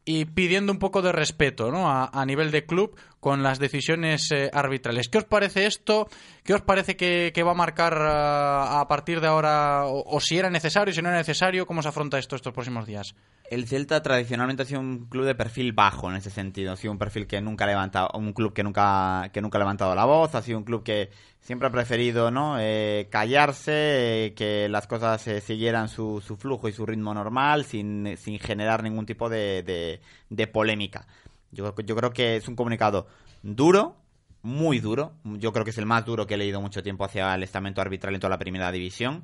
y 0.08 0.24
pidiendo 0.24 0.72
un 0.72 0.80
poco 0.80 1.02
de 1.02 1.12
respeto 1.12 1.70
¿no? 1.70 1.92
a, 1.92 2.26
nivel 2.26 2.50
de 2.50 2.66
club 2.66 2.98
con 3.20 3.44
las 3.44 3.60
decisiones 3.60 4.32
eh, 4.32 4.50
arbitrales. 4.54 5.10
¿Qué 5.10 5.18
os 5.18 5.26
parece 5.26 5.66
esto? 5.66 6.08
¿Qué 6.46 6.54
os 6.54 6.62
parece 6.62 6.96
que, 6.96 7.44
va 7.44 7.52
a 7.52 7.54
marcar 7.54 7.98
ah, 8.00 8.80
a 8.80 8.88
partir 8.88 9.20
de 9.20 9.28
ahora? 9.28 9.86
O, 9.86 10.16
o 10.16 10.22
si 10.22 10.38
era 10.38 10.50
necesario, 10.50 10.94
si 10.94 11.02
no 11.02 11.10
era 11.10 11.18
necesario? 11.18 11.66
¿Cómo 11.66 11.82
se 11.82 11.90
afronta 11.90 12.18
esto 12.18 12.38
estos 12.38 12.54
próximos 12.54 12.86
días? 12.86 13.16
El 13.50 13.66
Celta 13.66 14.04
tradicionalmente 14.04 14.64
ha 14.64 14.66
sido 14.66 14.82
un 14.82 15.06
club 15.06 15.26
de 15.26 15.34
perfil 15.34 15.72
bajo 15.72 16.10
en 16.10 16.18
ese 16.18 16.30
sentido. 16.30 16.74
Ha 16.74 16.76
sido 16.76 16.92
un 16.92 16.98
perfil 16.98 17.28
que 17.28 17.40
nunca 17.40 17.64
ha 17.64 17.68
levantado, 17.68 18.10
un 18.14 18.34
club 18.34 18.54
que 18.54 18.62
nunca, 18.62 19.30
que 19.32 19.42
nunca 19.42 19.58
ha 19.58 19.60
levantado 19.60 19.96
la 19.96 20.04
voz. 20.04 20.36
Ha 20.36 20.42
sido 20.42 20.58
un 20.58 20.66
club 20.66 20.84
que 20.84 21.12
siempre 21.40 21.70
ha 21.70 21.72
preferido, 21.72 22.30
¿no? 22.30 22.58
Eh, 22.60 23.08
callarse, 23.10 24.26
eh, 24.26 24.34
que 24.34 24.68
las 24.68 24.86
cosas 24.86 25.26
eh, 25.28 25.40
siguieran 25.40 25.88
su, 25.88 26.22
su 26.26 26.36
flujo 26.36 26.68
y 26.68 26.74
su 26.74 26.86
ritmo 26.86 27.14
normal, 27.14 27.64
sin, 27.64 28.18
sin 28.18 28.38
generar 28.38 28.84
ningún 28.84 29.06
tipo 29.06 29.30
de, 29.30 29.64
de, 29.64 30.02
de 30.30 30.48
polémica. 30.48 31.08
Yo, 31.52 31.74
yo 31.74 31.96
creo 31.96 32.12
que 32.12 32.36
es 32.36 32.48
un 32.50 32.58
comunicado 32.58 33.08
duro, 33.44 33.96
muy 34.42 34.80
duro. 34.80 35.14
Yo 35.24 35.54
creo 35.54 35.64
que 35.64 35.72
es 35.72 35.78
el 35.78 35.86
más 35.86 36.06
duro 36.06 36.28
que 36.28 36.34
he 36.34 36.38
leído 36.38 36.60
mucho 36.60 36.84
tiempo 36.84 37.06
hacia 37.06 37.34
el 37.34 37.44
estamento 37.44 37.80
arbitral 37.80 38.14
en 38.14 38.20
toda 38.20 38.32
la 38.32 38.40
primera 38.40 38.72
división. 38.74 39.24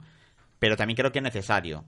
Pero 0.60 0.78
también 0.78 0.96
creo 0.96 1.12
que 1.12 1.20
es 1.20 1.24
necesario 1.24 1.84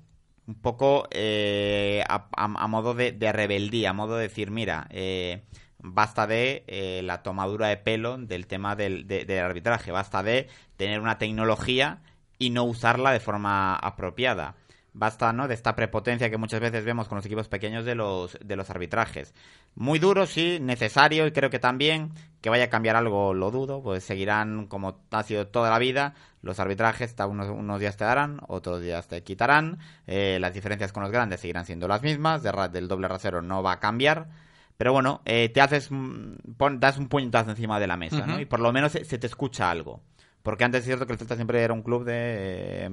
un 0.47 0.55
poco 0.55 1.07
eh, 1.11 2.03
a, 2.07 2.27
a- 2.35 2.67
modo 2.67 2.93
de, 2.93 3.11
rebeldía, 3.31 3.91
a 3.91 3.93
modo 3.93 4.15
de 4.17 4.23
decir, 4.23 4.51
mira, 4.51 4.87
eh, 4.91 5.43
basta 5.79 6.27
de 6.27 6.63
eh, 6.67 7.01
la 7.03 7.23
tomadura 7.23 7.67
de 7.67 7.77
pelo 7.77 8.17
del 8.17 8.47
tema 8.47 8.75
del, 8.75 9.07
de- 9.07 9.25
del 9.25 9.39
arbitraje, 9.43 9.91
basta 9.91 10.23
de 10.23 10.47
tener 10.77 10.99
una 11.01 11.17
tecnología 11.17 12.01
y 12.37 12.49
no 12.51 12.63
usarla 12.65 13.11
de 13.11 13.19
forma 13.19 13.75
apropiada. 13.75 14.55
Basta, 14.97 15.33
¿no? 15.33 15.49
De 15.49 15.53
esta 15.53 15.75
prepotencia 15.75 16.29
que 16.29 16.37
muchas 16.37 16.61
veces 16.61 16.85
vemos 16.85 17.09
con 17.09 17.17
los 17.17 17.25
equipos 17.25 17.49
pequeños 17.49 17.83
de 17.83 17.95
los, 17.95 18.37
de 18.41 18.55
los 18.55 18.69
arbitrajes. 18.69 19.33
Muy 19.75 19.99
duro, 19.99 20.25
sí, 20.25 20.57
necesario 20.61 21.27
y 21.27 21.33
creo 21.33 21.49
que 21.49 21.59
también 21.59 22.11
que 22.39 22.49
vaya 22.49 22.63
a 22.63 22.69
cambiar 22.69 22.95
algo 22.95 23.33
lo 23.33 23.51
dudo, 23.51 23.83
pues 23.83 24.05
seguirán 24.05 24.67
como 24.67 25.01
ha 25.11 25.23
sido 25.23 25.47
toda 25.47 25.69
la 25.69 25.79
vida. 25.79 26.13
Los 26.41 26.61
arbitrajes 26.61 27.13
unos, 27.27 27.49
unos 27.49 27.79
días 27.81 27.97
te 27.97 28.05
darán, 28.05 28.39
otros 28.47 28.79
días 28.81 29.09
te 29.09 29.21
quitarán. 29.21 29.79
eh, 30.07 30.37
las 30.39 30.53
diferencias 30.53 30.93
con 30.93 31.03
los 31.03 31.11
grandes 31.11 31.41
seguirán 31.41 31.65
siendo 31.65 31.89
las 31.89 32.01
mismas. 32.01 32.41
De 32.41 32.53
del 32.71 32.87
doble 32.87 33.09
rasero 33.09 33.41
no 33.41 33.61
va 33.61 33.73
a 33.73 33.79
cambiar. 33.81 34.29
Pero 34.77 34.93
bueno, 34.93 35.21
eh, 35.25 35.49
te 35.49 35.59
haces, 35.59 35.89
mm, 35.91 36.53
pon- 36.55 36.79
das 36.79 36.97
un 36.97 37.09
puñetazo 37.09 37.49
encima 37.49 37.81
de 37.81 37.87
la 37.87 37.97
mesa, 37.97 38.25
¿no? 38.25 38.39
Y 38.39 38.45
por 38.45 38.61
lo 38.61 38.71
menos 38.71 38.93
se, 38.93 39.03
se 39.03 39.17
te 39.17 39.27
escucha 39.27 39.69
algo. 39.69 40.01
Porque 40.41 40.63
antes 40.63 40.81
es 40.81 40.85
cierto 40.85 41.05
que 41.07 41.13
el 41.13 41.17
Celta 41.19 41.35
siempre 41.35 41.61
era 41.63 41.73
un 41.73 41.81
club 41.81 42.05
de 42.05 42.85
eh, 42.85 42.89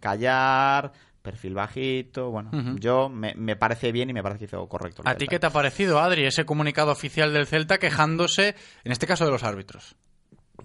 callar, 0.00 0.92
perfil 1.24 1.54
bajito. 1.54 2.30
Bueno, 2.30 2.50
yo 2.78 3.08
me, 3.08 3.34
me 3.34 3.56
parece 3.56 3.90
bien 3.90 4.10
y 4.10 4.12
me 4.12 4.22
parece 4.22 4.40
que 4.40 4.44
hizo 4.44 4.68
correcto. 4.68 5.02
¿A 5.06 5.16
ti 5.16 5.26
qué 5.26 5.38
te 5.38 5.46
ha 5.46 5.50
parecido, 5.50 5.98
Adri, 5.98 6.26
ese 6.26 6.44
comunicado 6.44 6.92
oficial 6.92 7.32
del 7.32 7.46
Celta 7.46 7.78
quejándose, 7.78 8.54
en 8.84 8.92
este 8.92 9.06
caso, 9.06 9.24
de 9.24 9.30
los 9.30 9.42
árbitros? 9.42 9.96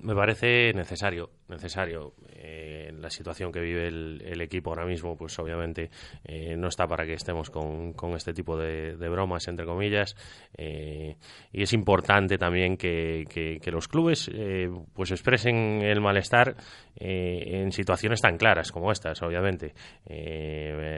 Me 0.02 0.16
parece 0.16 0.72
necesario, 0.74 1.30
necesario. 1.50 2.14
Eh, 2.34 2.92
la 3.00 3.10
situación 3.10 3.52
que 3.52 3.60
vive 3.60 3.88
el, 3.88 4.42
equipo 4.42 4.70
ahora 4.70 4.86
mismo, 4.86 5.16
pues 5.18 5.38
obviamente 5.40 5.90
eh, 6.24 6.56
no 6.58 6.68
está 6.70 6.88
para 6.88 7.06
que 7.06 7.14
estemos 7.14 7.50
con, 7.50 7.94
con 7.94 8.14
este 8.14 8.34
tipo 8.34 8.58
de, 8.58 8.94
bromas, 9.10 9.48
entre 9.48 9.66
comillas. 9.66 10.16
Eh, 10.58 11.16
y 11.52 11.62
es 11.64 11.74
importante 11.74 12.38
también 12.38 12.78
que, 12.78 13.26
que- 13.30 13.60
que 13.62 13.72
los 13.72 13.88
clubes 13.88 14.30
eh, 14.34 14.70
pues 14.94 15.12
expresen 15.12 15.82
el 15.84 16.00
malestar 16.02 16.56
eh, 16.96 17.62
en 17.62 17.72
situaciones 17.72 18.22
tan 18.22 18.38
claras 18.38 18.72
como 18.72 18.92
estas, 18.92 19.22
obviamente. 19.22 19.74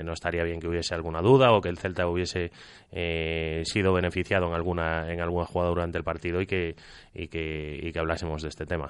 No 0.03 0.13
estaría 0.13 0.43
bien 0.43 0.59
que 0.59 0.67
hubiese 0.67 0.93
alguna 0.93 1.21
duda 1.21 1.51
o 1.53 1.61
que 1.61 1.69
el 1.69 1.77
Celta 1.77 2.07
hubiese 2.07 2.51
sido 3.65 3.93
beneficiado 3.93 4.47
en 4.47 4.53
alguna, 4.53 5.11
en 5.11 5.21
alguna 5.21 5.45
jugada 5.45 5.69
durante 5.69 5.97
el 5.97 6.03
partido 6.03 6.41
y 6.41 6.45
que, 6.45 6.75
y 7.13 7.27
que, 7.27 7.79
y 7.81 7.91
que 7.91 7.99
hablásemos 7.99 8.41
de 8.41 8.49
este 8.49 8.65
tema. 8.65 8.87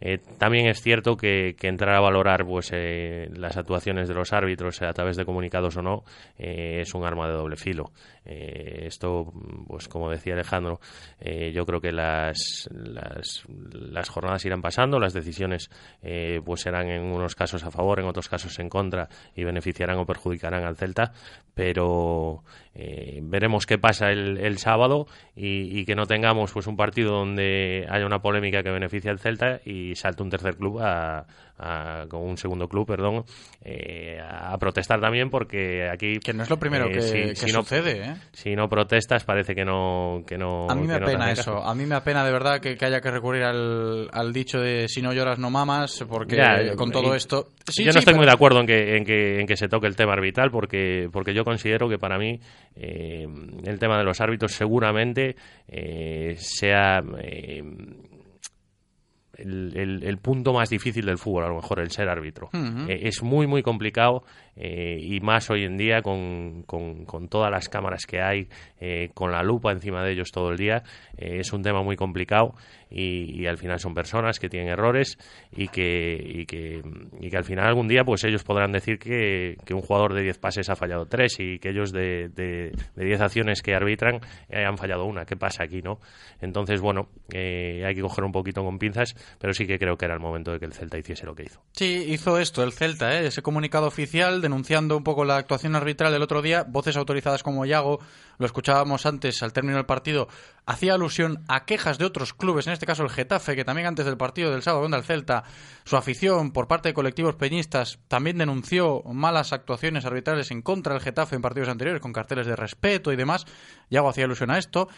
Eh, 0.00 0.18
también 0.38 0.66
es 0.66 0.80
cierto 0.80 1.16
que, 1.16 1.56
que 1.58 1.68
entrar 1.68 1.94
a 1.94 2.00
valorar 2.00 2.44
pues 2.44 2.70
eh, 2.72 3.30
las 3.34 3.56
actuaciones 3.56 4.08
de 4.08 4.14
los 4.14 4.32
árbitros 4.32 4.80
eh, 4.82 4.86
a 4.86 4.92
través 4.92 5.16
de 5.16 5.24
comunicados 5.24 5.76
o 5.76 5.82
no 5.82 6.04
eh, 6.38 6.80
es 6.82 6.94
un 6.94 7.04
arma 7.04 7.28
de 7.28 7.34
doble 7.34 7.56
filo. 7.56 7.92
Eh, 8.24 8.84
esto, 8.86 9.32
pues 9.66 9.88
como 9.88 10.10
decía 10.10 10.34
Alejandro, 10.34 10.80
eh, 11.18 11.52
yo 11.52 11.66
creo 11.66 11.80
que 11.80 11.92
las, 11.92 12.68
las, 12.70 13.44
las 13.48 14.08
jornadas 14.08 14.44
irán 14.44 14.62
pasando, 14.62 15.00
las 15.00 15.12
decisiones 15.12 15.70
eh, 16.02 16.40
pues 16.44 16.60
serán 16.60 16.88
en 16.88 17.02
unos 17.02 17.34
casos 17.34 17.64
a 17.64 17.70
favor, 17.70 17.98
en 17.98 18.06
otros 18.06 18.28
casos 18.28 18.58
en 18.58 18.68
contra 18.68 19.08
y 19.34 19.44
beneficiarán 19.44 19.98
o 19.98 20.06
perjudicarán 20.06 20.64
al 20.64 20.76
Celta, 20.76 21.12
pero 21.54 22.44
eh, 22.74 23.20
veremos 23.22 23.66
qué 23.66 23.78
pasa 23.78 24.10
el, 24.10 24.38
el 24.38 24.58
sábado 24.58 25.06
y, 25.34 25.78
y 25.78 25.84
que 25.84 25.94
no 25.94 26.06
tengamos 26.06 26.52
pues 26.52 26.66
un 26.66 26.76
partido 26.76 27.12
donde 27.12 27.86
haya 27.90 28.06
una 28.06 28.22
polémica 28.22 28.62
que 28.62 28.70
beneficie 28.70 29.10
al 29.10 29.18
Celta 29.18 29.60
y 29.64 29.94
salte 29.96 30.22
un 30.22 30.30
tercer 30.30 30.56
club 30.56 30.80
a, 30.80 31.26
a- 31.62 32.06
con 32.08 32.22
un 32.22 32.36
segundo 32.36 32.68
club, 32.68 32.86
perdón, 32.86 33.24
eh, 33.64 34.18
a 34.20 34.56
protestar 34.58 35.00
también 35.00 35.30
porque 35.30 35.88
aquí 35.88 36.18
que 36.18 36.32
no 36.32 36.42
es 36.42 36.50
lo 36.50 36.58
primero 36.58 36.88
que- 36.88 37.34
que 37.38 37.48
sucede, 37.48 38.02
¿eh? 38.04 38.14
Si 38.32 38.54
no 38.56 38.68
protestas 38.68 39.24
parece 39.24 39.54
que 39.54 39.64
no 39.64 40.22
que 40.26 40.36
no 40.36 40.68
A 40.68 40.74
mí 40.74 40.86
me 40.86 40.98
no 40.98 41.06
apena 41.06 41.30
eso. 41.30 41.62
A 41.62 41.74
mí 41.74 41.86
me 41.86 41.94
apena 41.94 42.24
de 42.24 42.32
verdad 42.32 42.60
que, 42.60 42.76
que 42.76 42.84
haya 42.84 43.00
que 43.00 43.10
recurrir 43.10 43.44
al, 43.44 44.08
al 44.12 44.32
dicho 44.32 44.60
de 44.60 44.88
si 44.88 45.00
no 45.02 45.12
lloras 45.12 45.38
no 45.38 45.50
mamas, 45.50 46.04
porque 46.08 46.36
Ya, 46.36 46.74
con 46.76 46.90
todo 46.90 47.14
esto... 47.14 47.48
Sí, 47.68 47.84
yo 47.84 47.92
no 47.92 47.98
estoy 48.00 48.12
pero- 48.12 48.16
muy 48.18 48.26
de 48.26 48.32
acuerdo 48.32 48.60
en 48.60 48.66
que, 48.66 48.96
en 48.96 49.04
que, 49.04 49.40
en 49.40 49.46
que 49.46 49.56
se 49.56 49.68
toque 49.68 49.86
el 49.86 49.94
tema 49.96 50.14
arbitral 50.14 50.50
porque, 50.50 51.08
porque 51.12 51.32
yo 51.34 51.44
considero 51.44 51.88
que 51.88 51.98
para 51.98 52.18
mí 52.18 52.40
eh, 52.74 53.26
el 53.64 53.78
tema 53.78 53.98
de 53.98 54.04
los 54.04 54.20
árbitros 54.20 54.52
seguramente 54.52 55.36
eh, 55.68 56.34
sea 56.38 57.02
eh, 57.20 57.62
el, 59.36 59.72
el- 59.76 60.02
el 60.04 60.18
punto 60.18 60.52
más 60.52 60.68
difícil 60.70 61.06
del 61.06 61.18
fútbol, 61.18 61.44
a 61.44 61.48
lo 61.48 61.56
mejor, 61.56 61.80
el 61.80 61.90
ser 61.90 62.08
árbitro. 62.08 62.48
Eh, 62.88 63.00
es 63.08 63.22
muy, 63.22 63.46
muy 63.46 63.62
complicado 63.62 64.24
eh, 64.56 64.98
y 65.00 65.20
más 65.20 65.48
hoy 65.50 65.64
en 65.64 65.76
día 65.76 66.02
con, 66.02 66.62
con- 66.64 67.28
todas 67.28 67.50
las 67.50 67.68
cámaras 67.68 68.04
que 68.06 68.20
hay, 68.20 68.48
eh, 68.80 69.10
con 69.14 69.32
la 69.32 69.42
lupa 69.42 69.72
encima 69.72 70.02
de 70.04 70.12
ellos 70.12 70.30
todo 70.30 70.50
el 70.50 70.56
día. 70.58 70.82
eh, 71.16 71.38
es 71.40 71.52
un 71.52 71.62
tema 71.62 71.82
muy 71.82 71.96
complicado 71.96 72.54
y, 72.90 73.46
al 73.46 73.56
final 73.56 73.78
son 73.80 73.94
personas 73.94 74.38
que 74.38 74.48
tienen 74.50 74.68
errores 74.68 75.16
y 75.50 75.68
que, 75.68 76.14
y 76.22 76.44
que, 76.46 76.82
y 77.20 77.30
que 77.30 77.36
al 77.36 77.44
final 77.44 77.66
algún 77.66 77.88
día 77.88 78.04
pues 78.04 78.22
ellos 78.24 78.44
podrán 78.44 78.72
decir 78.72 78.98
que, 78.98 79.56
que 79.64 79.72
un 79.74 79.80
jugador 79.80 80.12
de 80.14 80.22
10 80.22 80.38
pases 80.38 80.68
ha 80.68 80.76
fallado 80.76 81.06
3 81.06 81.34
y 81.40 81.58
que 81.58 81.70
ellos 81.70 81.90
de, 81.92 82.28
de, 82.28 82.72
de 82.94 83.04
10 83.04 83.20
acciones 83.20 83.62
que 83.62 83.74
arbitran 83.74 84.20
eh, 84.50 84.64
han 84.64 84.76
fallado 84.76 85.06
una. 85.06 85.24
¿Qué 85.24 85.36
pasa 85.36 85.64
aquí, 85.64 85.80
no? 85.80 85.98
Entonces, 86.40 86.80
bueno, 86.80 87.08
hay 87.34 87.94
que 87.94 88.00
coger 88.02 88.24
un 88.24 88.32
poquito 88.32 88.62
con 88.62 88.78
pinzas, 88.78 89.14
pero 89.38 89.54
sí 89.54 89.66
que 89.66 89.78
creo 89.78 89.96
que 89.96 90.04
era 90.04 90.14
el 90.14 90.20
momento 90.20 90.52
de 90.52 90.58
que 90.58 90.66
el 90.66 90.72
Celta 90.74 90.98
hiciese 90.98 91.24
lo 91.24 91.34
que 91.34 91.44
hizo. 91.44 91.62
Sí, 91.72 92.04
hizo 92.08 92.38
esto 92.38 92.62
el 92.62 92.72
Celta, 92.72 93.18
ese 93.20 93.40
comunicado 93.42 93.86
oficial 93.86 94.41
denunciando 94.42 94.96
un 94.96 95.04
poco 95.04 95.24
la 95.24 95.36
actuación 95.36 95.74
arbitral 95.74 96.12
del 96.12 96.22
otro 96.22 96.42
día. 96.42 96.64
Voces 96.68 96.96
autorizadas 96.96 97.42
como 97.42 97.64
Yago, 97.64 98.00
lo 98.38 98.46
escuchábamos 98.46 99.06
antes 99.06 99.42
al 99.42 99.54
término 99.54 99.76
del 99.76 99.86
partido, 99.86 100.28
hacía 100.66 100.94
alusión 100.94 101.42
a 101.48 101.64
quejas 101.64 101.96
de 101.96 102.04
otros 102.04 102.34
clubes, 102.34 102.66
en 102.66 102.74
este 102.74 102.84
caso 102.84 103.02
el 103.02 103.10
Getafe, 103.10 103.56
que 103.56 103.64
también 103.64 103.86
antes 103.86 104.04
del 104.04 104.16
partido 104.18 104.50
del 104.50 104.62
sábado 104.62 104.82
contra 104.82 104.98
el 104.98 105.04
Celta, 105.04 105.44
su 105.84 105.96
afición 105.96 106.52
por 106.52 106.68
parte 106.68 106.90
de 106.90 106.94
colectivos 106.94 107.36
peñistas 107.36 107.98
también 108.08 108.36
denunció 108.36 109.02
malas 109.04 109.52
actuaciones 109.52 110.04
arbitrales 110.04 110.50
en 110.50 110.60
contra 110.60 110.92
del 110.92 111.02
Getafe 111.02 111.36
en 111.36 111.42
partidos 111.42 111.68
anteriores, 111.70 112.02
con 112.02 112.12
carteles 112.12 112.46
de 112.46 112.56
respeto 112.56 113.12
y 113.12 113.16
demás. 113.16 113.46
Yago 113.88 114.10
hacía 114.10 114.24
alusión 114.24 114.50
a 114.50 114.58
esto. 114.58 114.88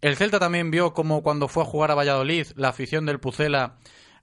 El 0.00 0.16
Celta 0.16 0.38
también 0.38 0.70
vio 0.70 0.92
como 0.92 1.22
cuando 1.22 1.48
fue 1.48 1.62
a 1.62 1.66
jugar 1.66 1.90
a 1.90 1.94
Valladolid, 1.94 2.48
la 2.56 2.68
afición 2.68 3.06
del 3.06 3.20
Pucela 3.20 3.76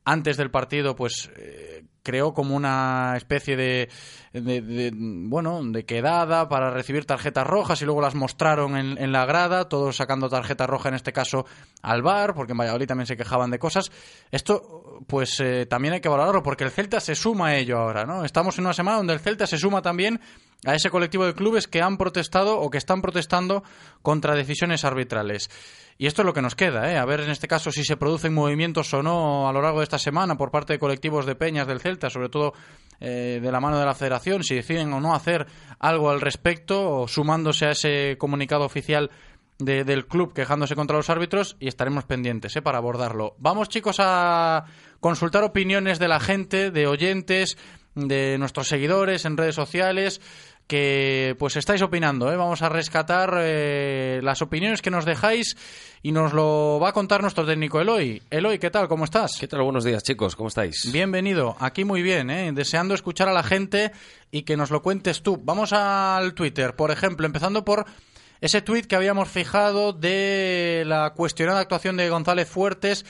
antes 0.06 0.38
del 0.38 0.51
partido, 0.51 0.95
pues 0.95 1.30
eh, 1.38 1.84
creó 2.03 2.34
como 2.34 2.56
una 2.56 3.14
especie 3.18 3.58
de, 3.58 3.89
de- 4.32 4.91
bueno, 4.93 5.60
de 5.64 5.84
quedada 5.86 6.47
para 6.47 6.70
recibir 6.70 7.06
tarjetas 7.06 7.47
rojas 7.47 7.82
y 7.82 7.86
luego 7.86 8.01
las 8.01 8.14
mostraron 8.16 8.78
en, 8.78 8.97
en 9.01 9.12
la 9.12 9.26
grada, 9.26 9.68
todos 9.68 9.95
sacando 9.95 10.30
tarjeta 10.30 10.68
roja 10.68 10.89
en 10.89 10.95
este 10.95 11.12
caso 11.12 11.45
al 11.82 12.03
bar, 12.03 12.36
porque 12.36 12.51
en 12.51 12.60
Valladolid 12.60 12.88
también 12.88 13.08
se 13.08 13.18
quejaban 13.18 13.49
de 13.49 13.58
cosas. 13.60 13.91
Esto, 14.32 15.01
pues 15.08 15.39
eh, 15.39 15.66
también 15.66 15.95
hay 15.95 16.01
que 16.01 16.10
valorarlo, 16.10 16.43
porque 16.43 16.64
el 16.64 16.72
Celta 16.72 16.99
se 16.99 17.16
suma 17.16 17.47
a 17.47 17.56
ello 17.58 17.80
ahora, 17.80 18.06
¿no? 18.06 18.24
Estamos 18.24 18.58
en 18.60 18.66
una 18.66 18.74
semana 18.74 18.97
donde 18.97 19.14
el 19.14 19.20
Celta 19.20 19.47
se 19.47 19.58
suma 19.58 19.82
también 19.82 20.22
a 20.66 20.74
ese 20.76 20.89
colectivo 20.89 21.26
de 21.26 21.34
clubes 21.34 21.68
que 21.68 21.82
han 21.82 21.97
protestado 21.97 22.60
o 22.60 22.70
que 22.70 22.78
están 22.78 23.01
protestando 23.01 23.64
contra 24.01 24.36
decisiones 24.36 24.84
arbitrales. 24.86 25.49
Y 25.98 26.08
esto 26.08 26.22
es 26.22 26.26
lo 26.26 26.34
que 26.34 26.41
nos 26.41 26.56
queda, 26.56 26.91
¿eh? 26.91 26.98
a 26.98 27.06
ver 27.06 27.22
en 27.22 27.30
este 27.30 27.48
caso 27.48 27.72
si 27.72 27.86
se 27.86 27.96
producen 27.96 28.34
movimientos 28.34 28.93
o 28.93 29.02
no 29.02 29.48
a 29.48 29.54
lo 29.54 29.62
largo 29.62 29.80
de 29.80 29.86
esta 29.86 29.98
semana 29.98 30.36
por 30.36 30.52
parte 30.52 30.74
de 30.74 30.80
colectivos 30.80 31.26
de 31.26 31.36
peñas 31.36 31.68
del 31.68 31.80
Celta, 31.80 32.10
sobre 32.10 32.28
todo 32.28 32.54
eh, 33.00 33.39
de 33.41 33.52
la 33.52 33.62
mano 33.62 33.80
de 33.80 33.86
la 33.86 33.96
federación, 33.96 34.43
si 34.43 34.56
deciden 34.56 34.91
o 34.91 35.00
no 35.00 35.16
hacer 35.16 35.48
algo 35.80 36.10
al 36.10 36.20
respecto 36.20 37.00
o 37.00 37.08
sumándose 37.08 37.66
a 37.68 37.72
ese 37.72 38.18
comunicado 38.20 38.66
oficial 38.66 39.10
de- 39.58 39.86
del 39.86 40.06
club 40.06 40.34
quejándose 40.34 40.76
contra 40.76 40.98
los 40.98 41.10
árbitros 41.10 41.56
y 41.62 41.70
estaremos 41.70 42.04
pendientes 42.04 42.54
¿eh? 42.58 42.62
para 42.62 42.78
abordarlo. 42.80 43.36
Vamos 43.38 43.70
chicos 43.70 43.96
a 44.00 44.66
consultar 45.00 45.46
opiniones 45.46 45.98
de 45.98 46.10
la 46.10 46.20
gente, 46.20 46.72
de 46.72 46.88
oyentes, 46.88 47.58
de 47.93 48.38
nuestros 48.38 48.68
seguidores 48.68 49.24
en 49.24 49.38
redes 49.38 49.56
sociales 49.56 50.20
que 50.68 51.36
pues 51.38 51.55
estáis 51.55 51.82
opinando. 51.82 52.32
¿eh? 52.32 52.38
Vamos 52.38 52.61
a 52.61 52.70
rescatar 52.70 53.38
eh, 53.39 54.20
las 54.24 54.41
opiniones 54.41 54.82
que 54.82 54.91
nos 54.91 55.05
dejáis 55.05 55.55
y 56.01 56.11
nos 56.11 56.34
lo 56.34 56.80
va 56.82 56.89
a 56.89 56.93
contar 56.93 57.22
nuestro 57.22 57.45
técnico 57.45 57.80
Eloy. 57.80 58.22
Eloy, 58.30 58.59
¿qué 58.59 58.72
tal? 58.72 58.88
¿Cómo 58.88 59.05
estás? 59.05 59.38
¿Qué 59.39 59.47
tal? 59.47 59.61
Buenos 59.61 59.84
días, 59.84 60.03
chicos. 60.03 60.36
¿Cómo 60.36 60.49
estáis? 60.49 60.91
Bienvenido. 60.91 61.55
Aquí 61.59 61.84
muy 61.84 62.01
bien, 62.01 62.30
¿eh? 62.30 62.51
deseando 62.53 62.93
escuchar 62.93 63.30
a 63.30 63.34
la 63.34 63.43
gente 63.43 63.91
y 64.32 64.43
que 64.43 64.57
nos 64.57 64.72
lo 64.72 64.82
cuentes 64.82 65.22
tú. 65.22 65.39
Vamos 65.43 65.74
al 65.74 66.34
Twitter, 66.34 66.76
por 66.76 66.91
ejemplo, 66.91 67.26
empezando 67.26 67.63
por 67.63 67.86
ese 68.41 68.61
tuit 68.61 68.86
que 68.86 68.95
habíamos 68.95 69.30
fijado 69.30 69.93
de 69.93 70.84
la 70.86 71.13
cuestionada 71.16 71.59
actuación 71.59 71.97
de 71.97 72.09
González 72.09 72.47
Fuertes. 72.47 73.05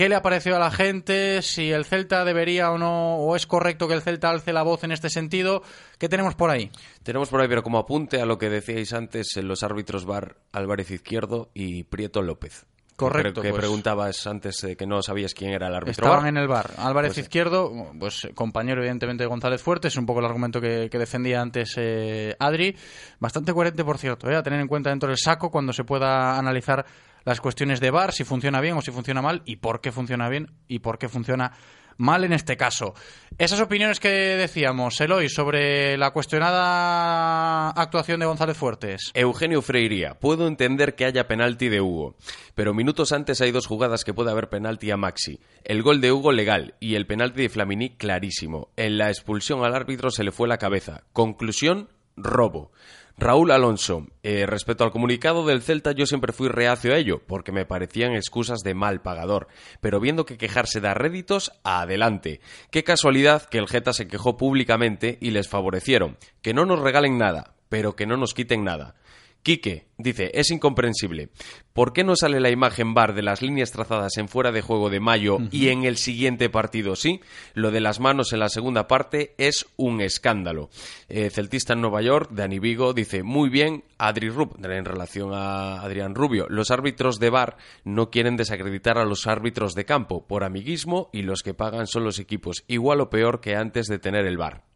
¿Qué 0.00 0.08
le 0.08 0.14
ha 0.14 0.22
parecido 0.22 0.56
a 0.56 0.58
la 0.58 0.70
gente? 0.70 1.42
Si 1.42 1.70
el 1.70 1.84
Celta 1.84 2.24
debería 2.24 2.70
o 2.70 2.78
no, 2.78 3.16
o 3.16 3.36
es 3.36 3.46
correcto 3.46 3.86
que 3.86 3.92
el 3.92 4.00
Celta 4.00 4.30
alce 4.30 4.50
la 4.50 4.62
voz 4.62 4.82
en 4.82 4.92
este 4.92 5.10
sentido. 5.10 5.62
¿Qué 5.98 6.08
tenemos 6.08 6.34
por 6.34 6.48
ahí? 6.48 6.70
Tenemos 7.02 7.28
por 7.28 7.42
ahí, 7.42 7.48
pero 7.48 7.62
como 7.62 7.76
apunte 7.76 8.18
a 8.18 8.24
lo 8.24 8.38
que 8.38 8.48
decíais 8.48 8.94
antes, 8.94 9.36
en 9.36 9.46
los 9.46 9.62
árbitros 9.62 10.06
Bar 10.06 10.36
Álvarez 10.52 10.90
Izquierdo 10.90 11.50
y 11.52 11.84
Prieto 11.84 12.22
López. 12.22 12.64
Correcto, 12.96 13.42
Que, 13.42 13.50
pues. 13.50 13.60
preguntabas 13.60 14.26
antes 14.26 14.64
eh, 14.64 14.74
que 14.76 14.86
no 14.86 15.02
sabías 15.02 15.34
quién 15.34 15.52
era 15.52 15.68
el 15.68 15.74
árbitro 15.74 16.06
Estaban 16.06 16.26
en 16.26 16.38
el 16.38 16.48
bar. 16.48 16.70
Álvarez 16.78 17.10
Pues, 17.12 17.26
Izquierdo, 17.26 17.92
pues 17.98 18.28
compañero 18.34 18.80
evidentemente 18.80 19.24
de 19.24 19.28
González 19.28 19.62
Fuertes, 19.62 19.96
un 19.96 20.06
poco 20.06 20.20
el 20.20 20.26
argumento 20.26 20.62
que, 20.62 20.88
que 20.90 20.98
defendía 20.98 21.42
antes 21.42 21.74
eh, 21.76 22.36
Adri. 22.38 22.74
Bastante 23.18 23.52
coherente, 23.52 23.84
por 23.84 23.98
cierto, 23.98 24.30
eh, 24.30 24.36
a 24.36 24.42
tener 24.42 24.60
en 24.60 24.66
cuenta 24.68 24.88
dentro 24.88 25.08
del 25.08 25.18
saco 25.18 25.50
cuando 25.50 25.74
se 25.74 25.84
pueda 25.84 26.38
analizar 26.38 26.84
las 27.24 27.40
cuestiones 27.40 27.80
de 27.80 27.90
bar, 27.90 28.12
si 28.12 28.24
funciona 28.24 28.60
bien 28.60 28.76
o 28.76 28.82
si 28.82 28.90
funciona 28.90 29.22
mal, 29.22 29.42
y 29.44 29.56
por 29.56 29.80
qué 29.80 29.92
funciona 29.92 30.28
bien 30.28 30.52
y 30.68 30.80
por 30.80 30.98
qué 30.98 31.08
funciona 31.08 31.52
mal 32.00 32.24
en 32.24 32.32
este 32.32 32.56
caso. 32.56 32.94
Esas 33.38 33.60
opiniones 33.60 34.00
que 34.00 34.08
decíamos, 34.08 35.00
Eloy, 35.00 35.28
sobre 35.28 35.96
la 35.98 36.10
cuestionada 36.12 37.70
actuación 37.70 38.20
de 38.20 38.26
González 38.26 38.56
Fuertes. 38.56 39.10
Eugenio 39.14 39.62
Freiría, 39.62 40.14
puedo 40.14 40.48
entender 40.48 40.94
que 40.94 41.04
haya 41.04 41.28
penalti 41.28 41.68
de 41.68 41.80
Hugo, 41.80 42.16
pero 42.54 42.74
minutos 42.74 43.12
antes 43.12 43.40
hay 43.42 43.52
dos 43.52 43.66
jugadas 43.66 44.04
que 44.04 44.14
puede 44.14 44.30
haber 44.30 44.48
penalti 44.48 44.90
a 44.90 44.96
Maxi. 44.96 45.40
El 45.62 45.82
gol 45.82 46.00
de 46.00 46.10
Hugo 46.10 46.32
legal 46.32 46.74
y 46.80 46.94
el 46.94 47.06
penalti 47.06 47.42
de 47.42 47.48
Flamini 47.50 47.90
clarísimo. 47.90 48.70
En 48.76 48.96
la 48.96 49.08
expulsión 49.10 49.62
al 49.62 49.74
árbitro 49.74 50.10
se 50.10 50.24
le 50.24 50.32
fue 50.32 50.48
la 50.48 50.58
cabeza. 50.58 51.02
Conclusión, 51.12 51.90
robo. 52.16 52.72
Raúl 53.20 53.50
Alonso, 53.50 54.06
eh, 54.22 54.46
respecto 54.46 54.82
al 54.82 54.92
comunicado 54.92 55.44
del 55.44 55.60
Celta, 55.60 55.92
yo 55.92 56.06
siempre 56.06 56.32
fui 56.32 56.48
reacio 56.48 56.94
a 56.94 56.96
ello, 56.96 57.20
porque 57.26 57.52
me 57.52 57.66
parecían 57.66 58.14
excusas 58.14 58.60
de 58.60 58.72
mal 58.72 59.02
pagador. 59.02 59.48
Pero 59.82 60.00
viendo 60.00 60.24
que 60.24 60.38
quejarse 60.38 60.80
da 60.80 60.94
réditos, 60.94 61.52
adelante. 61.62 62.40
Qué 62.70 62.82
casualidad 62.82 63.42
que 63.42 63.58
el 63.58 63.68
Geta 63.68 63.92
se 63.92 64.08
quejó 64.08 64.38
públicamente 64.38 65.18
y 65.20 65.32
les 65.32 65.48
favorecieron. 65.48 66.16
Que 66.40 66.54
no 66.54 66.64
nos 66.64 66.80
regalen 66.80 67.18
nada, 67.18 67.52
pero 67.68 67.94
que 67.94 68.06
no 68.06 68.16
nos 68.16 68.32
quiten 68.32 68.64
nada. 68.64 68.94
Quique 69.42 69.86
dice, 70.02 70.30
es 70.34 70.50
incomprensible. 70.50 71.30
¿Por 71.72 71.92
qué 71.92 72.04
no 72.04 72.16
sale 72.16 72.40
la 72.40 72.50
imagen 72.50 72.94
bar 72.94 73.14
de 73.14 73.22
las 73.22 73.42
líneas 73.42 73.70
trazadas 73.70 74.16
en 74.18 74.28
fuera 74.28 74.52
de 74.52 74.60
juego 74.60 74.90
de 74.90 75.00
mayo 75.00 75.38
y 75.50 75.68
en 75.68 75.84
el 75.84 75.96
siguiente 75.96 76.50
partido 76.50 76.96
sí? 76.96 77.20
Lo 77.54 77.70
de 77.70 77.80
las 77.80 78.00
manos 78.00 78.32
en 78.32 78.40
la 78.40 78.48
segunda 78.48 78.86
parte 78.86 79.34
es 79.38 79.66
un 79.76 80.00
escándalo. 80.00 80.70
Eh, 81.08 81.30
Celtista 81.30 81.72
en 81.72 81.80
Nueva 81.80 82.02
York, 82.02 82.30
Dani 82.32 82.58
Vigo, 82.58 82.92
dice, 82.92 83.22
muy 83.22 83.48
bien, 83.48 83.84
Adri 83.98 84.28
Rub, 84.28 84.56
en 84.62 84.84
relación 84.84 85.32
a 85.32 85.80
Adrián 85.80 86.14
Rubio. 86.14 86.46
Los 86.48 86.70
árbitros 86.70 87.18
de 87.18 87.30
bar 87.30 87.56
no 87.84 88.10
quieren 88.10 88.36
desacreditar 88.36 88.98
a 88.98 89.04
los 89.04 89.26
árbitros 89.26 89.74
de 89.74 89.84
campo 89.84 90.26
por 90.26 90.44
amiguismo 90.44 91.08
y 91.12 91.22
los 91.22 91.42
que 91.42 91.54
pagan 91.54 91.86
son 91.86 92.04
los 92.04 92.18
equipos, 92.18 92.64
igual 92.66 93.00
o 93.00 93.10
peor 93.10 93.40
que 93.40 93.56
antes 93.56 93.86
de 93.86 93.98
tener 93.98 94.26
el 94.26 94.36
bar. 94.36 94.69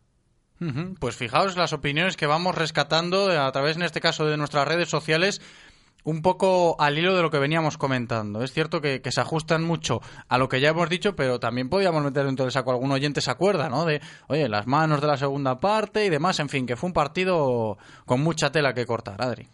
Pues 0.99 1.17
fijaos 1.17 1.57
las 1.57 1.73
opiniones 1.73 2.17
que 2.17 2.27
vamos 2.27 2.55
rescatando 2.55 3.31
a 3.31 3.51
través, 3.53 3.77
en 3.77 3.83
este 3.83 4.01
caso, 4.01 4.25
de 4.27 4.37
nuestras 4.37 4.67
redes 4.67 4.89
sociales. 4.89 5.41
Un 6.05 6.21
poco 6.21 6.77
al 6.81 6.99
hilo 6.99 7.17
de 7.17 7.23
lo 7.23 7.31
que 7.31 7.39
veníamos 7.39 7.79
comentando. 7.79 8.43
Es 8.43 8.53
cierto 8.53 8.83
que, 8.83 9.01
que 9.01 9.11
se 9.11 9.23
ajustan 9.23 9.65
mucho 9.65 10.03
a 10.29 10.37
lo 10.37 10.51
que 10.51 10.61
ya 10.61 10.69
hemos 10.69 10.91
dicho, 10.91 11.17
pero 11.17 11.41
también 11.41 11.71
podíamos 11.71 12.05
meter 12.05 12.27
dentro 12.27 12.45
del 12.45 12.53
saco 12.53 12.73
algún 12.73 12.93
oyente 12.93 13.23
se 13.23 13.31
acuerda, 13.31 13.71
¿no? 13.71 13.87
De, 13.87 14.03
oye, 14.29 14.47
las 14.51 14.67
manos 14.67 15.01
de 15.01 15.07
la 15.07 15.17
segunda 15.17 15.59
parte 15.61 16.05
y 16.05 16.11
demás. 16.11 16.41
En 16.41 16.51
fin, 16.51 16.67
que 16.67 16.77
fue 16.77 16.89
un 16.89 16.93
partido 16.93 17.79
con 18.05 18.21
mucha 18.21 18.53
tela 18.53 18.75
que 18.75 18.85
cortar, 18.85 19.23
Adri. 19.23 19.49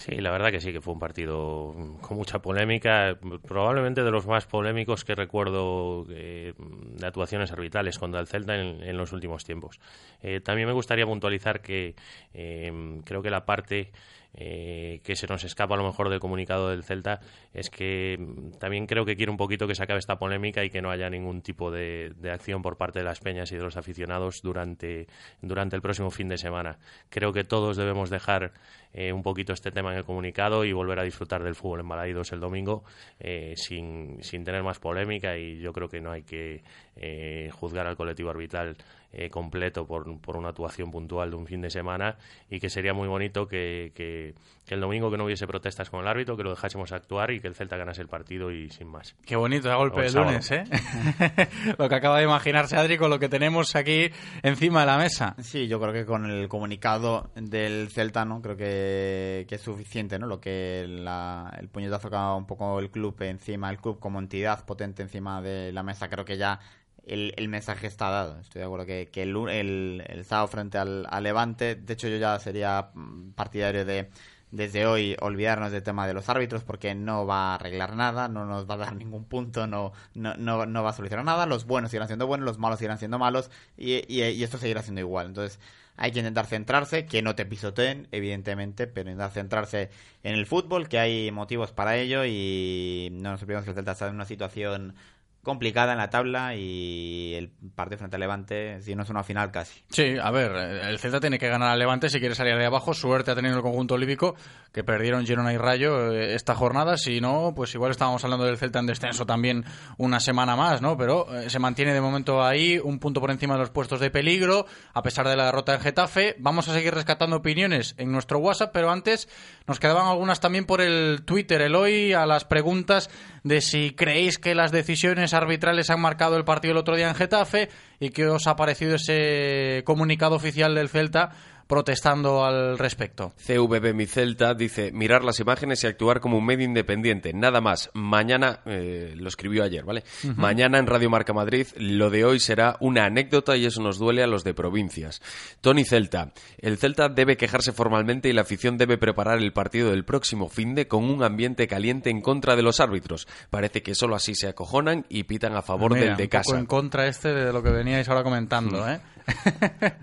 Sí, 0.00 0.12
la 0.16 0.30
verdad 0.30 0.50
que 0.50 0.62
sí, 0.62 0.72
que 0.72 0.80
fue 0.80 0.94
un 0.94 0.98
partido 0.98 1.74
con 2.00 2.16
mucha 2.16 2.38
polémica, 2.38 3.18
probablemente 3.46 4.02
de 4.02 4.10
los 4.10 4.26
más 4.26 4.46
polémicos 4.46 5.04
que 5.04 5.14
recuerdo 5.14 6.06
eh, 6.08 6.54
de 6.56 7.06
actuaciones 7.06 7.52
arbitrales 7.52 7.98
contra 7.98 8.18
el 8.18 8.26
Celta 8.26 8.58
en, 8.58 8.82
en 8.82 8.96
los 8.96 9.12
últimos 9.12 9.44
tiempos. 9.44 9.78
Eh, 10.22 10.40
también 10.40 10.68
me 10.68 10.72
gustaría 10.72 11.04
puntualizar 11.04 11.60
que 11.60 11.96
eh, 12.32 12.72
creo 13.04 13.20
que 13.20 13.28
la 13.28 13.44
parte 13.44 13.92
eh, 14.34 15.00
que 15.02 15.16
se 15.16 15.26
nos 15.26 15.44
escapa 15.44 15.74
a 15.74 15.78
lo 15.78 15.84
mejor 15.84 16.08
del 16.08 16.20
comunicado 16.20 16.70
del 16.70 16.84
Celta 16.84 17.20
es 17.52 17.68
que 17.68 18.18
también 18.58 18.86
creo 18.86 19.04
que 19.04 19.16
quiere 19.16 19.30
un 19.30 19.36
poquito 19.36 19.66
que 19.66 19.74
se 19.74 19.82
acabe 19.82 19.98
esta 19.98 20.18
polémica 20.18 20.64
y 20.64 20.70
que 20.70 20.80
no 20.80 20.90
haya 20.90 21.10
ningún 21.10 21.42
tipo 21.42 21.70
de, 21.70 22.14
acción 22.32 22.62
por 22.62 22.76
parte 22.76 23.00
de 23.00 23.04
las 23.04 23.20
peñas 23.20 23.50
y 23.52 23.56
de 23.56 23.62
los 23.62 23.76
aficionados 23.76 24.40
durante, 24.42 25.08
durante 25.42 25.76
el 25.76 25.82
próximo 25.82 26.10
fin 26.10 26.28
de 26.28 26.38
semana. 26.38 26.78
Creo 27.08 27.32
que 27.32 27.44
todos 27.44 27.76
debemos 27.76 28.10
dejar 28.10 28.52
eh, 28.92 29.12
un 29.12 29.22
poquito 29.22 29.52
este 29.52 29.70
tema 29.70 29.92
en 29.92 29.98
el 29.98 30.04
comunicado 30.04 30.64
y 30.64 30.72
volver 30.72 30.98
a 30.98 31.04
disfrutar 31.04 31.42
del 31.42 31.54
fútbol 31.54 31.80
en 31.80 31.88
Balaidos 31.88 32.32
el 32.32 32.40
domingo 32.40 32.84
eh, 33.18 33.54
sin, 33.56 34.22
sin 34.22 34.44
tener 34.44 34.62
más 34.62 34.78
polémica 34.78 35.36
y 35.36 35.58
yo 35.58 35.72
creo 35.72 35.88
que 35.88 36.00
no 36.00 36.10
hay 36.10 36.22
que 36.22 36.62
eh, 36.96 37.50
juzgar 37.52 37.86
al 37.86 37.96
colectivo 37.96 38.30
arbitral 38.30 38.76
eh, 39.12 39.28
completo 39.30 39.86
por, 39.86 40.20
por 40.20 40.36
una 40.36 40.50
actuación 40.50 40.90
puntual 40.90 41.30
de 41.30 41.36
un 41.36 41.46
fin 41.46 41.60
de 41.60 41.70
semana 41.70 42.16
y 42.48 42.60
que 42.60 42.68
sería 42.70 42.94
muy 42.94 43.08
bonito 43.08 43.48
que, 43.48 43.92
que, 43.94 44.34
que 44.66 44.74
el 44.74 44.80
domingo 44.80 45.10
que 45.10 45.16
no 45.18 45.24
hubiese 45.24 45.46
protestas 45.46 45.90
con 45.90 46.00
el 46.00 46.08
árbitro, 46.08 46.36
que 46.36 46.44
lo 46.44 46.50
dejásemos 46.50 46.92
actuar 46.92 47.30
y 47.32 47.40
que 47.40 47.48
el 47.48 47.54
Celta 47.54 47.76
ganase 47.76 48.02
el 48.02 48.08
partido 48.08 48.50
y 48.52 48.70
sin 48.70 48.86
más. 48.88 49.16
Qué 49.26 49.36
bonito 49.36 49.70
el 49.70 49.76
golpe 49.76 50.02
de 50.02 50.12
lunes, 50.12 50.50
¿eh? 50.52 50.64
lo 51.78 51.88
que 51.88 51.94
acaba 51.94 52.18
de 52.18 52.24
imaginarse 52.24 52.76
Adri 52.76 52.98
con 52.98 53.10
lo 53.10 53.18
que 53.18 53.28
tenemos 53.28 53.74
aquí 53.76 54.10
encima 54.42 54.80
de 54.80 54.86
la 54.86 54.98
mesa. 54.98 55.34
Sí, 55.40 55.66
yo 55.68 55.80
creo 55.80 55.92
que 55.92 56.04
con 56.06 56.26
el 56.30 56.48
comunicado 56.48 57.30
del 57.34 57.88
Celta, 57.90 58.24
¿no? 58.24 58.40
Creo 58.40 58.56
que, 58.56 59.46
que 59.48 59.54
es 59.56 59.60
suficiente, 59.60 60.18
¿no? 60.18 60.26
Lo 60.26 60.40
que 60.40 60.86
la- 60.88 61.52
el 61.58 61.68
puñetazo 61.68 62.08
que 62.10 62.16
ha 62.16 62.20
dado 62.20 62.36
un 62.36 62.46
poco 62.46 62.78
el 62.78 62.90
club 62.90 63.16
encima, 63.22 63.70
el 63.70 63.78
club 63.78 63.98
como 63.98 64.18
entidad 64.18 64.64
potente 64.64 65.02
encima 65.02 65.40
de 65.42 65.72
la 65.72 65.82
mesa, 65.82 66.08
creo 66.08 66.24
que 66.24 66.36
ya 66.36 66.60
el, 67.06 67.34
el 67.36 67.48
mensaje 67.48 67.86
está 67.86 68.10
dado. 68.10 68.40
Estoy 68.40 68.60
de 68.60 68.66
acuerdo 68.66 68.86
que, 68.86 69.08
el, 69.14 70.02
el, 70.06 70.24
sábado 70.24 70.48
frente 70.48 70.78
al, 70.78 71.06
Levante, 71.22 71.74
de 71.74 71.92
hecho 71.92 72.08
yo 72.08 72.16
ya 72.16 72.38
sería 72.38 72.90
partidario 73.34 73.84
de 73.84 74.10
desde 74.50 74.84
hoy 74.84 75.16
olvidarnos 75.20 75.70
del 75.70 75.82
tema 75.82 76.08
de 76.08 76.14
los 76.14 76.28
árbitros 76.28 76.64
porque 76.64 76.94
no 76.94 77.24
va 77.24 77.52
a 77.52 77.54
arreglar 77.54 77.94
nada, 77.94 78.28
no 78.28 78.44
nos 78.46 78.68
va 78.68 78.74
a 78.74 78.78
dar 78.78 78.96
ningún 78.96 79.24
punto, 79.24 79.68
no, 79.68 79.92
no, 80.14 80.34
no, 80.34 80.66
no 80.66 80.82
va 80.82 80.90
a 80.90 80.92
solucionar 80.92 81.24
nada. 81.24 81.46
Los 81.46 81.66
buenos 81.66 81.90
seguirán 81.90 82.08
siendo 82.08 82.26
buenos, 82.26 82.44
los 82.46 82.58
malos 82.58 82.78
seguirán 82.78 82.98
siendo 82.98 83.18
malos 83.18 83.50
y, 83.76 84.04
y, 84.12 84.24
y 84.24 84.42
esto 84.42 84.58
seguirá 84.58 84.82
siendo 84.82 85.00
igual. 85.00 85.28
Entonces 85.28 85.60
hay 85.96 86.12
que 86.12 86.20
intentar 86.20 86.46
centrarse, 86.46 87.06
que 87.06 87.22
no 87.22 87.34
te 87.34 87.44
pisoteen, 87.44 88.08
evidentemente, 88.10 88.86
pero 88.86 89.10
intentar 89.10 89.32
centrarse 89.32 89.90
en 90.22 90.34
el 90.34 90.46
fútbol, 90.46 90.88
que 90.88 90.98
hay 90.98 91.30
motivos 91.30 91.72
para 91.72 91.96
ello 91.96 92.24
y 92.24 93.10
no 93.12 93.32
nos 93.32 93.42
olvidemos 93.42 93.64
que 93.64 93.70
el 93.70 93.76
Celta 93.76 93.92
está 93.92 94.08
en 94.08 94.14
una 94.14 94.24
situación 94.24 94.94
complicada 95.42 95.92
en 95.92 95.98
la 95.98 96.10
tabla 96.10 96.54
y 96.54 97.34
el 97.34 97.50
partido 97.74 97.98
frente 97.98 98.16
al 98.16 98.20
Levante, 98.20 98.82
si 98.82 98.94
no 98.94 99.02
es 99.02 99.10
una 99.10 99.22
final 99.22 99.50
casi. 99.50 99.82
Sí, 99.88 100.16
a 100.20 100.30
ver, 100.30 100.52
el 100.52 100.98
Celta 100.98 101.20
tiene 101.20 101.38
que 101.38 101.48
ganar 101.48 101.70
al 101.70 101.78
Levante 101.78 102.10
si 102.10 102.20
quiere 102.20 102.34
salir 102.34 102.56
de 102.56 102.66
abajo. 102.66 102.92
Suerte 102.92 103.30
ha 103.30 103.34
tenido 103.34 103.56
el 103.56 103.62
conjunto 103.62 103.94
olímpico, 103.94 104.34
que 104.72 104.84
perdieron 104.84 105.26
Girona 105.26 105.52
y 105.52 105.56
Rayo 105.56 106.12
eh, 106.12 106.34
esta 106.34 106.54
jornada. 106.54 106.96
Si 106.98 107.20
no, 107.20 107.52
pues 107.54 107.74
igual 107.74 107.90
estábamos 107.90 108.22
hablando 108.24 108.44
del 108.44 108.58
Celta 108.58 108.80
en 108.80 108.86
descenso 108.86 109.24
también 109.24 109.64
una 109.96 110.20
semana 110.20 110.56
más, 110.56 110.82
¿no? 110.82 110.96
Pero 110.96 111.34
eh, 111.34 111.48
se 111.48 111.58
mantiene 111.58 111.94
de 111.94 112.00
momento 112.00 112.42
ahí, 112.42 112.78
un 112.78 112.98
punto 112.98 113.20
por 113.20 113.30
encima 113.30 113.54
de 113.54 113.60
los 113.60 113.70
puestos 113.70 114.00
de 114.00 114.10
peligro, 114.10 114.66
a 114.92 115.02
pesar 115.02 115.26
de 115.26 115.36
la 115.36 115.46
derrota 115.46 115.74
en 115.74 115.80
Getafe. 115.80 116.36
Vamos 116.38 116.68
a 116.68 116.74
seguir 116.74 116.94
rescatando 116.94 117.36
opiniones 117.36 117.94
en 117.96 118.12
nuestro 118.12 118.38
WhatsApp, 118.38 118.70
pero 118.72 118.90
antes 118.90 119.28
nos 119.70 119.78
quedaban 119.78 120.08
algunas 120.08 120.40
también 120.40 120.66
por 120.66 120.80
el 120.80 121.22
Twitter, 121.24 121.62
el 121.62 121.76
hoy, 121.76 122.12
a 122.12 122.26
las 122.26 122.44
preguntas 122.44 123.08
de 123.44 123.60
si 123.60 123.92
creéis 123.92 124.36
que 124.36 124.56
las 124.56 124.72
decisiones 124.72 125.32
arbitrales 125.32 125.90
han 125.90 126.00
marcado 126.00 126.36
el 126.36 126.44
partido 126.44 126.72
el 126.72 126.78
otro 126.78 126.96
día 126.96 127.08
en 127.08 127.14
Getafe 127.14 127.68
y 128.00 128.10
qué 128.10 128.26
os 128.26 128.48
ha 128.48 128.56
parecido 128.56 128.96
ese 128.96 129.84
comunicado 129.86 130.34
oficial 130.34 130.74
del 130.74 130.88
Celta 130.88 131.30
protestando 131.70 132.44
al 132.44 132.76
respecto. 132.78 133.32
CVB 133.46 133.94
Mi 133.94 134.06
Celta 134.06 134.54
dice 134.54 134.90
mirar 134.90 135.22
las 135.22 135.38
imágenes 135.38 135.84
y 135.84 135.86
actuar 135.86 136.18
como 136.18 136.36
un 136.36 136.44
medio 136.44 136.64
independiente. 136.64 137.32
Nada 137.32 137.60
más. 137.60 137.90
Mañana, 137.94 138.58
eh, 138.66 139.14
lo 139.16 139.28
escribió 139.28 139.62
ayer, 139.62 139.84
¿vale? 139.84 140.02
Mañana 140.34 140.78
en 140.78 140.88
Radio 140.88 141.08
Marca 141.10 141.32
Madrid, 141.32 141.68
lo 141.76 142.10
de 142.10 142.24
hoy 142.24 142.40
será 142.40 142.76
una 142.80 143.04
anécdota 143.04 143.56
y 143.56 143.66
eso 143.66 143.80
nos 143.80 143.98
duele 143.98 144.24
a 144.24 144.26
los 144.26 144.42
de 144.42 144.52
provincias. 144.52 145.22
Tony 145.60 145.84
Celta. 145.84 146.32
El 146.58 146.76
Celta 146.76 147.08
debe 147.08 147.36
quejarse 147.36 147.70
formalmente 147.70 148.28
y 148.28 148.32
la 148.32 148.40
afición 148.42 148.76
debe 148.76 148.98
preparar 148.98 149.38
el 149.38 149.52
partido 149.52 149.90
del 149.90 150.04
próximo 150.04 150.48
fin 150.48 150.74
de 150.74 150.88
con 150.88 151.04
un 151.04 151.22
ambiente 151.22 151.68
caliente 151.68 152.10
en 152.10 152.20
contra 152.20 152.56
de 152.56 152.62
los 152.62 152.80
árbitros. 152.80 153.28
Parece 153.48 153.80
que 153.80 153.94
solo 153.94 154.16
así 154.16 154.34
se 154.34 154.48
acojonan 154.48 155.06
y 155.08 155.22
pitan 155.22 155.54
a 155.54 155.62
favor 155.62 155.94
Mira, 155.94 156.16
del 156.16 156.16
de 156.16 156.24
un 156.24 156.42
poco 156.42 156.56
en 156.56 156.66
contra 156.66 157.06
este 157.06 157.32
de 157.32 157.52
lo 157.52 157.62
que 157.62 157.70
veníais 157.70 158.08
ahora 158.08 158.24
comentando, 158.24 158.88
¿eh? 158.88 159.00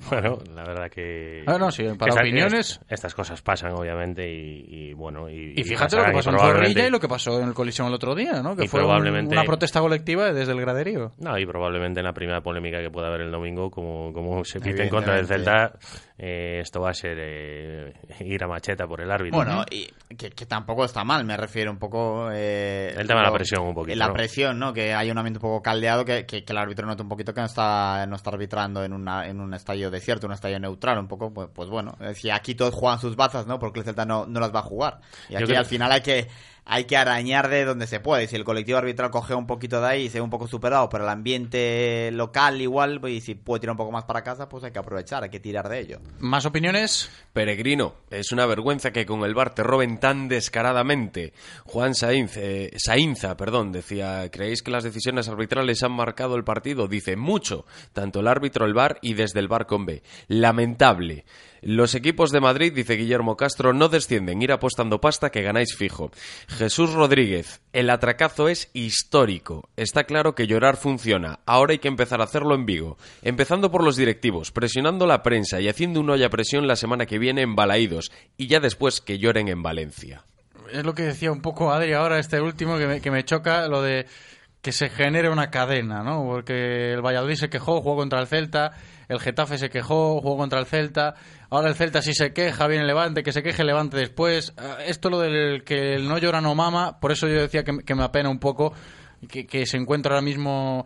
Bueno, 0.10 0.40
la 0.56 0.64
verdad 0.64 0.90
que... 0.90 1.44
Ah, 1.46 1.58
no, 1.58 1.72
sí, 1.72 1.84
para 1.98 2.14
opiniones- 2.14 2.80
est- 2.80 2.92
estas 2.92 3.14
cosas 3.14 3.42
pasan, 3.42 3.74
obviamente, 3.74 4.28
y, 4.30 4.66
y 4.70 4.94
bueno... 4.94 5.30
Y, 5.30 5.54
Y 5.58 5.64
fíjate 5.64 5.96
lo 5.98 6.02
pasarán, 6.04 6.12
que 6.12 6.16
pasó 6.18 6.30
en 6.32 6.36
Zorrilla 6.40 6.88
y 6.88 6.90
lo 6.92 7.00
que 7.00 7.08
pasó 7.08 7.42
en 7.42 7.48
el 7.50 7.54
colisión 7.54 7.88
el 7.88 7.94
otro 7.94 8.16
día, 8.16 8.42
¿no? 8.42 8.56
Que 8.56 8.68
fue 8.68 8.82
un- 8.84 8.88
una 9.34 9.44
protesta 9.46 9.80
colectiva 9.82 10.32
desde 10.32 10.52
el 10.54 10.62
graderío. 10.62 11.12
No, 11.20 11.38
y 11.38 11.46
probablemente 11.46 12.00
en 12.00 12.06
la 12.06 12.14
primera 12.14 12.42
polémica 12.42 12.80
que 12.82 12.90
pueda 12.90 13.08
haber 13.08 13.22
el 13.22 13.32
domingo, 13.32 13.70
como, 13.70 14.12
como 14.14 14.44
se 14.46 14.60
pite 14.60 14.84
en 14.84 14.90
contra 14.90 15.16
del. 15.16 15.28
Celta, 15.28 15.74
eh, 16.20 16.60
esto 16.62 16.82
va 16.82 16.90
a 16.90 16.94
ser 16.94 17.16
eh, 17.20 17.94
ir 18.22 18.44
a 18.44 18.48
macheta 18.48 18.88
por 18.88 19.02
el 19.02 19.12
árbitro. 19.12 19.38
Bueno, 19.38 19.58
¿no? 19.58 19.66
y 19.70 19.88
que, 20.16 20.32
que 20.32 20.46
tampoco 20.46 20.84
está 20.86 21.04
mal, 21.04 21.24
me 21.26 21.38
refiero 21.38 21.70
un 21.72 21.78
poco... 21.78 22.30
eh, 22.32 22.94
El 22.98 23.08
tema 23.08 23.20
de 23.22 23.28
la 23.28 23.34
presión 23.34 23.68
un 23.68 23.74
poquito, 23.76 23.98
La 23.98 24.08
¿no? 24.08 24.14
presión, 24.14 24.58
¿no? 24.58 24.74
Que 24.74 24.94
hay 24.94 25.12
un 25.12 25.18
ambiente 25.18 25.38
un 25.38 25.42
poco 25.42 25.62
caldeado, 25.62 26.04
que, 26.06 26.26
que, 26.26 26.44
que 26.44 26.54
el 26.54 26.58
árbitro 26.58 26.88
note 26.88 27.04
un 27.04 27.10
poquito 27.10 27.34
que 27.34 27.42
no 27.42 27.46
está, 27.48 28.06
no 28.08 28.16
está 28.16 28.32
arbitrando 28.32 28.84
en, 28.84 28.94
una, 28.94 29.28
en 29.28 29.40
un 29.40 29.54
estadio 29.54 29.92
desierto, 29.92 30.26
un 30.28 30.34
estadio 30.34 30.60
neutral, 30.60 30.98
un 30.98 31.08
poco, 31.08 31.34
pues, 31.34 31.50
pues 31.54 31.70
bueno, 31.70 31.96
si 32.16 32.30
aquí 32.30 32.56
todos 32.56 32.74
juegan 32.74 33.00
sus 33.00 33.16
bazas, 33.16 33.46
¿no? 33.46 33.60
Porque 33.60 33.80
el 33.80 33.86
Celta 33.86 34.06
no, 34.06 34.26
no 34.26 34.40
las 34.40 34.54
va 34.54 34.60
a 34.60 34.64
jugar. 34.64 35.00
Y 35.30 35.36
aquí 35.36 35.46
creo- 35.46 35.60
al 35.60 35.66
final 35.66 35.92
hay 35.92 36.02
que... 36.02 36.28
Hay 36.70 36.84
que 36.84 36.98
arañar 36.98 37.48
de 37.48 37.64
donde 37.64 37.88
se 37.88 38.02
puede. 38.02 38.26
Y 38.26 38.28
si 38.28 38.36
el 38.36 38.44
colectivo 38.44 38.78
arbitral 38.78 39.10
coge 39.10 39.34
un 39.34 39.48
poquito 39.48 39.80
de 39.80 39.88
ahí 39.88 40.04
y 40.04 40.10
se 40.10 40.18
ve 40.18 40.22
un 40.22 40.30
poco 40.30 40.48
superado, 40.48 40.90
pero 40.90 41.06
el 41.06 41.10
ambiente 41.10 42.10
local 42.12 42.62
igual, 42.62 43.00
pues, 43.00 43.14
y 43.14 43.22
si 43.22 43.36
puede 43.36 43.62
tirar 43.62 43.72
un 43.72 43.78
poco 43.78 43.92
más 43.92 44.04
para 44.04 44.22
casa, 44.22 44.50
pues 44.50 44.66
hay 44.66 44.72
que 44.72 44.80
aprovechar, 44.80 45.24
hay 45.24 45.30
que 45.30 45.40
tirar 45.40 45.70
de 45.70 45.80
ello. 45.80 46.00
¿Más 46.20 46.46
opiniones? 46.46 47.10
Peregrino, 47.32 47.96
es 48.10 48.32
una 48.32 48.46
vergüenza 48.46 48.92
que 48.92 49.06
con 49.06 49.24
el 49.24 49.34
bar 49.34 49.56
te 49.56 49.64
roben 49.64 50.00
tan 50.00 50.28
descaradamente. 50.28 51.34
Juan 51.64 51.96
Sainz, 51.96 52.36
eh, 52.36 52.74
Sainza, 52.76 53.38
perdón, 53.38 53.72
decía, 53.72 54.30
¿creéis 54.30 54.62
que 54.62 54.72
las 54.72 54.84
decisiones 54.84 55.30
arbitrales 55.30 55.84
han 55.84 55.94
marcado 55.94 56.36
el 56.36 56.44
partido? 56.44 56.88
Dice, 56.88 57.16
mucho, 57.16 57.66
tanto 57.94 58.20
el 58.20 58.28
árbitro, 58.28 58.66
el 58.66 58.74
bar 58.74 59.00
y 59.02 59.14
desde 59.14 59.40
el 59.40 59.48
bar 59.48 59.68
con 59.68 59.86
B. 59.86 60.04
Lamentable. 60.28 61.24
Los 61.62 61.96
equipos 61.96 62.32
de 62.32 62.40
Madrid, 62.40 62.72
dice 62.74 62.94
Guillermo 62.94 63.36
Castro, 63.36 63.74
no 63.74 63.90
descienden, 63.90 64.42
ir 64.42 64.52
apostando 64.52 65.02
pasta 65.02 65.32
que 65.32 65.42
ganáis 65.42 65.76
fijo. 65.76 66.12
Jesús 66.58 66.94
Rodríguez, 66.94 67.62
el 67.72 67.90
atracazo 67.90 68.50
es 68.50 68.70
histórico. 68.74 69.70
Está 69.78 70.04
claro 70.04 70.36
que 70.36 70.48
llorar 70.48 70.76
funciona. 70.76 71.40
Ahora 71.46 71.72
hay 71.72 71.80
que 71.80 71.88
empezar 71.88 72.20
a 72.20 72.26
hacerlo 72.26 72.56
en 72.56 72.66
Vigo. 72.66 72.98
Empezando 73.22 73.72
por 73.72 73.84
los 73.84 73.96
directivos, 73.96 74.52
presionando 74.52 75.06
la 75.06 75.24
prensa 75.24 75.62
y 75.62 75.70
haciendo 75.70 76.00
un 76.02 76.10
olla 76.10 76.30
presión 76.30 76.68
la 76.68 76.76
semana 76.76 77.06
que 77.06 77.20
viene 77.20 77.42
en 77.42 77.56
Balaídos. 77.56 78.12
Y 78.36 78.48
ya 78.48 78.60
después 78.60 79.00
que 79.00 79.20
lloren 79.20 79.48
en 79.48 79.64
Valencia. 79.64 80.24
Es 80.72 80.84
lo 80.84 80.94
que 80.94 81.04
decía 81.04 81.32
un 81.32 81.42
poco 81.42 81.72
Adri 81.72 81.94
ahora, 81.94 82.20
este 82.20 82.42
último, 82.42 82.78
que 82.78 82.88
me, 82.88 83.02
que 83.02 83.12
me 83.12 83.24
choca, 83.24 83.68
lo 83.68 83.82
de 83.82 84.06
que 84.62 84.72
se 84.72 84.90
genere 84.90 85.30
una 85.30 85.50
cadena, 85.50 86.04
¿no? 86.04 86.26
Porque 86.26 86.94
el 86.94 87.02
Valladolid 87.02 87.36
se 87.36 87.50
quejó, 87.50 87.82
jugó 87.82 87.96
contra 87.96 88.20
el 88.20 88.28
Celta, 88.28 88.74
el 89.08 89.20
Getafe 89.20 89.58
se 89.58 89.70
quejó, 89.70 90.22
jugó 90.22 90.38
contra 90.38 90.60
el 90.60 90.66
Celta, 90.66 91.16
ahora 91.50 91.70
el 91.70 91.76
Celta 91.76 92.02
sí 92.02 92.14
se 92.14 92.34
queja, 92.34 92.68
viene 92.68 92.86
Levante, 92.86 93.24
que 93.24 93.32
se 93.32 93.44
queje 93.44 93.64
Levante 93.64 93.98
después. 93.98 94.54
Ah, 94.58 94.78
Esto 94.86 95.10
lo 95.10 95.20
del 95.20 95.64
que 95.64 95.96
el 95.96 96.08
no 96.08 96.18
llora 96.18 96.42
no 96.42 96.56
mama, 96.56 97.00
por 97.00 97.12
eso 97.12 97.28
yo 97.28 97.42
decía 97.42 97.64
que, 97.64 97.96
me 97.96 98.04
apena 98.04 98.30
un 98.30 98.40
poco 98.40 98.74
que, 99.28 99.46
que 99.46 99.66
se 99.66 99.78
encuentra 99.78 100.14
ahora 100.14 100.22
mismo 100.22 100.86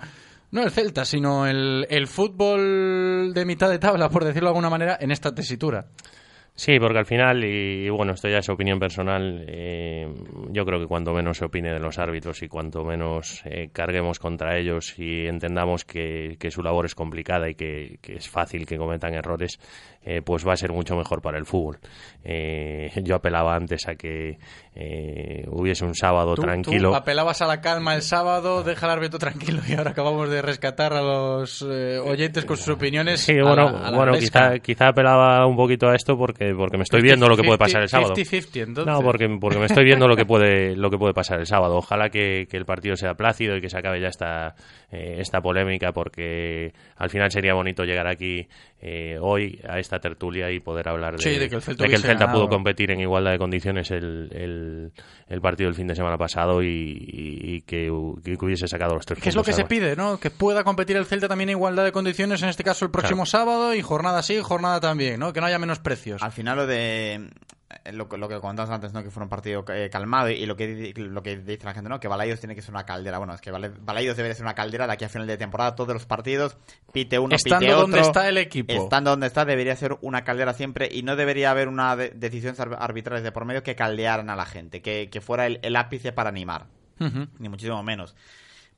no 0.51 0.63
el 0.63 0.71
Celta, 0.71 1.05
sino 1.05 1.47
el, 1.47 1.87
el 1.89 2.07
fútbol 2.07 3.33
de 3.33 3.45
mitad 3.45 3.69
de 3.69 3.79
tabla, 3.79 4.09
por 4.09 4.25
decirlo 4.25 4.49
de 4.49 4.51
alguna 4.51 4.69
manera, 4.69 4.97
en 4.99 5.11
esta 5.11 5.33
tesitura. 5.33 5.85
Sí, 6.53 6.79
porque 6.79 6.99
al 6.99 7.05
final, 7.05 7.43
y, 7.43 7.89
bueno, 7.89 8.13
esto 8.13 8.27
ya 8.27 8.37
es 8.37 8.49
opinión 8.49 8.77
personal, 8.77 9.45
eh, 9.47 10.07
yo 10.51 10.63
creo 10.63 10.79
que 10.79 10.85
cuanto 10.85 11.11
menos 11.11 11.37
se 11.37 11.45
opine 11.45 11.73
de 11.73 11.79
los 11.79 11.97
árbitros 11.97 12.43
y 12.43 12.49
cuanto 12.49 12.83
menos 12.83 13.41
eh, 13.45 13.69
carguemos 13.73 14.19
contra 14.19 14.57
ellos 14.57 14.93
y 14.99 15.25
entendamos 15.25 15.85
que, 15.85 16.35
que 16.39 16.51
su 16.51 16.61
labor 16.61 16.85
es 16.85 16.93
complicada 16.93 17.49
y 17.49 17.55
que, 17.55 17.97
que 18.01 18.15
es 18.15 18.29
fácil 18.29 18.67
que 18.67 18.77
cometan 18.77 19.15
errores, 19.15 19.59
eh, 20.03 20.21
pues 20.23 20.47
va 20.47 20.53
a 20.53 20.57
ser 20.57 20.71
mucho 20.71 20.95
mejor 20.95 21.21
para 21.21 21.37
el 21.37 21.45
fútbol. 21.45 21.77
Eh, 22.23 22.91
yo 23.03 23.15
apelaba 23.15 23.55
antes 23.55 23.87
a 23.87 23.95
que 23.95 24.37
eh, 24.75 25.43
hubiese 25.47 25.85
un 25.85 25.95
sábado 25.95 26.35
Tú- 26.35 26.41
tranquilo. 26.43 26.89
Tú 26.89 26.95
apelabas 26.95 27.41
a 27.41 27.47
la 27.47 27.61
calma 27.61 27.95
el 27.95 28.01
sábado, 28.01 28.63
deja 28.63 28.85
al 28.85 28.93
árbitro 28.93 29.19
tranquilo 29.19 29.61
y 29.67 29.73
ahora 29.73 29.91
acabamos 29.91 30.29
de 30.29 30.41
rescatar 30.41 30.93
a 30.93 31.01
los 31.01 31.65
eh, 31.69 31.99
oyentes 31.99 32.45
con 32.45 32.57
sus 32.57 32.69
opiniones. 32.69 33.21
Sí, 33.21 33.37
a 33.37 33.43
bueno, 33.43 33.71
la- 33.71 33.87
a 33.87 33.91
la 33.91 33.97
bueno 33.97 34.13
quizá, 34.13 34.59
quizá 34.59 34.87
apelaba 34.89 35.45
un 35.45 35.55
poquito 35.55 35.87
a 35.89 35.95
esto 35.95 36.17
porque, 36.17 36.53
porque 36.55 36.77
me 36.77 36.83
estoy 36.83 37.01
viendo 37.01 37.27
lo 37.27 37.35
que 37.35 37.43
puede 37.43 37.57
pasar 37.57 37.81
el 37.81 37.89
sábado. 37.89 38.13
50-50, 38.15 38.61
entonces. 38.63 38.85
No, 38.93 39.01
porque, 39.01 39.27
porque 39.39 39.59
me 39.59 39.65
estoy 39.65 39.83
viendo 39.83 40.07
lo 40.07 40.15
que 40.15 40.25
puede 40.25 40.75
lo 40.75 40.89
que 40.89 40.97
puede 40.97 41.13
pasar 41.13 41.39
el 41.39 41.45
sábado. 41.47 41.75
Ojalá 41.77 42.09
que, 42.09 42.47
que 42.49 42.57
el 42.57 42.65
partido 42.65 42.95
sea 42.95 43.13
plácido 43.15 43.57
y 43.57 43.61
que 43.61 43.69
se 43.69 43.77
acabe 43.77 43.99
ya 43.99 44.07
esta, 44.07 44.55
esta 44.91 45.41
polémica 45.41 45.91
porque 45.91 46.73
al 46.97 47.09
final 47.09 47.31
sería 47.31 47.53
bonito 47.53 47.83
llegar 47.83 48.07
aquí 48.07 48.47
hoy 49.19 49.59
a 49.67 49.79
esta 49.79 49.90
tertulia 49.99 50.51
y 50.51 50.59
poder 50.59 50.87
hablar 50.89 51.17
de, 51.17 51.23
Sí, 51.23 51.37
de 51.37 51.49
que 51.49 51.55
el 51.55 51.61
Celta 51.61 51.83
de 51.83 51.89
que 51.89 51.95
el 51.95 52.01
hubiese 52.01 52.07
Celta 52.17 52.31
pudo 52.31 52.47
competir 52.49 52.91
en 52.91 52.99
igualdad 53.01 53.31
de 53.31 53.37
condiciones 53.39 53.91
el, 53.91 54.29
el, 54.31 54.91
el 55.27 55.41
partido 55.41 55.67
del 55.67 55.75
fin 55.75 55.87
de 55.87 55.95
semana 55.95 56.17
pasado 56.17 56.63
y, 56.63 56.67
y- 56.67 57.55
y 57.55 57.61
que, 57.61 57.91
que 58.23 58.45
hubiese 58.45 58.67
sacado 58.67 58.95
los 58.95 59.05
tres 59.05 59.21
Que 59.21 59.29
es 59.29 59.35
lo 59.35 59.43
que 59.43 59.53
se 59.53 59.65
pide, 59.65 59.95
¿no? 59.95 60.19
Que 60.19 60.29
pueda 60.31 60.63
competir 60.63 60.95
el 60.97 61.05
Celta 61.05 61.27
también 61.27 61.49
en 61.49 61.57
igualdad 61.57 61.83
de 61.83 61.91
condiciones, 61.91 62.41
en 62.43 62.49
este 62.49 62.63
caso 62.63 62.85
el 62.85 62.91
próximo 62.91 63.25
sábado, 63.25 63.73
y 63.75 63.81
jornada 63.81 64.21
sí, 64.23 64.39
jornada 64.41 64.79
también, 64.79 65.19
¿no? 65.19 65.33
Que 65.33 65.41
no 65.41 65.47
haya 65.47 65.59
menos 65.59 65.79
precios. 65.79 66.21
Al 66.23 66.31
final 66.31 66.57
lo 66.57 66.67
de 66.67 67.29
lo, 67.91 68.07
que- 68.09 68.17
lo 68.17 68.27
que 68.29 68.39
comentamos 68.39 68.69
antes, 68.71 68.93
¿no? 68.93 69.03
Que 69.03 69.11
fue 69.11 69.23
un 69.23 69.29
partido 69.29 69.63
eh, 69.69 69.89
calmado 69.91 70.29
y 70.29 70.45
lo 70.45 70.55
que 70.55 70.93
lo 70.95 71.23
que 71.23 71.37
dice 71.37 71.65
la 71.65 71.73
gente, 71.73 71.89
¿no? 71.89 71.99
Que 71.99 72.07
Balaidos 72.07 72.39
tiene 72.39 72.55
que 72.55 72.61
ser 72.61 72.71
una 72.73 72.85
caldera. 72.85 73.17
Bueno, 73.17 73.33
es 73.33 73.41
que 73.41 73.51
Bala- 73.51 73.71
Balaidos 73.81 74.17
debería 74.17 74.35
ser 74.35 74.45
una 74.45 74.55
caldera 74.55 74.87
de 74.87 74.93
aquí 74.93 75.05
a 75.05 75.09
final 75.09 75.27
de 75.27 75.37
temporada, 75.37 75.75
todos 75.75 75.93
los 75.93 76.05
partidos, 76.05 76.57
pite 76.93 77.19
uno, 77.19 77.35
Estando 77.35 77.59
pite 77.59 77.73
otro. 77.73 77.81
donde 77.87 77.99
está 78.01 78.27
el 78.29 78.37
equipo. 78.37 78.73
Estando 78.73 79.11
donde 79.11 79.27
está, 79.27 79.45
debería 79.45 79.75
ser 79.75 79.97
una 80.01 80.23
caldera 80.23 80.53
siempre 80.53 80.89
y 80.91 81.03
no 81.03 81.15
debería 81.15 81.51
haber 81.51 81.67
una 81.67 81.95
de- 81.95 82.09
decisiones 82.11 82.59
ar- 82.59 82.77
arbitrales 82.79 83.23
de 83.23 83.31
por 83.31 83.45
medio 83.45 83.63
que 83.63 83.75
caldearan 83.75 84.29
a 84.29 84.35
la 84.35 84.45
gente, 84.45 84.81
que, 84.81 85.09
que 85.11 85.21
fuera 85.21 85.45
el, 85.47 85.59
el 85.61 85.75
ápice 85.75 86.11
para 86.11 86.29
animar 86.29 86.65
ni 87.39 87.49
muchísimo 87.49 87.81
menos. 87.81 88.15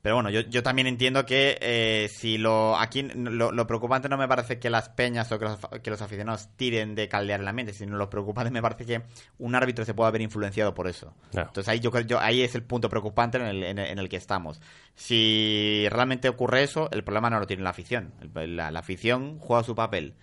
Pero 0.04 0.16
bueno, 0.16 0.28
yo, 0.28 0.42
yo 0.42 0.62
también 0.62 0.86
entiendo 0.86 1.24
que 1.24 1.56
eh, 1.62 2.10
si 2.14 2.36
lo 2.36 2.76
aquí 2.76 3.00
lo, 3.04 3.52
lo 3.52 3.66
preocupante 3.66 4.06
no 4.10 4.18
me 4.18 4.28
parece 4.28 4.58
que 4.58 4.68
las 4.68 4.90
peñas 4.90 5.32
o 5.32 5.38
que 5.38 5.46
los, 5.46 5.58
que 5.82 5.88
los 5.88 6.02
aficionados 6.02 6.50
tiren 6.56 6.94
de 6.94 7.08
caldear 7.08 7.40
el 7.40 7.48
ambiente, 7.48 7.72
sino 7.72 7.96
lo 7.96 8.10
preocupante 8.10 8.50
me 8.50 8.60
parece 8.60 8.84
que 8.84 9.02
un 9.38 9.54
árbitro 9.54 9.82
se 9.86 9.94
pueda 9.94 10.08
haber 10.08 10.20
influenciado 10.20 10.74
por 10.74 10.88
eso. 10.88 11.14
Entonces 11.46 11.68
ahí 11.68 11.80
yo, 11.80 11.90
creo- 11.90 12.04
yo 12.04 12.20
ahí 12.20 12.42
es 12.42 12.54
el 12.54 12.62
punto 12.64 12.90
preocupante 12.90 13.38
en 13.38 13.44
el, 13.46 13.62
en 13.64 13.78
el- 13.78 13.86
en 13.92 13.98
el 13.98 14.10
que 14.10 14.16
estamos. 14.18 14.60
Si 14.94 15.86
realmente 15.90 16.28
ocurre 16.28 16.62
eso, 16.64 16.90
el 16.92 17.02
problema 17.02 17.30
no 17.30 17.40
lo 17.40 17.46
tiene 17.46 17.62
la 17.62 17.70
afición. 17.70 18.12
La, 18.34 18.70
la 18.70 18.78
afición 18.80 19.38
juega 19.38 19.62
su 19.64 19.74
papel. 19.74 20.14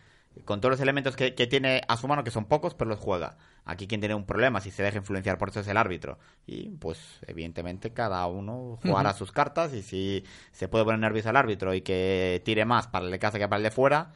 Con 0.45 0.61
todos 0.61 0.71
los 0.71 0.79
elementos 0.79 1.15
que, 1.15 1.36
que 1.36 1.47
tiene 1.47 1.82
a 1.88 1.97
su 1.97 2.07
mano, 2.07 2.23
que 2.23 2.32
son 2.32 2.45
pocos, 2.45 2.73
pero 2.73 2.89
los 2.89 2.99
juega. 2.99 3.38
Aquí 3.65 3.88
quien 3.88 4.01
tiene 4.01 4.15
un 4.15 4.25
problema, 4.25 4.59
si 4.59 4.71
se 4.71 4.82
deja 4.82 4.97
influenciar 4.97 5.38
por 5.38 5.49
eso 5.49 5.59
es 5.59 5.67
el 5.67 5.77
árbitro. 5.77 6.17
Y 6.47 6.69
pues 6.69 7.19
evidentemente 7.27 7.91
cada 7.93 8.25
uno 8.27 8.79
jugará 8.82 9.13
sus 9.13 9.32
cartas 9.32 9.73
y 9.73 9.82
si 9.84 10.23
se 10.51 10.67
puede 10.67 10.86
poner 10.86 10.99
nervioso 10.99 11.29
al 11.29 11.38
árbitro 11.38 11.73
y 11.73 11.82
que 11.82 12.41
tire 12.43 12.65
más 12.65 12.88
para 12.88 13.05
el 13.05 13.11
de 13.11 13.19
casa 13.19 13.38
que 13.38 13.47
para 13.47 13.57
el 13.57 13.63
de 13.63 13.71
fuera, 13.71 14.13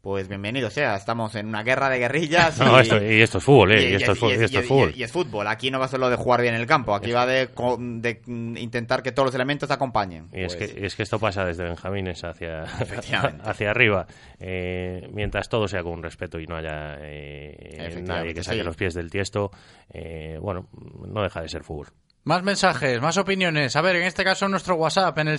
pues 0.00 0.28
bienvenido 0.28 0.70
sea. 0.70 0.94
Estamos 0.94 1.34
en 1.34 1.46
una 1.48 1.62
guerra 1.64 1.88
de 1.88 1.98
guerrillas. 1.98 2.58
No, 2.66 2.78
y, 2.78 2.82
esto- 2.82 3.02
y 3.04 3.20
esto 3.22 3.38
es 3.38 3.44
fútbol, 3.44 3.72
¿eh? 3.72 3.90
Y 3.90 3.94
esto 3.94 4.12
es 4.12 4.22
y 4.22 4.26
esto 4.44 4.58
es 4.60 4.64
y- 4.64 4.68
fútbol. 4.68 4.92
y 4.94 5.02
es 5.02 5.10
fútbol. 5.12 5.46
Aquí 5.48 5.70
no 5.70 5.78
va 5.78 5.86
a 5.86 5.88
ser 5.88 5.98
lo 6.00 6.08
de 6.08 6.16
jugar 6.16 6.42
bien 6.42 6.54
el 6.54 6.66
campo. 6.66 6.94
Aquí 6.94 7.10
va 7.12 7.26
de, 7.26 7.48
co- 7.48 7.76
de 7.80 8.20
mm, 8.24 8.56
intentar 8.58 9.02
que 9.02 9.10
todos 9.12 9.26
los 9.26 9.34
elementos 9.34 9.70
acompañen. 9.70 10.28
Y 10.32 10.42
es, 10.42 10.54
Pues, 10.56 10.72
que, 10.72 10.86
es 10.86 10.94
que 10.94 11.02
esto 11.02 11.18
pasa 11.18 11.44
desde 11.44 11.64
Benjamines 11.64 12.22
hacia, 12.24 12.62
hacia 13.44 13.70
arriba. 13.70 14.06
Eh, 14.38 15.08
mientras 15.12 15.48
todo 15.48 15.66
sea 15.66 15.82
con 15.82 15.92
un 15.94 16.02
respeto 16.02 16.38
y 16.38 16.46
no 16.46 16.56
haya 16.56 16.96
eh, 17.00 18.00
nadie 18.02 18.32
que 18.34 18.42
saque 18.44 18.58
sí. 18.58 18.64
los 18.64 18.76
pies 18.76 18.94
del 18.94 19.10
tiesto, 19.10 19.50
eh, 19.92 20.38
bueno, 20.40 20.68
no 21.08 21.22
deja 21.22 21.40
de 21.42 21.48
ser 21.48 21.64
fútbol. 21.64 21.88
Más 22.24 22.42
mensajes, 22.42 23.00
más 23.00 23.16
opiniones. 23.18 23.76
A 23.76 23.80
ver, 23.82 23.94
en 23.96 24.02
este 24.02 24.24
caso 24.24 24.48
nuestro 24.48 24.74
WhatsApp, 24.74 25.16
en 25.18 25.28
el 25.28 25.38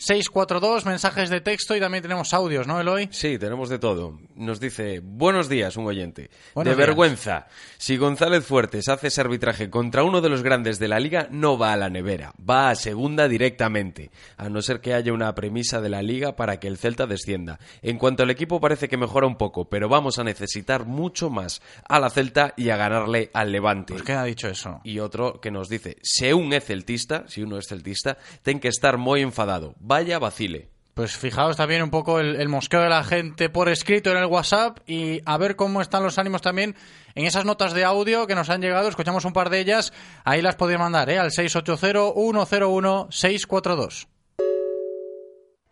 680-101-642, 0.00 0.84
mensajes 0.86 1.28
de 1.28 1.40
texto 1.40 1.76
y 1.76 1.80
también 1.80 2.02
tenemos 2.02 2.32
audios, 2.32 2.66
¿no, 2.66 2.80
Eloy? 2.80 3.08
Sí, 3.12 3.38
tenemos 3.38 3.68
de 3.68 3.78
todo. 3.78 4.18
Nos 4.34 4.58
dice, 4.58 5.00
buenos 5.02 5.48
días, 5.48 5.76
un 5.76 5.86
oyente. 5.86 6.30
Buenos 6.54 6.70
de 6.70 6.76
días. 6.76 6.86
vergüenza. 6.88 7.46
Si 7.76 7.98
González 7.98 8.44
Fuertes 8.44 8.88
hace 8.88 9.08
ese 9.08 9.20
arbitraje 9.20 9.68
contra 9.68 10.02
uno 10.02 10.20
de 10.20 10.30
los 10.30 10.42
grandes 10.42 10.78
de 10.78 10.88
la 10.88 11.00
liga, 11.00 11.28
no 11.30 11.58
va 11.58 11.74
a 11.74 11.76
la 11.76 11.90
nevera, 11.90 12.32
va 12.48 12.70
a 12.70 12.74
segunda 12.74 13.28
directamente. 13.28 14.10
A 14.38 14.48
no 14.48 14.62
ser 14.62 14.80
que 14.80 14.94
haya 14.94 15.12
una 15.12 15.34
premisa 15.34 15.80
de 15.80 15.90
la 15.90 16.02
liga 16.02 16.34
para 16.34 16.58
que 16.58 16.68
el 16.68 16.78
Celta 16.78 17.06
descienda. 17.06 17.58
En 17.82 17.98
cuanto 17.98 18.22
al 18.22 18.30
equipo 18.30 18.60
parece 18.60 18.88
que 18.88 18.96
mejora 18.96 19.26
un 19.26 19.36
poco, 19.36 19.68
pero 19.68 19.88
vamos 19.88 20.18
a 20.18 20.24
necesitar 20.24 20.86
mucho 20.86 21.28
más 21.28 21.60
a 21.86 22.00
la 22.00 22.08
Celta 22.08 22.54
y 22.56 22.70
a 22.70 22.76
ganarle 22.76 23.30
al 23.34 23.52
Levante. 23.52 23.92
Pues 23.92 24.04
¿quién 24.04 24.18
ha 24.18 24.24
dicho 24.24 24.48
eso? 24.48 24.80
Y 24.82 24.98
otro 25.00 25.40
que 25.40 25.50
nos 25.50 25.68
dice, 25.68 25.98
si 26.02 26.32
un 26.32 26.52
es 26.52 26.64
celtista, 26.64 27.24
si 27.28 27.42
uno 27.42 27.58
es 27.58 27.66
celtista, 27.68 28.16
ten 28.42 28.60
que 28.60 28.68
estar 28.68 28.96
muy 28.96 29.20
enfadado. 29.20 29.74
Vaya 29.90 30.20
vacile. 30.20 30.70
Pues 30.94 31.16
fijaos 31.16 31.56
también 31.56 31.82
un 31.82 31.90
poco 31.90 32.20
el, 32.20 32.36
el 32.36 32.48
mosqueo 32.48 32.82
de 32.82 32.88
la 32.88 33.02
gente 33.02 33.50
por 33.50 33.68
escrito 33.68 34.12
en 34.12 34.18
el 34.18 34.26
WhatsApp 34.26 34.78
y 34.86 35.20
a 35.24 35.36
ver 35.36 35.56
cómo 35.56 35.82
están 35.82 36.04
los 36.04 36.16
ánimos 36.16 36.42
también 36.42 36.76
en 37.16 37.26
esas 37.26 37.44
notas 37.44 37.74
de 37.74 37.84
audio 37.84 38.28
que 38.28 38.36
nos 38.36 38.50
han 38.50 38.60
llegado. 38.60 38.88
Escuchamos 38.88 39.24
un 39.24 39.32
par 39.32 39.50
de 39.50 39.58
ellas. 39.58 39.92
Ahí 40.22 40.42
las 40.42 40.54
podéis 40.54 40.78
mandar, 40.78 41.10
¿eh? 41.10 41.18
Al 41.18 41.32
680-101-642. 41.32 44.06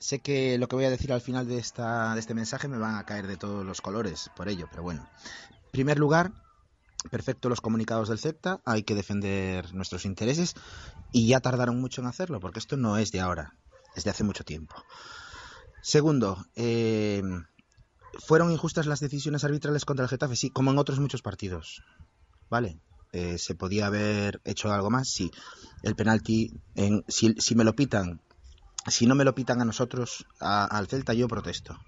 Sé 0.01 0.19
que 0.19 0.59
lo 0.59 0.67
que 0.67 0.75
voy 0.75 0.87
a 0.87 0.91
decir 0.91 1.13
al 1.13 1.21
final 1.21 1.47
de, 1.47 1.59
esta, 1.59 2.13
de 2.15 2.19
este 2.19 2.35
mensaje 2.35 2.67
me 2.67 2.79
van 2.79 2.97
a 2.97 3.07
caer 3.07 3.29
de 3.29 3.37
todos 3.37 3.65
los 3.65 3.81
colores 3.81 4.33
por 4.35 4.49
ello, 4.49 4.67
pero 4.69 4.83
bueno. 4.83 5.09
En 5.53 5.71
primer 5.71 5.97
lugar, 5.97 6.33
perfecto 7.09 7.49
los 7.49 7.61
comunicados 7.61 8.09
del 8.09 8.19
CEPTA, 8.19 8.63
hay 8.65 8.83
que 8.83 8.97
defender 8.97 9.73
nuestros 9.75 10.05
intereses 10.05 10.57
y 11.13 11.29
ya 11.29 11.39
tardaron 11.39 11.81
mucho 11.81 12.01
en 12.01 12.09
hacerlo, 12.09 12.41
porque 12.41 12.59
esto 12.59 12.77
no 12.77 12.99
es 12.99 13.13
de 13.13 13.21
ahora, 13.21 13.55
es 13.99 14.05
de 14.05 14.11
hace 14.11 14.25
mucho 14.25 14.45
tiempo. 14.45 14.75
Segundo, 15.83 16.45
eh, 16.57 17.23
¿fueron 18.27 18.51
injustas 18.51 18.87
las 18.87 19.01
decisiones 19.01 19.45
arbitrales 19.45 19.85
contra 19.85 20.05
el 20.05 20.09
Getafe? 20.11 20.37
Sí, 20.37 20.51
como 20.51 20.71
en 20.71 20.79
otros 20.79 20.99
muchos 20.99 21.23
partidos. 21.23 21.83
¿Vale? 22.51 22.81
Eh, 23.13 23.39
¿Se 23.39 23.55
podía 23.55 23.87
haber 23.87 24.41
hecho 24.45 24.73
algo 24.73 24.91
más? 24.91 25.09
Sí. 25.09 25.31
El 25.83 25.95
penalti, 25.95 26.51
en, 26.75 27.05
si, 27.09 27.35
si 27.39 27.55
me 27.55 27.65
lo 27.65 27.75
pitan 27.75 28.21
si 28.87 29.07
no 29.07 29.15
me 29.15 29.25
lo 29.25 29.35
pitan 29.35 29.61
a 29.61 29.67
nosotros, 29.67 30.25
a- 30.41 30.65
al 30.65 30.87
Celta, 30.87 31.13
yo 31.13 31.29
protesto. 31.29 31.79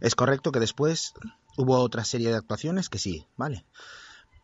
Es 0.00 0.14
correcto 0.14 0.52
que 0.52 0.60
después 0.60 1.14
hubo 1.56 1.80
otra 1.80 2.04
serie 2.04 2.28
de 2.30 2.36
actuaciones 2.36 2.88
que 2.88 2.98
sí, 3.00 3.26
¿vale? 3.36 3.66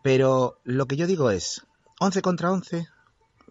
Pero 0.02 0.58
lo 0.64 0.86
que 0.86 0.96
yo 0.96 1.06
digo 1.06 1.30
es, 1.30 1.62
11 2.00 2.20
contra 2.20 2.50
11, 2.50 2.88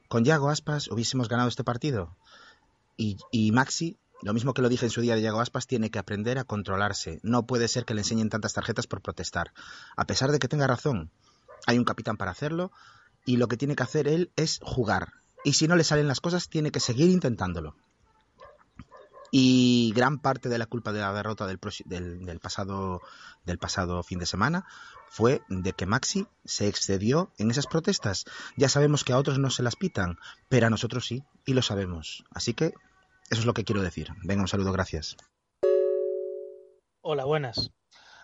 con 0.10 0.26
Yago 0.26 0.50
Aspas 0.50 0.90
hubiésemos 0.90 1.30
ganado 1.30 1.48
este 1.48 1.64
partido. 1.64 2.17
Y, 2.98 3.52
Maxi, 3.52 3.98
lo 4.24 4.34
mismo 4.34 4.54
que 4.54 4.62
lo 4.62 4.70
dije 4.70 4.88
en 4.88 4.92
su 4.92 5.02
día 5.02 5.16
de 5.16 5.22
Yago 5.22 5.40
Aspas, 5.40 5.68
tiene 5.68 5.92
que 5.92 6.00
aprender 6.00 6.40
a 6.40 6.44
controlarse. 6.44 7.20
No 7.22 7.46
puede 7.46 7.68
ser 7.68 7.86
que 7.86 7.94
le 7.94 8.02
enseñen 8.02 8.30
tantas 8.30 8.54
tarjetas 8.54 8.88
por 8.88 9.02
protestar. 9.02 9.54
A 9.96 10.06
pesar 10.06 10.32
de 10.32 10.40
que 10.40 10.48
tenga 10.48 10.66
razón, 10.66 11.12
hay 11.68 11.78
un 11.78 11.86
capitán 11.86 12.18
para 12.18 12.32
hacerlo 12.32 12.72
y 13.26 13.38
lo 13.38 13.48
que 13.48 13.58
tiene 13.58 13.76
que 13.76 13.84
hacer 13.84 14.08
él 14.08 14.32
es 14.36 14.60
jugar. 14.64 15.14
Y 15.44 15.54
si 15.54 15.68
no 15.68 15.76
le 15.76 15.84
salen 15.84 16.08
las 16.08 16.22
cosas, 16.22 16.50
tiene 16.50 16.72
que 16.72 16.80
seguir 16.80 17.10
intentándolo. 17.10 17.76
Y 19.32 19.92
gran 19.96 20.20
parte 20.20 20.50
de 20.50 20.58
la 20.58 20.66
culpa 20.66 20.94
de 20.94 21.02
la 21.02 21.14
derrota 21.14 21.46
del, 21.46 21.60
del, 21.86 22.26
del 22.26 22.40
pasado, 22.40 23.02
del 23.46 23.58
pasado 23.58 24.02
fin 24.02 24.20
de 24.20 24.26
semana 24.26 24.66
fue 25.10 25.42
de 25.50 25.74
que 25.74 25.86
Maxi 25.86 26.28
se 26.46 26.68
excedió 26.68 27.32
en 27.38 27.52
esas 27.52 27.68
protestas. 27.68 28.26
Ya 28.56 28.70
sabemos 28.70 29.04
que 29.04 29.14
a 29.14 29.18
otros 29.18 29.40
no 29.40 29.50
se 29.50 29.64
las 29.64 29.76
pitan, 29.76 30.18
pero 30.50 30.68
a 30.68 30.70
nosotros 30.70 31.06
sí, 31.06 31.24
y 31.46 31.54
lo 31.54 31.62
sabemos. 31.62 32.24
Así 32.32 32.54
que 32.54 32.74
eso 33.30 33.42
es 33.42 33.46
lo 33.46 33.54
que 33.54 33.64
quiero 33.64 33.82
decir. 33.82 34.10
Venga, 34.24 34.42
un 34.42 34.48
saludo, 34.48 34.72
gracias. 34.72 35.18
Hola, 37.02 37.26
buenas. 37.26 37.72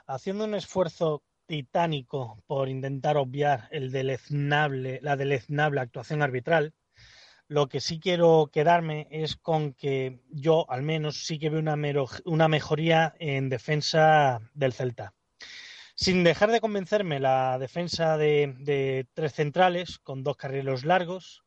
Haciendo 0.07 0.43
un 0.43 0.55
esfuerzo 0.55 1.23
titánico 1.45 2.41
por 2.47 2.69
intentar 2.69 3.17
obviar 3.17 3.67
el 3.71 3.91
deleznable, 3.91 4.99
la 5.01 5.15
deleznable 5.15 5.81
actuación 5.81 6.21
arbitral, 6.21 6.73
lo 7.47 7.67
que 7.67 7.81
sí 7.81 7.99
quiero 7.99 8.49
quedarme 8.51 9.07
es 9.11 9.35
con 9.35 9.73
que 9.73 10.21
yo, 10.30 10.65
al 10.69 10.81
menos, 10.81 11.25
sí 11.25 11.39
que 11.39 11.49
veo 11.49 11.59
una, 11.59 11.75
mero- 11.75 12.07
una 12.25 12.47
mejoría 12.47 13.13
en 13.19 13.49
defensa 13.49 14.39
del 14.53 14.73
Celta. 14.73 15.13
Sin 15.95 16.23
dejar 16.23 16.49
de 16.51 16.61
convencerme 16.61 17.19
la 17.19 17.59
defensa 17.59 18.17
de, 18.17 19.05
tres 19.13 19.34
centrales 19.34 19.99
con 19.99 20.23
dos 20.23 20.38
carriles 20.38 20.85
largos, 20.85 21.43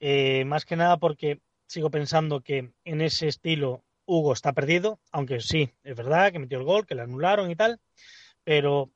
eh, 0.00 0.44
más 0.46 0.64
que 0.64 0.76
nada 0.76 0.96
porque 0.96 1.40
sigo 1.74 1.90
pensando 1.90 2.40
que 2.40 2.70
en 2.84 3.00
ese 3.00 3.26
estilo 3.26 3.84
Hugo 4.06 4.32
está 4.32 4.52
perdido, 4.52 5.00
aunque 5.10 5.40
sí, 5.40 5.72
es 5.82 5.96
verdad 5.96 6.30
que 6.30 6.38
metió 6.38 6.56
el 6.58 6.64
gol, 6.64 6.86
que 6.86 6.94
le 6.94 7.02
anularon 7.02 7.50
y 7.50 7.56
tal, 7.56 7.80
pero 8.44 8.92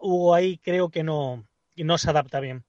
Hugo 0.00 0.34
ahí 0.34 0.58
creo 0.58 0.90
que 0.90 1.02
no, 1.02 1.48
no 1.76 1.96
se 1.98 2.10
adapta 2.10 2.40
bien. 2.40 2.66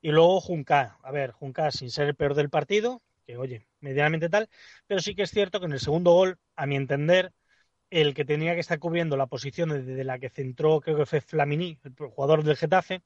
Y 0.00 0.10
luego 0.10 0.40
Junca, 0.40 0.98
a 1.00 1.12
ver, 1.12 1.30
Junca 1.30 1.70
sin 1.70 1.90
ser 1.90 2.08
el 2.08 2.16
peor 2.16 2.34
del 2.34 2.50
partido, 2.50 3.02
que 3.24 3.36
oye, 3.36 3.68
medianamente 3.78 4.28
tal, 4.28 4.48
pero 4.88 5.00
sí 5.00 5.14
que 5.14 5.22
es 5.22 5.30
cierto 5.30 5.60
que 5.60 5.66
en 5.66 5.74
el 5.74 5.80
segundo 5.80 6.12
gol, 6.12 6.38
a 6.56 6.66
mi 6.66 6.74
entender, 6.74 7.32
el 7.90 8.14
que 8.14 8.24
tenía 8.24 8.54
que 8.54 8.60
estar 8.60 8.80
cubriendo 8.80 9.16
la 9.16 9.26
posición 9.28 9.68
desde 9.68 10.02
la 10.02 10.18
que 10.18 10.28
centró, 10.28 10.80
creo 10.80 10.96
que 10.96 11.06
fue 11.06 11.20
Flamini, 11.20 11.78
el 11.84 11.94
jugador 12.08 12.42
del 12.42 12.56
Getafe, 12.56 13.02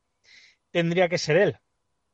tendría 0.70 1.11
que 1.11 1.19
ser 1.19 1.36
él, 1.36 1.59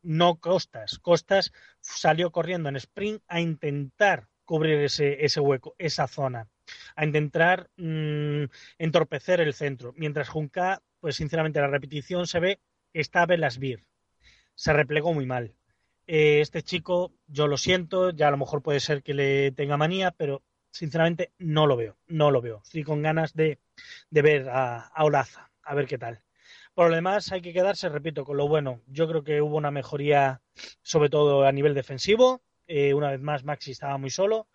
no 0.02 0.38
Costas. 0.38 0.98
Costas 0.98 1.52
salió 1.80 2.30
corriendo 2.30 2.68
en 2.68 2.76
sprint 2.76 3.22
a 3.28 3.40
intentar 3.40 4.28
cubrir 4.44 4.78
ese, 4.80 5.24
ese 5.24 5.40
hueco, 5.40 5.74
esa 5.78 6.06
zona, 6.08 6.48
a 6.96 7.04
intentar 7.04 7.70
mm, 7.76 8.44
entorpecer 8.78 9.40
el 9.40 9.54
centro, 9.54 9.94
mientras 9.96 10.28
Junca, 10.28 10.82
pues 11.00 11.16
sinceramente 11.16 11.60
la 11.60 11.68
repetición 11.68 12.26
se 12.26 12.40
ve 12.40 12.60
está 12.92 13.24
Belasbir, 13.26 13.86
se 14.54 14.72
replegó 14.72 15.14
muy 15.14 15.26
mal. 15.26 15.54
Eh, 16.06 16.40
este 16.40 16.62
chico, 16.62 17.14
yo 17.26 17.46
lo 17.46 17.56
siento, 17.56 18.10
ya 18.10 18.28
a 18.28 18.30
lo 18.30 18.36
mejor 18.36 18.62
puede 18.62 18.80
ser 18.80 19.02
que 19.02 19.14
le 19.14 19.52
tenga 19.52 19.76
manía, 19.76 20.10
pero 20.10 20.42
sinceramente 20.70 21.32
no 21.38 21.66
lo 21.66 21.76
veo, 21.76 21.96
no 22.06 22.30
lo 22.30 22.40
veo. 22.42 22.60
Estoy 22.64 22.82
con 22.82 23.02
ganas 23.02 23.34
de, 23.34 23.58
de 24.10 24.22
ver 24.22 24.48
a, 24.48 24.80
a 24.88 25.04
Olaza, 25.04 25.50
a 25.62 25.74
ver 25.74 25.86
qué 25.86 25.98
tal. 25.98 26.22
Por 26.74 26.88
lo 26.88 26.94
demás, 26.96 27.30
hay 27.32 27.42
que 27.42 27.52
quedarse, 27.52 27.88
repito, 27.88 28.24
con 28.24 28.36
lo 28.36 28.48
bueno. 28.48 28.80
Yo 28.86 29.06
creo 29.06 29.22
que 29.22 29.42
hubo 29.42 29.56
una 29.56 29.70
mejoría, 29.70 30.40
sobre 30.82 31.10
todo 31.10 31.44
a 31.44 31.52
nivel 31.52 31.74
defensivo. 31.74 32.40
Eh, 32.66 32.94
una 32.94 33.10
vez 33.10 33.20
más, 33.20 33.44
Maxi 33.44 33.72
estaba 33.72 33.98
muy 33.98 34.08
solo. 34.10 34.48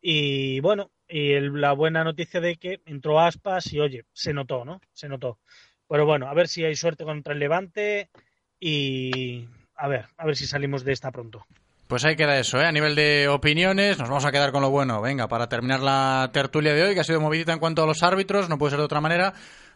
Y 0.00 0.60
bueno, 0.60 0.90
y 1.08 1.32
el- 1.32 1.60
la 1.60 1.72
buena 1.72 2.04
noticia 2.04 2.40
de 2.40 2.56
que 2.56 2.80
entró 2.86 3.20
Aspas 3.20 3.72
y 3.72 3.80
oye, 3.80 4.04
se 4.12 4.32
notó, 4.32 4.64
¿no? 4.64 4.80
Se 4.92 5.08
notó. 5.08 5.38
Pero 5.88 6.06
bueno, 6.06 6.28
a 6.28 6.34
ver 6.34 6.48
si 6.48 6.64
hay 6.64 6.74
suerte 6.74 7.04
contra 7.04 7.32
el 7.34 7.38
Levante 7.40 8.08
y 8.60 9.46
a 9.74 9.88
ver, 9.88 10.06
a 10.16 10.24
ver 10.26 10.36
si 10.36 10.46
salimos 10.46 10.84
de 10.84 10.92
esta 10.92 11.10
pronto. 11.10 11.46
Pues 11.86 12.04
ahí 12.04 12.16
queda 12.16 12.38
eso, 12.38 12.60
¿eh? 12.60 12.66
A 12.66 12.72
nivel 12.72 12.94
de 12.94 13.28
opiniones, 13.28 13.98
nos 13.98 14.08
vamos 14.10 14.24
a 14.26 14.30
quedar 14.32 14.52
con 14.52 14.60
lo 14.60 14.68
bueno. 14.70 15.00
Venga, 15.00 15.26
para 15.26 15.48
terminar 15.48 15.80
la 15.80 16.28
tertulia 16.34 16.74
de 16.74 16.82
hoy, 16.82 16.94
que 16.94 17.00
ha 17.00 17.04
sido 17.04 17.20
movidita 17.20 17.52
en 17.54 17.58
cuanto 17.58 17.82
a 17.82 17.86
los 17.86 18.02
árbitros, 18.02 18.48
no 18.50 18.58
puede 18.58 18.70
ser 18.72 18.78
de 18.78 18.84
otra 18.84 19.00
manera. 19.00 19.32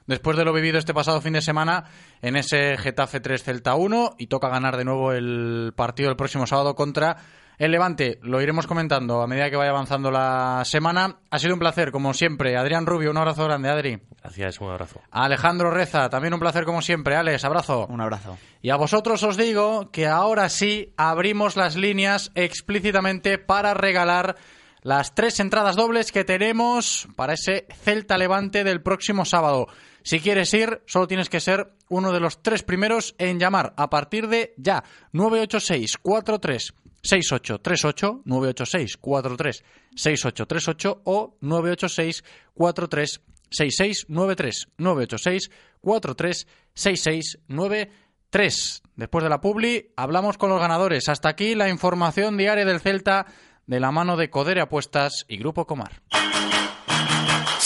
Después 0.07 0.37
de 0.37 0.45
lo 0.45 0.53
vivido 0.53 0.79
este 0.79 0.95
pasado 0.95 1.21
fin 1.21 1.35
de 1.35 1.43
semana 1.43 1.85
en 2.21 2.37
ese 2.37 2.77
Getafe 2.77 3.21
3 3.21 3.43
Celta 3.43 3.75
1 3.75 4.17
y 4.19 4.27
toca 4.27 4.49
ganar 4.49 4.77
de 4.77 4.85
nuevo 4.85 5.13
el 5.13 5.73
partido 5.77 6.11
el 6.11 6.17
próximo 6.17 6.47
sábado 6.47 6.75
contra 6.75 7.17
el 7.59 7.71
Levante. 7.71 8.19
Lo 8.23 8.41
iremos 8.41 8.67
comentando 8.67 9.23
a 9.23 9.27
medida 9.27 9.49
que 9.49 9.57
vaya 9.57 9.71
avanzando 9.71 10.11
la 10.11 10.63
semana. 10.65 11.19
Ha 11.31 11.39
sido 11.39 11.55
un 11.55 11.61
placer, 11.61 11.93
como 11.93 12.13
siempre. 12.15 12.57
Adrián 12.57 12.87
Rubio, 12.87 13.11
un 13.11 13.19
abrazo 13.19 13.45
grande, 13.45 13.69
Adri. 13.69 14.01
Gracias, 14.21 14.61
un 14.61 14.71
abrazo. 14.71 15.01
Alejandro 15.11 15.71
Reza, 15.71 16.09
también 16.11 16.35
un 16.35 16.41
placer 16.41 16.65
como 16.65 16.83
siempre. 16.83 17.15
Alex, 17.15 17.45
abrazo. 17.45 17.87
Un 17.89 18.01
abrazo. 18.01 18.37
Y 18.63 18.71
a 18.71 18.77
vosotros 18.77 19.23
os 19.23 19.37
digo 19.37 19.91
que 19.91 20.09
ahora 20.09 20.49
sí 20.49 20.93
abrimos 20.97 21.57
las 21.57 21.77
líneas 21.77 22.33
explícitamente 22.35 23.39
para 23.39 23.75
regalar 23.75 24.37
las 24.83 25.15
tres 25.15 25.39
entradas 25.39 25.77
dobles 25.77 26.11
que 26.11 26.25
tenemos 26.25 27.07
para 27.15 27.35
ese 27.35 27.67
Celta 27.85 28.19
Levante 28.19 28.65
del 28.65 28.83
próximo 28.83 29.25
sábado. 29.25 29.69
Si 30.05 30.21
quieres 30.21 30.55
ir, 30.55 30.81
solo 30.87 31.07
tienes 31.07 31.29
que 31.29 31.41
ser 31.41 31.75
uno 31.89 32.13
de 32.13 32.21
los 32.21 32.43
tres 32.43 32.63
primeros 32.63 33.15
en 33.19 33.39
llamar 33.39 33.75
a 33.77 33.91
partir 33.91 34.29
de 34.29 34.55
ya. 34.57 34.83
986 35.13 35.99
43 35.99 36.73
6838 37.03 38.23
986 38.25 38.97
43 38.97 39.65
6838 39.95 41.03
o 41.05 41.37
986 41.41 42.25
43 42.55 43.21
6693 43.51 44.69
986 44.79 45.51
43 45.81 46.47
6693 46.75 48.83
Después 48.97 49.25
de 49.25 49.31
la 49.31 49.41
publi 49.41 49.93
hablamos 49.97 50.39
con 50.39 50.51
los 50.51 50.61
ganadores. 50.61 51.09
Hasta 51.09 51.29
aquí 51.29 51.55
la 51.55 51.69
información 51.69 52.37
diaria 52.37 52.65
del 52.65 52.81
Celta 52.81 53.27
de 53.67 53.81
la 53.81 53.91
mano 53.91 54.17
de 54.17 54.31
Codere 54.31 54.61
Apuestas 54.61 55.25
y 55.29 55.39
Grupo 55.39 55.67
Comar. 55.67 56.03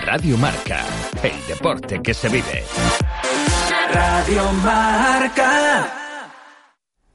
Radio 0.00 0.38
Marca, 0.38 0.86
el 1.22 1.46
deporte 1.46 2.00
que 2.02 2.14
se 2.14 2.28
vive. 2.30 2.64
Radio 3.92 4.52
Marca. 4.64 5.92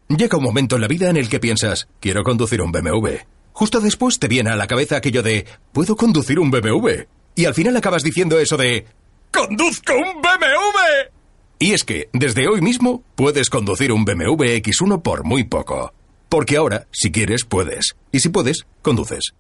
Llega 0.09 0.37
un 0.37 0.43
momento 0.43 0.75
en 0.75 0.81
la 0.81 0.87
vida 0.87 1.09
en 1.09 1.17
el 1.17 1.27
que 1.27 1.39
piensas, 1.39 1.87
quiero 1.99 2.23
conducir 2.23 2.61
un 2.61 2.71
BMW. 2.71 3.15
Justo 3.51 3.79
después 3.79 4.19
te 4.19 4.27
viene 4.27 4.51
a 4.51 4.55
la 4.55 4.67
cabeza 4.67 4.97
aquello 4.97 5.23
de, 5.23 5.45
puedo 5.73 5.95
conducir 5.95 6.39
un 6.39 6.51
BMW. 6.51 7.05
Y 7.35 7.45
al 7.45 7.55
final 7.55 7.75
acabas 7.77 8.03
diciendo 8.03 8.39
eso 8.39 8.57
de, 8.57 8.85
¡conduzco 9.31 9.93
un 9.93 10.21
BMW! 10.21 11.09
Y 11.59 11.73
es 11.73 11.83
que, 11.83 12.09
desde 12.13 12.47
hoy 12.47 12.61
mismo, 12.61 13.03
puedes 13.15 13.49
conducir 13.49 13.91
un 13.91 14.05
BMW 14.05 14.61
X1 14.61 15.01
por 15.01 15.23
muy 15.23 15.45
poco. 15.45 15.93
Porque 16.29 16.57
ahora, 16.57 16.87
si 16.91 17.11
quieres, 17.11 17.43
puedes. 17.43 17.95
Y 18.11 18.19
si 18.19 18.29
puedes, 18.29 18.67
conduces. 18.83 19.33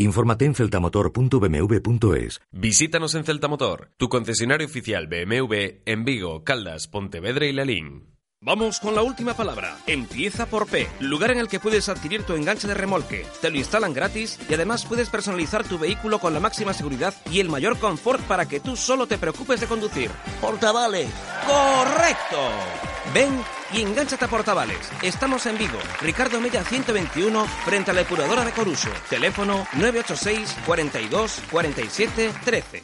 Infórmate 0.00 0.44
en 0.44 0.54
celtamotor.bmv.es. 0.54 2.40
Visítanos 2.52 3.16
en 3.16 3.24
Celtamotor, 3.24 3.90
tu 3.96 4.08
concesionario 4.08 4.68
oficial 4.68 5.08
BMW 5.08 5.80
en 5.86 6.04
Vigo, 6.04 6.44
Caldas, 6.44 6.86
Pontevedra 6.86 7.46
y 7.46 7.52
Lalín. 7.52 8.16
Vamos 8.40 8.78
con 8.78 8.94
la 8.94 9.02
última 9.02 9.34
palabra. 9.34 9.76
Empieza 9.88 10.46
por 10.46 10.68
P, 10.68 10.86
lugar 11.00 11.32
en 11.32 11.38
el 11.38 11.48
que 11.48 11.58
puedes 11.58 11.88
adquirir 11.88 12.22
tu 12.22 12.34
enganche 12.34 12.68
de 12.68 12.74
remolque. 12.74 13.26
Te 13.42 13.50
lo 13.50 13.58
instalan 13.58 13.92
gratis 13.92 14.38
y 14.48 14.54
además 14.54 14.86
puedes 14.86 15.10
personalizar 15.10 15.66
tu 15.66 15.76
vehículo 15.76 16.20
con 16.20 16.32
la 16.32 16.38
máxima 16.38 16.72
seguridad 16.72 17.12
y 17.32 17.40
el 17.40 17.48
mayor 17.48 17.76
confort 17.80 18.22
para 18.22 18.46
que 18.46 18.60
tú 18.60 18.76
solo 18.76 19.08
te 19.08 19.18
preocupes 19.18 19.60
de 19.60 19.66
conducir. 19.66 20.12
Portavales. 20.40 21.10
Correcto. 21.44 22.38
Ven 23.12 23.42
y 23.72 23.82
engánchate 23.82 24.24
a 24.24 24.28
Portavales. 24.28 24.90
Estamos 25.02 25.46
en 25.46 25.58
Vigo, 25.58 25.78
Ricardo 26.00 26.40
Mella 26.40 26.64
121, 26.64 27.44
frente 27.64 27.90
a 27.90 27.94
la 27.94 28.00
depuradora 28.00 28.44
de 28.44 28.52
Coruso. 28.52 28.88
Teléfono 29.10 29.66
986 29.74 30.56
42 30.66 31.42
47 31.50 32.32
13. 32.44 32.82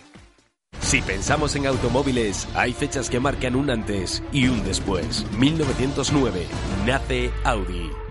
Si 0.81 1.01
pensamos 1.01 1.57
en 1.57 1.67
automóviles, 1.67 2.47
hay 2.55 2.73
fechas 2.73 3.09
que 3.09 3.19
marcan 3.19 3.57
un 3.57 3.71
antes 3.71 4.23
y 4.33 4.49
un 4.49 4.63
después. 4.65 5.27
1909 5.39 6.47
nace 6.85 7.33
Audi. 7.45 7.91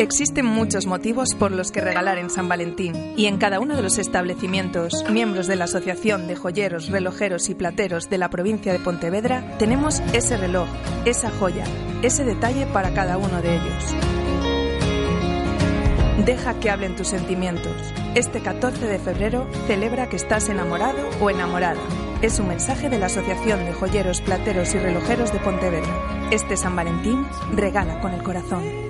Existen 0.00 0.46
muchos 0.46 0.86
motivos 0.86 1.34
por 1.38 1.52
los 1.52 1.70
que 1.70 1.82
regalar 1.82 2.16
en 2.16 2.30
San 2.30 2.48
Valentín 2.48 2.94
y 3.18 3.26
en 3.26 3.36
cada 3.36 3.60
uno 3.60 3.76
de 3.76 3.82
los 3.82 3.98
establecimientos, 3.98 5.04
miembros 5.10 5.46
de 5.46 5.56
la 5.56 5.64
Asociación 5.64 6.26
de 6.26 6.36
Joyeros, 6.36 6.88
Relojeros 6.88 7.50
y 7.50 7.54
Plateros 7.54 8.08
de 8.08 8.16
la 8.16 8.30
provincia 8.30 8.72
de 8.72 8.78
Pontevedra, 8.78 9.58
tenemos 9.58 10.00
ese 10.14 10.38
reloj, 10.38 10.66
esa 11.04 11.30
joya, 11.30 11.64
ese 12.00 12.24
detalle 12.24 12.64
para 12.64 12.94
cada 12.94 13.18
uno 13.18 13.42
de 13.42 13.56
ellos. 13.56 13.94
Deja 16.24 16.58
que 16.58 16.70
hablen 16.70 16.96
tus 16.96 17.08
sentimientos. 17.08 17.76
Este 18.14 18.40
14 18.40 18.86
de 18.86 18.98
febrero 19.00 19.50
celebra 19.66 20.08
que 20.08 20.16
estás 20.16 20.48
enamorado 20.48 21.10
o 21.20 21.28
enamorada. 21.28 21.80
Es 22.22 22.40
un 22.40 22.48
mensaje 22.48 22.88
de 22.88 22.98
la 22.98 23.06
Asociación 23.06 23.66
de 23.66 23.74
Joyeros, 23.74 24.22
Plateros 24.22 24.74
y 24.74 24.78
Relojeros 24.78 25.30
de 25.30 25.40
Pontevedra. 25.40 26.28
Este 26.30 26.56
San 26.56 26.74
Valentín 26.74 27.26
regala 27.54 28.00
con 28.00 28.14
el 28.14 28.22
corazón. 28.22 28.89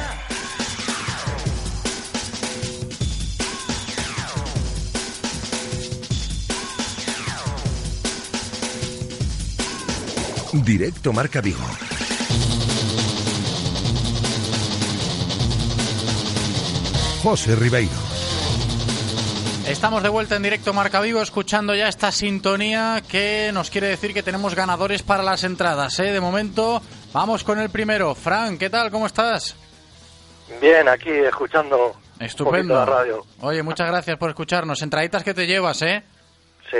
Directo 10.53 11.13
Marca 11.13 11.41
Vigo. 11.41 11.65
José 17.23 17.55
Ribeiro. 17.55 17.91
Estamos 19.67 20.03
de 20.03 20.09
vuelta 20.09 20.35
en 20.35 20.43
directo 20.43 20.73
Marca 20.73 20.99
Vivo 21.01 21.21
escuchando 21.21 21.75
ya 21.75 21.87
esta 21.87 22.11
sintonía 22.11 23.01
que 23.07 23.51
nos 23.53 23.69
quiere 23.69 23.87
decir 23.87 24.13
que 24.13 24.23
tenemos 24.23 24.55
ganadores 24.55 25.03
para 25.03 25.23
las 25.23 25.43
entradas. 25.43 25.97
¿eh? 25.99 26.11
De 26.11 26.19
momento 26.19 26.81
vamos 27.13 27.43
con 27.43 27.59
el 27.59 27.69
primero. 27.69 28.15
Fran, 28.15 28.57
¿qué 28.57 28.69
tal? 28.69 28.91
¿Cómo 28.91 29.05
estás? 29.05 29.55
Bien, 30.59 30.87
aquí 30.89 31.09
escuchando 31.11 31.95
Estupendo. 32.19 32.73
la 32.73 32.85
radio. 32.85 33.25
Oye, 33.39 33.63
muchas 33.63 33.87
gracias 33.87 34.17
por 34.17 34.29
escucharnos. 34.31 34.81
Entraditas 34.81 35.23
que 35.23 35.33
te 35.33 35.47
llevas, 35.47 35.81
¿eh? 35.83 36.03
Sí. 36.69 36.77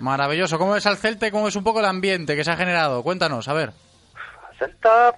Maravilloso. 0.00 0.58
¿Cómo 0.58 0.72
ves 0.72 0.86
al 0.86 0.96
Celta 0.96 1.26
y 1.26 1.30
cómo 1.30 1.48
es 1.48 1.56
un 1.56 1.64
poco 1.64 1.80
el 1.80 1.86
ambiente 1.86 2.34
que 2.36 2.44
se 2.44 2.50
ha 2.50 2.56
generado? 2.56 3.02
Cuéntanos, 3.02 3.48
a 3.48 3.52
ver. 3.52 3.72
Celta 4.58 5.14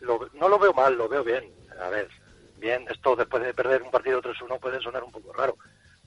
lo- 0.00 0.28
no 0.34 0.48
lo 0.48 0.58
veo 0.58 0.72
mal, 0.72 0.94
lo 0.96 1.08
veo 1.08 1.24
bien. 1.24 1.44
A 1.84 1.88
ver, 1.88 2.08
bien, 2.58 2.84
esto 2.90 3.14
después 3.16 3.42
de 3.42 3.54
perder 3.54 3.82
un 3.82 3.90
partido 3.90 4.20
3-1 4.20 4.58
puede 4.58 4.80
sonar 4.80 5.02
un 5.04 5.12
poco 5.12 5.32
raro, 5.32 5.56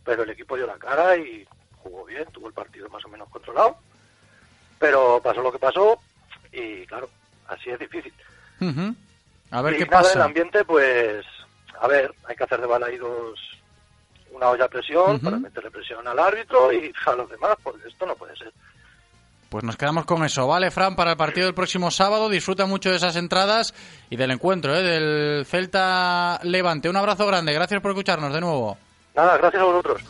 pero 0.03 0.23
el 0.23 0.29
equipo 0.29 0.55
dio 0.57 0.67
la 0.67 0.77
cara 0.77 1.15
y 1.17 1.45
jugó 1.77 2.05
bien, 2.05 2.25
tuvo 2.31 2.47
el 2.47 2.53
partido 2.53 2.89
más 2.89 3.03
o 3.05 3.09
menos 3.09 3.29
controlado, 3.29 3.77
pero 4.79 5.19
pasó 5.23 5.41
lo 5.41 5.51
que 5.51 5.59
pasó 5.59 5.99
y 6.51 6.85
claro, 6.85 7.09
así 7.47 7.69
es 7.69 7.79
difícil. 7.79 8.13
A 9.51 9.61
ver 9.61 9.73
y 9.73 9.77
qué 9.79 9.85
nada, 9.85 10.01
pasa. 10.03 10.13
el 10.15 10.21
ambiente, 10.21 10.63
pues, 10.65 11.25
a 11.79 11.87
ver, 11.87 12.13
hay 12.25 12.35
que 12.35 12.43
hacer 12.43 12.61
de 12.61 12.67
balaídos 12.67 13.39
una 14.31 14.49
olla 14.49 14.65
a 14.65 14.69
presión 14.69 15.19
para 15.19 15.37
meterle 15.37 15.71
presión 15.71 16.07
al 16.07 16.19
árbitro 16.19 16.71
y 16.71 16.93
a 17.05 17.11
los 17.13 17.29
demás, 17.29 17.55
porque 17.63 17.87
esto 17.87 18.05
no 18.05 18.15
puede 18.15 18.35
ser. 18.35 18.51
Pues 19.49 19.63
nos 19.65 19.75
quedamos 19.75 20.05
con 20.05 20.23
eso, 20.23 20.47
¿vale, 20.47 20.71
Fran? 20.71 20.95
Para 20.95 21.11
el 21.11 21.17
partido 21.17 21.45
del 21.45 21.53
próximo 21.53 21.91
sábado, 21.91 22.29
disfruta 22.29 22.65
mucho 22.65 22.89
de 22.89 22.95
esas 22.95 23.17
entradas 23.17 23.73
y 24.09 24.15
del 24.15 24.31
encuentro, 24.31 24.73
¿eh? 24.73 24.81
Del 24.81 25.45
Celta 25.45 26.39
Levante. 26.43 26.89
Un 26.89 26.95
abrazo 26.95 27.27
grande, 27.27 27.51
gracias 27.51 27.81
por 27.81 27.91
escucharnos 27.91 28.33
de 28.33 28.39
nuevo. 28.39 28.77
Nada, 29.13 29.37
gracias 29.37 29.61
a 29.61 29.65
vosotros. 29.65 30.01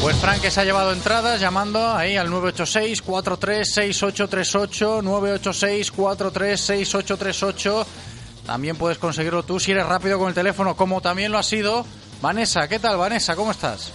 Pues 0.00 0.16
Fran 0.16 0.40
que 0.40 0.50
se 0.50 0.62
ha 0.62 0.64
llevado 0.64 0.94
entradas 0.94 1.40
llamando 1.40 1.94
ahí 1.94 2.16
al 2.16 2.30
986-436838, 2.30 5.02
986-436838. 5.02 7.86
También 8.50 8.76
puedes 8.76 8.98
conseguirlo 8.98 9.44
tú 9.44 9.60
si 9.60 9.70
eres 9.70 9.86
rápido 9.86 10.18
con 10.18 10.26
el 10.26 10.34
teléfono, 10.34 10.74
como 10.74 11.00
también 11.00 11.30
lo 11.30 11.38
ha 11.38 11.42
sido 11.44 11.84
Vanessa. 12.20 12.66
¿Qué 12.66 12.80
tal, 12.80 12.98
Vanessa? 12.98 13.36
¿Cómo 13.36 13.52
estás? 13.52 13.92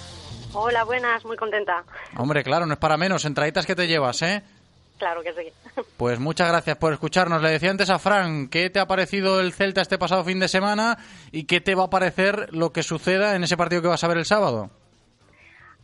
Hola, 0.53 0.85
buenas, 0.85 1.25
muy 1.25 1.35
contenta. 1.35 1.83
Hombre, 2.15 2.41
claro, 2.41 2.65
no 2.65 2.71
es 2.71 2.79
para 2.79 2.95
menos, 2.95 3.25
entraditas 3.25 3.65
que 3.65 3.75
te 3.75 3.85
llevas, 3.85 4.21
¿eh? 4.21 4.41
Claro 4.97 5.21
que 5.23 5.33
sí. 5.33 5.51
Pues 5.97 6.21
muchas 6.21 6.47
gracias 6.47 6.77
por 6.77 6.93
escucharnos. 6.93 7.41
Le 7.41 7.49
decía 7.49 7.69
antes 7.69 7.89
a 7.89 7.99
Fran, 7.99 8.47
¿qué 8.47 8.69
te 8.69 8.79
ha 8.79 8.87
parecido 8.87 9.41
el 9.41 9.51
Celta 9.51 9.81
este 9.81 9.97
pasado 9.97 10.23
fin 10.23 10.39
de 10.39 10.47
semana 10.47 10.99
y 11.33 11.47
qué 11.47 11.59
te 11.59 11.75
va 11.75 11.83
a 11.83 11.89
parecer 11.89 12.47
lo 12.53 12.71
que 12.71 12.81
suceda 12.81 13.35
en 13.35 13.43
ese 13.43 13.57
partido 13.57 13.81
que 13.81 13.89
vas 13.89 14.05
a 14.05 14.07
ver 14.07 14.19
el 14.19 14.25
sábado? 14.25 14.69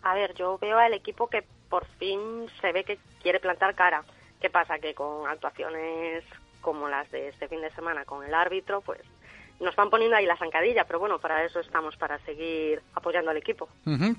A 0.02 0.14
ver, 0.16 0.34
yo 0.36 0.58
veo 0.60 0.78
al 0.78 0.94
equipo 0.94 1.28
que 1.28 1.44
por 1.70 1.86
fin 2.00 2.48
se 2.62 2.72
ve 2.72 2.86
que 2.86 3.00
quiere 3.22 3.42
plantar 3.42 3.76
cara. 3.76 4.06
¿Qué 4.40 4.50
pasa? 4.50 4.80
Que 4.80 4.94
con 4.94 5.28
actuaciones 5.28 6.24
como 6.62 6.88
las 6.88 7.10
de 7.12 7.30
este 7.30 7.48
fin 7.48 7.62
de 7.62 7.72
semana 7.72 8.06
con 8.06 8.24
el 8.24 8.34
árbitro, 8.34 8.82
pues 8.82 9.02
nos 9.60 9.76
van 9.76 9.90
poniendo 9.90 10.18
ahí 10.18 10.26
la 10.26 10.36
zancadilla, 10.38 10.86
pero 10.86 11.00
bueno, 11.00 11.20
para 11.20 11.44
eso 11.46 11.60
estamos, 11.60 11.96
para 11.96 12.18
seguir 12.26 12.82
apoyando 12.96 13.32
al 13.32 13.38
equipo. 13.38 13.70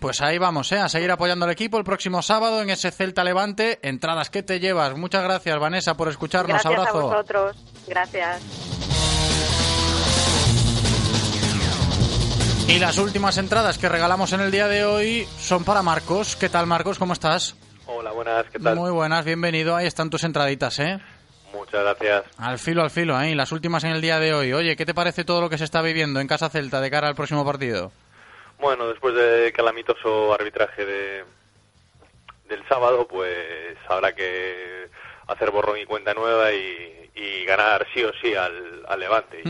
Pues 0.00 0.20
ahí 0.22 0.38
vamos, 0.38 0.70
¿eh? 0.72 0.78
a 0.78 0.88
seguir 0.88 1.10
apoyando 1.10 1.44
al 1.44 1.50
equipo 1.50 1.78
el 1.78 1.84
próximo 1.84 2.22
sábado 2.22 2.62
en 2.62 2.70
ese 2.70 2.90
Celta 2.90 3.24
Levante. 3.24 3.78
Entradas 3.82 4.30
que 4.30 4.42
te 4.42 4.60
llevas. 4.60 4.96
Muchas 4.96 5.24
gracias, 5.24 5.58
Vanessa, 5.58 5.96
por 5.96 6.08
escucharnos. 6.08 6.62
Gracias 6.62 6.72
Abrazo. 6.78 6.98
a 6.98 7.02
vosotros. 7.02 7.84
Gracias. 7.88 8.72
Y 12.68 12.78
las 12.78 12.96
últimas 12.98 13.36
entradas 13.36 13.76
que 13.76 13.88
regalamos 13.88 14.32
en 14.32 14.40
el 14.40 14.50
día 14.50 14.68
de 14.68 14.84
hoy 14.84 15.26
son 15.38 15.64
para 15.64 15.82
Marcos. 15.82 16.36
¿Qué 16.36 16.48
tal, 16.48 16.66
Marcos? 16.66 16.98
¿Cómo 16.98 17.12
estás? 17.12 17.56
Hola, 17.86 18.12
buenas, 18.12 18.46
¿qué 18.46 18.58
tal? 18.58 18.76
Muy 18.76 18.90
buenas, 18.90 19.24
bienvenido. 19.24 19.74
Ahí 19.74 19.86
están 19.86 20.08
tus 20.08 20.24
entraditas, 20.24 20.78
¿eh? 20.78 20.98
Muchas 21.52 21.82
gracias. 21.82 22.24
Al 22.38 22.58
filo, 22.58 22.82
al 22.82 22.90
filo, 22.90 23.16
ahí, 23.16 23.34
las 23.34 23.52
últimas 23.52 23.84
en 23.84 23.92
el 23.92 24.00
día 24.00 24.18
de 24.18 24.34
hoy. 24.34 24.52
Oye, 24.52 24.76
¿qué 24.76 24.86
te 24.86 24.94
parece 24.94 25.24
todo 25.24 25.40
lo 25.40 25.50
que 25.50 25.58
se 25.58 25.64
está 25.64 25.82
viviendo 25.82 26.20
en 26.20 26.26
Casa 26.26 26.48
Celta 26.48 26.80
de 26.80 26.90
cara 26.90 27.08
al 27.08 27.14
próximo 27.14 27.44
partido? 27.44 27.92
Bueno, 28.58 28.88
después 28.88 29.14
del 29.14 29.52
calamitoso 29.52 30.32
arbitraje 30.32 30.86
de, 30.86 31.24
del 32.48 32.66
sábado, 32.68 33.06
pues 33.08 33.76
habrá 33.88 34.14
que 34.14 34.88
hacer 35.26 35.50
borrón 35.50 35.78
y 35.78 35.84
cuenta 35.84 36.14
nueva 36.14 36.52
y, 36.52 37.10
y 37.14 37.44
ganar 37.44 37.86
sí 37.92 38.02
o 38.04 38.12
sí 38.20 38.34
al, 38.34 38.84
al 38.88 39.00
Levante. 39.00 39.42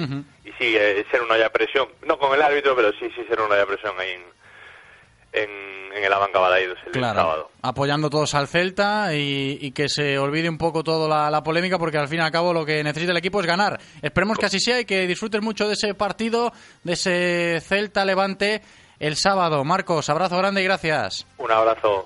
Y, 0.45 0.53
sí, 0.59 0.77
eh, 0.77 1.05
ser 1.11 1.23
una 1.23 1.37
de 1.37 1.49
presión, 1.51 1.89
no 2.07 2.19
con 2.19 2.35
el 2.35 2.43
árbitro, 2.43 2.75
pero 2.75 2.91
sí, 2.93 3.11
sí 3.15 3.25
ser 3.29 3.41
una 3.41 3.57
de 3.57 3.67
presión 3.67 3.95
ahí 3.99 4.11
en, 4.13 4.23
en, 5.33 5.51
en 5.97 6.05
el 6.05 6.13
Abanca 6.13 6.39
Balaidos 6.39 6.79
el 6.87 6.93
Claro, 6.93 7.21
sábado. 7.21 7.51
apoyando 7.63 8.09
todos 8.11 8.35
al 8.35 8.49
Celta 8.49 9.15
y, 9.15 9.59
y 9.61 9.73
que 9.73 9.89
se 9.89 10.19
olvide 10.19 10.49
un 10.49 10.59
poco 10.59 10.83
toda 10.85 11.09
la, 11.09 11.31
la 11.31 11.43
polémica 11.43 11.79
porque 11.79 11.99
al 11.99 12.09
fin 12.09 12.19
y 12.19 12.23
al 12.23 12.31
cabo 12.31 12.53
lo 12.53 12.65
que 12.65 12.83
necesita 12.85 13.13
el 13.13 13.19
equipo 13.19 13.41
es 13.41 13.47
ganar. 13.47 13.81
Esperemos 14.03 14.39
que 14.39 14.47
así 14.47 14.61
sea 14.61 14.81
y 14.81 14.85
que 14.85 15.07
disfrutes 15.07 15.43
mucho 15.43 15.67
de 15.69 15.75
ese 15.75 15.95
partido, 15.95 16.53
de 16.85 16.93
ese 16.95 17.61
Celta 17.61 18.05
Levante 18.05 18.63
el 18.99 19.17
sábado. 19.17 19.65
Marcos, 19.65 20.09
abrazo 20.11 20.37
grande 20.39 20.61
y 20.61 20.65
gracias. 20.65 21.27
Un 21.39 21.51
abrazo. 21.51 22.05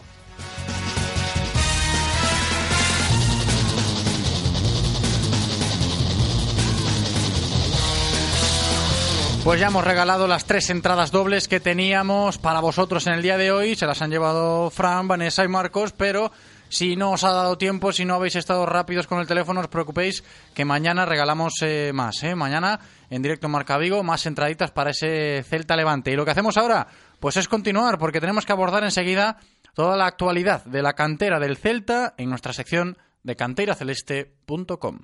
Pues 9.47 9.61
ya 9.61 9.69
hemos 9.69 9.85
regalado 9.85 10.27
las 10.27 10.45
tres 10.45 10.71
entradas 10.71 11.13
dobles 11.13 11.47
que 11.47 11.61
teníamos 11.61 12.37
para 12.37 12.59
vosotros 12.59 13.07
en 13.07 13.13
el 13.13 13.23
día 13.23 13.39
de 13.39 13.53
hoy. 13.53 13.77
Se 13.77 13.87
las 13.87 14.03
han 14.03 14.11
llevado 14.11 14.71
Fran, 14.71 15.07
Vanessa 15.07 15.45
y 15.45 15.49
Marcos, 15.49 15.93
pero 15.93 16.33
Si 16.69 16.97
no 16.97 17.13
os 17.13 17.23
ha 17.23 17.31
dado 17.31 17.57
tiempo, 17.57 17.93
si 17.93 18.05
no 18.05 18.17
habéis 18.17 18.35
estado 18.35 18.67
rápidos 18.67 19.07
con 19.07 19.21
el 19.21 19.29
teléfono, 19.29 19.61
no 19.61 19.67
os 19.67 19.71
preocupéis 19.71 20.25
que 20.53 20.65
mañana 20.65 21.07
regalamos 21.07 21.53
eh, 21.63 21.93
más. 21.95 22.25
¿eh? 22.25 22.35
Mañana 22.35 22.81
en 23.09 23.23
directo 23.23 23.47
en 23.47 23.53
Marca 23.53 23.79
Vigo, 23.79 24.03
más 24.03 24.27
entraditas 24.27 24.73
para 24.73 24.91
ese 24.91 25.45
Celta 25.45 25.77
Levante. 25.77 26.11
Y 26.11 26.17
lo 26.17 26.25
que 26.25 26.33
hacemos 26.33 26.57
ahora, 26.57 26.89
pues 27.21 27.37
es 27.37 27.47
continuar, 27.47 27.99
porque 27.99 28.21
tenemos 28.21 28.45
que 28.47 28.53
abordar 28.53 28.83
enseguida 28.83 29.39
toda 29.75 29.97
la 29.97 30.07
actualidad 30.07 30.65
de 30.65 30.83
la 30.83 30.95
cantera 30.95 31.39
del 31.39 31.57
Celta 31.57 32.15
en 32.19 32.31
nuestra 32.31 32.53
sección 32.53 32.99
de 33.23 33.37
canteraceleste.com. 33.37 34.99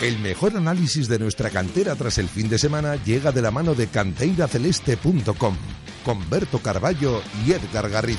El 0.00 0.18
mejor 0.20 0.56
análisis 0.56 1.08
de 1.08 1.18
nuestra 1.18 1.50
cantera 1.50 1.94
tras 1.96 2.18
el 2.18 2.28
fin 2.28 2.48
de 2.48 2.58
semana 2.58 2.96
llega 3.04 3.32
de 3.32 3.42
la 3.42 3.50
mano 3.50 3.74
de 3.74 3.88
canteiraceleste.com 3.88 5.56
con 6.04 6.30
Berto 6.30 6.58
Carballo 6.60 7.22
y 7.44 7.52
Edgar 7.52 7.88
Garrido. 7.90 8.18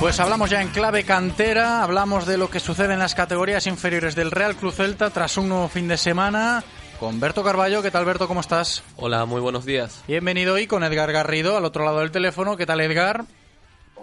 Pues 0.00 0.20
hablamos 0.20 0.48
ya 0.48 0.62
en 0.62 0.68
clave 0.68 1.02
cantera, 1.02 1.82
hablamos 1.82 2.24
de 2.24 2.38
lo 2.38 2.48
que 2.48 2.60
sucede 2.60 2.92
en 2.92 3.00
las 3.00 3.16
categorías 3.16 3.66
inferiores 3.66 4.14
del 4.14 4.30
Real 4.30 4.54
Cruz 4.54 4.76
Celta 4.76 5.10
tras 5.10 5.36
un 5.36 5.48
nuevo 5.48 5.68
fin 5.68 5.88
de 5.88 5.96
semana 5.96 6.62
con 7.00 7.18
Berto 7.18 7.42
Carballo. 7.42 7.82
¿Qué 7.82 7.90
tal, 7.90 8.04
Berto? 8.04 8.28
¿Cómo 8.28 8.40
estás? 8.40 8.84
Hola, 8.96 9.24
muy 9.24 9.40
buenos 9.40 9.64
días. 9.64 10.02
Bienvenido 10.06 10.54
hoy 10.54 10.68
con 10.68 10.84
Edgar 10.84 11.10
Garrido 11.12 11.56
al 11.56 11.64
otro 11.64 11.84
lado 11.84 11.98
del 11.98 12.12
teléfono. 12.12 12.56
¿Qué 12.56 12.64
tal, 12.64 12.80
Edgar? 12.80 13.24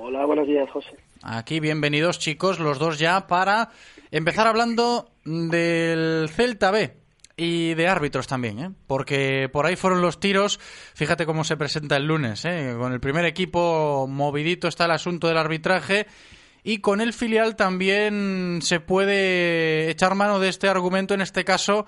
Hola, 0.08 0.24
buenos 0.24 0.46
días, 0.46 0.70
José. 0.70 0.96
Aquí, 1.24 1.60
bienvenidos, 1.60 2.20
chicos, 2.20 2.60
los 2.60 2.78
dos 2.78 3.00
ya 3.00 3.26
para 3.26 3.72
empezar 4.12 4.46
hablando 4.46 5.10
del 5.24 6.30
Celta 6.30 6.70
B 6.70 6.94
y 7.36 7.74
de 7.74 7.88
árbitros 7.88 8.28
también, 8.28 8.60
¿eh? 8.60 8.70
porque 8.86 9.50
por 9.52 9.66
ahí 9.66 9.76
fueron 9.76 10.04
los 10.04 10.20
tiros. 10.20 10.60
Fíjate 10.94 11.26
cómo 11.26 11.44
se 11.44 11.58
presenta 11.58 11.98
el 11.98 12.06
lunes, 12.06 12.46
¿eh? 12.46 12.76
con 12.78 12.94
el 12.94 13.00
primer 13.00 13.26
equipo 13.26 14.06
movidito 14.08 14.68
está 14.68 14.86
el 14.86 14.92
asunto 14.92 15.28
del 15.28 15.40
arbitraje 15.40 16.06
y 16.64 16.82
con 16.82 17.02
el 17.02 17.12
filial 17.12 17.56
también 17.56 18.60
se 18.62 18.80
puede 18.80 19.90
echar 19.90 20.14
mano 20.14 20.40
de 20.40 20.50
este 20.50 20.70
argumento, 20.70 21.16
en 21.16 21.22
este 21.22 21.44
caso 21.44 21.88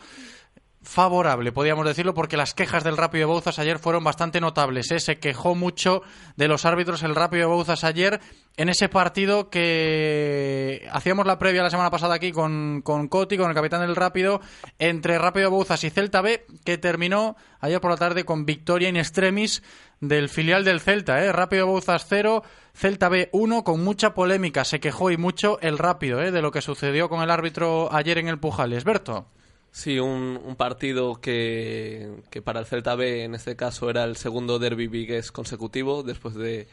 favorable, 0.88 1.52
podríamos 1.52 1.86
decirlo, 1.86 2.14
porque 2.14 2.38
las 2.38 2.54
quejas 2.54 2.84
del 2.84 2.98
Rápido 2.98 3.28
de 3.28 3.34
Bouzas 3.34 3.60
ayer 3.60 3.78
fueron 3.78 4.04
bastante 4.04 4.40
notables. 4.40 4.90
¿eh? 4.92 5.00
Se 5.00 5.20
quejó 5.20 5.54
mucho 5.54 6.02
de 6.38 6.48
los 6.48 6.66
árbitros 6.66 7.04
el 7.04 7.14
Rápido 7.14 7.50
de 7.50 7.56
Bouzas 7.56 7.84
ayer 7.84 8.22
en 8.56 8.70
ese 8.70 8.88
partido 8.88 9.50
que 9.50 10.88
hacíamos 10.92 11.28
la 11.28 11.38
previa 11.38 11.62
la 11.62 11.70
semana 11.70 11.92
pasada 11.92 12.16
aquí 12.16 12.32
con, 12.32 12.82
con 12.82 13.10
Coti, 13.10 13.38
con 13.38 13.50
el 13.50 13.56
capitán 13.56 13.82
del 13.82 13.96
Rápido, 13.96 14.40
entre 14.80 15.20
Rápido 15.20 15.50
de 15.50 15.56
Bouzas 15.56 15.84
y 15.84 15.90
Celta 15.90 16.22
B, 16.22 16.46
que 16.64 16.78
terminó 16.78 17.36
ayer 17.60 17.82
por 17.82 17.92
la 17.92 17.98
tarde 17.98 18.24
con 18.24 18.46
victoria 18.46 18.88
in 18.88 18.96
extremis 18.96 19.62
del 20.00 20.30
filial 20.30 20.64
del 20.64 20.80
Celta. 20.80 21.24
¿eh? 21.24 21.34
Rápido 21.34 21.66
de 21.66 21.72
Bouzas 21.72 22.06
0, 22.08 22.44
Celta 22.74 23.10
B 23.10 23.30
1, 23.34 23.64
con 23.64 23.84
mucha 23.84 24.14
polémica. 24.14 24.64
Se 24.64 24.80
quejó 24.80 25.12
y 25.12 25.18
mucho 25.18 25.60
el 25.62 25.78
Rápido 25.78 26.22
¿eh? 26.22 26.32
de 26.32 26.42
lo 26.42 26.52
que 26.52 26.62
sucedió 26.62 27.10
con 27.10 27.22
el 27.22 27.30
árbitro 27.30 27.94
ayer 27.94 28.18
en 28.18 28.30
el 28.30 28.40
Pujales. 28.40 28.86
Berto. 28.86 29.28
Sí, 29.72 30.00
un, 30.00 30.56
partido 30.58 31.22
que, 31.22 32.24
que, 32.32 32.42
para 32.42 32.60
el 32.60 32.66
Celta 32.66 32.96
B 32.96 33.24
en 33.24 33.36
este 33.36 33.56
caso 33.56 33.90
era 33.90 34.06
el 34.06 34.16
segundo 34.16 34.58
derby 34.58 34.88
vigués 34.88 35.32
consecutivo 35.32 36.02
después 36.02 36.34
de 36.36 36.68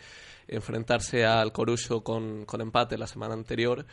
enfrentarse 0.48 1.24
al 1.24 1.52
Corucho 1.52 2.02
con, 2.02 2.44
con, 2.44 2.60
empate 2.60 2.98
la 2.98 3.06
semana 3.06 3.34
anterior 3.34 3.84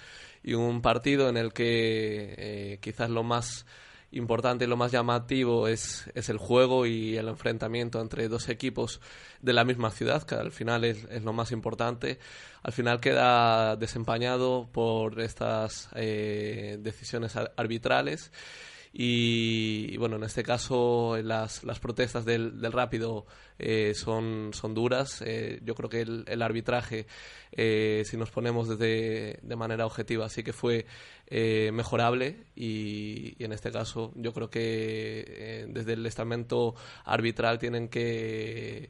y 0.43 0.53
un 0.53 0.81
partido 0.81 1.29
en 1.29 1.37
el 1.37 1.53
que 1.53 2.35
eh, 2.37 2.77
quizás 2.81 3.09
lo 3.09 3.23
más 3.23 3.65
importante 4.11 4.65
y 4.65 4.67
lo 4.67 4.77
más 4.77 4.91
llamativo 4.91 5.67
es, 5.67 6.09
es, 6.15 6.29
el 6.29 6.37
juego 6.37 6.85
y 6.85 7.15
el 7.15 7.27
enfrentamiento 7.29 8.01
entre 8.01 8.27
dos 8.27 8.49
equipos 8.49 8.99
de 9.41 9.53
la 9.53 9.63
misma 9.63 9.89
ciudad, 9.91 10.23
que 10.23 10.35
al 10.35 10.51
final 10.51 10.83
es, 10.83 11.05
es 11.09 11.23
lo 11.23 11.33
más 11.33 11.51
importante. 11.51 12.19
Al 12.63 12.73
final 12.73 12.99
queda 12.99 13.75
desempañado 13.77 14.69
por 14.71 15.19
estas 15.21 15.89
eh, 15.95 16.77
decisiones 16.81 17.35
arbitrales. 17.55 18.31
Y, 18.93 19.95
bueno, 19.97 20.17
en 20.17 20.23
este 20.23 20.43
caso 20.43 21.17
las, 21.23 21.63
las 21.63 21.79
protestas 21.79 22.25
del, 22.25 22.59
del 22.59 22.73
Rápido 22.73 23.25
eh, 23.57 23.93
son, 23.95 24.51
son 24.53 24.73
duras. 24.73 25.23
Eh, 25.25 25.61
yo 25.63 25.75
creo 25.75 25.89
que 25.89 26.01
el, 26.01 26.25
el 26.27 26.41
arbitraje, 26.41 27.07
eh, 27.53 28.03
si 28.05 28.17
nos 28.17 28.31
ponemos 28.31 28.67
desde, 28.67 29.39
de 29.41 29.55
manera 29.55 29.85
objetiva, 29.85 30.27
sí 30.29 30.43
que 30.43 30.53
fue 30.53 30.85
mejorable 31.71 32.43
y, 32.57 33.35
y, 33.39 33.45
en 33.45 33.53
este 33.53 33.71
caso 33.71 34.11
yo 34.15 34.33
creo 34.33 34.49
que 34.49 35.65
desde 35.69 35.93
el 35.93 36.05
estamento 36.05 36.75
arbitral 37.05 37.57
tienen 37.57 37.87
que 37.87 38.89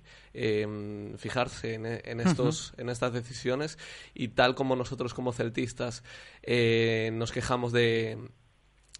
fijarse 1.20 1.76
en, 1.76 1.86
en 1.86 2.20
estos, 2.20 2.72
uh 2.72 2.78
-huh. 2.78 2.82
en 2.82 2.90
estas 2.90 3.14
decisiones 3.14 3.78
y 4.16 4.30
tal 4.30 4.56
como 4.56 4.76
nosotros 4.76 5.14
como 5.14 5.34
celtistas 5.34 6.04
nos 6.48 7.32
quejamos 7.32 7.74
de 7.74 8.18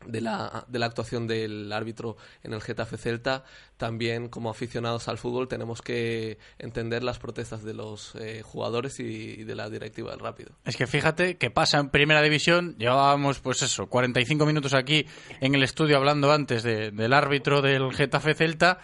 de 0.06 0.22
la, 0.22 0.66
de 0.68 0.80
la 0.80 0.86
actuación 0.86 1.28
del 1.28 1.72
árbitro 1.72 2.18
en 2.44 2.54
el 2.54 2.62
Getafe 2.62 2.98
Celta, 2.98 3.44
también 3.78 4.30
como 4.30 4.50
aficionados 4.50 5.08
al 5.08 5.18
fútbol 5.18 5.48
tenemos 5.48 5.82
que 5.82 6.38
entender 6.60 7.04
las 7.04 7.20
protestas 7.20 7.64
de 7.64 7.74
los 7.74 8.16
eh, 8.16 8.42
jugadores 8.44 9.00
y, 9.00 9.44
de 9.44 9.56
la 9.56 9.70
directiva 9.70 10.12
del 10.12 10.20
Rápido. 10.20 10.52
Es 10.66 10.78
que 10.78 10.88
fíjate 10.88 11.38
que 11.38 11.50
pasa 11.50 11.80
en 11.80 11.90
Primera 11.90 12.22
División, 12.22 12.76
llevábamos 12.78 13.40
pues 13.40 13.62
eso, 13.62 13.88
45 13.88 14.46
minutos 14.46 14.74
aquí 14.74 15.06
en 15.40 15.56
el 15.56 15.64
estudio 15.64 15.98
hablando 15.98 16.32
antes 16.32 16.64
de, 16.64 16.92
del 16.92 17.14
árbitro 17.14 17.62
del 17.62 17.94
Getafe 17.94 18.34
Celta 18.34 18.80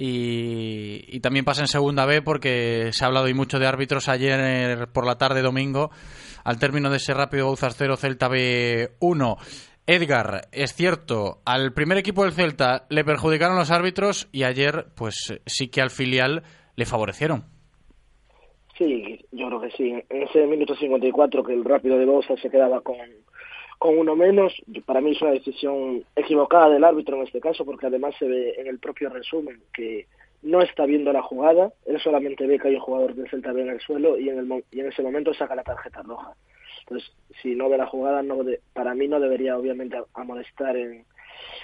y, 0.00 1.18
también 1.20 1.44
pasa 1.44 1.62
en 1.62 1.68
Segunda 1.68 2.06
B 2.06 2.22
porque 2.22 2.90
se 2.92 3.04
ha 3.04 3.08
hablado 3.08 3.28
y 3.28 3.34
mucho 3.34 3.58
de 3.58 3.66
árbitros 3.66 4.08
ayer 4.08 4.88
por 4.92 5.04
la 5.04 5.18
tarde 5.18 5.42
domingo 5.42 5.90
al 6.44 6.58
término 6.58 6.88
de 6.88 6.98
ese 6.98 7.14
Rápido 7.14 7.46
Bouzas 7.46 7.74
0 7.76 7.96
Celta 7.96 8.28
B 8.28 8.94
1 9.00 9.36
Edgar, 9.90 10.48
es 10.52 10.74
cierto, 10.74 11.38
al 11.46 11.72
primer 11.72 11.96
equipo 11.96 12.22
del 12.22 12.34
Celta 12.34 12.84
le 12.90 13.04
perjudicaron 13.04 13.56
los 13.56 13.70
árbitros 13.70 14.28
y 14.32 14.44
ayer, 14.44 14.84
pues 14.94 15.40
sí 15.46 15.70
que 15.70 15.80
al 15.80 15.88
filial 15.88 16.42
le 16.76 16.84
favorecieron. 16.84 17.44
Sí, 18.76 19.24
yo 19.32 19.46
creo 19.48 19.60
que 19.62 19.70
sí. 19.70 19.94
En 20.10 20.22
ese 20.24 20.46
minuto 20.46 20.76
54 20.76 21.42
que 21.42 21.54
el 21.54 21.64
rápido 21.64 21.96
de 21.96 22.04
Bosa 22.04 22.36
se 22.36 22.50
quedaba 22.50 22.82
con, 22.82 22.98
con 23.78 23.96
uno 23.96 24.14
menos, 24.14 24.52
para 24.84 25.00
mí 25.00 25.12
es 25.12 25.22
una 25.22 25.30
decisión 25.30 26.04
equivocada 26.14 26.68
del 26.68 26.84
árbitro 26.84 27.16
en 27.16 27.22
este 27.22 27.40
caso, 27.40 27.64
porque 27.64 27.86
además 27.86 28.14
se 28.18 28.28
ve 28.28 28.56
en 28.58 28.66
el 28.66 28.78
propio 28.78 29.08
resumen 29.08 29.58
que 29.72 30.06
no 30.42 30.60
está 30.60 30.84
viendo 30.84 31.14
la 31.14 31.22
jugada, 31.22 31.72
él 31.86 31.98
solamente 31.98 32.46
ve 32.46 32.58
que 32.58 32.68
hay 32.68 32.74
un 32.74 32.82
jugador 32.82 33.14
del 33.14 33.30
Celta 33.30 33.52
B 33.52 33.62
en 33.62 33.70
el 33.70 33.80
suelo 33.80 34.18
y 34.18 34.28
en, 34.28 34.38
el, 34.38 34.64
y 34.70 34.80
en 34.80 34.88
ese 34.88 35.02
momento 35.02 35.32
saca 35.32 35.54
la 35.54 35.64
tarjeta 35.64 36.02
roja. 36.02 36.34
Entonces, 36.88 37.10
si 37.42 37.54
no 37.54 37.68
ve 37.68 37.76
la 37.76 37.86
jugada, 37.86 38.22
no 38.22 38.42
de, 38.42 38.60
para 38.72 38.94
mí 38.94 39.08
no 39.08 39.20
debería 39.20 39.58
obviamente 39.58 39.98
amonestar 40.14 40.74
en, 40.76 41.04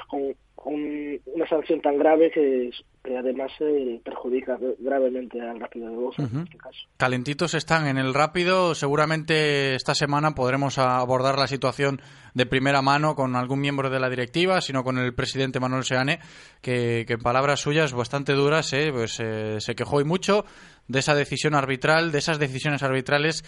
con, 0.09 0.35
con 0.55 0.75
una 0.75 1.49
sanción 1.49 1.81
tan 1.81 1.97
grave 1.99 2.31
que, 2.31 2.71
que 3.03 3.17
además 3.17 3.51
eh, 3.61 4.01
perjudica 4.05 4.59
gravemente 4.79 5.41
al 5.41 5.61
Rápido 5.61 5.89
de 5.89 5.97
Bosa 5.97 6.23
uh 6.23 6.27
-huh. 6.27 6.33
en 6.33 6.43
este 6.45 6.59
caso. 6.59 6.79
Calentitos 6.99 7.55
están 7.55 7.87
en 7.87 7.97
el 7.97 8.13
Rápido. 8.13 8.75
Seguramente 8.75 9.75
esta 9.75 9.95
semana 9.95 10.35
podremos 10.35 10.79
abordar 10.79 11.39
la 11.39 11.47
situación 11.47 12.01
de 12.35 12.47
primera 12.47 12.83
mano 12.83 13.15
con 13.15 13.35
algún 13.35 13.61
miembro 13.61 13.89
de 13.89 14.01
la 14.01 14.11
directiva, 14.11 14.61
sino 14.61 14.85
con 14.85 14.99
el 14.99 15.15
presidente 15.15 15.61
Manuel 15.61 15.85
Seane, 15.85 16.19
que, 16.61 17.05
que 17.07 17.15
en 17.15 17.21
palabras 17.21 17.61
suyas 17.61 17.95
bastante 17.95 18.33
duras 18.35 18.73
eh, 18.75 18.91
pues, 18.93 19.21
eh, 19.21 19.57
se 19.61 19.75
quejó 19.75 20.01
y 20.01 20.05
mucho 20.05 20.45
de 20.87 20.99
esa 20.99 21.15
decisión 21.15 21.55
arbitral, 21.55 22.13
de 22.13 22.19
esas 22.19 22.39
decisiones 22.39 22.83
arbitrales 22.83 23.43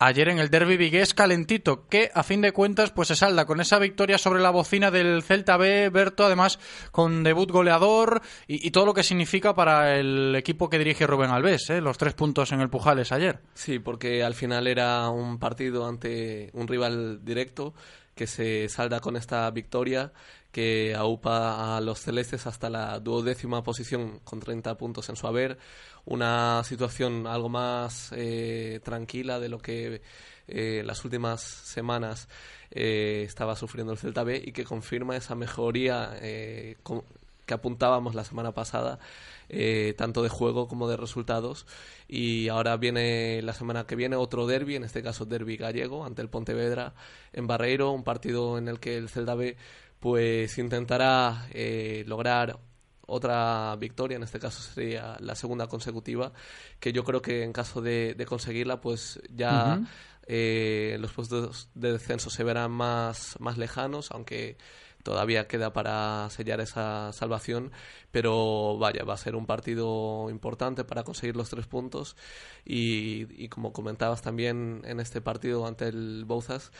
ayer 0.00 0.28
en 0.30 0.38
el 0.38 0.50
derby 0.50 0.76
vigués 0.76 1.14
calentito, 1.14 1.86
que 1.88 2.10
a 2.12 2.24
fin 2.24 2.40
de 2.40 2.52
cuentas 2.52 2.90
pues 2.90 3.08
se 3.08 3.14
salda 3.14 3.44
con 3.44 3.60
esa 3.60 3.78
victoria 3.78 4.18
sobre 4.18 4.40
la 4.40 4.50
bocina 4.50 4.90
del 4.90 5.22
Celta 5.22 5.56
B, 5.56 5.90
Berto, 5.90 6.24
además 6.24 6.58
con 6.90 7.22
debut 7.22 7.50
goleador 7.50 8.22
y, 8.48 8.66
y 8.66 8.70
todo 8.72 8.86
lo 8.86 8.94
que 8.94 9.04
significa 9.04 9.54
para 9.54 9.96
el 9.96 10.34
equipo 10.34 10.68
que 10.68 10.78
dirige 10.78 11.06
Rubén 11.06 11.30
Alves, 11.30 11.70
¿eh? 11.70 11.80
los 11.80 11.98
tres 11.98 12.14
puntos 12.14 12.50
en 12.50 12.60
el 12.60 12.70
Pujales 12.70 13.12
ayer. 13.12 13.40
Sí, 13.54 13.78
porque 13.78 14.24
al 14.24 14.34
final 14.34 14.66
era 14.66 15.08
un 15.10 15.38
partido 15.38 15.86
ante 15.86 16.50
un 16.54 16.66
rival 16.66 17.24
directo 17.24 17.74
que 18.20 18.26
se 18.26 18.68
salda 18.68 19.00
con 19.00 19.16
esta 19.16 19.50
victoria 19.50 20.12
que 20.52 20.94
aupa 20.94 21.74
a 21.78 21.80
los 21.80 22.00
celestes 22.00 22.46
hasta 22.46 22.68
la 22.68 23.00
duodécima 23.00 23.62
posición 23.62 24.18
con 24.24 24.40
30 24.40 24.76
puntos 24.76 25.08
en 25.08 25.16
su 25.16 25.26
haber. 25.26 25.56
Una 26.04 26.62
situación 26.64 27.26
algo 27.26 27.48
más 27.48 28.12
eh, 28.14 28.80
tranquila 28.84 29.40
de 29.40 29.48
lo 29.48 29.56
que 29.56 30.02
eh, 30.48 30.82
las 30.84 31.02
últimas 31.02 31.40
semanas 31.40 32.28
eh, 32.70 33.22
estaba 33.26 33.56
sufriendo 33.56 33.94
el 33.94 33.98
Celta 33.98 34.22
B 34.22 34.42
y 34.44 34.52
que 34.52 34.64
confirma 34.64 35.16
esa 35.16 35.34
mejoría 35.34 36.10
eh, 36.20 36.76
con, 36.82 37.02
que 37.50 37.54
apuntábamos 37.54 38.14
la 38.14 38.22
semana 38.22 38.52
pasada, 38.52 39.00
eh, 39.48 39.92
tanto 39.98 40.22
de 40.22 40.28
juego 40.28 40.68
como 40.68 40.88
de 40.88 40.96
resultados. 40.96 41.66
Y 42.06 42.46
ahora 42.46 42.76
viene 42.76 43.42
la 43.42 43.54
semana 43.54 43.88
que 43.88 43.96
viene 43.96 44.14
otro 44.14 44.46
derby, 44.46 44.76
en 44.76 44.84
este 44.84 45.02
caso 45.02 45.24
derby 45.24 45.56
gallego, 45.56 46.04
ante 46.04 46.22
el 46.22 46.28
Pontevedra 46.28 46.94
en 47.32 47.48
Barreiro, 47.48 47.90
un 47.90 48.04
partido 48.04 48.56
en 48.56 48.68
el 48.68 48.78
que 48.78 48.96
el 48.96 49.08
Celta 49.08 49.34
B 49.34 49.56
pues 49.98 50.56
intentará 50.58 51.48
eh, 51.50 52.04
lograr 52.06 52.60
otra 53.06 53.74
victoria, 53.74 54.16
en 54.16 54.22
este 54.22 54.38
caso 54.38 54.62
sería 54.62 55.16
la 55.18 55.34
segunda 55.34 55.66
consecutiva, 55.66 56.32
que 56.78 56.92
yo 56.92 57.02
creo 57.02 57.20
que 57.20 57.42
en 57.42 57.52
caso 57.52 57.82
de, 57.82 58.14
de 58.14 58.26
conseguirla, 58.26 58.80
pues 58.80 59.20
ya 59.28 59.80
eh, 60.28 60.96
los 61.00 61.10
puestos 61.10 61.68
de 61.74 61.90
descenso 61.90 62.30
se 62.30 62.44
verán 62.44 62.70
más, 62.70 63.34
más 63.40 63.58
lejanos, 63.58 64.12
aunque 64.12 64.56
todavía 65.02 65.46
queda 65.48 65.72
para 65.72 66.28
sellar 66.30 66.60
esa 66.60 67.12
salvación, 67.12 67.72
pero 68.10 68.76
vaya, 68.78 69.04
va 69.04 69.14
a 69.14 69.18
ser 69.18 69.36
un 69.36 69.46
partido 69.46 70.28
importante 70.30 70.84
para 70.84 71.02
conseguir 71.04 71.36
los 71.36 71.50
tres 71.50 71.66
puntos 71.66 72.16
y, 72.64 73.26
y 73.42 73.48
como 73.48 73.72
comentabas 73.72 74.22
también 74.22 74.82
en 74.84 75.00
este 75.00 75.20
partido 75.20 75.66
ante 75.66 75.88
el 75.88 76.24
Bouzas, 76.26 76.72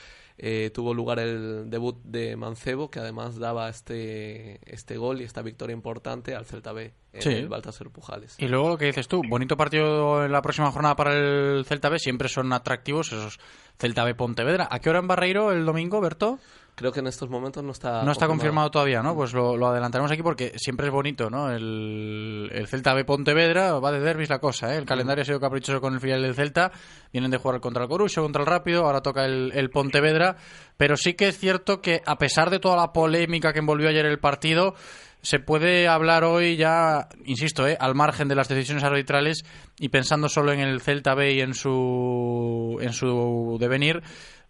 eh, 0.42 0.70
tuvo 0.72 0.94
lugar 0.94 1.18
el 1.18 1.68
debut 1.68 1.98
de 2.02 2.34
Mancebo, 2.34 2.90
que 2.90 2.98
además 2.98 3.38
daba 3.38 3.68
este, 3.68 4.58
este 4.64 4.96
gol 4.96 5.20
y 5.20 5.24
esta 5.24 5.42
victoria 5.42 5.74
importante 5.74 6.34
al 6.34 6.46
Celta 6.46 6.72
B 6.72 6.94
en 7.12 7.22
Sí. 7.22 7.28
el 7.30 7.48
Baltasar 7.48 7.90
Pujales. 7.90 8.36
Y 8.38 8.48
luego 8.48 8.70
lo 8.70 8.78
que 8.78 8.86
dices 8.86 9.06
tú, 9.06 9.20
bonito 9.28 9.58
partido 9.58 10.24
en 10.24 10.32
la 10.32 10.40
próxima 10.40 10.70
jornada 10.70 10.96
para 10.96 11.12
el 11.14 11.64
Celta 11.66 11.90
B, 11.90 11.98
siempre 11.98 12.30
son 12.30 12.52
atractivos 12.54 13.08
esos 13.08 13.38
Celta 13.78 14.04
B 14.04 14.14
Pontevedra. 14.14 14.66
¿A 14.70 14.78
qué 14.78 14.88
hora 14.88 15.00
en 15.00 15.08
Barreiro 15.08 15.52
el 15.52 15.66
domingo, 15.66 16.00
Berto? 16.00 16.38
Creo 16.80 16.92
que 16.92 17.00
en 17.00 17.08
estos 17.08 17.28
momentos 17.28 17.62
no 17.62 17.72
está 17.72 18.02
No 18.04 18.12
está 18.12 18.26
confirmado 18.26 18.70
todavía, 18.70 19.02
¿no? 19.02 19.14
Pues 19.14 19.34
lo, 19.34 19.54
lo 19.54 19.66
adelantaremos 19.66 20.10
aquí 20.10 20.22
porque 20.22 20.54
siempre 20.56 20.86
es 20.86 20.92
bonito, 20.94 21.28
¿no? 21.28 21.50
El, 21.50 22.48
el 22.50 22.66
Celta 22.68 22.94
B 22.94 23.04
Pontevedra 23.04 23.78
va 23.78 23.92
de 23.92 24.00
derbis 24.00 24.30
la 24.30 24.38
cosa, 24.38 24.74
¿eh? 24.74 24.78
El 24.78 24.86
calendario 24.86 25.20
ha 25.20 25.24
sido 25.26 25.38
caprichoso 25.38 25.78
con 25.82 25.92
el 25.92 26.00
filial 26.00 26.22
del 26.22 26.34
Celta. 26.34 26.72
Vienen 27.12 27.30
de 27.30 27.36
jugar 27.36 27.60
contra 27.60 27.82
el 27.82 27.88
Corucho, 27.90 28.22
contra 28.22 28.40
el 28.40 28.46
Rápido, 28.46 28.86
ahora 28.86 29.02
toca 29.02 29.26
el, 29.26 29.52
el 29.54 29.68
Pontevedra. 29.68 30.36
Pero 30.78 30.96
sí 30.96 31.12
que 31.12 31.28
es 31.28 31.38
cierto 31.38 31.82
que 31.82 32.00
a 32.06 32.16
pesar 32.16 32.48
de 32.48 32.60
toda 32.60 32.76
la 32.76 32.94
polémica 32.94 33.52
que 33.52 33.58
envolvió 33.58 33.90
ayer 33.90 34.06
el 34.06 34.18
partido, 34.18 34.74
se 35.20 35.38
puede 35.38 35.86
hablar 35.86 36.24
hoy 36.24 36.56
ya, 36.56 37.08
insisto, 37.26 37.68
¿eh? 37.68 37.76
al 37.78 37.94
margen 37.94 38.26
de 38.28 38.36
las 38.36 38.48
decisiones 38.48 38.84
arbitrales 38.84 39.44
y 39.78 39.90
pensando 39.90 40.30
solo 40.30 40.54
en 40.54 40.60
el 40.60 40.80
Celta 40.80 41.14
B 41.14 41.34
y 41.34 41.40
en 41.42 41.52
su, 41.52 42.78
en 42.80 42.94
su 42.94 43.58
devenir, 43.60 44.02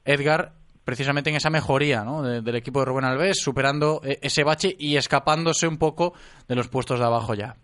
Edgar, 0.04 0.59
precisamente 0.90 1.30
en 1.30 1.36
esa 1.36 1.50
mejoría 1.50 2.02
¿no? 2.02 2.20
de- 2.22 2.40
del 2.42 2.56
equipo 2.56 2.80
de 2.80 2.86
Rubén 2.86 3.04
Alves, 3.04 3.38
superando 3.40 4.00
eh, 4.04 4.18
ese 4.22 4.42
bache 4.42 4.74
y 4.76 4.96
escapándose 4.96 5.68
un 5.68 5.78
poco 5.78 6.14
de 6.48 6.56
los 6.56 6.66
puestos 6.66 6.98
de 6.98 7.04
abajo 7.06 7.34
ya. 7.34 7.54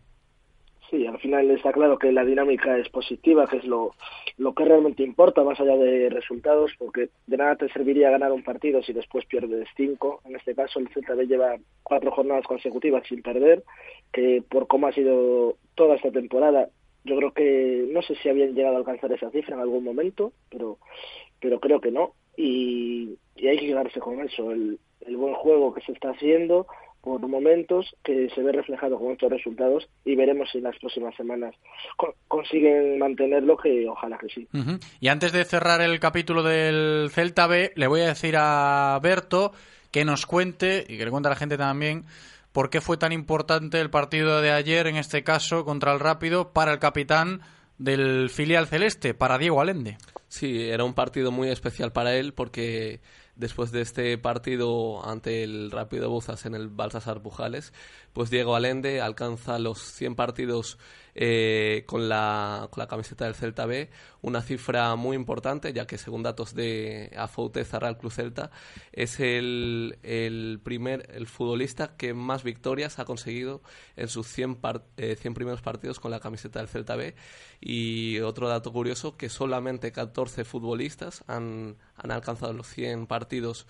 Sí, 0.89 1.05
al 1.05 1.19
final 1.19 1.51
está 1.51 1.73
claro 1.73 1.99
que 1.99 2.13
la 2.13 2.25
dinámica 2.25 2.79
es 2.79 2.89
positiva, 2.91 3.49
que 3.49 3.57
es 3.57 3.65
lo, 3.65 3.91
lo 4.39 4.55
que 4.55 4.65
realmente 4.65 5.03
importa, 5.03 5.43
más 5.43 5.59
allá 5.59 5.77
de 5.77 6.09
resultados, 6.11 6.71
porque 6.79 7.09
de 7.27 7.37
nada 7.37 7.57
te 7.57 7.69
serviría 7.71 8.09
ganar 8.11 8.31
un 8.31 8.45
partido 8.45 8.81
si 8.85 8.93
después 8.93 9.27
pierdes 9.27 9.67
cinco. 9.77 10.21
En 10.25 10.37
este 10.37 10.55
caso, 10.55 10.79
el 10.79 10.89
Celta 10.95 11.15
lleva 11.25 11.57
cuatro 11.83 12.13
jornadas 12.13 12.45
consecutivas 12.47 13.03
sin 13.09 13.21
perder, 13.21 13.65
que 14.13 14.45
por 14.49 14.69
cómo 14.69 14.87
ha 14.87 14.93
sido 14.93 15.57
toda 15.75 15.97
esta 15.97 16.13
temporada, 16.13 16.69
yo 17.03 17.17
creo 17.17 17.33
que 17.33 17.89
no 17.93 18.01
sé 18.03 18.15
si 18.23 18.29
habían 18.29 18.55
llegado 18.55 18.77
a 18.77 18.79
alcanzar 18.79 19.11
esa 19.13 19.31
cifra 19.31 19.55
en 19.57 19.63
algún 19.63 19.83
momento, 19.83 20.33
pero, 20.51 20.79
pero 21.41 21.59
creo 21.59 21.81
que 21.81 21.91
no. 21.91 22.13
Y, 22.37 23.19
hay 23.37 23.59
que 23.59 23.67
quedarse 23.67 24.01
con 24.01 24.21
eso, 24.21 24.51
el, 24.51 24.79
el 25.07 25.17
buen 25.17 25.35
juego 25.35 25.73
que 25.75 25.81
se 25.83 25.93
está 25.93 26.11
haciendo 26.11 26.67
por 27.01 27.21
momentos 27.21 27.95
que 28.03 28.29
se 28.35 28.43
ve 28.43 28.51
reflejado 28.51 28.99
con 28.99 29.13
estos 29.13 29.31
resultados 29.31 29.89
y 30.05 30.17
veremos 30.17 30.51
si 30.51 30.59
en 30.59 30.65
las 30.65 30.77
próximas 30.79 31.15
semanas 31.15 31.55
co- 31.97 32.17
consiguen 32.27 32.99
mantenerlo, 32.99 33.57
que 33.57 33.87
ojalá 33.89 34.19
que 34.19 34.27
sí. 34.29 34.49
Y 35.01 35.07
antes 35.09 35.33
de 35.33 35.45
cerrar 35.45 35.81
el 35.83 36.01
capítulo 36.01 36.43
del 36.43 37.09
Celta 37.11 37.47
B, 37.47 37.73
le 37.77 37.87
voy 37.87 38.01
a 38.01 38.09
decir 38.09 38.35
a 38.37 38.99
Berto 39.01 39.53
que 39.93 40.05
nos 40.05 40.27
cuente, 40.27 40.85
y 40.89 40.99
que 40.99 41.05
le 41.05 41.11
cuente 41.13 41.29
a 41.29 41.31
la 41.31 41.37
gente 41.37 41.57
también, 41.57 42.05
por 42.53 42.71
qué 42.71 42.81
fue 42.81 42.97
tan 42.97 43.13
importante 43.13 43.81
el 43.81 43.91
partido 43.91 44.41
de 44.41 44.51
ayer, 44.51 44.89
en 44.89 44.97
este 44.97 45.23
caso, 45.23 45.65
contra 45.65 45.93
el 45.93 46.01
Rápido, 46.01 46.53
para 46.53 46.73
el 46.73 46.81
capitán 46.81 47.41
del 47.79 48.31
filial 48.31 48.67
celeste, 48.67 49.15
para 49.15 49.39
Diego 49.39 49.61
Alende. 49.61 49.97
Sí, 50.37 50.69
era 50.69 50.85
un 50.85 50.93
partido 50.93 51.33
muy 51.33 51.49
especial 51.49 51.93
para 51.93 52.15
él 52.15 52.35
porque 52.35 53.01
después 53.37 53.73
de 53.73 53.81
este 53.81 54.19
partido 54.19 55.03
ante 55.09 55.43
el 55.43 55.71
Rápido 55.71 56.11
Buzas 56.11 56.45
en 56.45 56.55
el 56.55 56.69
Balsasar 56.69 57.23
Pujales, 57.23 57.73
pues 58.13 58.29
Diego 58.29 58.55
Alende 58.55 59.01
alcanza 59.01 59.59
los 59.59 59.81
100 59.81 60.15
partidos 60.15 60.77
eh, 61.19 61.85
con, 61.87 62.09
la, 62.11 62.69
con 62.71 62.83
la 62.83 62.87
camiseta 62.89 63.25
del 63.25 63.35
Celta 63.35 63.65
B, 63.65 63.89
una 64.21 64.43
cifra 64.43 64.95
muy 64.97 65.17
importante, 65.17 65.73
ya 65.73 65.87
que 65.87 65.97
según 65.97 66.23
datos 66.23 66.55
de 66.55 67.11
Afoute 67.17 67.65
Zarral 67.65 67.97
Club 67.97 68.13
Celta, 68.13 68.51
es 68.93 69.19
el, 69.19 69.99
el 70.03 70.61
primer 70.63 71.09
el 71.15 71.27
futbolista 71.27 71.97
que 71.97 72.13
más 72.13 72.43
victorias 72.45 72.99
ha 72.99 73.07
conseguido 73.07 73.63
en 73.97 74.09
sus 74.09 74.27
100, 74.27 74.57
par- 74.57 74.85
eh, 74.99 75.17
100 75.17 75.33
primeros 75.35 75.63
partidos 75.63 76.01
con 76.01 76.11
la 76.11 76.21
camiseta 76.21 76.59
del 76.59 76.69
Celta 76.69 76.97
B. 76.97 77.15
Y 77.61 78.21
otro 78.21 78.49
dato 78.49 78.71
curioso, 78.73 79.17
que 79.17 79.31
solamente 79.31 79.93
14 79.93 80.45
futbolistas 80.45 81.25
han, 81.27 81.77
han 81.97 82.11
alcanzado 82.11 82.53
los 82.53 82.67
100 82.69 83.07
partidos 83.07 83.67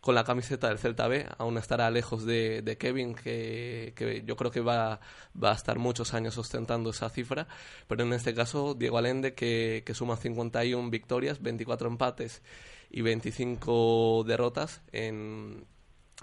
con 0.00 0.14
la 0.14 0.24
camiseta 0.24 0.68
del 0.68 0.78
Celta 0.78 1.08
B, 1.08 1.26
aún 1.38 1.58
estará 1.58 1.90
lejos 1.90 2.24
de, 2.24 2.62
de 2.62 2.78
Kevin, 2.78 3.14
que, 3.14 4.22
yo 4.24 4.36
creo 4.36 4.50
que 4.50 4.60
va, 4.60 5.00
va 5.42 5.52
a 5.52 5.54
estar 5.54 5.78
muchos 5.78 6.14
años 6.14 6.38
ostentando 6.38 6.90
esa 6.90 7.10
cifra, 7.10 7.48
pero 7.88 8.04
en 8.04 8.12
este 8.12 8.34
caso 8.34 8.74
Diego 8.74 8.98
Alende, 8.98 9.34
que, 9.34 9.82
que 9.84 9.94
suma 9.94 10.16
51 10.16 10.90
victorias, 10.90 11.42
24 11.42 11.88
empates 11.88 12.42
y 12.90 13.02
25 13.02 14.24
derrotas 14.26 14.82
en, 14.92 15.66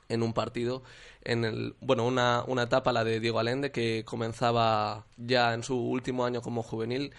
en 0.09 0.23
un 0.23 0.33
partido 0.33 0.83
en 1.21 1.45
el 1.45 1.75
bueno 1.79 2.05
una, 2.05 2.43
una 2.47 2.63
etapa 2.63 2.93
la 2.93 3.03
de 3.03 3.19
Diego 3.19 3.39
Alende 3.39 3.71
que 3.71 4.03
comenzaba 4.05 5.05
ya 5.17 5.53
en 5.53 5.63
su 5.63 5.77
último 5.77 6.25
año 6.25 6.41
como 6.41 6.63
juvenil 6.63 7.13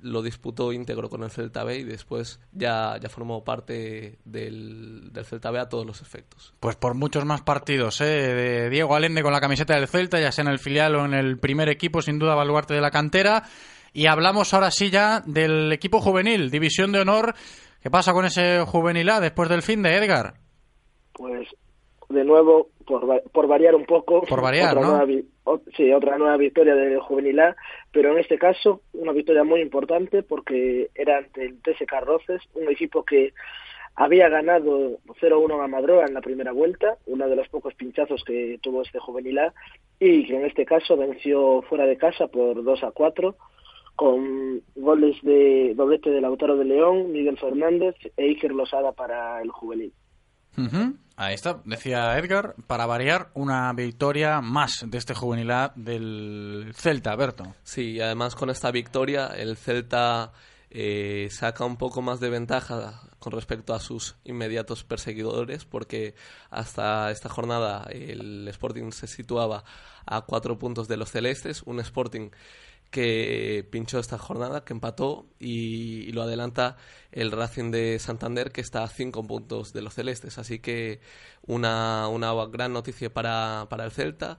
lo 0.00 0.22
disputó 0.22 0.72
íntegro 0.72 1.08
con 1.08 1.22
el 1.22 1.30
Celta 1.30 1.64
B 1.64 1.78
y 1.78 1.84
después 1.84 2.40
ya, 2.52 2.96
ya 3.00 3.08
formó 3.08 3.44
parte 3.44 4.18
del, 4.24 5.12
del 5.12 5.24
Celta 5.24 5.50
B 5.50 5.58
a 5.58 5.68
todos 5.68 5.86
los 5.86 6.00
efectos. 6.02 6.54
Pues 6.60 6.76
por 6.76 6.94
muchos 6.94 7.24
más 7.24 7.42
partidos, 7.42 8.00
¿eh? 8.00 8.04
De 8.04 8.70
Diego 8.70 8.94
Alende 8.94 9.22
con 9.22 9.32
la 9.32 9.40
camiseta 9.40 9.74
del 9.74 9.88
Celta, 9.88 10.20
ya 10.20 10.32
sea 10.32 10.42
en 10.42 10.50
el 10.50 10.58
filial 10.58 10.94
o 10.96 11.04
en 11.04 11.14
el 11.14 11.38
primer 11.38 11.68
equipo, 11.68 12.02
sin 12.02 12.18
duda 12.18 12.34
baluarte 12.34 12.74
de 12.74 12.80
la 12.80 12.90
cantera. 12.90 13.44
Y 13.92 14.06
hablamos 14.06 14.52
ahora 14.54 14.70
sí 14.70 14.90
ya 14.90 15.20
del 15.26 15.72
equipo 15.72 16.00
juvenil, 16.00 16.50
División 16.50 16.92
de 16.92 17.00
Honor. 17.00 17.34
¿Qué 17.82 17.90
pasa 17.90 18.12
con 18.12 18.24
ese 18.24 18.60
juvenil 18.66 19.08
A 19.10 19.20
después 19.20 19.48
del 19.48 19.62
fin 19.62 19.82
de 19.82 19.96
Edgar? 19.96 20.34
Pues 21.14 21.48
de 22.08 22.24
nuevo, 22.24 22.68
por, 22.86 23.22
por 23.32 23.46
variar 23.46 23.74
un 23.74 23.84
poco, 23.84 24.22
Por 24.22 24.40
variar, 24.40 24.76
otra 24.76 24.80
¿no? 24.80 24.88
nueva 24.96 25.04
sí, 25.76 25.92
otra 25.92 26.18
nueva 26.18 26.36
victoria 26.36 26.74
del 26.74 26.98
Juvenil 27.00 27.40
A, 27.40 27.56
pero 27.92 28.12
en 28.12 28.18
este 28.18 28.38
caso 28.38 28.82
una 28.92 29.12
victoria 29.12 29.44
muy 29.44 29.60
importante 29.60 30.22
porque 30.22 30.90
era 30.94 31.18
ante 31.18 31.44
el 31.44 31.60
TSK 31.62 31.92
Roces, 32.02 32.42
un 32.54 32.68
equipo 32.68 33.04
que 33.04 33.32
había 33.94 34.28
ganado 34.28 34.98
0-1 35.20 35.64
a 35.64 35.66
Madroa 35.66 36.06
en 36.06 36.14
la 36.14 36.20
primera 36.20 36.52
vuelta, 36.52 36.98
uno 37.06 37.28
de 37.28 37.34
los 37.34 37.48
pocos 37.48 37.74
pinchazos 37.74 38.22
que 38.24 38.58
tuvo 38.62 38.82
este 38.82 39.00
Juvenil 39.00 39.38
A, 39.40 39.52
y 39.98 40.24
que 40.24 40.36
en 40.36 40.46
este 40.46 40.64
caso 40.64 40.96
venció 40.96 41.62
fuera 41.62 41.84
de 41.84 41.96
casa 41.96 42.28
por 42.28 42.62
2 42.62 42.84
a 42.84 42.92
4 42.92 43.34
con 43.96 44.62
goles 44.76 45.16
de 45.22 45.74
doblete 45.74 46.10
de 46.10 46.20
Lautaro 46.20 46.56
de 46.56 46.64
León, 46.64 47.10
Miguel 47.10 47.36
Fernández 47.36 47.96
e 48.16 48.26
Iker 48.26 48.52
Losada 48.52 48.92
para 48.92 49.42
el 49.42 49.50
juvenil. 49.50 49.92
Ahí 51.16 51.34
está, 51.34 51.60
decía 51.64 52.16
Edgar, 52.16 52.54
para 52.68 52.86
variar 52.86 53.30
una 53.34 53.72
victoria 53.72 54.40
más 54.40 54.84
de 54.86 54.98
este 54.98 55.14
juvenil 55.14 55.50
del 55.74 56.72
Celta, 56.76 57.16
Berto. 57.16 57.54
Sí, 57.64 58.00
además 58.00 58.36
con 58.36 58.50
esta 58.50 58.70
victoria 58.70 59.26
el 59.26 59.56
Celta 59.56 60.30
eh, 60.70 61.28
saca 61.32 61.64
un 61.64 61.76
poco 61.76 62.02
más 62.02 62.20
de 62.20 62.30
ventaja 62.30 63.00
con 63.18 63.32
respecto 63.32 63.74
a 63.74 63.80
sus 63.80 64.16
inmediatos 64.24 64.84
perseguidores, 64.84 65.64
porque 65.64 66.14
hasta 66.50 67.10
esta 67.10 67.28
jornada 67.28 67.88
el 67.90 68.46
Sporting 68.48 68.92
se 68.92 69.06
situaba 69.06 69.64
a 70.06 70.20
cuatro 70.20 70.58
puntos 70.58 70.86
de 70.86 70.98
los 70.98 71.10
celestes, 71.10 71.62
un 71.64 71.80
Sporting 71.80 72.30
que 72.90 73.66
pinchó 73.70 73.98
esta 73.98 74.18
jornada, 74.18 74.64
que 74.64 74.72
empató 74.72 75.26
y, 75.38 76.10
lo 76.12 76.22
adelanta 76.22 76.76
el 77.12 77.30
Racing 77.32 77.70
de 77.70 77.98
Santander, 77.98 78.50
que 78.52 78.60
está 78.60 78.82
a 78.82 78.88
cinco 78.88 79.26
puntos 79.26 79.72
de 79.72 79.82
los 79.82 79.94
celestes. 79.94 80.38
Así 80.38 80.58
que 80.58 81.00
una, 81.46 82.08
una 82.08 82.32
gran 82.46 82.72
noticia 82.72 83.12
para, 83.12 83.66
para 83.68 83.84
el 83.84 83.90
Celta 83.92 84.38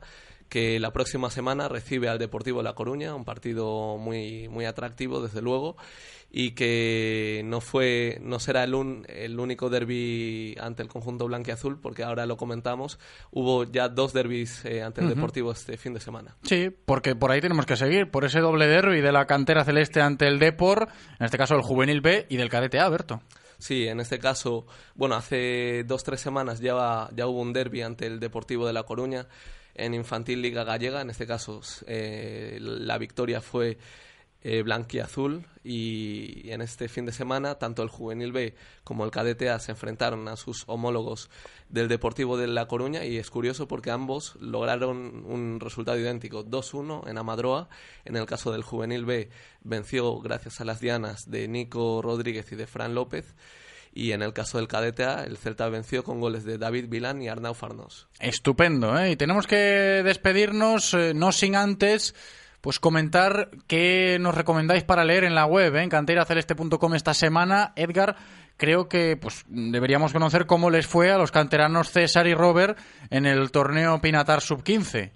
que 0.49 0.79
la 0.79 0.91
próxima 0.91 1.29
semana 1.29 1.67
recibe 1.69 2.09
al 2.09 2.17
Deportivo 2.19 2.61
La 2.63 2.73
Coruña, 2.73 3.13
un 3.15 3.23
partido 3.23 3.97
muy, 3.97 4.47
muy 4.49 4.65
atractivo, 4.65 5.21
desde 5.21 5.41
luego, 5.41 5.77
y 6.31 6.51
que 6.51 7.41
no 7.45 7.61
fue 7.61 8.19
no 8.21 8.39
será 8.39 8.63
el, 8.63 8.73
un- 8.75 9.05
el 9.09 9.39
único 9.39 9.69
derby 9.69 10.55
ante 10.59 10.81
el 10.83 10.89
conjunto 10.89 11.25
blanquiazul, 11.27 11.79
porque 11.79 12.03
ahora 12.03 12.25
lo 12.25 12.35
comentamos, 12.37 12.99
hubo 13.31 13.63
ya 13.63 13.89
dos 13.89 14.11
derbis 14.13 14.63
eh, 14.65 14.81
ante 14.83 15.01
el 15.01 15.07
Ujú. 15.07 15.15
Deportivo 15.15 15.51
este 15.51 15.77
fin 15.77 15.93
de 15.93 15.99
semana. 15.99 16.35
Sí, 16.43 16.69
porque 16.85 17.15
por 17.15 17.31
ahí 17.31 17.41
tenemos 17.41 17.65
que 17.65 17.75
seguir, 17.77 18.09
por 18.11 18.25
ese 18.25 18.39
doble 18.39 18.67
derby 18.67 19.01
de 19.01 19.11
la 19.11 19.25
cantera 19.27 19.63
celeste 19.63 20.01
ante 20.01 20.27
el 20.27 20.39
Depor, 20.39 20.87
en 21.19 21.25
este 21.25 21.37
caso 21.37 21.55
el 21.55 21.61
juvenil 21.61 22.01
B 22.01 22.25
y 22.29 22.37
del 22.37 22.49
cadete 22.49 22.79
A, 22.79 22.89
Berto. 22.89 23.21
Sí, 23.57 23.87
en 23.87 23.99
este 23.99 24.19
caso, 24.19 24.65
bueno, 24.95 25.15
hace 25.15 25.83
dos 25.83 26.03
tres 26.03 26.21
semanas 26.21 26.59
ya, 26.61 27.09
ya 27.13 27.27
hubo 27.27 27.41
un 27.41 27.51
derby 27.53 27.81
ante 27.81 28.05
el 28.07 28.19
Deportivo 28.19 28.65
de 28.65 28.73
La 28.73 28.83
Coruña 28.83 29.27
en 29.79 29.93
Infantil 29.93 30.41
Liga 30.41 30.63
Gallega. 30.63 31.01
En 31.01 31.09
este 31.09 31.25
caso, 31.25 31.61
eh, 31.87 32.57
la 32.61 32.97
victoria 32.97 33.41
fue 33.41 33.77
eh, 34.41 34.61
blanquiazul 34.61 35.45
y 35.65 36.49
en 36.51 36.61
este 36.61 36.87
fin 36.87 37.05
de 37.05 37.11
semana 37.11 37.55
tanto 37.55 37.83
el 37.83 37.89
Juvenil 37.89 38.31
B 38.31 38.55
como 38.85 39.03
el 39.03 39.11
Cadete 39.11 39.49
A 39.49 39.59
se 39.59 39.71
enfrentaron 39.71 40.29
a 40.29 40.37
sus 40.37 40.63
homólogos 40.67 41.29
del 41.67 41.89
Deportivo 41.89 42.37
de 42.37 42.47
La 42.47 42.65
Coruña 42.65 43.03
y 43.03 43.17
es 43.17 43.29
curioso 43.29 43.67
porque 43.67 43.91
ambos 43.91 44.37
lograron 44.39 45.25
un 45.25 45.59
resultado 45.59 45.99
idéntico, 45.99 46.45
2-1 46.45 47.09
en 47.09 47.17
Amadroa. 47.17 47.67
En 48.05 48.15
el 48.15 48.25
caso 48.25 48.53
del 48.53 48.63
Juvenil 48.63 49.03
B 49.03 49.29
venció 49.61 50.19
gracias 50.21 50.61
a 50.61 50.65
las 50.65 50.79
dianas 50.79 51.29
de 51.29 51.49
Nico 51.49 52.01
Rodríguez 52.01 52.49
y 52.53 52.55
de 52.55 52.65
Fran 52.65 52.95
López. 52.95 53.35
Y 53.93 54.11
en 54.11 54.21
el 54.21 54.33
caso 54.33 54.57
del 54.57 54.67
Cadete 54.67 55.03
A, 55.03 55.23
el 55.23 55.37
Celta 55.37 55.67
venció 55.69 56.03
con 56.03 56.19
goles 56.19 56.45
de 56.45 56.57
David 56.57 56.89
Vilán 56.89 57.21
y 57.21 57.27
Arnau 57.27 57.53
Farnos. 57.53 58.07
Estupendo, 58.19 58.97
¿eh? 58.97 59.11
Y 59.11 59.15
tenemos 59.15 59.47
que 59.47 59.55
despedirnos, 60.03 60.93
eh, 60.93 61.13
no 61.13 61.31
sin 61.31 61.55
antes 61.55 62.15
pues 62.61 62.79
comentar 62.79 63.49
qué 63.67 64.17
nos 64.19 64.35
recomendáis 64.35 64.83
para 64.83 65.05
leer 65.05 65.23
en 65.23 65.35
la 65.35 65.45
web, 65.45 65.75
¿eh? 65.75 65.83
en 65.83 65.89
canteraceleste.com 65.89 66.93
esta 66.93 67.13
semana. 67.13 67.71
Edgar, 67.75 68.15
creo 68.57 68.89
que 68.89 69.17
pues 69.17 69.45
deberíamos 69.47 70.13
conocer 70.13 70.45
cómo 70.45 70.69
les 70.69 70.87
fue 70.87 71.11
a 71.11 71.17
los 71.17 71.31
canteranos 71.31 71.89
César 71.89 72.27
y 72.27 72.33
Robert 72.33 72.77
en 73.09 73.25
el 73.25 73.51
torneo 73.51 73.99
Pinatar 74.01 74.41
Sub-15. 74.41 75.11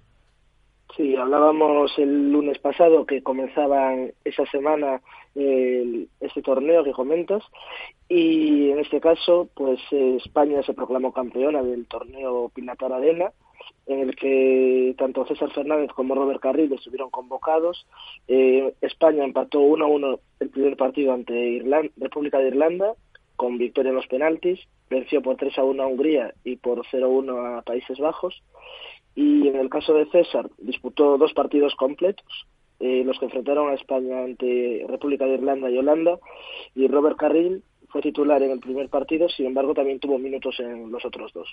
Sí, 0.96 1.16
hablábamos 1.16 1.92
el 1.98 2.30
lunes 2.30 2.58
pasado 2.58 3.04
que 3.04 3.22
comenzaban 3.22 4.12
esa 4.24 4.46
semana 4.46 5.00
el, 5.34 6.08
este 6.20 6.42
torneo 6.42 6.84
que 6.84 6.92
comentas 6.92 7.42
y 8.08 8.70
en 8.70 8.78
este 8.78 9.00
caso 9.00 9.48
pues 9.54 9.80
eh, 9.90 10.16
España 10.24 10.62
se 10.62 10.74
proclamó 10.74 11.12
campeona 11.12 11.62
del 11.62 11.86
torneo 11.86 12.50
Pinatar 12.54 12.92
Arena 12.92 13.32
en 13.86 14.00
el 14.00 14.16
que 14.16 14.94
tanto 14.96 15.26
César 15.26 15.50
Fernández 15.52 15.90
como 15.92 16.14
Robert 16.14 16.40
Carril 16.40 16.72
estuvieron 16.72 17.10
convocados. 17.10 17.86
Eh, 18.28 18.74
España 18.80 19.24
empató 19.24 19.60
1-1 19.60 20.20
el 20.40 20.50
primer 20.50 20.76
partido 20.76 21.12
ante 21.12 21.34
Irlanda, 21.34 21.90
República 21.96 22.38
de 22.38 22.48
Irlanda 22.48 22.94
con 23.36 23.58
victoria 23.58 23.90
en 23.90 23.96
los 23.96 24.06
penaltis, 24.06 24.60
venció 24.88 25.22
por 25.22 25.36
3 25.36 25.58
a 25.58 25.64
1 25.64 25.82
a 25.82 25.86
Hungría 25.86 26.34
y 26.44 26.56
por 26.56 26.82
0 26.90 27.06
a 27.06 27.08
1 27.08 27.46
a 27.58 27.62
Países 27.62 27.98
Bajos. 27.98 28.42
Y 29.14 29.48
en 29.48 29.56
el 29.56 29.70
caso 29.70 29.94
de 29.94 30.06
César, 30.06 30.48
disputó 30.58 31.18
dos 31.18 31.32
partidos 31.34 31.74
completos, 31.76 32.46
eh, 32.84 33.02
los 33.02 33.18
que 33.18 33.24
enfrentaron 33.24 33.70
a 33.70 33.74
España 33.74 34.24
ante 34.24 34.84
República 34.86 35.24
de 35.24 35.34
Irlanda 35.36 35.70
y 35.70 35.78
Holanda. 35.78 36.18
Y 36.74 36.86
Robert 36.86 37.16
Carril 37.16 37.62
fue 37.88 38.02
titular 38.02 38.42
en 38.42 38.50
el 38.50 38.60
primer 38.60 38.90
partido, 38.90 39.26
sin 39.30 39.46
embargo 39.46 39.72
también 39.72 39.98
tuvo 40.00 40.18
minutos 40.18 40.56
en 40.58 40.92
los 40.92 41.02
otros 41.02 41.32
dos. 41.32 41.48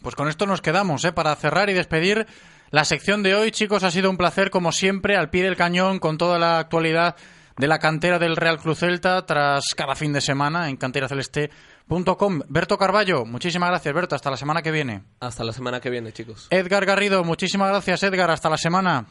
Pues 0.00 0.14
con 0.14 0.28
esto 0.28 0.46
nos 0.46 0.62
quedamos, 0.62 1.04
¿eh? 1.04 1.12
para 1.12 1.36
cerrar 1.36 1.68
y 1.68 1.74
despedir 1.74 2.26
la 2.70 2.86
sección 2.86 3.22
de 3.22 3.34
hoy. 3.34 3.50
Chicos, 3.50 3.84
ha 3.84 3.90
sido 3.90 4.08
un 4.08 4.16
placer 4.16 4.48
como 4.48 4.72
siempre, 4.72 5.16
al 5.16 5.28
pie 5.28 5.42
del 5.42 5.56
cañón, 5.56 5.98
con 5.98 6.16
toda 6.16 6.38
la 6.38 6.58
actualidad 6.58 7.16
de 7.58 7.68
la 7.68 7.78
cantera 7.78 8.18
del 8.18 8.36
Real 8.36 8.58
Cruz 8.58 8.78
Celta 8.78 9.26
tras 9.26 9.74
cada 9.76 9.94
fin 9.94 10.14
de 10.14 10.22
semana 10.22 10.70
en 10.70 10.76
canteraceleste.com. 10.78 12.40
Berto 12.48 12.78
Carballo, 12.78 13.26
muchísimas 13.26 13.68
gracias, 13.68 13.94
Berto. 13.94 14.14
Hasta 14.14 14.30
la 14.30 14.38
semana 14.38 14.62
que 14.62 14.70
viene. 14.70 15.02
Hasta 15.20 15.44
la 15.44 15.52
semana 15.52 15.80
que 15.80 15.90
viene, 15.90 16.10
chicos. 16.12 16.48
Edgar 16.48 16.86
Garrido, 16.86 17.22
muchísimas 17.22 17.68
gracias, 17.68 18.02
Edgar. 18.02 18.30
Hasta 18.30 18.48
la 18.48 18.56
semana. 18.56 19.06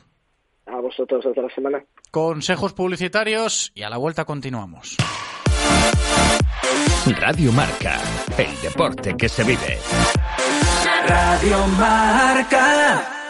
A 0.65 0.79
vosotros, 0.79 1.25
hasta 1.25 1.41
la 1.41 1.53
semana. 1.53 1.83
Consejos 2.11 2.73
publicitarios 2.73 3.71
y 3.75 3.83
a 3.83 3.89
la 3.89 3.97
vuelta 3.97 4.25
continuamos. 4.25 4.97
Radio 7.19 7.51
Marca, 7.51 7.99
el 8.37 8.61
deporte 8.61 9.15
que 9.17 9.27
se 9.27 9.43
vive. 9.43 9.77
Radio 11.07 11.67
Marca. 11.77 13.22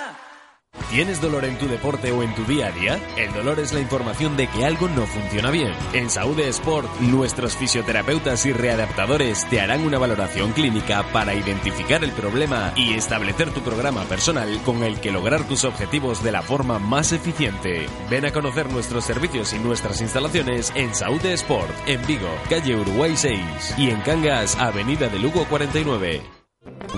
¿Tienes 0.93 1.19
dolor 1.19 1.43
en 1.43 1.57
tu 1.57 1.67
deporte 1.67 2.11
o 2.11 2.21
en 2.21 2.35
tu 2.35 2.45
día 2.45 2.67
a 2.67 2.71
día? 2.71 2.99
El 3.17 3.33
dolor 3.33 3.59
es 3.59 3.73
la 3.73 3.79
información 3.79 4.37
de 4.37 4.45
que 4.45 4.63
algo 4.63 4.87
no 4.89 5.07
funciona 5.07 5.49
bien. 5.49 5.73
En 5.93 6.07
Saúde 6.11 6.47
Sport, 6.49 6.87
nuestros 6.99 7.57
fisioterapeutas 7.57 8.45
y 8.45 8.53
readaptadores 8.53 9.49
te 9.49 9.59
harán 9.59 9.81
una 9.87 9.97
valoración 9.97 10.51
clínica 10.51 11.01
para 11.11 11.33
identificar 11.33 12.03
el 12.03 12.11
problema 12.11 12.73
y 12.75 12.93
establecer 12.93 13.49
tu 13.49 13.61
programa 13.61 14.03
personal 14.03 14.61
con 14.63 14.83
el 14.83 14.99
que 14.99 15.11
lograr 15.11 15.47
tus 15.47 15.63
objetivos 15.63 16.23
de 16.23 16.31
la 16.31 16.43
forma 16.43 16.77
más 16.77 17.11
eficiente. 17.11 17.87
Ven 18.11 18.27
a 18.27 18.31
conocer 18.31 18.71
nuestros 18.71 19.03
servicios 19.03 19.51
y 19.53 19.57
nuestras 19.57 19.99
instalaciones 19.99 20.71
en 20.75 20.93
Saúde 20.93 21.33
Sport, 21.33 21.73
en 21.87 22.05
Vigo, 22.05 22.29
calle 22.51 22.75
Uruguay 22.75 23.13
6 23.17 23.39
y 23.79 23.89
en 23.89 23.99
Cangas, 24.01 24.55
avenida 24.59 25.09
de 25.09 25.17
Lugo 25.17 25.45
49. 25.45 26.42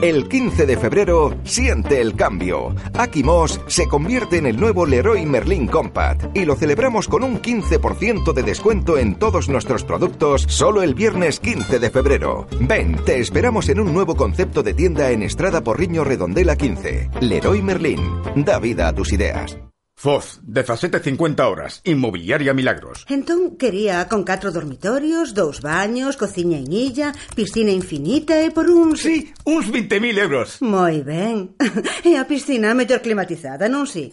El 0.01 0.27
15 0.27 0.65
de 0.65 0.77
febrero 0.77 1.35
siente 1.43 2.01
el 2.01 2.15
cambio. 2.15 2.75
Akimos 2.93 3.61
se 3.67 3.87
convierte 3.87 4.37
en 4.37 4.45
el 4.45 4.59
nuevo 4.59 4.85
Leroy 4.85 5.25
Merlin 5.25 5.67
Compact 5.67 6.35
y 6.35 6.43
lo 6.43 6.55
celebramos 6.55 7.07
con 7.07 7.23
un 7.23 7.41
15% 7.41 8.33
de 8.33 8.43
descuento 8.43 8.97
en 8.97 9.15
todos 9.15 9.47
nuestros 9.47 9.85
productos 9.85 10.45
solo 10.49 10.83
el 10.83 10.95
viernes 10.95 11.39
15 11.39 11.79
de 11.79 11.89
febrero. 11.89 12.47
Ven, 12.59 12.97
te 13.05 13.19
esperamos 13.19 13.69
en 13.69 13.79
un 13.79 13.93
nuevo 13.93 14.15
concepto 14.15 14.63
de 14.63 14.73
tienda 14.73 15.11
en 15.11 15.23
Estrada 15.23 15.63
Porriño 15.63 16.03
Redondela 16.03 16.57
15. 16.57 17.09
Leroy 17.21 17.61
Merlin, 17.61 18.01
da 18.35 18.59
vida 18.59 18.89
a 18.89 18.93
tus 18.93 19.13
ideas. 19.13 19.57
Foz, 19.97 20.39
de 20.43 20.63
50 20.63 21.47
horas, 21.47 21.81
inmobiliaria 21.85 22.53
Milagros. 22.53 23.05
Entón, 23.07 23.55
quería 23.55 24.07
con 24.09 24.23
catro 24.23 24.51
dormitorios, 24.51 25.33
dous 25.33 25.61
baños, 25.61 26.17
cociña 26.17 26.59
en 26.59 26.71
illa, 26.71 27.15
piscina 27.33 27.71
infinita 27.71 28.43
e 28.43 28.51
por 28.51 28.67
uns... 28.69 29.01
Sí, 29.01 29.31
uns 29.47 29.71
20.000 29.71 30.19
euros. 30.19 30.59
Moi 30.59 30.99
ben. 31.01 31.55
E 32.03 32.19
a 32.19 32.27
piscina 32.27 32.75
mellor 32.75 32.99
climatizada, 32.99 33.71
non 33.71 33.87
si? 33.87 34.11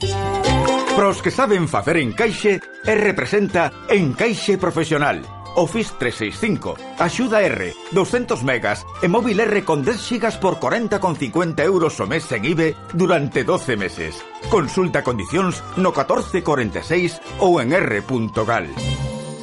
Pros 0.94 1.18
que 1.18 1.34
saben 1.34 1.66
facer 1.66 1.98
encaixe 1.98 2.62
e 2.62 2.92
representa 2.94 3.90
Encaixe 3.90 4.62
Profesional 4.62 5.41
Office 5.57 5.95
365, 5.99 6.77
axuda 6.99 7.43
R, 7.43 7.74
200 7.93 8.43
megas 8.45 8.87
e 9.03 9.09
móvil 9.09 9.41
R 9.41 9.65
con 9.65 9.85
10 9.85 10.01
gigas 10.01 10.37
por 10.39 10.57
40,50 10.59 11.61
euros 11.65 11.99
o 12.01 12.07
mes 12.07 12.31
en 12.33 12.45
IBE 12.45 12.74
durante 12.95 13.45
12 13.45 13.77
meses. 13.77 14.24
Consulta 14.49 15.03
condicións 15.03 15.61
no 15.77 15.93
1446 15.93 17.20
ou 17.41 17.61
en 17.61 17.73
r.gal. 17.73 18.69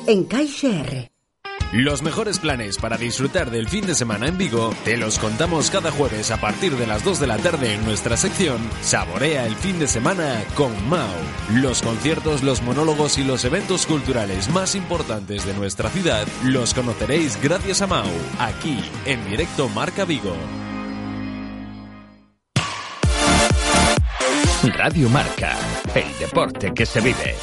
En 0.07 0.25
Caixa 0.25 0.73
R. 0.81 1.18
Los 1.71 2.01
mejores 2.01 2.39
planes 2.39 2.77
para 2.77 2.97
disfrutar 2.97 3.51
del 3.51 3.67
fin 3.67 3.85
de 3.85 3.93
semana 3.93 4.27
en 4.27 4.39
Vigo 4.39 4.73
te 4.85 4.97
los 4.97 5.19
contamos 5.19 5.69
cada 5.69 5.91
jueves 5.91 6.31
a 6.31 6.37
partir 6.41 6.75
de 6.75 6.87
las 6.87 7.03
2 7.03 7.19
de 7.19 7.27
la 7.27 7.37
tarde 7.37 7.75
en 7.75 7.85
nuestra 7.85 8.17
sección 8.17 8.57
Saborea 8.81 9.45
el 9.45 9.55
fin 9.55 9.77
de 9.77 9.87
semana 9.87 10.43
con 10.55 10.71
Mau. 10.89 11.07
Los 11.53 11.83
conciertos, 11.83 12.41
los 12.41 12.63
monólogos 12.63 13.19
y 13.19 13.23
los 13.23 13.45
eventos 13.45 13.85
culturales 13.85 14.49
más 14.49 14.73
importantes 14.73 15.45
de 15.45 15.53
nuestra 15.53 15.91
ciudad 15.91 16.25
los 16.43 16.73
conoceréis 16.73 17.39
gracias 17.39 17.83
a 17.83 17.87
Mau, 17.87 18.09
aquí 18.39 18.83
en 19.05 19.23
directo 19.29 19.69
Marca 19.69 20.05
Vigo. 20.05 20.35
Radio 24.75 25.07
Marca, 25.09 25.55
el 25.93 26.17
deporte 26.17 26.73
que 26.73 26.87
se 26.87 26.99
vive. 26.99 27.35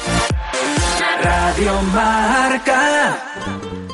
Radio 1.23 1.81
Marca. 1.93 3.86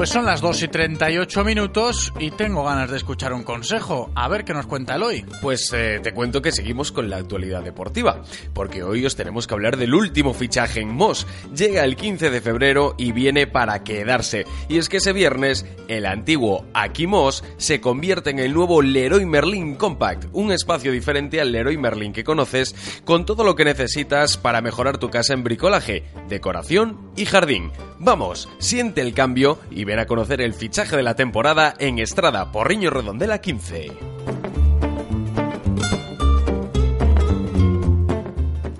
Pues 0.00 0.08
son 0.08 0.24
las 0.24 0.40
2 0.40 0.62
y 0.62 0.68
38 0.68 1.44
minutos 1.44 2.10
y 2.18 2.30
tengo 2.30 2.64
ganas 2.64 2.90
de 2.90 2.96
escuchar 2.96 3.34
un 3.34 3.42
consejo. 3.42 4.10
A 4.14 4.28
ver 4.28 4.46
qué 4.46 4.54
nos 4.54 4.64
cuenta 4.64 4.94
el 4.94 5.02
hoy. 5.02 5.26
Pues 5.42 5.70
eh, 5.74 6.00
te 6.02 6.14
cuento 6.14 6.40
que 6.40 6.52
seguimos 6.52 6.90
con 6.90 7.10
la 7.10 7.18
actualidad 7.18 7.62
deportiva, 7.62 8.22
porque 8.54 8.82
hoy 8.82 9.04
os 9.04 9.14
tenemos 9.14 9.46
que 9.46 9.52
hablar 9.52 9.76
del 9.76 9.92
último 9.92 10.32
fichaje 10.32 10.80
en 10.80 10.88
Moss. 10.88 11.26
Llega 11.54 11.84
el 11.84 11.96
15 11.96 12.30
de 12.30 12.40
febrero 12.40 12.94
y 12.96 13.12
viene 13.12 13.46
para 13.46 13.84
quedarse. 13.84 14.46
Y 14.70 14.78
es 14.78 14.88
que 14.88 14.96
ese 14.96 15.12
viernes, 15.12 15.66
el 15.88 16.06
antiguo 16.06 16.64
Aquí 16.72 17.06
Moss 17.06 17.44
se 17.58 17.82
convierte 17.82 18.30
en 18.30 18.38
el 18.38 18.54
nuevo 18.54 18.80
Leroy 18.80 19.26
Merlin 19.26 19.74
Compact, 19.74 20.28
un 20.32 20.50
espacio 20.50 20.92
diferente 20.92 21.42
al 21.42 21.52
Leroy 21.52 21.76
Merlin 21.76 22.14
que 22.14 22.24
conoces, 22.24 23.02
con 23.04 23.26
todo 23.26 23.44
lo 23.44 23.54
que 23.54 23.66
necesitas 23.66 24.38
para 24.38 24.62
mejorar 24.62 24.96
tu 24.96 25.10
casa 25.10 25.34
en 25.34 25.44
bricolaje, 25.44 26.04
decoración 26.26 27.10
y 27.16 27.26
jardín. 27.26 27.70
Vamos, 27.98 28.48
siente 28.60 29.02
el 29.02 29.12
cambio 29.12 29.58
y 29.70 29.84
a 29.98 30.06
conocer 30.06 30.40
el 30.40 30.54
fichaje 30.54 30.96
de 30.96 31.02
la 31.02 31.14
temporada 31.14 31.74
en 31.78 31.98
Estrada 31.98 32.52
Porriño 32.52 32.90
Redondela 32.90 33.40
15. 33.40 33.90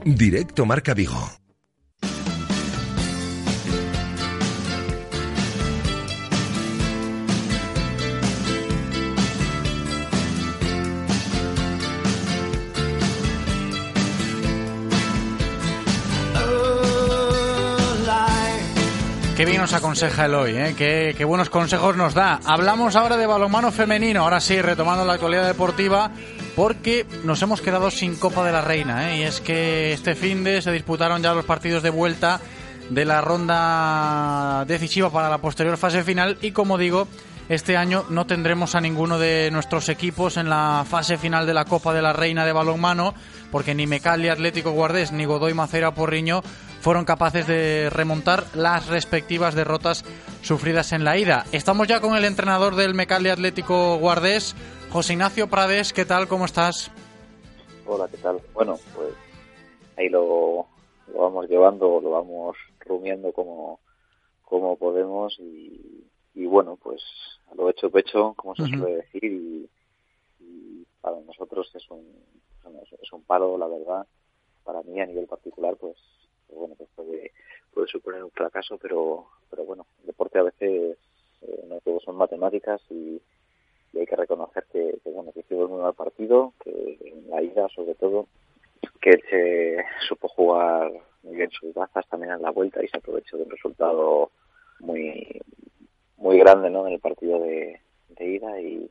Directo 0.05 0.67
Marca 0.67 0.95
Vigo. 0.95 1.19
Qué 19.41 19.47
bien 19.47 19.63
nos 19.63 19.73
aconseja 19.73 20.27
el 20.27 20.35
hoy, 20.35 20.51
¿eh? 20.51 20.75
qué, 20.77 21.15
qué 21.17 21.25
buenos 21.25 21.49
consejos 21.49 21.97
nos 21.97 22.13
da. 22.13 22.41
Hablamos 22.45 22.95
ahora 22.95 23.17
de 23.17 23.25
balonmano 23.25 23.73
femenino, 23.73 24.21
ahora 24.21 24.39
sí, 24.39 24.61
retomando 24.61 25.03
la 25.07 25.15
actualidad 25.15 25.47
deportiva, 25.47 26.11
porque 26.55 27.07
nos 27.25 27.41
hemos 27.41 27.63
quedado 27.63 27.91
sin 27.91 28.17
Copa 28.17 28.45
de 28.45 28.53
la 28.53 28.61
Reina, 28.61 29.11
¿eh? 29.11 29.21
y 29.21 29.23
es 29.23 29.41
que 29.41 29.95
este 29.95 30.15
fin 30.15 30.45
de 30.45 30.61
se 30.61 30.71
disputaron 30.73 31.23
ya 31.23 31.33
los 31.33 31.47
partidos 31.47 31.83
de 31.83 31.89
vuelta 31.89 32.39
de 32.91 33.07
la 33.07 33.23
ronda 33.23 34.67
decisiva 34.67 35.09
para 35.09 35.31
la 35.31 35.39
posterior 35.39 35.79
fase 35.79 36.05
final, 36.05 36.37
y 36.43 36.51
como 36.51 36.77
digo, 36.77 37.09
este 37.49 37.79
año 37.79 38.05
no 38.11 38.27
tendremos 38.27 38.75
a 38.75 38.83
ninguno 38.83 39.19
de 39.19 39.49
nuestros 39.51 39.89
equipos 39.89 40.37
en 40.37 40.51
la 40.51 40.85
fase 40.87 41.17
final 41.17 41.47
de 41.47 41.55
la 41.55 41.65
Copa 41.65 41.95
de 41.95 42.03
la 42.03 42.13
Reina 42.13 42.45
de 42.45 42.53
balonmano, 42.53 43.15
porque 43.51 43.75
ni 43.75 43.87
Mecali 43.87 44.29
Atlético 44.29 44.73
Guardés 44.73 45.13
ni 45.13 45.25
Godoy 45.25 45.55
Macera 45.55 45.95
Porriño 45.95 46.43
fueron 46.81 47.05
capaces 47.05 47.47
de 47.47 47.91
remontar 47.91 48.45
las 48.55 48.89
respectivas 48.89 49.55
derrotas 49.55 50.05
sufridas 50.43 50.93
en 50.93 51.05
la 51.05 51.19
ida. 51.19 51.45
Estamos 51.53 51.89
ya 51.89 52.01
con 52.01 52.17
el 52.17 52.25
entrenador 52.25 52.75
del 52.75 52.95
Mecali 52.95 53.29
Atlético 53.29 53.99
Guardés, 53.99 54.57
José 54.91 55.13
Ignacio 55.13 55.49
Prades. 55.49 55.93
¿Qué 55.93 56.05
tal? 56.05 56.27
¿Cómo 56.27 56.47
estás? 56.47 56.91
Hola, 57.87 58.09
¿qué 58.11 58.17
tal? 58.17 58.41
Bueno, 58.55 58.79
pues 58.95 59.15
ahí 59.97 60.09
lo, 60.09 60.67
lo 61.13 61.21
vamos 61.21 61.49
llevando, 61.49 62.01
lo 62.01 62.11
vamos 62.11 62.57
rumiando 62.81 63.33
como, 63.33 63.81
como 64.43 64.77
podemos 64.77 65.39
y, 65.39 66.05
y 66.35 66.47
bueno, 66.47 66.79
pues 66.83 67.03
lo 67.55 67.69
hecho 67.69 67.91
pecho, 67.91 68.33
como 68.37 68.55
se 68.55 68.67
suele 68.67 68.97
decir, 68.97 69.25
y, 69.25 69.69
y 70.39 70.87
para 71.01 71.17
nosotros 71.21 71.71
es 71.75 71.91
un, 71.91 72.07
es 73.03 73.13
un 73.13 73.23
palo, 73.25 73.59
la 73.59 73.67
verdad. 73.67 74.07
Para 74.65 74.83
mí, 74.83 75.01
a 75.01 75.07
nivel 75.07 75.27
particular, 75.27 75.75
pues, 75.77 75.97
pues 76.51 76.59
bueno, 76.59 76.75
pues 76.77 76.91
puede, 76.97 77.33
puede 77.73 77.87
suponer 77.87 78.25
un 78.25 78.31
fracaso, 78.31 78.79
pero, 78.79 79.27
pero 79.49 79.65
bueno, 79.65 79.87
el 80.01 80.07
deporte 80.07 80.39
a 80.39 80.43
veces 80.43 80.99
eh, 81.43 81.65
no 81.69 81.81
todo 81.81 82.01
son 82.01 82.17
matemáticas 82.17 82.81
y, 82.91 83.21
hay 83.99 84.07
que 84.07 84.17
reconocer 84.17 84.65
que, 84.73 84.99
bueno, 85.05 85.33
que 85.33 85.41
hicimos 85.41 85.69
un 85.69 85.83
mal 85.83 85.95
partido, 85.95 86.55
que 86.63 86.97
en 87.05 87.29
la 87.29 87.43
ida 87.43 87.69
sobre 87.69 87.95
todo, 87.97 88.29
que 89.01 89.19
se 89.29 89.85
supo 90.07 90.29
jugar 90.29 90.93
muy 91.25 91.35
bien 91.37 91.51
sus 91.51 91.75
bazas 91.75 92.07
también 92.09 92.33
en 92.33 92.41
la 92.41 92.51
vuelta 92.51 92.83
y 92.83 92.89
se 92.89 92.99
aprovechó 92.99 93.37
de 93.37 93.43
un 93.43 93.51
resultado 93.51 94.31
muy 94.79 95.43
muy 96.21 96.39
grande 96.39 96.71
¿no? 96.71 96.87
en 96.87 96.93
el 96.95 97.01
partido 97.01 97.41
de, 97.41 97.81
ida 98.21 98.61
y, 98.61 98.91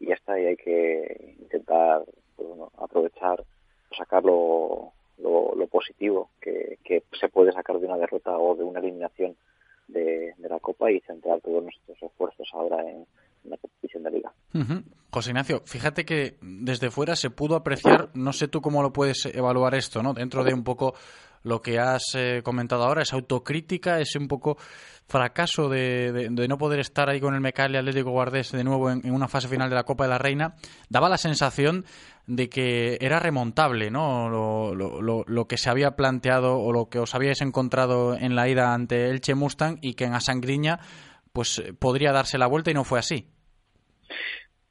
ya 0.00 0.14
está, 0.14 0.38
y 0.38 0.46
hay 0.46 0.56
que 0.56 1.36
intentar 1.38 2.04
pues, 2.36 2.48
bueno, 2.48 2.70
aprovechar, 2.76 3.44
sacar 3.96 4.22
lo, 5.18 5.54
lo, 5.54 5.66
positivo 5.66 6.30
que, 6.40 6.78
que, 6.84 7.02
se 7.18 7.28
puede 7.28 7.52
sacar 7.52 7.78
de 7.78 7.86
una 7.86 7.96
derrota 7.96 8.36
o 8.36 8.54
de 8.54 8.64
una 8.64 8.80
eliminación 8.80 9.36
de, 9.88 10.34
de 10.36 10.48
la 10.48 10.58
Copa 10.58 10.90
y 10.90 11.00
centrar 11.00 11.40
todos 11.40 11.62
nuestros 11.62 12.02
esfuerzos 12.02 12.48
ahora 12.52 12.82
en, 12.88 13.06
la 13.44 13.56
competición 13.56 14.02
de 14.02 14.10
liga. 14.10 14.32
José 15.10 15.30
Ignacio, 15.30 15.62
fíjate 15.64 16.04
que 16.04 16.36
desde 16.42 16.90
fuera 16.90 17.16
se 17.16 17.30
pudo 17.30 17.56
apreciar, 17.56 18.10
no 18.14 18.32
sé 18.32 18.48
tú 18.48 18.60
cómo 18.60 18.82
lo 18.82 18.92
puedes 18.92 19.26
evaluar 19.26 19.74
esto, 19.74 20.02
¿no? 20.02 20.12
Dentro 20.12 20.44
de 20.44 20.52
un 20.52 20.64
poco 20.64 20.94
lo 21.48 21.62
que 21.62 21.78
has 21.78 22.14
eh, 22.14 22.42
comentado 22.44 22.84
ahora, 22.84 23.02
esa 23.02 23.16
autocrítica, 23.16 23.98
ese 24.00 24.18
un 24.18 24.28
poco 24.28 24.58
fracaso 25.08 25.70
de, 25.70 26.28
no 26.30 26.58
poder 26.58 26.80
estar 26.80 27.08
ahí 27.08 27.18
con 27.18 27.34
el 27.34 27.40
Mecali 27.40 27.78
Atlético 27.78 28.10
Guardés 28.10 28.52
de 28.52 28.62
nuevo 28.62 28.90
en, 28.90 29.10
una 29.10 29.26
fase 29.26 29.48
final 29.48 29.70
de 29.70 29.74
la 29.74 29.84
Copa 29.84 30.04
de 30.04 30.10
la 30.10 30.18
Reina, 30.18 30.54
daba 30.90 31.08
la 31.08 31.16
sensación 31.16 31.86
de 32.26 32.50
que 32.50 32.98
era 33.00 33.18
remontable, 33.18 33.90
¿no? 33.90 34.28
Lo, 34.28 34.74
lo, 34.74 35.24
lo, 35.26 35.48
que 35.48 35.56
se 35.56 35.70
había 35.70 35.92
planteado 35.92 36.58
o 36.58 36.72
lo 36.72 36.90
que 36.90 36.98
os 36.98 37.14
habíais 37.14 37.40
encontrado 37.40 38.14
en 38.14 38.36
la 38.36 38.48
ida 38.48 38.74
ante 38.74 39.08
Elche 39.08 39.34
Mustang 39.34 39.78
y 39.80 39.94
que 39.94 40.04
en 40.04 40.12
Asangriña 40.12 40.78
pues 41.32 41.62
podría 41.78 42.12
darse 42.12 42.36
la 42.36 42.46
vuelta 42.46 42.70
y 42.70 42.74
no 42.74 42.84
fue 42.84 42.98
así. 42.98 43.30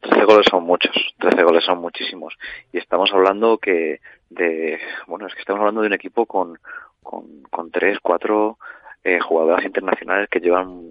13 0.10 0.26
goles 0.26 0.46
son 0.50 0.64
muchos, 0.64 0.96
13 1.20 1.44
goles 1.44 1.64
son 1.64 1.80
muchísimos. 1.80 2.38
Y 2.72 2.78
estamos 2.78 3.12
hablando 3.14 3.58
que 3.58 4.00
de, 4.30 4.80
bueno, 5.08 5.28
es 5.28 5.34
que 5.34 5.42
estamos 5.42 5.60
hablando 5.60 5.82
de 5.82 5.88
un 5.88 5.94
equipo 5.94 6.26
con, 6.26 6.58
con, 7.04 7.44
con 7.50 7.72
tres, 7.72 8.00
cuatro 8.02 8.58
eh, 9.04 9.20
jugadoras 9.20 9.66
internacionales 9.66 10.30
que 10.30 10.40
llevan, 10.40 10.82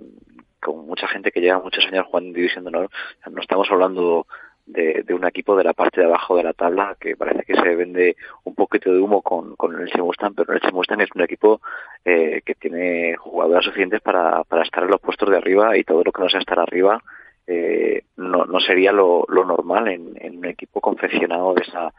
con 0.60 0.86
mucha 0.86 1.08
gente 1.08 1.30
que 1.32 1.40
lleva 1.40 1.60
muchos 1.60 1.84
años 1.86 2.06
jugando 2.06 2.28
en 2.28 2.34
División 2.34 2.64
de 2.64 2.68
Honor. 2.68 2.90
No 3.30 3.40
estamos 3.40 3.68
hablando 3.70 4.26
de, 4.66 5.04
de, 5.06 5.14
un 5.14 5.24
equipo 5.24 5.56
de 5.56 5.64
la 5.64 5.72
parte 5.72 6.00
de 6.00 6.06
abajo 6.06 6.36
de 6.36 6.42
la 6.42 6.52
tabla 6.52 6.96
que 6.98 7.16
parece 7.16 7.44
que 7.44 7.54
se 7.54 7.76
vende 7.76 8.16
un 8.44 8.54
poquito 8.54 8.92
de 8.92 8.98
humo 8.98 9.22
con, 9.22 9.54
con 9.56 9.74
el 9.74 9.82
Elche 9.82 10.00
pero 10.34 10.52
el 10.52 10.60
Elche 10.62 11.04
es 11.04 11.10
un 11.14 11.22
equipo 11.22 11.60
eh, 12.04 12.42
que 12.44 12.54
tiene 12.56 13.16
jugadoras 13.16 13.64
suficientes 13.64 14.00
para, 14.00 14.42
para 14.44 14.64
estar 14.64 14.82
en 14.82 14.90
los 14.90 15.00
puestos 15.00 15.30
de 15.30 15.36
arriba 15.36 15.76
y 15.76 15.84
todo 15.84 16.02
lo 16.02 16.10
que 16.10 16.22
no 16.22 16.28
sea 16.28 16.40
estar 16.40 16.58
arriba 16.58 17.00
eh, 17.46 18.04
no, 18.16 18.44
no 18.44 18.60
sería 18.60 18.92
lo, 18.92 19.24
lo 19.28 19.44
normal 19.44 19.88
en, 19.88 20.14
en, 20.20 20.38
un 20.38 20.46
equipo 20.46 20.80
confeccionado 20.80 21.54
de 21.54 21.62
esa 21.62 21.92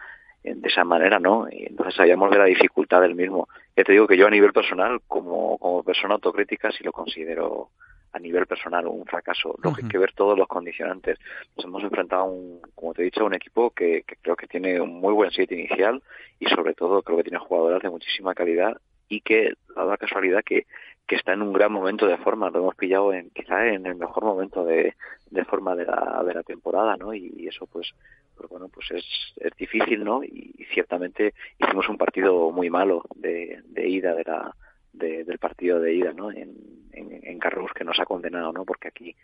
de 0.44 0.68
esa 0.68 0.84
manera, 0.84 1.20
¿no? 1.20 1.48
Y 1.52 1.66
entonces 1.66 1.96
sabíamos 1.96 2.32
de 2.32 2.38
la 2.38 2.46
dificultad 2.46 3.02
del 3.02 3.16
mismo. 3.16 3.50
Ya 3.76 3.84
te 3.84 3.92
digo 3.92 4.08
que 4.08 4.18
yo 4.18 4.28
a 4.28 4.32
nivel 4.32 4.54
personal, 4.54 5.02
como, 5.08 5.58
como 5.58 5.84
persona 5.84 6.16
autocrítica, 6.16 6.72
sí 6.72 6.84
lo 6.84 6.92
considero 6.92 7.70
a 8.14 8.20
nivel 8.20 8.48
personal 8.48 8.88
un 8.88 9.06
fracaso. 9.06 9.56
Lo 9.62 9.74
que 9.74 9.84
hay 9.84 9.90
que 9.90 9.98
ver 9.98 10.14
todos 10.14 10.38
los 10.38 10.48
condicionantes. 10.48 11.20
Nos 11.56 11.66
hemos 11.66 11.84
enfrentado 11.84 12.24
a 12.24 12.26
un, 12.26 12.62
como 12.74 12.94
te 12.94 13.02
he 13.02 13.06
dicho, 13.06 13.22
a 13.22 13.26
un 13.26 13.34
equipo 13.34 13.72
que, 13.72 14.04
que 14.08 14.16
creo 14.22 14.36
que 14.36 14.48
tiene 14.48 14.80
un 14.80 15.00
muy 15.00 15.14
buen 15.14 15.32
sitio 15.32 15.58
inicial 15.58 16.02
y 16.40 16.46
sobre 16.48 16.74
todo 16.74 17.02
creo 17.02 17.18
que 17.18 17.24
tiene 17.24 17.40
jugadoras 17.40 17.82
de 17.82 17.90
muchísima 17.90 18.34
calidad 18.34 18.78
y 19.10 19.22
que 19.22 19.54
da 19.76 19.86
la 19.86 19.98
casualidad 19.98 20.44
que, 20.44 20.66
que 21.08 21.16
está 21.16 21.34
en 21.34 21.42
un 21.42 21.54
gran 21.54 21.72
momento 21.72 22.06
de 22.06 22.18
forma. 22.18 22.50
Lo 22.50 22.60
hemos 22.60 22.76
pillado 22.76 23.14
en 23.14 23.30
quizá 23.30 23.66
en 23.68 23.86
el 23.86 23.96
mejor 23.96 24.26
momento 24.26 24.66
de, 24.66 24.96
de 25.32 25.46
forma 25.46 25.76
de 25.76 25.86
la, 25.86 26.24
de 26.26 26.34
la 26.34 26.44
temporada, 26.44 26.98
¿no? 26.98 27.14
Y 27.14 27.48
eso 27.48 27.66
pues, 27.68 27.94
pues 28.36 28.50
bueno, 28.50 28.68
pues 28.68 28.92
es, 28.92 29.06
es 29.38 29.56
difícil, 29.58 30.04
¿no? 30.04 30.24
Y 30.24 30.66
ciertamente 30.74 31.34
hicimos 31.58 31.88
un 31.90 31.98
partido 31.98 32.52
muy 32.52 32.70
malo 32.70 33.04
de, 33.16 33.62
de 33.66 33.88
ida 33.88 34.14
de 34.14 34.24
la, 34.24 34.54
de, 34.94 35.24
del 35.24 35.40
partido 35.40 35.80
de 35.80 35.94
ida, 35.94 36.12
¿no? 36.14 36.32
En, 36.32 36.56
en, 36.92 37.20
en 37.24 37.40
Carrus 37.40 37.72
que 37.74 37.86
nos 37.86 38.00
ha 38.00 38.06
condenado, 38.06 38.52
¿no? 38.52 38.66
Porque 38.66 38.90
aquí, 38.90 39.16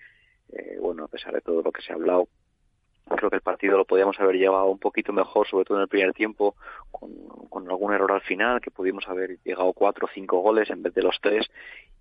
eh, 0.54 0.78
bueno, 0.80 1.04
a 1.04 1.08
pesar 1.10 1.34
de 1.34 1.42
todo 1.42 1.62
lo 1.62 1.72
que 1.72 1.82
se 1.82 1.92
ha 1.92 1.96
hablado, 1.96 2.28
creo 3.10 3.30
que 3.30 3.36
el 3.38 3.42
partido 3.42 3.78
lo 3.78 3.86
podíamos 3.86 4.20
haber 4.20 4.36
llevado 4.36 4.68
un 4.68 4.80
poquito 4.80 5.14
mejor, 5.14 5.48
sobre 5.48 5.66
todo 5.66 5.78
en 5.78 5.84
el 5.84 5.88
primer 5.88 6.14
tiempo, 6.14 6.56
con, 6.92 7.12
con 7.50 7.70
algún 7.70 7.94
error 7.94 8.12
al 8.12 8.22
final, 8.22 8.62
que 8.62 8.72
pudimos 8.72 9.08
haber 9.08 9.38
llegado 9.44 9.74
cuatro 9.74 10.06
o 10.06 10.10
cinco 10.14 10.40
goles 10.40 10.70
en 10.70 10.82
vez 10.82 10.94
de 10.94 11.02
los 11.02 11.18
tres, 11.22 11.50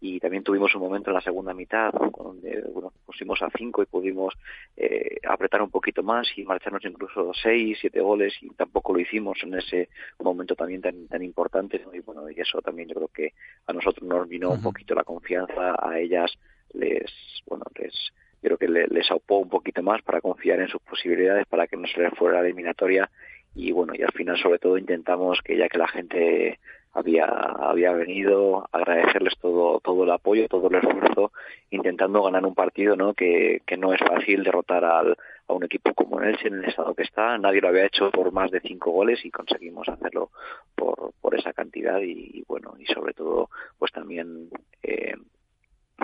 y 0.00 0.18
también 0.18 0.42
tuvimos 0.42 0.74
un 0.74 0.82
momento 0.82 1.10
en 1.10 1.14
la 1.14 1.20
segunda 1.20 1.54
mitad 1.54 1.92
donde 1.92 2.62
bueno, 2.72 2.92
pusimos 3.06 3.40
a 3.42 3.50
cinco 3.56 3.82
y 3.82 3.86
pudimos 3.86 4.34
eh, 4.76 5.18
apretar 5.28 5.62
un 5.62 5.70
poquito 5.70 6.02
más 6.02 6.26
y 6.36 6.44
marcharnos 6.44 6.84
incluso 6.84 7.32
seis, 7.34 7.78
siete 7.80 8.00
goles, 8.00 8.34
y 8.40 8.50
tampoco 8.50 8.92
lo 8.92 9.00
hicimos 9.00 9.38
en 9.42 9.54
ese 9.54 9.88
momento 10.18 10.54
también 10.56 10.80
tan, 10.80 11.06
tan 11.08 11.22
importante, 11.22 11.80
¿no? 11.84 11.94
y 11.94 12.00
bueno, 12.00 12.28
y 12.30 12.40
eso 12.40 12.60
también 12.60 12.88
yo 12.88 12.94
creo 12.96 13.08
que 13.08 13.32
a 13.66 13.72
nosotros 13.72 14.08
nos 14.08 14.28
vino 14.28 14.48
uh 14.48 14.52
-huh. 14.52 14.56
un 14.56 14.62
poquito 14.62 14.94
la 14.94 15.04
confianza, 15.04 15.76
a 15.78 15.98
ellas 15.98 16.32
les, 16.74 17.10
bueno, 17.46 17.64
les 17.78 17.94
creo 18.42 18.58
que 18.58 18.68
le, 18.68 18.86
les 18.88 19.10
aupó 19.10 19.38
un 19.38 19.48
poquito 19.48 19.82
más 19.82 20.02
para 20.02 20.20
confiar 20.20 20.60
en 20.60 20.68
sus 20.68 20.82
posibilidades 20.82 21.46
para 21.46 21.66
que 21.66 21.76
no 21.76 21.86
se 21.86 22.00
les 22.00 22.12
fuera 22.14 22.40
la 22.40 22.46
eliminatoria. 22.46 23.10
Y 23.54 23.70
bueno 23.72 23.92
y 23.94 24.02
al 24.02 24.12
final 24.12 24.38
sobre 24.38 24.58
todo 24.58 24.78
intentamos 24.78 25.40
que 25.42 25.56
ya 25.56 25.68
que 25.68 25.78
la 25.78 25.88
gente 25.88 26.58
había 26.94 27.26
había 27.26 27.92
venido 27.92 28.66
agradecerles 28.72 29.34
todo 29.38 29.80
todo 29.80 30.04
el 30.04 30.10
apoyo 30.10 30.46
todo 30.48 30.68
el 30.68 30.76
esfuerzo 30.76 31.32
intentando 31.70 32.22
ganar 32.22 32.44
un 32.44 32.54
partido 32.54 32.96
no 32.96 33.14
que, 33.14 33.62
que 33.66 33.76
no 33.76 33.92
es 33.92 34.00
fácil 34.00 34.42
derrotar 34.42 34.84
al, 34.84 35.16
a 35.48 35.52
un 35.52 35.64
equipo 35.64 35.92
como 35.94 36.20
el 36.20 36.30
Elche 36.30 36.48
en 36.48 36.54
el 36.54 36.64
estado 36.64 36.94
que 36.94 37.02
está. 37.02 37.36
Nadie 37.38 37.60
lo 37.60 37.68
había 37.68 37.86
hecho 37.86 38.10
por 38.10 38.32
más 38.32 38.50
de 38.50 38.60
cinco 38.60 38.90
goles 38.90 39.24
y 39.24 39.30
conseguimos 39.30 39.88
hacerlo 39.88 40.30
por 40.74 41.12
por 41.20 41.34
esa 41.34 41.52
cantidad. 41.52 42.00
Y, 42.00 42.38
y 42.38 42.44
bueno 42.46 42.74
y 42.78 42.86
sobre 42.86 43.14
todo 43.14 43.50
pues 43.78 43.92
también 43.92 44.50
eh, 44.82 45.14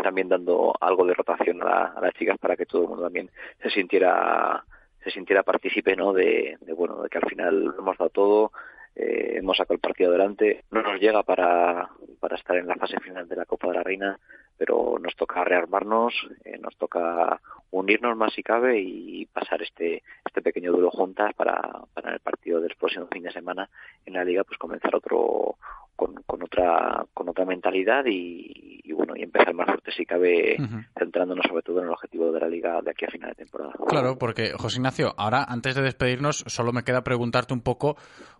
también 0.02 0.28
dando 0.28 0.74
algo 0.80 1.04
de 1.06 1.14
rotación 1.14 1.62
a, 1.62 1.64
la, 1.64 1.84
a, 1.96 2.00
las 2.00 2.14
chicas 2.14 2.38
para 2.38 2.56
que 2.56 2.66
todo 2.66 2.82
el 2.82 2.88
mundo 2.88 3.04
también 3.04 3.30
se 3.62 3.70
sintiera 3.70 4.64
se 5.02 5.10
sintiera 5.10 5.42
partícipe 5.42 5.96
no 5.96 6.12
de, 6.12 6.58
bueno 6.76 7.02
de 7.02 7.08
que 7.08 7.18
al 7.18 7.28
final 7.28 7.74
hemos 7.78 7.96
dado 7.96 8.10
todo 8.10 8.52
eh, 8.94 9.36
hemos 9.38 9.56
sacado 9.56 9.74
el 9.74 9.80
partido 9.80 10.10
adelante. 10.10 10.64
No 10.70 10.82
nos 10.82 11.00
llega 11.00 11.22
para 11.22 11.88
para 12.20 12.36
estar 12.36 12.56
en 12.56 12.66
la 12.66 12.74
fase 12.74 12.98
final 13.00 13.28
de 13.28 13.36
la 13.36 13.46
Copa 13.46 13.68
de 13.68 13.74
la 13.74 13.82
Reina 13.82 14.18
pero 14.56 14.98
nos 15.00 15.14
toca 15.14 15.44
rearmarnos 15.44 16.12
eh, 16.44 16.58
nos 16.58 16.76
toca 16.76 17.40
unirnos 17.70 18.16
más 18.16 18.32
si 18.32 18.42
cabe 18.42 18.80
y 18.80 19.26
pasar 19.26 19.62
este 19.62 20.02
este 20.24 20.42
pequeño 20.42 20.72
duelo 20.72 20.90
juntas 20.90 21.32
para 21.34 21.60
para 21.94 22.12
el 22.12 22.20
partido 22.20 22.60
del 22.60 22.74
próximo 22.74 23.06
fin 23.06 23.22
de 23.22 23.30
semana 23.30 23.68
en 24.04 24.14
la 24.14 24.24
liga 24.24 24.42
pues 24.42 24.58
comenzar 24.58 24.96
otro 24.96 25.56
con, 25.98 26.14
con 26.24 26.44
otra 26.44 27.04
con 27.12 27.28
otra 27.28 27.44
mentalidad 27.44 28.04
y, 28.06 28.80
y, 28.84 28.92
bueno 28.92 29.14
y 29.16 29.24
empezar 29.24 29.52
más 29.52 29.66
fuerte 29.66 29.90
si 29.90 30.06
cabe 30.06 30.54
uh 30.56 30.62
-huh. 30.62 30.86
centrándonos 30.96 31.44
sobre 31.48 31.62
todo 31.62 31.80
en 31.80 31.86
el 31.86 31.90
objetivo 31.90 32.30
de 32.30 32.38
la 32.38 32.48
liga 32.48 32.80
de 32.80 32.92
aquí 32.92 33.04
a 33.04 33.10
final 33.10 33.30
de 33.30 33.34
temporada 33.34 33.72
claro 33.88 34.16
porque 34.16 34.52
José 34.56 34.76
Ignacio 34.76 35.12
ahora 35.16 35.44
antes 35.48 35.74
de 35.74 35.82
despedirnos 35.82 36.44
solo 36.46 36.72
me 36.72 36.84
queda 36.84 37.02
preguntarte 37.02 37.52
un 37.52 37.62
poco 37.62 37.96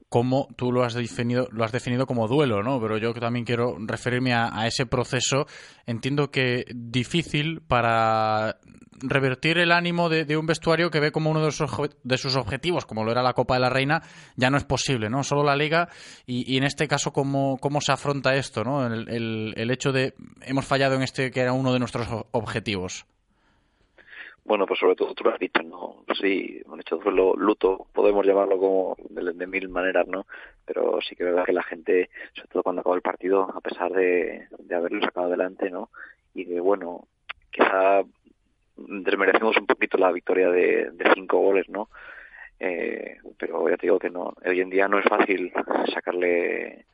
como 0.09 0.47
tú 0.57 0.73
lo 0.73 0.85
has 0.85 0.95
definido, 0.95 1.49
lo 1.51 1.65
has 1.65 1.73
definido 1.73 2.07
como 2.07 2.29
duelo, 2.29 2.63
¿no? 2.63 2.81
Pero 2.81 2.97
yo 2.97 3.13
también 3.13 3.45
quiero 3.45 3.77
referirme 3.79 4.33
a, 4.33 4.49
a 4.59 4.67
ese 4.67 4.87
proceso. 4.87 5.45
Entiendo 5.85 6.31
que 6.31 6.65
difícil 6.75 7.61
para 7.61 8.57
revertir 9.03 9.59
el 9.59 9.73
ánimo 9.73 10.09
de, 10.09 10.25
de, 10.25 10.37
un 10.37 10.47
vestuario 10.47 10.91
que 10.91 11.01
ve 11.01 11.13
como 11.13 11.31
uno 11.31 11.45
de 11.45 11.53
sus, 11.53 11.71
de 12.03 12.19
sus, 12.19 12.37
objetivos, 12.37 12.87
como 12.87 13.05
lo 13.05 13.13
era 13.13 13.23
la 13.23 13.33
Copa 13.33 13.55
de 13.55 13.61
la 13.61 13.71
Reina, 13.71 14.03
ya 14.37 14.51
no 14.51 14.57
es 14.57 14.65
posible, 14.65 15.09
¿no? 15.09 15.23
Solo 15.23 15.45
la 15.45 15.57
Liga 15.57 15.89
y, 16.27 16.53
y 16.53 16.57
en 16.57 16.65
este 16.65 16.89
caso, 16.89 17.13
¿cómo, 17.49 17.59
¿cómo, 17.59 17.81
se 17.81 17.93
afronta 17.93 18.35
esto, 18.35 18.65
¿no? 18.65 18.87
El, 18.87 19.09
el, 19.09 19.55
el, 19.57 19.71
hecho 19.71 19.93
de 19.93 20.15
hemos 20.43 20.67
fallado 20.67 20.97
en 20.97 21.03
este 21.03 21.31
que 21.31 21.41
era 21.41 21.53
uno 21.53 21.73
de 21.73 21.79
nuestros 21.79 22.07
objetivos. 22.33 23.07
Bueno, 24.45 24.67
pues 24.67 24.81
sobre 24.81 24.97
todo 24.97 25.15
tú 25.15 25.25
lo 25.25 25.31
has 25.31 25.39
dicho, 25.39 25.63
¿no? 25.63 26.05
Sí, 26.21 26.63
un 26.67 26.81
hecho 26.81 26.97
de 26.97 27.11
luto, 27.11 27.87
podemos 27.93 28.25
llamarlo 28.25 28.59
como 28.59 28.97
de, 29.11 29.33
de, 29.35 29.47
mil 29.47 29.69
maneras, 29.69 30.07
¿no? 30.09 30.27
Pero 30.65 31.01
sí 31.03 31.15
que 31.15 31.25
es 31.25 31.31
verdad 31.31 31.45
que 31.45 31.53
la 31.53 31.63
gente, 31.63 32.09
sobre 32.35 32.49
todo 32.49 32.63
cuando 32.63 32.81
acabó 32.81 32.95
el 32.95 33.03
partido, 33.03 33.43
a 33.55 33.61
pesar 33.61 33.93
de, 33.93 34.49
de 34.59 34.75
haberlo 34.75 35.03
sacado 35.03 35.27
adelante, 35.27 35.71
¿no? 35.71 35.91
Y 36.35 36.45
de, 36.45 36.61
bueno, 36.61 37.07
quizá 37.51 38.03
desmerecemos 38.77 39.57
un 39.59 39.67
poquito 39.67 39.99
la 39.99 40.13
victoria 40.13 40.49
de, 40.51 40.91
de 40.93 41.13
cinco 41.15 41.39
goles, 41.41 41.69
¿no? 41.69 41.89
Eh, 42.61 43.19
pero 43.37 43.69
ya 43.69 43.77
te 43.77 43.87
digo 43.87 43.99
que 43.99 44.11
no, 44.11 44.35
hoy 44.45 44.61
en 44.61 44.71
día 44.71 44.89
no 44.89 44.99
es 44.99 45.05
fácil 45.05 45.53
sacarle 45.93 46.87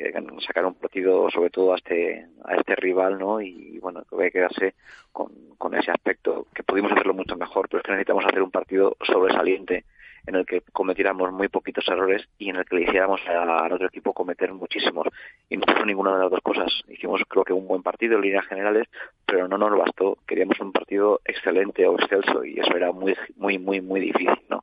eh, 0.00 0.12
sacar 0.46 0.66
un 0.66 0.74
partido 0.74 1.30
sobre 1.30 1.50
todo 1.50 1.74
a 1.74 1.76
este 1.76 2.26
a 2.44 2.56
este 2.56 2.76
rival 2.76 3.18
no 3.18 3.40
y 3.40 3.78
bueno 3.78 4.02
que 4.08 4.16
voy 4.16 4.26
a 4.26 4.30
quedarse 4.30 4.74
con, 5.12 5.30
con 5.58 5.74
ese 5.74 5.90
aspecto 5.90 6.46
que 6.54 6.62
pudimos 6.62 6.92
hacerlo 6.92 7.14
mucho 7.14 7.36
mejor 7.36 7.68
pero 7.68 7.80
es 7.80 7.84
que 7.84 7.92
necesitamos 7.92 8.24
hacer 8.24 8.42
un 8.42 8.50
partido 8.50 8.96
sobresaliente 9.02 9.84
en 10.26 10.34
el 10.34 10.46
que 10.46 10.62
cometiéramos 10.72 11.32
muy 11.32 11.48
poquitos 11.48 11.86
errores 11.88 12.28
y 12.38 12.50
en 12.50 12.56
el 12.56 12.64
que 12.64 12.76
le 12.76 12.82
hiciéramos 12.82 13.20
al 13.26 13.72
otro 13.72 13.86
equipo 13.86 14.12
cometer 14.12 14.52
muchísimos. 14.52 15.06
Y 15.48 15.56
no 15.56 15.64
ninguna 15.84 16.14
de 16.14 16.22
las 16.22 16.30
dos 16.30 16.40
cosas. 16.42 16.82
Hicimos 16.88 17.22
creo 17.28 17.44
que 17.44 17.52
un 17.52 17.66
buen 17.66 17.82
partido 17.82 18.16
en 18.16 18.22
líneas 18.22 18.46
generales, 18.46 18.86
pero 19.26 19.48
no 19.48 19.58
nos 19.58 19.78
bastó. 19.78 20.18
Queríamos 20.26 20.60
un 20.60 20.72
partido 20.72 21.20
excelente 21.24 21.86
o 21.86 21.98
excelso 21.98 22.44
y 22.44 22.58
eso 22.58 22.76
era 22.76 22.92
muy, 22.92 23.16
muy, 23.36 23.58
muy, 23.58 23.80
muy 23.80 24.00
difícil, 24.00 24.38
¿no? 24.48 24.60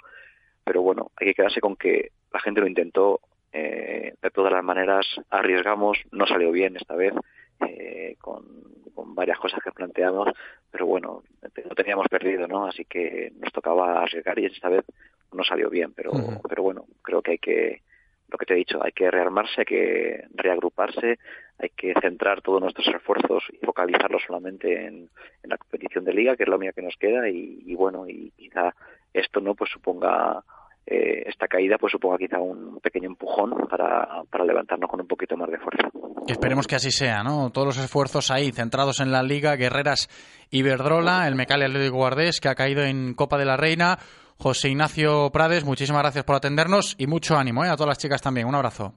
Pero 0.64 0.82
bueno, 0.82 1.12
hay 1.16 1.28
que 1.28 1.34
quedarse 1.34 1.62
con 1.62 1.76
que 1.76 2.12
la 2.32 2.40
gente 2.40 2.62
lo 2.62 2.68
intentó, 2.68 3.22
eh, 3.54 4.14
de 4.22 4.30
todas 4.32 4.52
las 4.52 4.64
maneras 4.64 5.06
arriesgamos, 5.30 5.98
no 6.12 6.26
salió 6.28 6.52
bien 6.52 6.76
esta 6.76 6.96
vez, 6.96 7.14
eh, 7.60 8.16
con, 8.20 8.46
con, 8.94 9.16
varias 9.16 9.40
cosas 9.40 9.64
que 9.64 9.72
planteamos, 9.72 10.30
pero 10.72 10.86
bueno, 10.86 11.24
no 11.42 11.76
teníamos 11.76 12.08
perdido, 12.08 12.48
¿no? 12.48 12.68
Así 12.68 12.86
que 12.86 13.32
nos 13.40 13.52
tocaba 13.52 14.02
arriesgar 14.04 14.38
y 14.38 14.46
esta 14.46 14.70
vez 14.70 14.86
no 15.34 15.44
salió 15.44 15.70
bien, 15.70 15.94
pero, 15.94 16.12
uh 16.12 16.16
-huh. 16.16 16.42
pero 16.48 16.64
bueno, 16.64 16.86
creo 17.02 17.22
que 17.22 17.32
hay 17.32 17.38
que, 17.40 17.82
lo 18.30 18.38
que 18.38 18.46
te 18.46 18.54
he 18.54 18.58
dicho, 18.58 18.84
hay 18.84 18.92
que 18.92 19.10
rearmarse, 19.10 19.62
hay 19.62 19.66
que 19.66 20.26
reagruparse, 20.36 21.18
hay 21.58 21.70
que 21.70 21.94
centrar 22.00 22.42
todos 22.42 22.62
nuestros 22.62 22.88
esfuerzos 22.88 23.44
y 23.52 23.66
focalizarlos 23.66 24.22
solamente 24.26 24.86
en, 24.86 25.10
en 25.44 25.50
la 25.50 25.58
competición 25.58 26.04
de 26.06 26.14
liga, 26.14 26.36
que 26.36 26.44
es 26.44 26.50
la 26.50 26.58
única 26.58 26.74
que 26.74 26.82
nos 26.84 26.98
queda, 26.98 27.30
y, 27.30 27.64
y 27.66 27.76
bueno, 27.76 28.08
y 28.08 28.32
quizá 28.38 28.76
esto 29.14 29.42
no 29.42 29.56
pues 29.56 29.72
suponga 29.72 30.44
eh, 30.90 31.24
esta 31.28 31.48
caída 31.48 31.78
pues 31.78 31.92
suponga 31.92 32.18
quizá 32.18 32.40
un 32.40 32.80
pequeño 32.80 33.08
empujón 33.08 33.52
para, 33.70 34.24
para 34.32 34.46
levantarnos 34.46 34.90
con 34.90 35.02
un 35.02 35.08
poquito 35.08 35.36
más 35.36 35.50
de 35.50 35.58
fuerza. 35.58 35.90
Esperemos 36.28 36.66
que 36.66 36.76
así 36.76 36.92
sea, 36.92 37.24
¿no? 37.24 37.50
Todos 37.50 37.68
los 37.68 37.78
esfuerzos 37.78 38.32
ahí 38.32 38.52
centrados 38.52 39.02
en 39.02 39.12
la 39.12 39.22
Liga, 39.22 39.58
Guerreras 39.58 40.08
Iberdrola, 40.50 41.28
el 41.28 41.36
Mecalia 41.36 41.68
Atlético 41.68 41.98
Guardés 41.98 42.40
que 42.40 42.48
ha 42.48 42.56
caído 42.56 42.84
en 42.84 43.14
Copa 43.16 43.38
de 43.38 43.46
la 43.46 43.58
Reina. 43.58 43.98
José 44.38 44.70
Ignacio 44.70 45.30
Prades, 45.32 45.66
muchísimas 45.66 46.04
gracias 46.04 46.24
por 46.24 46.36
atendernos 46.36 46.96
y 46.98 47.08
mucho 47.08 47.36
ánimo 47.36 47.66
¿eh? 47.66 47.70
a 47.70 47.76
todas 47.76 47.90
las 47.90 47.98
chicas 47.98 48.22
también. 48.22 48.48
Un 48.48 48.56
abrazo. 48.56 48.94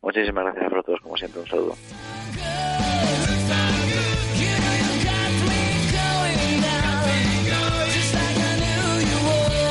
Muchísimas 0.00 0.44
gracias 0.44 0.72
a 0.72 0.82
todos, 0.82 1.00
como 1.00 1.16
siempre, 1.16 1.40
un 1.42 1.46
saludo. 1.46 1.74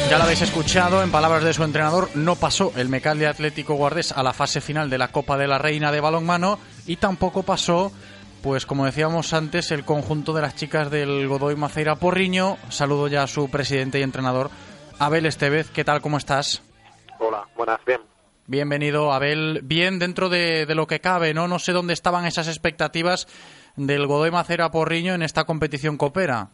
Ya 0.10 0.18
lo 0.18 0.24
habéis 0.24 0.42
escuchado, 0.42 1.04
en 1.04 1.12
palabras 1.12 1.44
de 1.44 1.54
su 1.54 1.66
entrenador, 1.66 2.10
no 2.16 2.38
pasó 2.38 2.72
el 2.78 2.88
Mecal 2.88 3.20
de 3.20 3.28
Atlético 3.28 3.74
Guardés 3.76 4.14
a 4.14 4.24
la 4.24 4.32
fase 4.32 4.62
final 4.62 4.90
de 4.90 4.98
la 4.98 5.10
Copa 5.10 5.38
de 5.38 5.48
la 5.48 5.58
Reina 5.58 5.92
de 5.92 6.00
balonmano 6.00 6.60
y 6.86 6.96
tampoco 6.96 7.44
pasó, 7.44 7.92
pues 8.42 8.66
como 8.66 8.86
decíamos 8.86 9.34
antes, 9.34 9.70
el 9.72 9.84
conjunto 9.84 10.32
de 10.32 10.42
las 10.44 10.56
chicas 10.56 10.90
del 10.90 11.28
Godoy 11.28 11.58
Maceira 11.58 11.96
Porriño. 11.96 12.58
Saludo 12.70 13.10
ya 13.10 13.24
a 13.24 13.28
su 13.28 13.50
presidente 13.50 14.00
y 14.00 14.04
entrenador, 14.04 14.50
Abel 14.98 15.26
Estevez. 15.26 15.70
¿Qué 15.72 15.84
tal? 15.84 16.00
¿Cómo 16.00 16.18
estás? 16.18 16.62
Hola, 17.20 17.44
buenas, 17.58 17.80
bien. 17.86 18.00
Bienvenido, 18.46 19.12
Abel. 19.12 19.60
Bien 19.64 20.00
dentro 20.00 20.30
de, 20.30 20.66
de 20.66 20.76
lo 20.76 20.88
que 20.88 21.02
cabe, 21.02 21.34
¿no? 21.34 21.50
No 21.50 21.60
sé 21.60 21.74
dónde 21.74 21.92
estaban 21.94 22.26
esas 22.26 22.48
expectativas 22.48 23.28
del 23.76 24.08
Godoy 24.08 24.32
Maceira 24.32 24.72
Porriño 24.72 25.14
en 25.16 25.22
esta 25.22 25.44
competición 25.44 25.98
copera. 25.98 26.48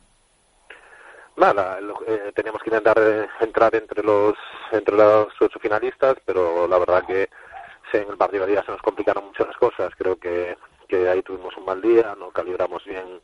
Nada, 1.35 1.79
eh, 2.07 2.31
teníamos 2.35 2.61
que 2.61 2.69
intentar 2.69 2.97
eh, 2.99 3.27
entrar 3.39 3.73
entre 3.75 4.03
los 4.03 4.35
entre 4.71 4.95
los 4.95 5.27
ocho 5.39 5.59
finalistas, 5.59 6.15
pero 6.25 6.67
la 6.67 6.77
verdad 6.77 7.03
que 7.05 7.29
en 7.93 8.09
el 8.09 8.17
partido 8.17 8.45
de 8.45 8.53
día 8.53 8.63
se 8.63 8.71
nos 8.71 8.81
complicaron 8.81 9.25
mucho 9.25 9.45
las 9.45 9.57
cosas. 9.57 9.91
Creo 9.97 10.17
que, 10.17 10.57
que 10.87 11.07
ahí 11.07 11.21
tuvimos 11.21 11.55
un 11.57 11.65
mal 11.65 11.81
día, 11.81 12.15
no 12.17 12.31
calibramos 12.31 12.83
bien 12.85 13.19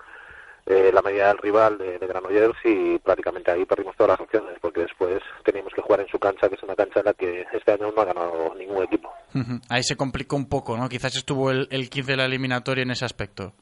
eh, 0.66 0.92
la 0.94 1.02
medida 1.02 1.30
del 1.30 1.40
rival 1.40 1.78
de, 1.78 1.98
de 1.98 2.08
Granollers 2.08 2.58
y 2.64 3.00
prácticamente 3.00 3.52
ahí 3.52 3.66
perdimos 3.66 3.96
todas 3.96 4.12
las 4.12 4.20
opciones, 4.20 4.58
porque 4.62 4.82
después 4.82 5.22
teníamos 5.44 5.74
que 5.74 5.82
jugar 5.82 6.02
en 6.02 6.08
su 6.08 6.20
cancha, 6.20 6.48
que 6.50 6.56
es 6.56 6.64
una 6.64 6.76
cancha 6.76 7.00
en 7.00 7.06
la 7.06 7.14
que 7.14 7.46
este 7.52 7.72
año 7.72 7.92
no 7.92 8.02
ha 8.02 8.06
ganado 8.06 8.54
ningún 8.56 8.84
equipo. 8.84 9.12
Uh 9.34 9.40
-huh. 9.40 9.62
Ahí 9.70 9.84
se 9.84 9.96
complicó 9.96 10.36
un 10.36 10.48
poco, 10.48 10.78
¿no? 10.78 10.88
Quizás 10.90 11.16
estuvo 11.16 11.50
el, 11.50 11.68
el 11.72 11.90
15 11.90 12.12
de 12.12 12.18
la 12.18 12.26
eliminatoria 12.26 12.84
en 12.84 12.92
ese 12.92 13.06
aspecto. 13.06 13.54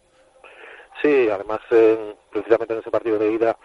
Sí, 1.02 1.30
además, 1.30 1.60
eh, 1.72 2.15
precisamente 2.32 2.74
en 2.74 2.80
ese 2.80 2.91
partido 2.91 3.19
de 3.19 3.32
ida 3.32 3.56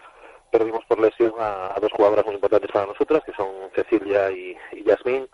perdimos 0.53 0.85
por 0.85 0.99
lesión 0.99 1.33
a, 1.39 1.75
dos 1.81 1.91
jugadoras 1.91 2.25
muy 2.27 2.35
importantes 2.35 2.71
para 2.71 2.85
nosotras, 2.85 3.23
que 3.25 3.33
son 3.33 3.49
Cecilia 3.73 4.31
y, 4.31 4.55
y 4.73 4.83
Yasmín, 4.83 5.27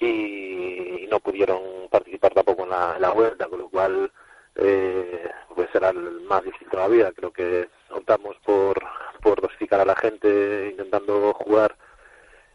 y, 0.00 1.06
no 1.10 1.20
pudieron 1.20 1.60
participar 1.90 2.32
tampoco 2.32 2.62
en 2.64 2.70
la, 2.70 3.10
vuelta, 3.14 3.46
con 3.48 3.58
lo 3.60 3.68
cual 3.68 4.10
eh, 4.54 5.28
pues 5.54 5.68
será 5.72 5.92
más 5.92 6.42
difícil 6.42 6.68
todavía. 6.70 7.12
Creo 7.12 7.32
que 7.32 7.68
optamos 7.90 8.36
por, 8.44 8.82
por 9.20 9.42
dosificar 9.42 9.80
a 9.80 9.84
la 9.84 9.94
gente 9.94 10.68
intentando 10.70 11.34
jugar 11.34 11.76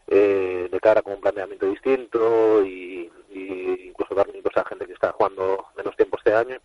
eh, 0.08 0.68
de 0.70 0.80
cara 0.80 1.02
con 1.02 1.14
un 1.14 1.20
planeamiento 1.20 1.66
distinto 1.66 2.64
y, 2.64 3.10
y 3.30 3.88
incluso 3.88 4.14
dar 4.14 4.26
minutos 4.26 4.56
a 4.56 4.68
gente 4.68 4.86
que 4.86 4.92
está 4.94 5.12
jugando 5.12 5.66
menos 5.76 5.96
tiempo 5.96 6.16
este 6.18 6.34
año. 6.34 6.58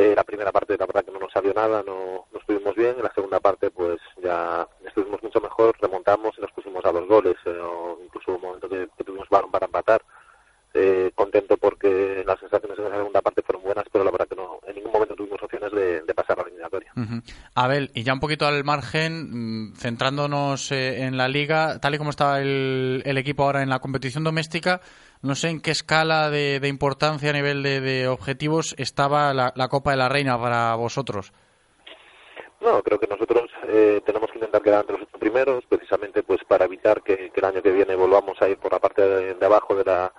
Eh, 0.00 0.14
la 0.14 0.22
primera 0.22 0.52
parte 0.52 0.76
la 0.78 0.86
verdad 0.86 1.04
que 1.04 1.10
no 1.10 1.18
nos 1.18 1.32
salió 1.32 1.52
nada, 1.52 1.82
no, 1.82 2.28
no 2.30 2.38
estuvimos 2.38 2.76
bien. 2.76 2.94
En 2.96 3.02
la 3.02 3.12
segunda 3.12 3.40
parte 3.40 3.68
pues 3.72 3.98
ya 4.22 4.64
estuvimos 4.86 5.20
mucho 5.24 5.40
mejor, 5.40 5.76
remontamos 5.80 6.38
y 6.38 6.40
nos 6.40 6.52
pusimos 6.52 6.84
a 6.84 6.92
dos 6.92 7.08
goles. 7.08 7.34
Eh, 7.44 7.58
o 7.60 7.98
incluso 8.04 8.30
hubo 8.30 8.36
un 8.36 8.42
momento 8.42 8.68
que, 8.68 8.88
que 8.96 9.02
tuvimos 9.02 9.28
balón 9.28 9.50
para 9.50 9.66
empatar. 9.66 10.00
Eh, 10.74 11.10
contento 11.14 11.56
porque 11.56 12.22
las 12.26 12.38
sensaciones 12.38 12.78
en 12.78 12.84
la 12.84 12.96
segunda 12.96 13.22
parte 13.22 13.42
fueron 13.42 13.62
buenas, 13.62 13.86
pero 13.90 14.04
la 14.04 14.10
verdad 14.10 14.28
que 14.28 14.36
no, 14.36 14.60
en 14.66 14.74
ningún 14.74 14.92
momento 14.92 15.14
tuvimos 15.14 15.42
opciones 15.42 15.72
de, 15.72 16.02
de 16.02 16.14
pasar 16.14 16.36
la 16.36 16.42
eliminatoria. 16.44 16.92
Uh 16.94 17.00
-huh. 17.00 17.22
Abel, 17.54 17.90
y 17.94 18.02
ya 18.02 18.12
un 18.12 18.20
poquito 18.20 18.46
al 18.46 18.64
margen, 18.64 19.72
centrándonos 19.76 20.70
eh, 20.70 21.04
en 21.04 21.16
la 21.16 21.26
liga, 21.28 21.80
tal 21.80 21.94
y 21.94 21.98
como 21.98 22.10
está 22.10 22.40
el, 22.40 23.02
el, 23.06 23.16
equipo 23.16 23.44
ahora 23.44 23.62
en 23.62 23.70
la 23.70 23.78
competición 23.78 24.24
doméstica, 24.24 24.82
no 25.22 25.34
sé 25.34 25.48
en 25.48 25.62
qué 25.62 25.70
escala 25.70 26.28
de, 26.28 26.60
de 26.60 26.68
importancia 26.68 27.30
a 27.30 27.32
nivel 27.32 27.62
de, 27.62 27.80
de 27.80 28.06
objetivos 28.06 28.74
estaba 28.78 29.32
la, 29.32 29.52
la, 29.56 29.68
Copa 29.68 29.92
de 29.92 29.96
la 29.96 30.10
Reina 30.10 30.38
para 30.38 30.74
vosotros. 30.74 31.32
No, 32.60 32.82
creo 32.82 33.00
que 33.00 33.06
nosotros 33.06 33.50
eh, 33.68 34.02
tenemos 34.04 34.30
que 34.30 34.36
intentar 34.36 34.60
quedar 34.60 34.80
entre 34.82 34.98
los 34.98 35.08
primeros, 35.18 35.64
precisamente 35.66 36.22
pues 36.22 36.40
para 36.46 36.66
evitar 36.66 37.02
que, 37.02 37.30
que 37.30 37.40
el 37.40 37.46
año 37.46 37.62
que 37.62 37.72
viene 37.72 37.94
volvamos 37.94 38.40
a 38.42 38.48
ir 38.48 38.58
por 38.58 38.72
la 38.72 38.80
parte 38.80 39.00
de, 39.00 39.34
de 39.34 39.46
abajo 39.46 39.74
de 39.74 39.84
la 39.84 40.12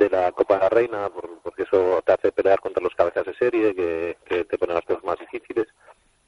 de 0.00 0.08
la 0.08 0.32
Copa 0.32 0.54
de 0.54 0.60
la 0.60 0.68
Reina, 0.70 1.08
por, 1.10 1.40
porque 1.42 1.64
eso 1.64 2.02
te 2.04 2.12
hace 2.12 2.32
pelear 2.32 2.58
contra 2.60 2.82
los 2.82 2.94
cabezas 2.94 3.26
de 3.26 3.34
serie, 3.34 3.74
que, 3.74 4.16
que 4.24 4.44
te 4.44 4.56
ponen 4.56 4.74
las 4.74 4.84
cosas 4.84 5.04
más 5.04 5.18
difíciles. 5.18 5.66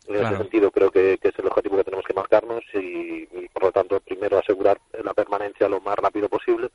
En 0.07 0.15
claro. 0.15 0.29
ese 0.29 0.37
sentido 0.43 0.71
creo 0.71 0.91
que, 0.91 1.17
que, 1.19 1.29
es 1.29 1.39
el 1.39 1.47
objetivo 1.47 1.77
que 1.79 1.85
tenemos 1.85 2.05
que 2.05 2.13
marcarnos 2.13 2.63
y, 2.75 3.29
y, 3.33 3.49
por 3.53 3.63
lo 3.63 3.73
tanto 3.73 4.01
primero 4.01 4.39
asegurar 4.39 4.79
la 5.03 5.15
permanencia 5.15 5.69
lo 5.69 5.81
más 5.81 5.97
rápido 5.97 6.29
posible 6.29 6.71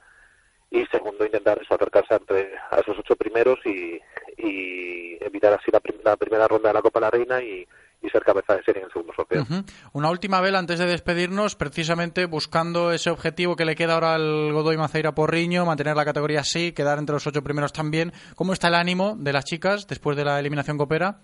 y 0.71 0.85
segundo 0.87 1.25
intentar 1.25 1.59
eso, 1.61 1.75
acercarse 1.75 2.15
entre, 2.15 2.53
a 2.71 2.79
esos 2.79 2.97
ocho 2.97 3.15
primeros 3.15 3.59
y, 3.65 4.01
y 4.37 5.17
evitar 5.23 5.53
así 5.53 5.71
la, 5.71 5.79
prim 5.79 5.97
la, 6.03 6.15
primera 6.17 6.47
ronda 6.47 6.69
de 6.69 6.73
la 6.73 6.81
Copa 6.81 6.99
de 6.99 7.05
la 7.05 7.11
Reina 7.11 7.41
y, 7.43 7.67
y 8.07 8.09
ser 8.09 8.23
cabeza 8.23 8.55
de 8.55 8.63
serie 8.63 8.81
en 8.81 8.85
el 8.85 8.91
segundo 8.91 9.13
sorteo. 9.13 9.41
Uh 9.41 9.45
-huh. 9.45 9.63
Una 9.93 10.09
última 10.09 10.41
vela 10.41 10.59
antes 10.59 10.79
de 10.79 10.85
despedirnos, 10.85 11.55
precisamente 11.55 12.25
buscando 12.25 12.91
ese 12.91 13.09
objetivo 13.09 13.55
que 13.55 13.65
le 13.65 13.75
queda 13.75 13.93
ahora 13.93 14.15
al 14.15 14.51
Godoy 14.53 14.77
Maceira 14.77 15.13
Porriño, 15.13 15.65
mantener 15.65 15.95
la 15.95 16.05
categoría 16.05 16.41
así, 16.41 16.71
quedar 16.71 16.97
entre 16.97 17.13
los 17.13 17.27
ocho 17.27 17.43
primeros 17.43 17.73
también. 17.73 18.13
¿Cómo 18.35 18.53
está 18.53 18.69
el 18.69 18.75
ánimo 18.75 19.15
de 19.17 19.33
las 19.33 19.45
chicas 19.45 19.87
después 19.87 20.17
de 20.17 20.25
la 20.25 20.39
eliminación 20.39 20.77
copera? 20.77 21.21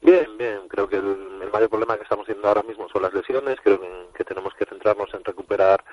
Bien, 0.00 0.26
bien. 0.36 0.68
Creo 0.68 0.88
que 0.88 0.96
el, 0.96 1.42
el 1.42 1.50
mayor 1.52 1.68
problema 1.68 1.96
que 1.96 2.02
estamos 2.02 2.26
teniendo 2.26 2.48
ahora 2.48 2.62
mismo 2.62 2.88
son 2.88 3.02
las 3.02 3.14
lesiones. 3.14 3.58
Creo 3.62 3.80
que, 3.80 4.08
que 4.16 4.24
tenemos 4.24 4.52
que 4.54 4.64
centrarnos 4.64 5.12
en 5.14 5.22
recuperar 5.24 5.84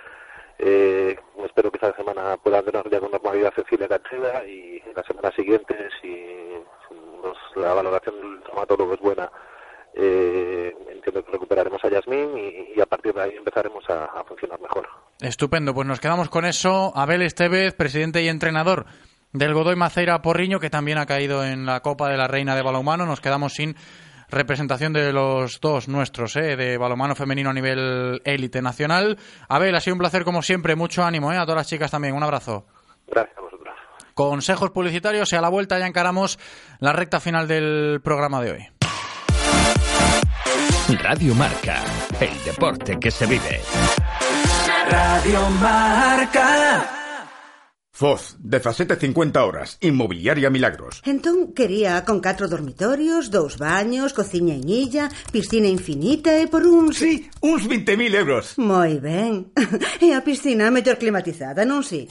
eh, 0.61 1.17
espero 1.45 1.71
que 1.71 1.77
esta 1.77 1.95
semana 1.95 2.35
pueda 2.35 2.61
tener 2.61 2.89
ya 2.89 2.99
con 2.99 3.11
normalidad 3.11 3.53
Cecilia 3.55 3.87
Cacheda 3.87 4.45
y 4.45 4.83
la 4.93 5.03
semana 5.03 5.31
siguiente, 5.31 5.73
si 6.01 6.27
la 7.55 7.73
valoración 7.73 8.15
del 8.19 8.43
traumatólogo 8.43 8.93
es 8.93 8.99
buena, 8.99 9.31
eh, 9.99 10.75
entiendo 10.91 11.23
que 11.23 11.31
recuperaremos 11.31 11.83
a 11.83 11.89
Yasmín 11.89 12.29
y, 12.75 12.79
a 12.79 12.85
partir 12.85 13.13
de 13.13 13.21
ahí 13.21 13.35
empezaremos 13.35 13.83
a, 13.89 14.23
funcionar 14.27 14.59
mejor. 14.61 14.87
Estupendo, 15.19 15.73
pues 15.73 15.87
nos 15.87 15.99
quedamos 15.99 16.29
con 16.29 16.45
eso. 16.45 16.93
Abel 16.95 17.21
Estevez, 17.21 17.73
presidente 17.73 18.21
y 18.21 18.29
entrenador 18.29 18.85
del 19.33 19.53
Godoy 19.53 19.75
Maceira 19.75 20.21
Porriño, 20.21 20.59
que 20.59 20.69
también 20.69 20.97
ha 20.97 21.05
caído 21.05 21.43
en 21.43 21.65
la 21.65 21.81
Copa 21.81 22.09
de 22.09 22.17
la 22.17 22.27
Reina 22.27 22.55
de 22.55 22.61
Balonmano. 22.61 23.05
Nos 23.05 23.21
quedamos 23.21 23.53
sin 23.53 23.75
representación 24.29 24.93
de 24.93 25.11
los 25.11 25.59
dos 25.59 25.87
nuestros, 25.87 26.35
¿eh? 26.35 26.55
de 26.55 26.77
balonmano 26.77 27.15
femenino 27.15 27.49
a 27.49 27.53
nivel 27.53 28.21
élite 28.23 28.61
nacional. 28.61 29.17
Abel, 29.47 29.75
ha 29.75 29.81
sido 29.81 29.95
un 29.95 29.99
placer 29.99 30.23
como 30.23 30.41
siempre. 30.41 30.75
Mucho 30.75 31.03
ánimo 31.03 31.31
¿eh? 31.33 31.37
a 31.37 31.43
todas 31.43 31.57
las 31.57 31.67
chicas 31.67 31.91
también. 31.91 32.13
Un 32.13 32.23
abrazo. 32.23 32.65
Gracias 33.07 33.37
a 33.37 33.41
vosotros. 33.41 33.75
Consejos 34.13 34.71
publicitarios 34.71 35.31
y 35.33 35.35
a 35.35 35.41
la 35.41 35.49
vuelta 35.49 35.79
ya 35.79 35.87
encaramos 35.87 36.39
la 36.79 36.93
recta 36.93 37.19
final 37.19 37.47
del 37.47 38.01
programa 38.03 38.41
de 38.41 38.51
hoy. 38.51 38.78
Radio 40.97 41.35
Marca, 41.35 41.83
el 42.19 42.43
deporte 42.43 42.97
que 42.99 43.11
se 43.11 43.27
vive. 43.27 43.61
Radio 44.89 45.47
Marca. 45.61 46.95
Foz, 47.91 48.35
de 48.39 48.59
facete 48.59 48.95
50 48.95 49.43
horas, 49.43 49.77
Inmobiliaria 49.81 50.49
Milagros. 50.49 51.03
Entón, 51.05 51.53
quería 51.53 52.03
con 52.05 52.21
catro 52.21 52.47
dormitorios, 52.47 53.29
dous 53.29 53.59
baños, 53.59 54.13
cociña 54.13 54.55
en 54.55 54.67
illa, 54.67 55.09
piscina 55.31 55.67
infinita 55.67 56.39
e 56.39 56.47
por 56.47 56.65
uns... 56.65 56.97
Sí, 56.97 57.29
uns 57.41 57.69
20.000 57.69 58.15
euros. 58.15 58.57
Moi 58.57 58.97
ben. 58.97 59.53
E 60.01 60.15
a 60.15 60.23
piscina 60.25 60.71
mellor 60.73 60.97
climatizada, 60.97 61.69
non 61.69 61.85
si? 61.85 62.09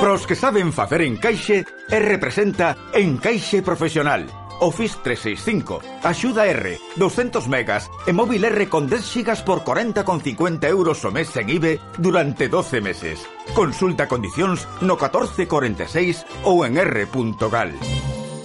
Pros 0.00 0.24
que 0.24 0.38
saben 0.38 0.72
facer 0.72 1.04
encaixe, 1.04 1.68
e 1.68 1.98
representa 2.00 2.96
Encaixe 2.96 3.60
Profesional 3.60 4.43
Office 4.60 4.98
365, 5.02 5.80
Axuda 6.02 6.46
R, 6.46 6.78
200 6.96 7.48
megas 7.48 7.90
e 8.06 8.12
móvil 8.12 8.44
R 8.44 8.68
con 8.68 8.86
10 8.86 9.02
xigas 9.02 9.40
por 9.42 9.64
40,50 9.64 10.68
euros 10.68 11.04
o 11.04 11.10
mes 11.10 11.32
en 11.36 11.48
IBE 11.48 11.80
durante 11.98 12.48
12 12.48 12.80
meses. 12.80 13.24
Consulta 13.54 14.06
condicións 14.06 14.68
no 14.84 15.00
1446 15.00 16.26
ou 16.44 16.66
en 16.68 16.76
r.gal. 16.76 17.72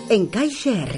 Encaixe 0.10 0.74
R. 0.74 0.96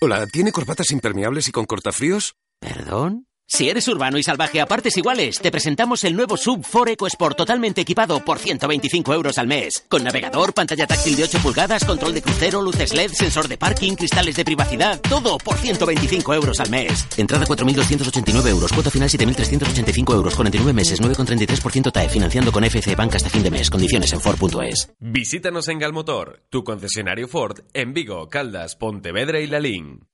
Hola, 0.00 0.26
¿tiene 0.26 0.52
corbatas 0.52 0.90
impermeables 0.90 1.48
y 1.48 1.52
con 1.52 1.64
cortafríos? 1.64 2.34
¿Perdón? 2.60 3.27
Si 3.50 3.70
eres 3.70 3.88
urbano 3.88 4.18
y 4.18 4.22
salvaje 4.22 4.60
a 4.60 4.66
partes 4.66 4.98
iguales, 4.98 5.38
te 5.38 5.50
presentamos 5.50 6.04
el 6.04 6.14
nuevo 6.14 6.36
Sub 6.36 6.62
4 6.70 6.92
EcoSport 6.92 7.34
totalmente 7.34 7.80
equipado 7.80 8.22
por 8.22 8.38
125 8.38 9.14
euros 9.14 9.38
al 9.38 9.46
mes. 9.46 9.86
Con 9.88 10.04
navegador, 10.04 10.52
pantalla 10.52 10.86
táctil 10.86 11.16
de 11.16 11.24
8 11.24 11.38
pulgadas, 11.38 11.82
control 11.86 12.12
de 12.12 12.20
crucero, 12.20 12.60
luces 12.60 12.92
LED, 12.92 13.10
sensor 13.12 13.48
de 13.48 13.56
parking, 13.56 13.94
cristales 13.94 14.36
de 14.36 14.44
privacidad, 14.44 15.00
todo 15.00 15.38
por 15.38 15.56
125 15.56 16.34
euros 16.34 16.60
al 16.60 16.68
mes. 16.68 17.06
Entrada 17.16 17.46
4.289 17.46 18.48
euros, 18.48 18.70
cuota 18.70 18.90
final 18.90 19.08
7.385 19.08 20.14
euros, 20.14 20.34
49 20.34 20.74
meses, 20.74 21.00
9,33% 21.00 21.90
TAE, 21.90 22.10
financiando 22.10 22.52
con 22.52 22.64
FC 22.64 22.94
Banca 22.96 23.16
hasta 23.16 23.30
fin 23.30 23.42
de 23.42 23.50
mes. 23.50 23.70
Condiciones 23.70 24.12
en 24.12 24.20
Ford.es. 24.20 24.92
Visítanos 25.00 25.68
en 25.68 25.78
Galmotor, 25.78 26.44
tu 26.50 26.64
concesionario 26.64 27.28
Ford 27.28 27.60
en 27.72 27.94
Vigo, 27.94 28.28
Caldas, 28.28 28.76
Pontevedra 28.76 29.40
y 29.40 29.46
Lalín. 29.46 30.06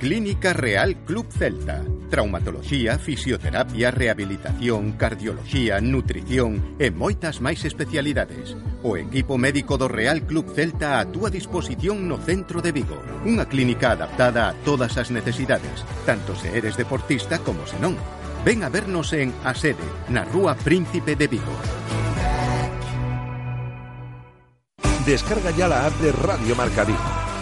Clínica 0.00 0.54
Real 0.54 0.96
Club 1.04 1.26
Celta. 1.30 1.84
Traumatoloxía, 2.08 2.98
fisioterapia, 2.98 3.90
rehabilitación, 3.90 4.92
cardiología, 4.92 5.78
nutrición 5.84 6.74
e 6.80 6.88
moitas 6.88 7.44
máis 7.44 7.68
especialidades. 7.68 8.56
O 8.80 8.96
equipo 8.96 9.36
médico 9.36 9.76
do 9.76 9.92
Real 9.92 10.24
Club 10.24 10.56
Celta 10.56 10.96
a 10.96 11.04
túa 11.04 11.28
disposición 11.28 12.08
no 12.08 12.16
centro 12.16 12.64
de 12.64 12.72
Vigo. 12.72 12.96
Unha 13.28 13.44
clínica 13.44 13.92
adaptada 13.92 14.48
a 14.48 14.56
todas 14.64 14.96
as 14.96 15.12
necesidades, 15.12 15.84
tanto 16.08 16.32
se 16.32 16.48
eres 16.56 16.80
deportista 16.80 17.44
como 17.44 17.68
se 17.68 17.76
non. 17.76 17.92
Ven 18.40 18.64
a 18.64 18.72
vernos 18.72 19.12
en 19.12 19.36
A 19.44 19.52
Sede, 19.52 19.84
na 20.08 20.24
Rúa 20.24 20.56
Príncipe 20.56 21.12
de 21.12 21.28
Vigo. 21.28 21.56
Descarga 25.04 25.52
ya 25.52 25.68
la 25.68 25.84
app 25.84 25.94
de 26.00 26.08
Radio 26.08 26.56
Marca 26.56 26.88
Vigo. 26.88 27.29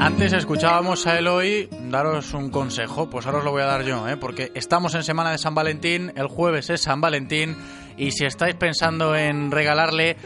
Antes 0.00 0.32
escuchábamos 0.32 1.06
a 1.06 1.18
Eloy 1.18 1.68
daros 1.90 2.32
un 2.32 2.48
consejo, 2.48 3.10
pues 3.10 3.26
ahora 3.26 3.40
os 3.40 3.44
lo 3.44 3.50
voy 3.50 3.60
a 3.60 3.66
dar 3.66 3.84
yo, 3.84 4.08
¿eh? 4.08 4.16
porque 4.16 4.50
estamos 4.54 4.94
en 4.94 5.02
semana 5.02 5.30
de 5.30 5.36
San 5.36 5.54
Valentín, 5.54 6.10
el 6.16 6.26
jueves 6.26 6.70
es 6.70 6.80
San 6.80 7.02
Valentín 7.02 7.54
y 7.98 8.12
si 8.12 8.24
estáis 8.24 8.54
pensando 8.54 9.14
en 9.14 9.50
regalarle 9.50 10.16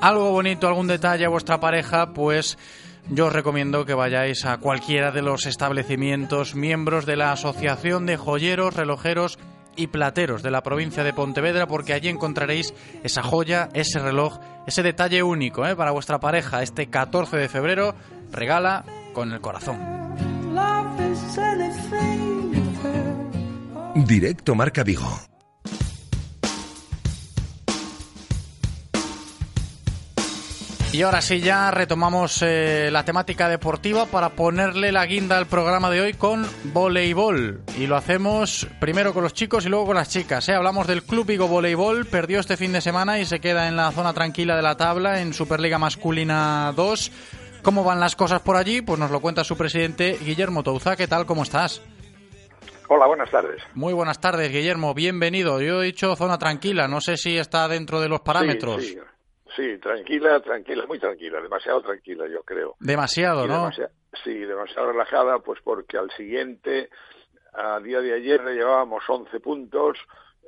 algo 0.00 0.30
bonito, 0.30 0.66
algún 0.66 0.86
detalle 0.86 1.26
a 1.26 1.28
vuestra 1.28 1.60
pareja, 1.60 2.14
pues 2.14 2.56
yo 3.10 3.26
os 3.26 3.32
recomiendo 3.34 3.84
que 3.84 3.92
vayáis 3.92 4.46
a 4.46 4.56
cualquiera 4.56 5.10
de 5.10 5.20
los 5.20 5.44
establecimientos 5.44 6.54
miembros 6.54 7.04
de 7.04 7.16
la 7.16 7.32
Asociación 7.32 8.06
de 8.06 8.16
Joyeros, 8.16 8.76
Relojeros 8.76 9.38
y 9.76 9.88
Plateros 9.88 10.42
de 10.42 10.50
la 10.50 10.62
provincia 10.62 11.04
de 11.04 11.12
Pontevedra, 11.12 11.66
porque 11.66 11.92
allí 11.92 12.08
encontraréis 12.08 12.72
esa 13.04 13.22
joya, 13.22 13.68
ese 13.74 13.98
reloj, 13.98 14.38
ese 14.66 14.82
detalle 14.82 15.22
único 15.22 15.66
¿eh? 15.66 15.76
para 15.76 15.90
vuestra 15.90 16.18
pareja. 16.18 16.62
Este 16.62 16.88
14 16.88 17.36
de 17.36 17.48
febrero 17.50 17.94
regala 18.32 18.84
con 19.12 19.32
el 19.32 19.40
corazón. 19.40 19.78
Directo 23.94 24.54
Marca 24.54 24.84
Vigo. 24.84 25.28
Y 30.90 31.02
ahora 31.02 31.20
sí, 31.20 31.40
ya 31.40 31.70
retomamos 31.70 32.42
eh, 32.42 32.88
la 32.90 33.04
temática 33.04 33.48
deportiva 33.48 34.06
para 34.06 34.30
ponerle 34.30 34.90
la 34.90 35.04
guinda 35.04 35.36
al 35.36 35.46
programa 35.46 35.90
de 35.90 36.00
hoy 36.00 36.14
con 36.14 36.46
voleibol. 36.72 37.60
Y 37.78 37.86
lo 37.86 37.96
hacemos 37.96 38.66
primero 38.80 39.12
con 39.12 39.22
los 39.22 39.34
chicos 39.34 39.66
y 39.66 39.68
luego 39.68 39.86
con 39.86 39.96
las 39.96 40.08
chicas. 40.08 40.48
¿eh? 40.48 40.54
Hablamos 40.54 40.86
del 40.86 41.02
Club 41.02 41.26
Vigo 41.26 41.46
Voleibol, 41.46 42.06
perdió 42.06 42.40
este 42.40 42.56
fin 42.56 42.72
de 42.72 42.80
semana 42.80 43.20
y 43.20 43.26
se 43.26 43.38
queda 43.38 43.68
en 43.68 43.76
la 43.76 43.92
zona 43.92 44.14
tranquila 44.14 44.56
de 44.56 44.62
la 44.62 44.76
tabla 44.76 45.20
en 45.20 45.34
Superliga 45.34 45.78
Masculina 45.78 46.72
2 46.74 47.12
¿Cómo 47.68 47.84
van 47.84 48.00
las 48.00 48.16
cosas 48.16 48.40
por 48.40 48.56
allí? 48.56 48.80
Pues 48.80 48.98
nos 48.98 49.10
lo 49.10 49.20
cuenta 49.20 49.44
su 49.44 49.54
presidente 49.54 50.16
Guillermo 50.24 50.62
Touza. 50.62 50.96
¿Qué 50.96 51.06
tal? 51.06 51.26
¿Cómo 51.26 51.42
estás? 51.42 51.82
Hola, 52.88 53.06
buenas 53.06 53.30
tardes. 53.30 53.62
Muy 53.74 53.92
buenas 53.92 54.18
tardes, 54.18 54.50
Guillermo. 54.50 54.94
Bienvenido. 54.94 55.60
Yo 55.60 55.82
he 55.82 55.84
dicho 55.84 56.16
zona 56.16 56.38
tranquila. 56.38 56.88
No 56.88 57.02
sé 57.02 57.18
si 57.18 57.36
está 57.36 57.68
dentro 57.68 58.00
de 58.00 58.08
los 58.08 58.20
parámetros. 58.20 58.96
Sí, 59.54 59.78
tranquila, 59.82 60.40
tranquila, 60.40 60.86
muy 60.86 60.98
tranquila. 60.98 61.42
Demasiado 61.42 61.82
tranquila, 61.82 62.26
yo 62.26 62.42
creo. 62.42 62.74
Demasiado, 62.80 63.46
¿no? 63.46 63.70
sí, 64.24 64.32
demasiado 64.32 64.90
relajada, 64.92 65.38
pues 65.40 65.60
porque 65.62 65.98
al 65.98 66.10
siguiente, 66.12 66.88
a 67.52 67.80
día 67.80 68.00
de 68.00 68.14
ayer, 68.14 68.42
le 68.44 68.54
llevábamos 68.54 69.04
11 69.06 69.40
puntos. 69.40 69.98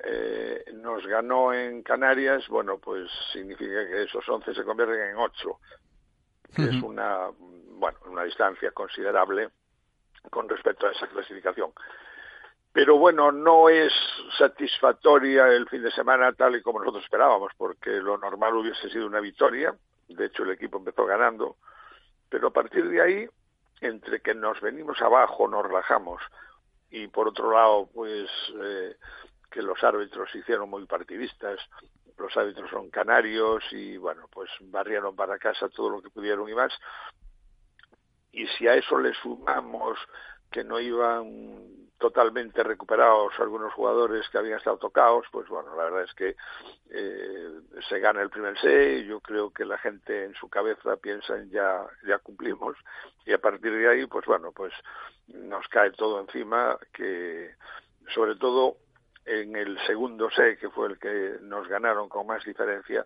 Eh, 0.03 0.65
nos 0.73 1.07
ganó 1.07 1.53
en 1.53 1.83
Canarias, 1.83 2.49
bueno, 2.49 2.79
pues 2.79 3.11
significa 3.31 3.87
que 3.91 4.05
esos 4.05 4.27
11 4.27 4.55
se 4.55 4.65
convierten 4.65 5.11
en 5.11 5.17
8 5.17 5.59
que 6.55 6.65
es 6.65 6.83
una, 6.83 7.29
bueno, 7.79 7.99
una 8.07 8.25
distancia 8.25 8.71
considerable 8.73 9.51
con 10.31 10.49
respecto 10.49 10.87
a 10.87 10.93
esa 10.93 11.07
clasificación. 11.07 11.73
Pero 12.73 12.99
bueno, 12.99 13.33
no 13.33 13.69
es 13.69 13.93
satisfactoria 14.39 15.49
el 15.49 15.69
fin 15.69 15.83
de 15.83 15.91
semana 15.91 16.33
tal 16.33 16.57
y 16.57 16.63
como 16.63 16.79
nosotros 16.79 17.05
esperábamos, 17.05 17.53
porque 17.57 17.91
lo 17.91 18.17
normal 18.17 18.55
hubiese 18.55 18.89
sido 18.91 19.07
una 19.07 19.21
victoria. 19.21 19.75
De 20.09 20.27
hecho, 20.27 20.45
el 20.45 20.53
equipo 20.53 20.79
empezó 20.79 21.05
ganando. 21.05 21.57
Pero 22.29 22.49
a 22.49 22.53
partir 22.53 22.89
de 22.89 23.03
ahí, 23.03 23.29
entre 23.81 24.21
que 24.21 24.35
nos 24.35 24.61
venimos 24.61 25.01
abajo, 25.03 25.49
nos 25.49 25.67
relajamos, 25.67 26.23
y 26.91 27.07
por 27.09 27.29
otro 27.29 27.53
lado, 27.53 27.89
pues 27.93 28.29
eh, 28.63 28.97
que 29.51 29.63
los 29.63 29.83
árbitros 29.83 30.31
se 30.31 30.39
hicieron 30.39 30.71
muy 30.71 30.87
partidistas, 30.87 31.59
los 32.21 32.37
árbitros 32.37 32.71
son 32.71 32.91
canarios 32.91 33.65
y 33.73 33.97
bueno, 33.97 34.29
pues 34.31 34.51
barrieron 34.61 35.17
para 35.17 35.39
casa 35.39 35.69
todo 35.69 35.91
lo 35.91 36.03
que 36.03 36.11
pudieron 36.11 36.49
y 36.49 36.55
más. 36.55 36.73
Y 38.33 38.47
si 38.47 38.69
a 38.69 38.75
eso 38.75 38.99
le 38.99 39.13
sumamos 39.15 39.99
que 40.51 40.63
no 40.65 40.79
iban 40.81 41.81
totalmente 41.99 42.63
recuperados 42.63 43.33
algunos 43.39 43.73
jugadores 43.75 44.29
que 44.31 44.39
habían 44.39 44.59
estado 44.59 44.79
tocados, 44.79 45.27
pues 45.31 45.47
bueno, 45.49 45.77
la 45.77 45.85
verdad 45.85 46.03
es 46.05 46.15
que 46.15 46.35
eh, 46.91 47.61
se 47.89 48.01
gana 48.01 48.23
el 48.23 48.31
primer 48.31 48.59
set 48.59 49.05
yo 49.05 49.21
creo 49.21 49.51
que 49.51 49.65
la 49.65 49.79
gente 49.79 50.25
en 50.25 50.35
su 50.35 50.49
cabeza 50.49 50.97
piensa 50.97 51.37
en 51.37 51.51
ya, 51.51 51.87
ya 52.07 52.19
cumplimos 52.19 52.77
y 53.27 53.33
a 53.33 53.39
partir 53.39 53.73
de 53.73 53.89
ahí, 53.89 54.07
pues 54.07 54.25
bueno, 54.25 54.51
pues 54.51 54.73
nos 55.29 55.69
cae 55.69 55.93
todo 55.93 56.21
encima 56.21 56.79
que 56.93 57.55
sobre 58.15 58.35
todo 58.37 58.79
en 59.25 59.57
el 59.57 59.79
segundo 59.87 60.31
set, 60.31 60.59
que 60.59 60.71
fue 60.71 60.89
el 60.89 60.99
que 60.99 61.37
nos 61.43 61.69
ganaron 61.69 62.09
con 62.09 62.27
más 62.27 62.45
diferencia, 62.45 63.05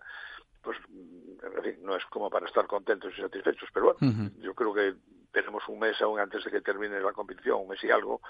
pues 0.61 0.77
en 0.89 1.63
fin, 1.63 1.77
no 1.83 1.95
es 1.95 2.05
como 2.05 2.29
para 2.29 2.47
estar 2.47 2.65
contentos 2.65 3.13
y 3.17 3.21
satisfechos, 3.21 3.69
pero 3.73 3.93
bueno, 3.93 4.31
yo 4.39 4.53
creo 4.53 4.73
que 4.73 4.95
tenemos 5.31 5.67
un 5.67 5.79
mes 5.79 6.01
aún 6.01 6.19
antes 6.19 6.43
de 6.43 6.51
que 6.51 6.61
termine 6.61 6.99
la 6.99 7.13
competición, 7.13 7.61
un 7.61 7.67
mes 7.67 7.83
y 7.83 7.91
algo, 7.91 8.21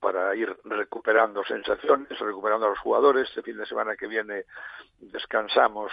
para 0.00 0.36
ir 0.36 0.54
recuperando 0.64 1.42
sensaciones, 1.44 2.18
recuperando 2.18 2.66
a 2.66 2.70
los 2.70 2.78
jugadores. 2.78 3.26
Este 3.28 3.42
fin 3.42 3.56
de 3.56 3.64
semana 3.64 3.96
que 3.96 4.06
viene 4.06 4.44
descansamos 4.98 5.90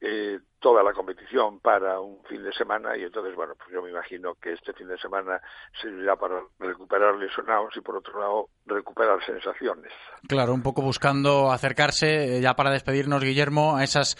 eh, 0.00 0.38
toda 0.58 0.82
la 0.82 0.92
competición 0.92 1.60
para 1.60 2.00
un 2.00 2.22
fin 2.24 2.42
de 2.42 2.52
semana 2.52 2.96
y 2.96 3.02
entonces, 3.04 3.34
bueno, 3.34 3.54
pues 3.56 3.70
yo 3.72 3.82
me 3.82 3.90
imagino 3.90 4.34
que 4.34 4.52
este 4.52 4.72
fin 4.72 4.88
de 4.88 4.98
semana 4.98 5.40
servirá 5.80 6.16
para 6.16 6.42
recuperar 6.58 7.14
lesionados 7.16 7.76
y 7.76 7.80
por 7.80 7.96
otro 7.96 8.18
lado 8.18 8.48
recuperar 8.66 9.24
sensaciones. 9.24 9.92
Claro, 10.28 10.54
un 10.54 10.62
poco 10.62 10.82
buscando 10.82 11.52
acercarse, 11.52 12.38
eh, 12.38 12.40
ya 12.40 12.54
para 12.54 12.70
despedirnos, 12.70 13.22
Guillermo, 13.22 13.76
a 13.76 13.84
esas 13.84 14.16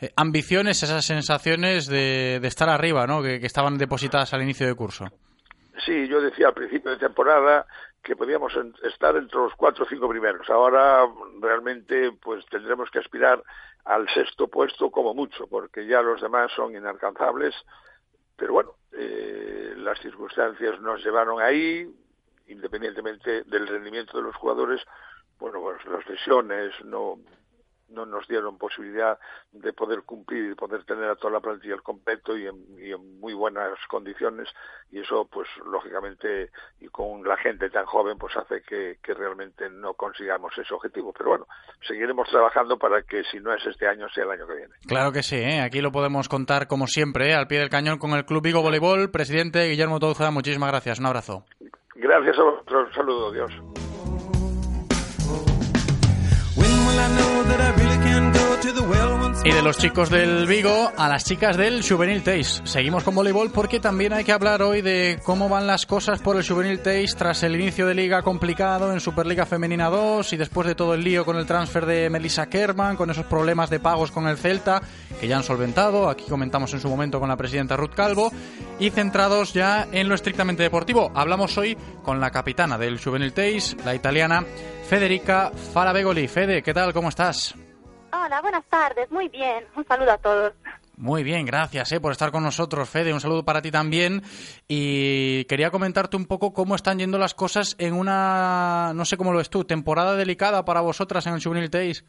eh, 0.00 0.10
ambiciones, 0.16 0.82
esas 0.82 1.04
sensaciones 1.04 1.86
de, 1.88 2.36
estar 2.36 2.68
arriba, 2.68 3.06
¿no? 3.06 3.22
Que, 3.22 3.40
que 3.40 3.46
estaban 3.46 3.76
depositadas 3.76 4.32
al 4.34 4.42
inicio 4.42 4.66
del 4.66 4.76
curso. 4.76 5.06
Sí, 5.84 6.08
yo 6.08 6.20
decía 6.20 6.48
al 6.48 6.54
principio 6.54 6.90
de 6.90 6.98
temporada 6.98 7.66
que 8.02 8.16
podíamos 8.16 8.52
estar 8.82 9.16
entre 9.16 9.38
los 9.38 9.54
cuatro 9.54 9.84
o 9.84 9.88
cinco 9.88 10.08
primeros. 10.08 10.48
Ahora 10.50 11.06
realmente 11.40 12.12
pues 12.12 12.44
tendremos 12.46 12.90
que 12.90 12.98
aspirar 13.00 13.42
al 13.84 14.08
sexto 14.10 14.48
puesto 14.48 14.90
como 14.90 15.14
mucho, 15.14 15.46
porque 15.46 15.86
ya 15.86 16.02
los 16.02 16.20
demás 16.20 16.52
son 16.52 16.74
inalcanzables. 16.74 17.54
Pero 18.36 18.52
bueno, 18.52 18.74
eh, 18.92 19.74
las 19.76 19.98
circunstancias 20.00 20.80
nos 20.80 21.04
llevaron 21.04 21.40
ahí, 21.40 21.88
independientemente 22.46 23.42
del 23.44 23.66
rendimiento 23.66 24.16
de 24.16 24.24
los 24.24 24.36
jugadores. 24.36 24.80
Bueno, 25.38 25.60
pues 25.60 25.84
las 25.86 26.06
lesiones 26.08 26.72
no 26.84 27.18
no 27.90 28.06
nos 28.06 28.26
dieron 28.28 28.58
posibilidad 28.58 29.18
de 29.52 29.72
poder 29.72 30.02
cumplir 30.02 30.52
y 30.52 30.54
poder 30.54 30.84
tener 30.84 31.04
a 31.04 31.16
toda 31.16 31.34
la 31.34 31.40
plantilla 31.40 31.74
al 31.74 31.82
completo 31.82 32.36
y 32.36 32.46
en, 32.46 33.20
muy 33.20 33.34
buenas 33.34 33.78
condiciones 33.88 34.48
y 34.90 35.00
eso 35.00 35.28
pues 35.30 35.48
lógicamente 35.64 36.50
y 36.80 36.88
con 36.88 37.22
la 37.24 37.36
gente 37.36 37.70
tan 37.70 37.86
joven 37.86 38.18
pues 38.18 38.36
hace 38.36 38.62
que, 38.62 38.98
realmente 39.14 39.68
no 39.70 39.94
consigamos 39.94 40.56
ese 40.56 40.72
objetivo. 40.74 41.12
Pero 41.12 41.30
bueno 41.30 41.46
seguiremos 41.86 42.28
trabajando 42.28 42.78
para 42.78 43.02
que 43.02 43.24
si 43.24 43.40
no 43.40 43.52
es 43.54 43.64
este 43.66 43.88
año 43.88 44.08
sea 44.10 44.24
el 44.24 44.30
año 44.30 44.46
que 44.46 44.54
viene. 44.54 44.74
Claro 44.86 45.12
que 45.12 45.22
sí 45.22 45.36
¿eh? 45.36 45.60
aquí 45.60 45.80
lo 45.80 45.90
podemos 45.92 46.28
contar 46.28 46.68
como 46.68 46.86
siempre 46.86 47.30
¿eh? 47.30 47.34
al 47.34 47.48
pie 47.48 47.58
del 47.58 47.70
cañón 47.70 47.98
con 47.98 48.12
el 48.12 48.24
Club 48.24 48.42
Vigo 48.42 48.62
Voleibol 48.62 49.10
presidente 49.10 49.68
Guillermo 49.68 49.98
Touza 49.98 50.30
muchísimas 50.30 50.70
gracias. 50.70 50.98
Un 50.98 51.06
abrazo. 51.06 51.44
Gracias 51.94 52.38
a 52.38 52.42
vosotros. 52.42 52.88
Un 52.88 52.94
saludo. 52.94 53.32
Dios 53.32 53.87
will 56.88 57.00
I 57.00 57.08
know 57.08 57.42
that 57.44 57.60
I've 57.60 57.76
been 57.76 57.87
y 59.44 59.52
de 59.52 59.62
los 59.62 59.78
chicos 59.78 60.10
del 60.10 60.46
Vigo 60.46 60.90
a 60.96 61.08
las 61.08 61.24
chicas 61.24 61.56
del 61.56 61.88
Juvenil 61.88 62.24
Taste. 62.24 62.66
Seguimos 62.66 63.04
con 63.04 63.14
voleibol 63.14 63.52
porque 63.52 63.78
también 63.78 64.12
hay 64.12 64.24
que 64.24 64.32
hablar 64.32 64.62
hoy 64.62 64.82
de 64.82 65.20
cómo 65.22 65.48
van 65.48 65.66
las 65.66 65.86
cosas 65.86 66.20
por 66.20 66.36
el 66.36 66.46
Juvenil 66.46 66.78
Taste 66.78 67.14
tras 67.16 67.44
el 67.44 67.54
inicio 67.54 67.86
de 67.86 67.94
liga 67.94 68.22
complicado 68.22 68.92
en 68.92 68.98
Superliga 68.98 69.46
Femenina 69.46 69.88
2 69.88 70.32
y 70.32 70.36
después 70.36 70.66
de 70.66 70.74
todo 70.74 70.94
el 70.94 71.04
lío 71.04 71.24
con 71.24 71.36
el 71.36 71.46
transfer 71.46 71.86
de 71.86 72.10
Melissa 72.10 72.48
Kerman, 72.48 72.96
con 72.96 73.10
esos 73.10 73.26
problemas 73.26 73.70
de 73.70 73.78
pagos 73.78 74.10
con 74.10 74.26
el 74.26 74.36
Celta 74.36 74.82
que 75.20 75.28
ya 75.28 75.36
han 75.36 75.44
solventado. 75.44 76.08
Aquí 76.08 76.24
comentamos 76.28 76.74
en 76.74 76.80
su 76.80 76.88
momento 76.88 77.20
con 77.20 77.28
la 77.28 77.36
presidenta 77.36 77.76
Ruth 77.76 77.94
Calvo 77.94 78.32
y 78.80 78.90
centrados 78.90 79.52
ya 79.52 79.86
en 79.92 80.08
lo 80.08 80.16
estrictamente 80.16 80.64
deportivo. 80.64 81.12
Hablamos 81.14 81.56
hoy 81.58 81.76
con 82.02 82.20
la 82.20 82.30
capitana 82.30 82.76
del 82.76 83.00
Juvenil 83.00 83.32
Taste, 83.32 83.76
la 83.84 83.94
italiana 83.94 84.44
Federica 84.88 85.52
Farabegoli. 85.72 86.26
Fede, 86.26 86.62
¿qué 86.62 86.74
tal? 86.74 86.92
¿Cómo 86.92 87.08
estás? 87.08 87.54
Hola, 88.12 88.40
buenas 88.40 88.64
tardes. 88.66 89.10
Muy 89.10 89.28
bien. 89.28 89.66
Un 89.76 89.86
saludo 89.86 90.12
a 90.12 90.18
todos. 90.18 90.52
Muy 90.96 91.22
bien, 91.22 91.46
gracias 91.46 91.92
eh, 91.92 92.00
por 92.00 92.10
estar 92.10 92.32
con 92.32 92.42
nosotros, 92.42 92.88
Fede. 92.88 93.12
Un 93.12 93.20
saludo 93.20 93.44
para 93.44 93.62
ti 93.62 93.70
también. 93.70 94.22
Y 94.66 95.44
quería 95.44 95.70
comentarte 95.70 96.16
un 96.16 96.26
poco 96.26 96.52
cómo 96.52 96.74
están 96.74 96.98
yendo 96.98 97.18
las 97.18 97.34
cosas 97.34 97.76
en 97.78 97.94
una, 97.94 98.92
no 98.94 99.04
sé 99.04 99.16
cómo 99.16 99.30
lo 99.30 99.38
ves 99.38 99.48
tú, 99.48 99.64
temporada 99.64 100.16
delicada 100.16 100.64
para 100.64 100.80
vosotras 100.80 101.24
en 101.26 101.34
el 101.34 101.42
Juvenil 101.42 101.70
Tays. 101.70 102.04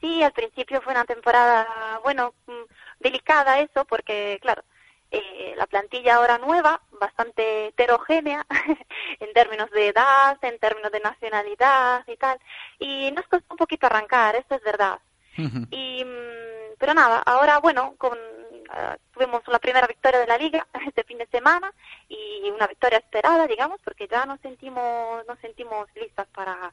Sí, 0.00 0.22
al 0.22 0.32
principio 0.32 0.80
fue 0.80 0.92
una 0.92 1.04
temporada, 1.04 1.66
bueno, 2.02 2.32
mm, 2.46 2.52
delicada 3.00 3.60
eso, 3.60 3.84
porque, 3.84 4.38
claro, 4.40 4.62
eh, 5.10 5.54
la 5.56 5.66
plantilla 5.66 6.16
ahora 6.16 6.38
nueva, 6.38 6.80
bastante 7.00 7.68
heterogénea 7.68 8.46
en 9.20 9.32
términos 9.34 9.70
de 9.70 9.88
edad, 9.88 10.38
en 10.42 10.58
términos 10.58 10.92
de 10.92 11.00
nacionalidad 11.00 12.04
y 12.06 12.16
tal. 12.16 12.38
Y 12.78 13.10
nos 13.12 13.26
costó 13.26 13.46
un 13.50 13.58
poquito 13.58 13.86
arrancar, 13.86 14.36
eso 14.36 14.54
es 14.54 14.62
verdad. 14.62 14.98
Y, 15.38 16.04
mm, 16.04 16.74
pero 16.78 16.94
nada, 16.94 17.22
ahora 17.24 17.58
bueno, 17.58 17.94
con, 17.96 18.18
ah, 18.70 18.96
tuvimos 19.12 19.42
la 19.46 19.58
primera 19.58 19.86
victoria 19.86 20.20
de 20.20 20.26
la 20.26 20.38
liga 20.38 20.66
este 20.86 21.04
fin 21.04 21.18
de 21.18 21.26
semana 21.26 21.72
y 22.08 22.50
una 22.50 22.66
victoria 22.66 22.98
esperada, 22.98 23.46
digamos, 23.46 23.80
porque 23.82 24.08
ya 24.08 24.26
nos 24.26 24.40
sentimos, 24.40 25.26
nos 25.26 25.38
sentimos 25.40 25.88
listas 25.94 26.26
para 26.28 26.72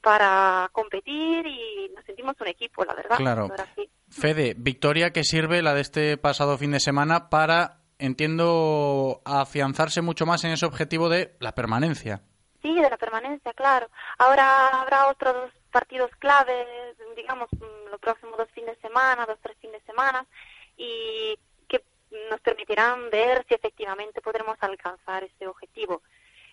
para 0.00 0.68
competir 0.72 1.46
y 1.46 1.90
nos 1.94 2.04
sentimos 2.04 2.34
un 2.40 2.48
equipo, 2.48 2.84
la 2.84 2.94
verdad. 2.94 3.16
Claro. 3.16 3.48
Fede, 4.08 4.54
victoria 4.56 5.12
que 5.12 5.24
sirve 5.24 5.62
la 5.62 5.74
de 5.74 5.82
este 5.82 6.16
pasado 6.16 6.56
fin 6.58 6.72
de 6.72 6.80
semana 6.80 7.28
para, 7.28 7.80
entiendo, 7.98 9.20
afianzarse 9.24 10.00
mucho 10.00 10.26
más 10.26 10.44
en 10.44 10.52
ese 10.52 10.66
objetivo 10.66 11.08
de 11.08 11.36
la 11.38 11.54
permanencia. 11.54 12.22
Sí, 12.62 12.74
de 12.74 12.90
la 12.90 12.96
permanencia, 12.96 13.52
claro. 13.52 13.88
Ahora 14.18 14.68
habrá 14.68 15.08
otros 15.08 15.52
partidos 15.70 16.10
claves, 16.18 16.66
digamos, 17.16 17.48
mm, 17.52 17.90
los 17.90 18.00
próximos 18.00 18.36
dos 18.36 18.50
fines 18.52 18.76
de 18.76 18.88
semana, 18.88 19.26
dos, 19.26 19.38
tres 19.42 19.56
fines 19.60 19.80
de 19.80 19.86
semana, 19.86 20.26
y 20.76 21.38
que 21.68 21.82
nos 22.30 22.40
permitirán 22.40 23.10
ver 23.10 23.44
si 23.48 23.54
efectivamente 23.54 24.20
podremos 24.20 24.56
alcanzar 24.60 25.24
ese 25.24 25.46
objetivo. 25.46 26.02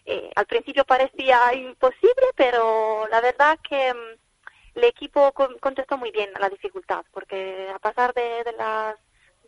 Eh, 0.05 0.31
al 0.35 0.45
principio 0.45 0.85
parecía 0.85 1.53
imposible, 1.53 2.27
pero 2.35 3.07
la 3.09 3.21
verdad 3.21 3.59
que 3.67 3.93
mm, 3.93 4.77
el 4.77 4.83
equipo 4.85 5.33
contestó 5.59 5.97
muy 5.97 6.11
bien 6.11 6.29
a 6.35 6.39
la 6.39 6.49
dificultad, 6.49 7.03
porque 7.11 7.69
a 7.73 7.79
pasar 7.79 8.13
de, 8.13 8.43
de 8.43 8.51
las 8.53 8.95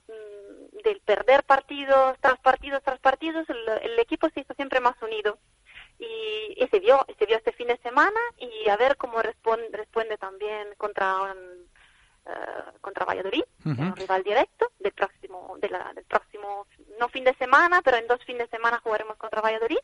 mm, 0.07 0.77
del 0.83 1.01
perder 1.01 1.43
partidos 1.43 2.17
tras 2.19 2.39
partidos 2.39 2.81
tras 2.83 2.99
partidos, 2.99 3.45
el 3.49 3.99
equipo 3.99 4.29
se 4.29 4.41
hizo 4.41 4.53
siempre 4.55 4.79
más 4.79 4.95
unido 5.01 5.37
y, 5.99 6.67
se 6.71 6.79
vio 6.79 7.05
se 7.17 7.25
vio 7.25 7.37
este 7.37 7.51
fin 7.51 7.67
de 7.67 7.77
semana 7.77 8.19
y 8.37 8.69
a 8.69 8.77
ver 8.77 8.95
cómo 8.95 9.21
responde, 9.21 9.67
responde 9.71 10.17
también 10.17 10.67
contra 10.77 11.21
um, 11.23 11.37
uh, 12.25 12.79
contra 12.79 13.05
Valladolid 13.05 13.43
un 13.65 13.95
rival 13.95 14.23
directo 14.23 14.71
del 14.79 14.93
próximo 14.93 15.57
de 15.59 15.69
la, 15.69 15.91
del 15.93 16.05
próximo 16.05 16.67
no 16.99 17.09
fin 17.09 17.23
de 17.23 17.33
semana 17.35 17.81
pero 17.81 17.97
en 17.97 18.07
dos 18.07 18.23
fines 18.25 18.49
de 18.49 18.57
semana 18.57 18.79
jugaremos 18.83 19.17
contra 19.17 19.41
Valladolid 19.41 19.79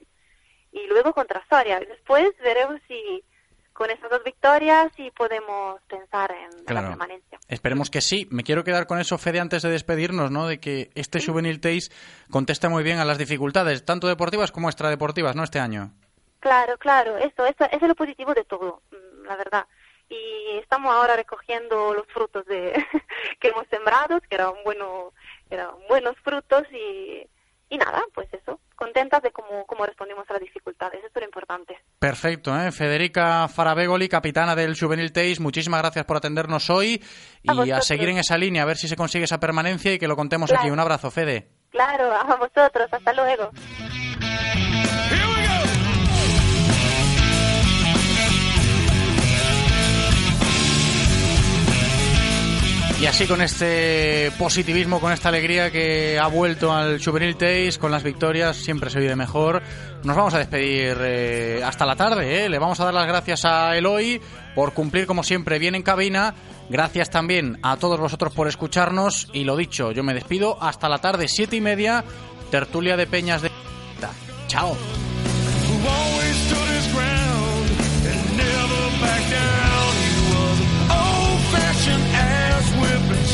y 0.72 0.88
luego 0.88 1.14
contra 1.14 1.46
Soria 1.50 1.82
y 1.82 1.86
después 1.86 2.30
veremos 2.42 2.80
si 2.88 3.24
con 3.76 3.90
esas 3.92 4.10
dos 4.10 4.24
victorias 4.24 4.88
y 4.98 5.12
podemos 5.12 5.82
pensar 5.90 6.32
en 6.32 6.74
la 6.74 6.82
permanencia. 6.82 7.38
Esperemos 7.50 7.90
que 7.90 8.00
sí. 8.00 8.26
Me 8.32 8.44
quiero 8.44 8.64
quedar 8.64 8.88
con 8.88 9.00
eso, 9.00 9.18
Fede, 9.18 9.42
antes 9.42 9.64
de 9.64 9.70
despedirnos, 9.70 10.32
¿no? 10.32 10.48
De 10.48 10.62
que 10.62 10.92
este 10.96 11.22
Juvenil 11.22 11.60
Tays 11.60 11.92
contesta 12.30 12.70
muy 12.70 12.84
bien 12.84 13.00
a 13.00 13.06
las 13.06 13.18
dificultades, 13.18 13.84
tanto 13.84 14.08
deportivas 14.08 14.54
como 14.54 14.70
extradeportivas, 14.70 15.36
¿no? 15.36 15.44
Este 15.44 15.60
año. 15.60 15.92
Claro, 16.46 16.78
claro, 16.78 17.18
eso, 17.18 17.44
eso, 17.44 17.66
es 17.72 17.82
lo 17.82 17.96
positivo 17.96 18.36
de 18.36 18.44
todo, 18.44 18.84
mm, 18.92 19.26
la 19.26 19.36
verdad. 19.36 19.66
Y 20.08 20.60
estamos 20.60 20.94
ahora 20.94 21.16
recogiendo 21.16 21.92
los 21.96 22.06
frutos 22.06 22.46
de 22.46 22.72
que 23.40 23.48
hemos 23.48 23.66
sembrado, 23.70 24.22
que 24.22 24.36
eran, 24.36 24.54
bueno, 24.64 25.12
eran 25.50 25.72
buenos 25.90 26.16
frutos 26.24 26.62
y, 26.72 27.28
y 27.68 27.78
nada, 27.80 28.04
pues 28.14 28.32
eso, 28.32 28.60
contentas 28.76 29.24
de 29.24 29.32
cómo, 29.32 29.66
cómo 29.66 29.88
respondimos 29.88 30.30
a 30.30 30.34
las 30.34 30.42
dificultades, 30.44 31.00
eso 31.00 31.14
es 31.16 31.20
lo 31.20 31.26
importante. 31.26 31.80
Perfecto, 31.98 32.56
¿eh? 32.56 32.72
Federica 32.72 33.48
Farabegoli, 33.48 34.08
capitana 34.08 34.56
del 34.56 34.80
Juvenil 34.80 35.12
Teis, 35.12 35.40
muchísimas 35.40 35.82
gracias 35.82 36.06
por 36.06 36.18
atendernos 36.18 36.70
hoy 36.70 37.04
y 37.42 37.72
a, 37.72 37.82
seguir 37.82 38.10
en 38.10 38.20
esa 38.20 38.38
línea, 38.38 38.62
a 38.62 38.66
ver 38.66 38.78
si 38.78 38.88
se 38.88 38.96
consigue 38.96 39.26
esa 39.26 39.40
permanencia 39.40 39.92
y 39.94 39.98
que 39.98 40.08
lo 40.08 40.16
contemos 40.16 40.52
aquí. 40.52 40.70
Un 40.70 40.80
abrazo, 40.80 41.10
Fede. 41.10 41.50
Claro, 41.72 42.14
a 42.14 42.36
vosotros, 42.36 42.88
hasta 42.92 43.14
luego. 43.14 43.50
Y 53.00 53.08
así 53.08 53.28
con 53.28 53.42
este 53.42 54.32
positivismo, 54.40 55.02
con 55.02 55.12
esta 55.12 55.28
alegría 55.30 55.70
que 55.70 56.18
ha 56.18 56.28
vuelto 56.28 56.74
al 56.74 57.04
Juvenil 57.04 57.36
Taste, 57.36 57.78
con 57.78 57.92
las 57.92 58.04
victorias, 58.04 58.56
siempre 58.56 58.90
se 58.90 59.00
vive 59.00 59.16
mejor. 59.18 59.62
Nos 60.04 60.16
vamos 60.16 60.34
a 60.34 60.40
despedir 60.40 60.98
eh, 61.02 61.62
hasta 61.64 61.86
la 61.86 61.96
tarde. 61.98 62.46
¿eh? 62.46 62.50
Le 62.50 62.58
vamos 62.58 62.80
a 62.80 62.86
dar 62.86 62.94
las 62.94 63.06
gracias 63.06 63.44
a 63.44 63.76
Eloy 63.78 64.22
por 64.56 64.74
cumplir 64.74 65.06
como 65.06 65.24
siempre 65.24 65.60
bien 65.60 65.76
en 65.76 65.84
cabina. 65.84 66.34
Gracias 66.70 67.10
también 67.10 67.60
a 67.64 67.76
todos 67.78 68.00
vosotros 68.00 68.34
por 68.34 68.48
escucharnos. 68.48 69.28
Y 69.34 69.44
lo 69.44 69.58
dicho, 69.58 69.92
yo 69.92 70.04
me 70.04 70.14
despido 70.14 70.58
hasta 70.64 70.88
la 70.88 71.00
tarde, 71.00 71.28
siete 71.28 71.58
y 71.58 71.62
media, 71.62 72.04
tertulia 72.50 72.96
de 72.96 73.08
Peñas 73.08 73.42
de... 73.42 73.52
Chao. 74.48 74.76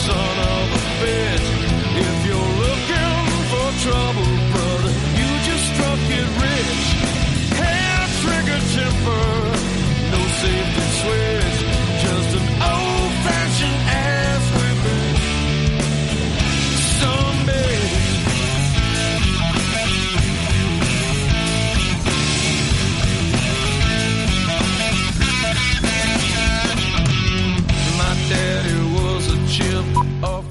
son 0.06 0.36
of 0.56 0.68
a 0.80 0.84
bitch. 1.02 1.48
If 2.08 2.18
you're 2.28 2.54
looking 2.66 3.20
for 3.52 3.68
trouble, 3.86 4.32
brother, 4.54 4.94
you 5.20 5.30
just 5.48 5.66
struck 5.72 6.04
it 6.20 6.28
rich. 6.46 6.84
Hair 7.62 8.00
trigger 8.22 8.62
temper, 8.76 9.24
no 10.14 10.22
safe. 10.42 10.71
ship 29.52 29.86
of 30.24 30.51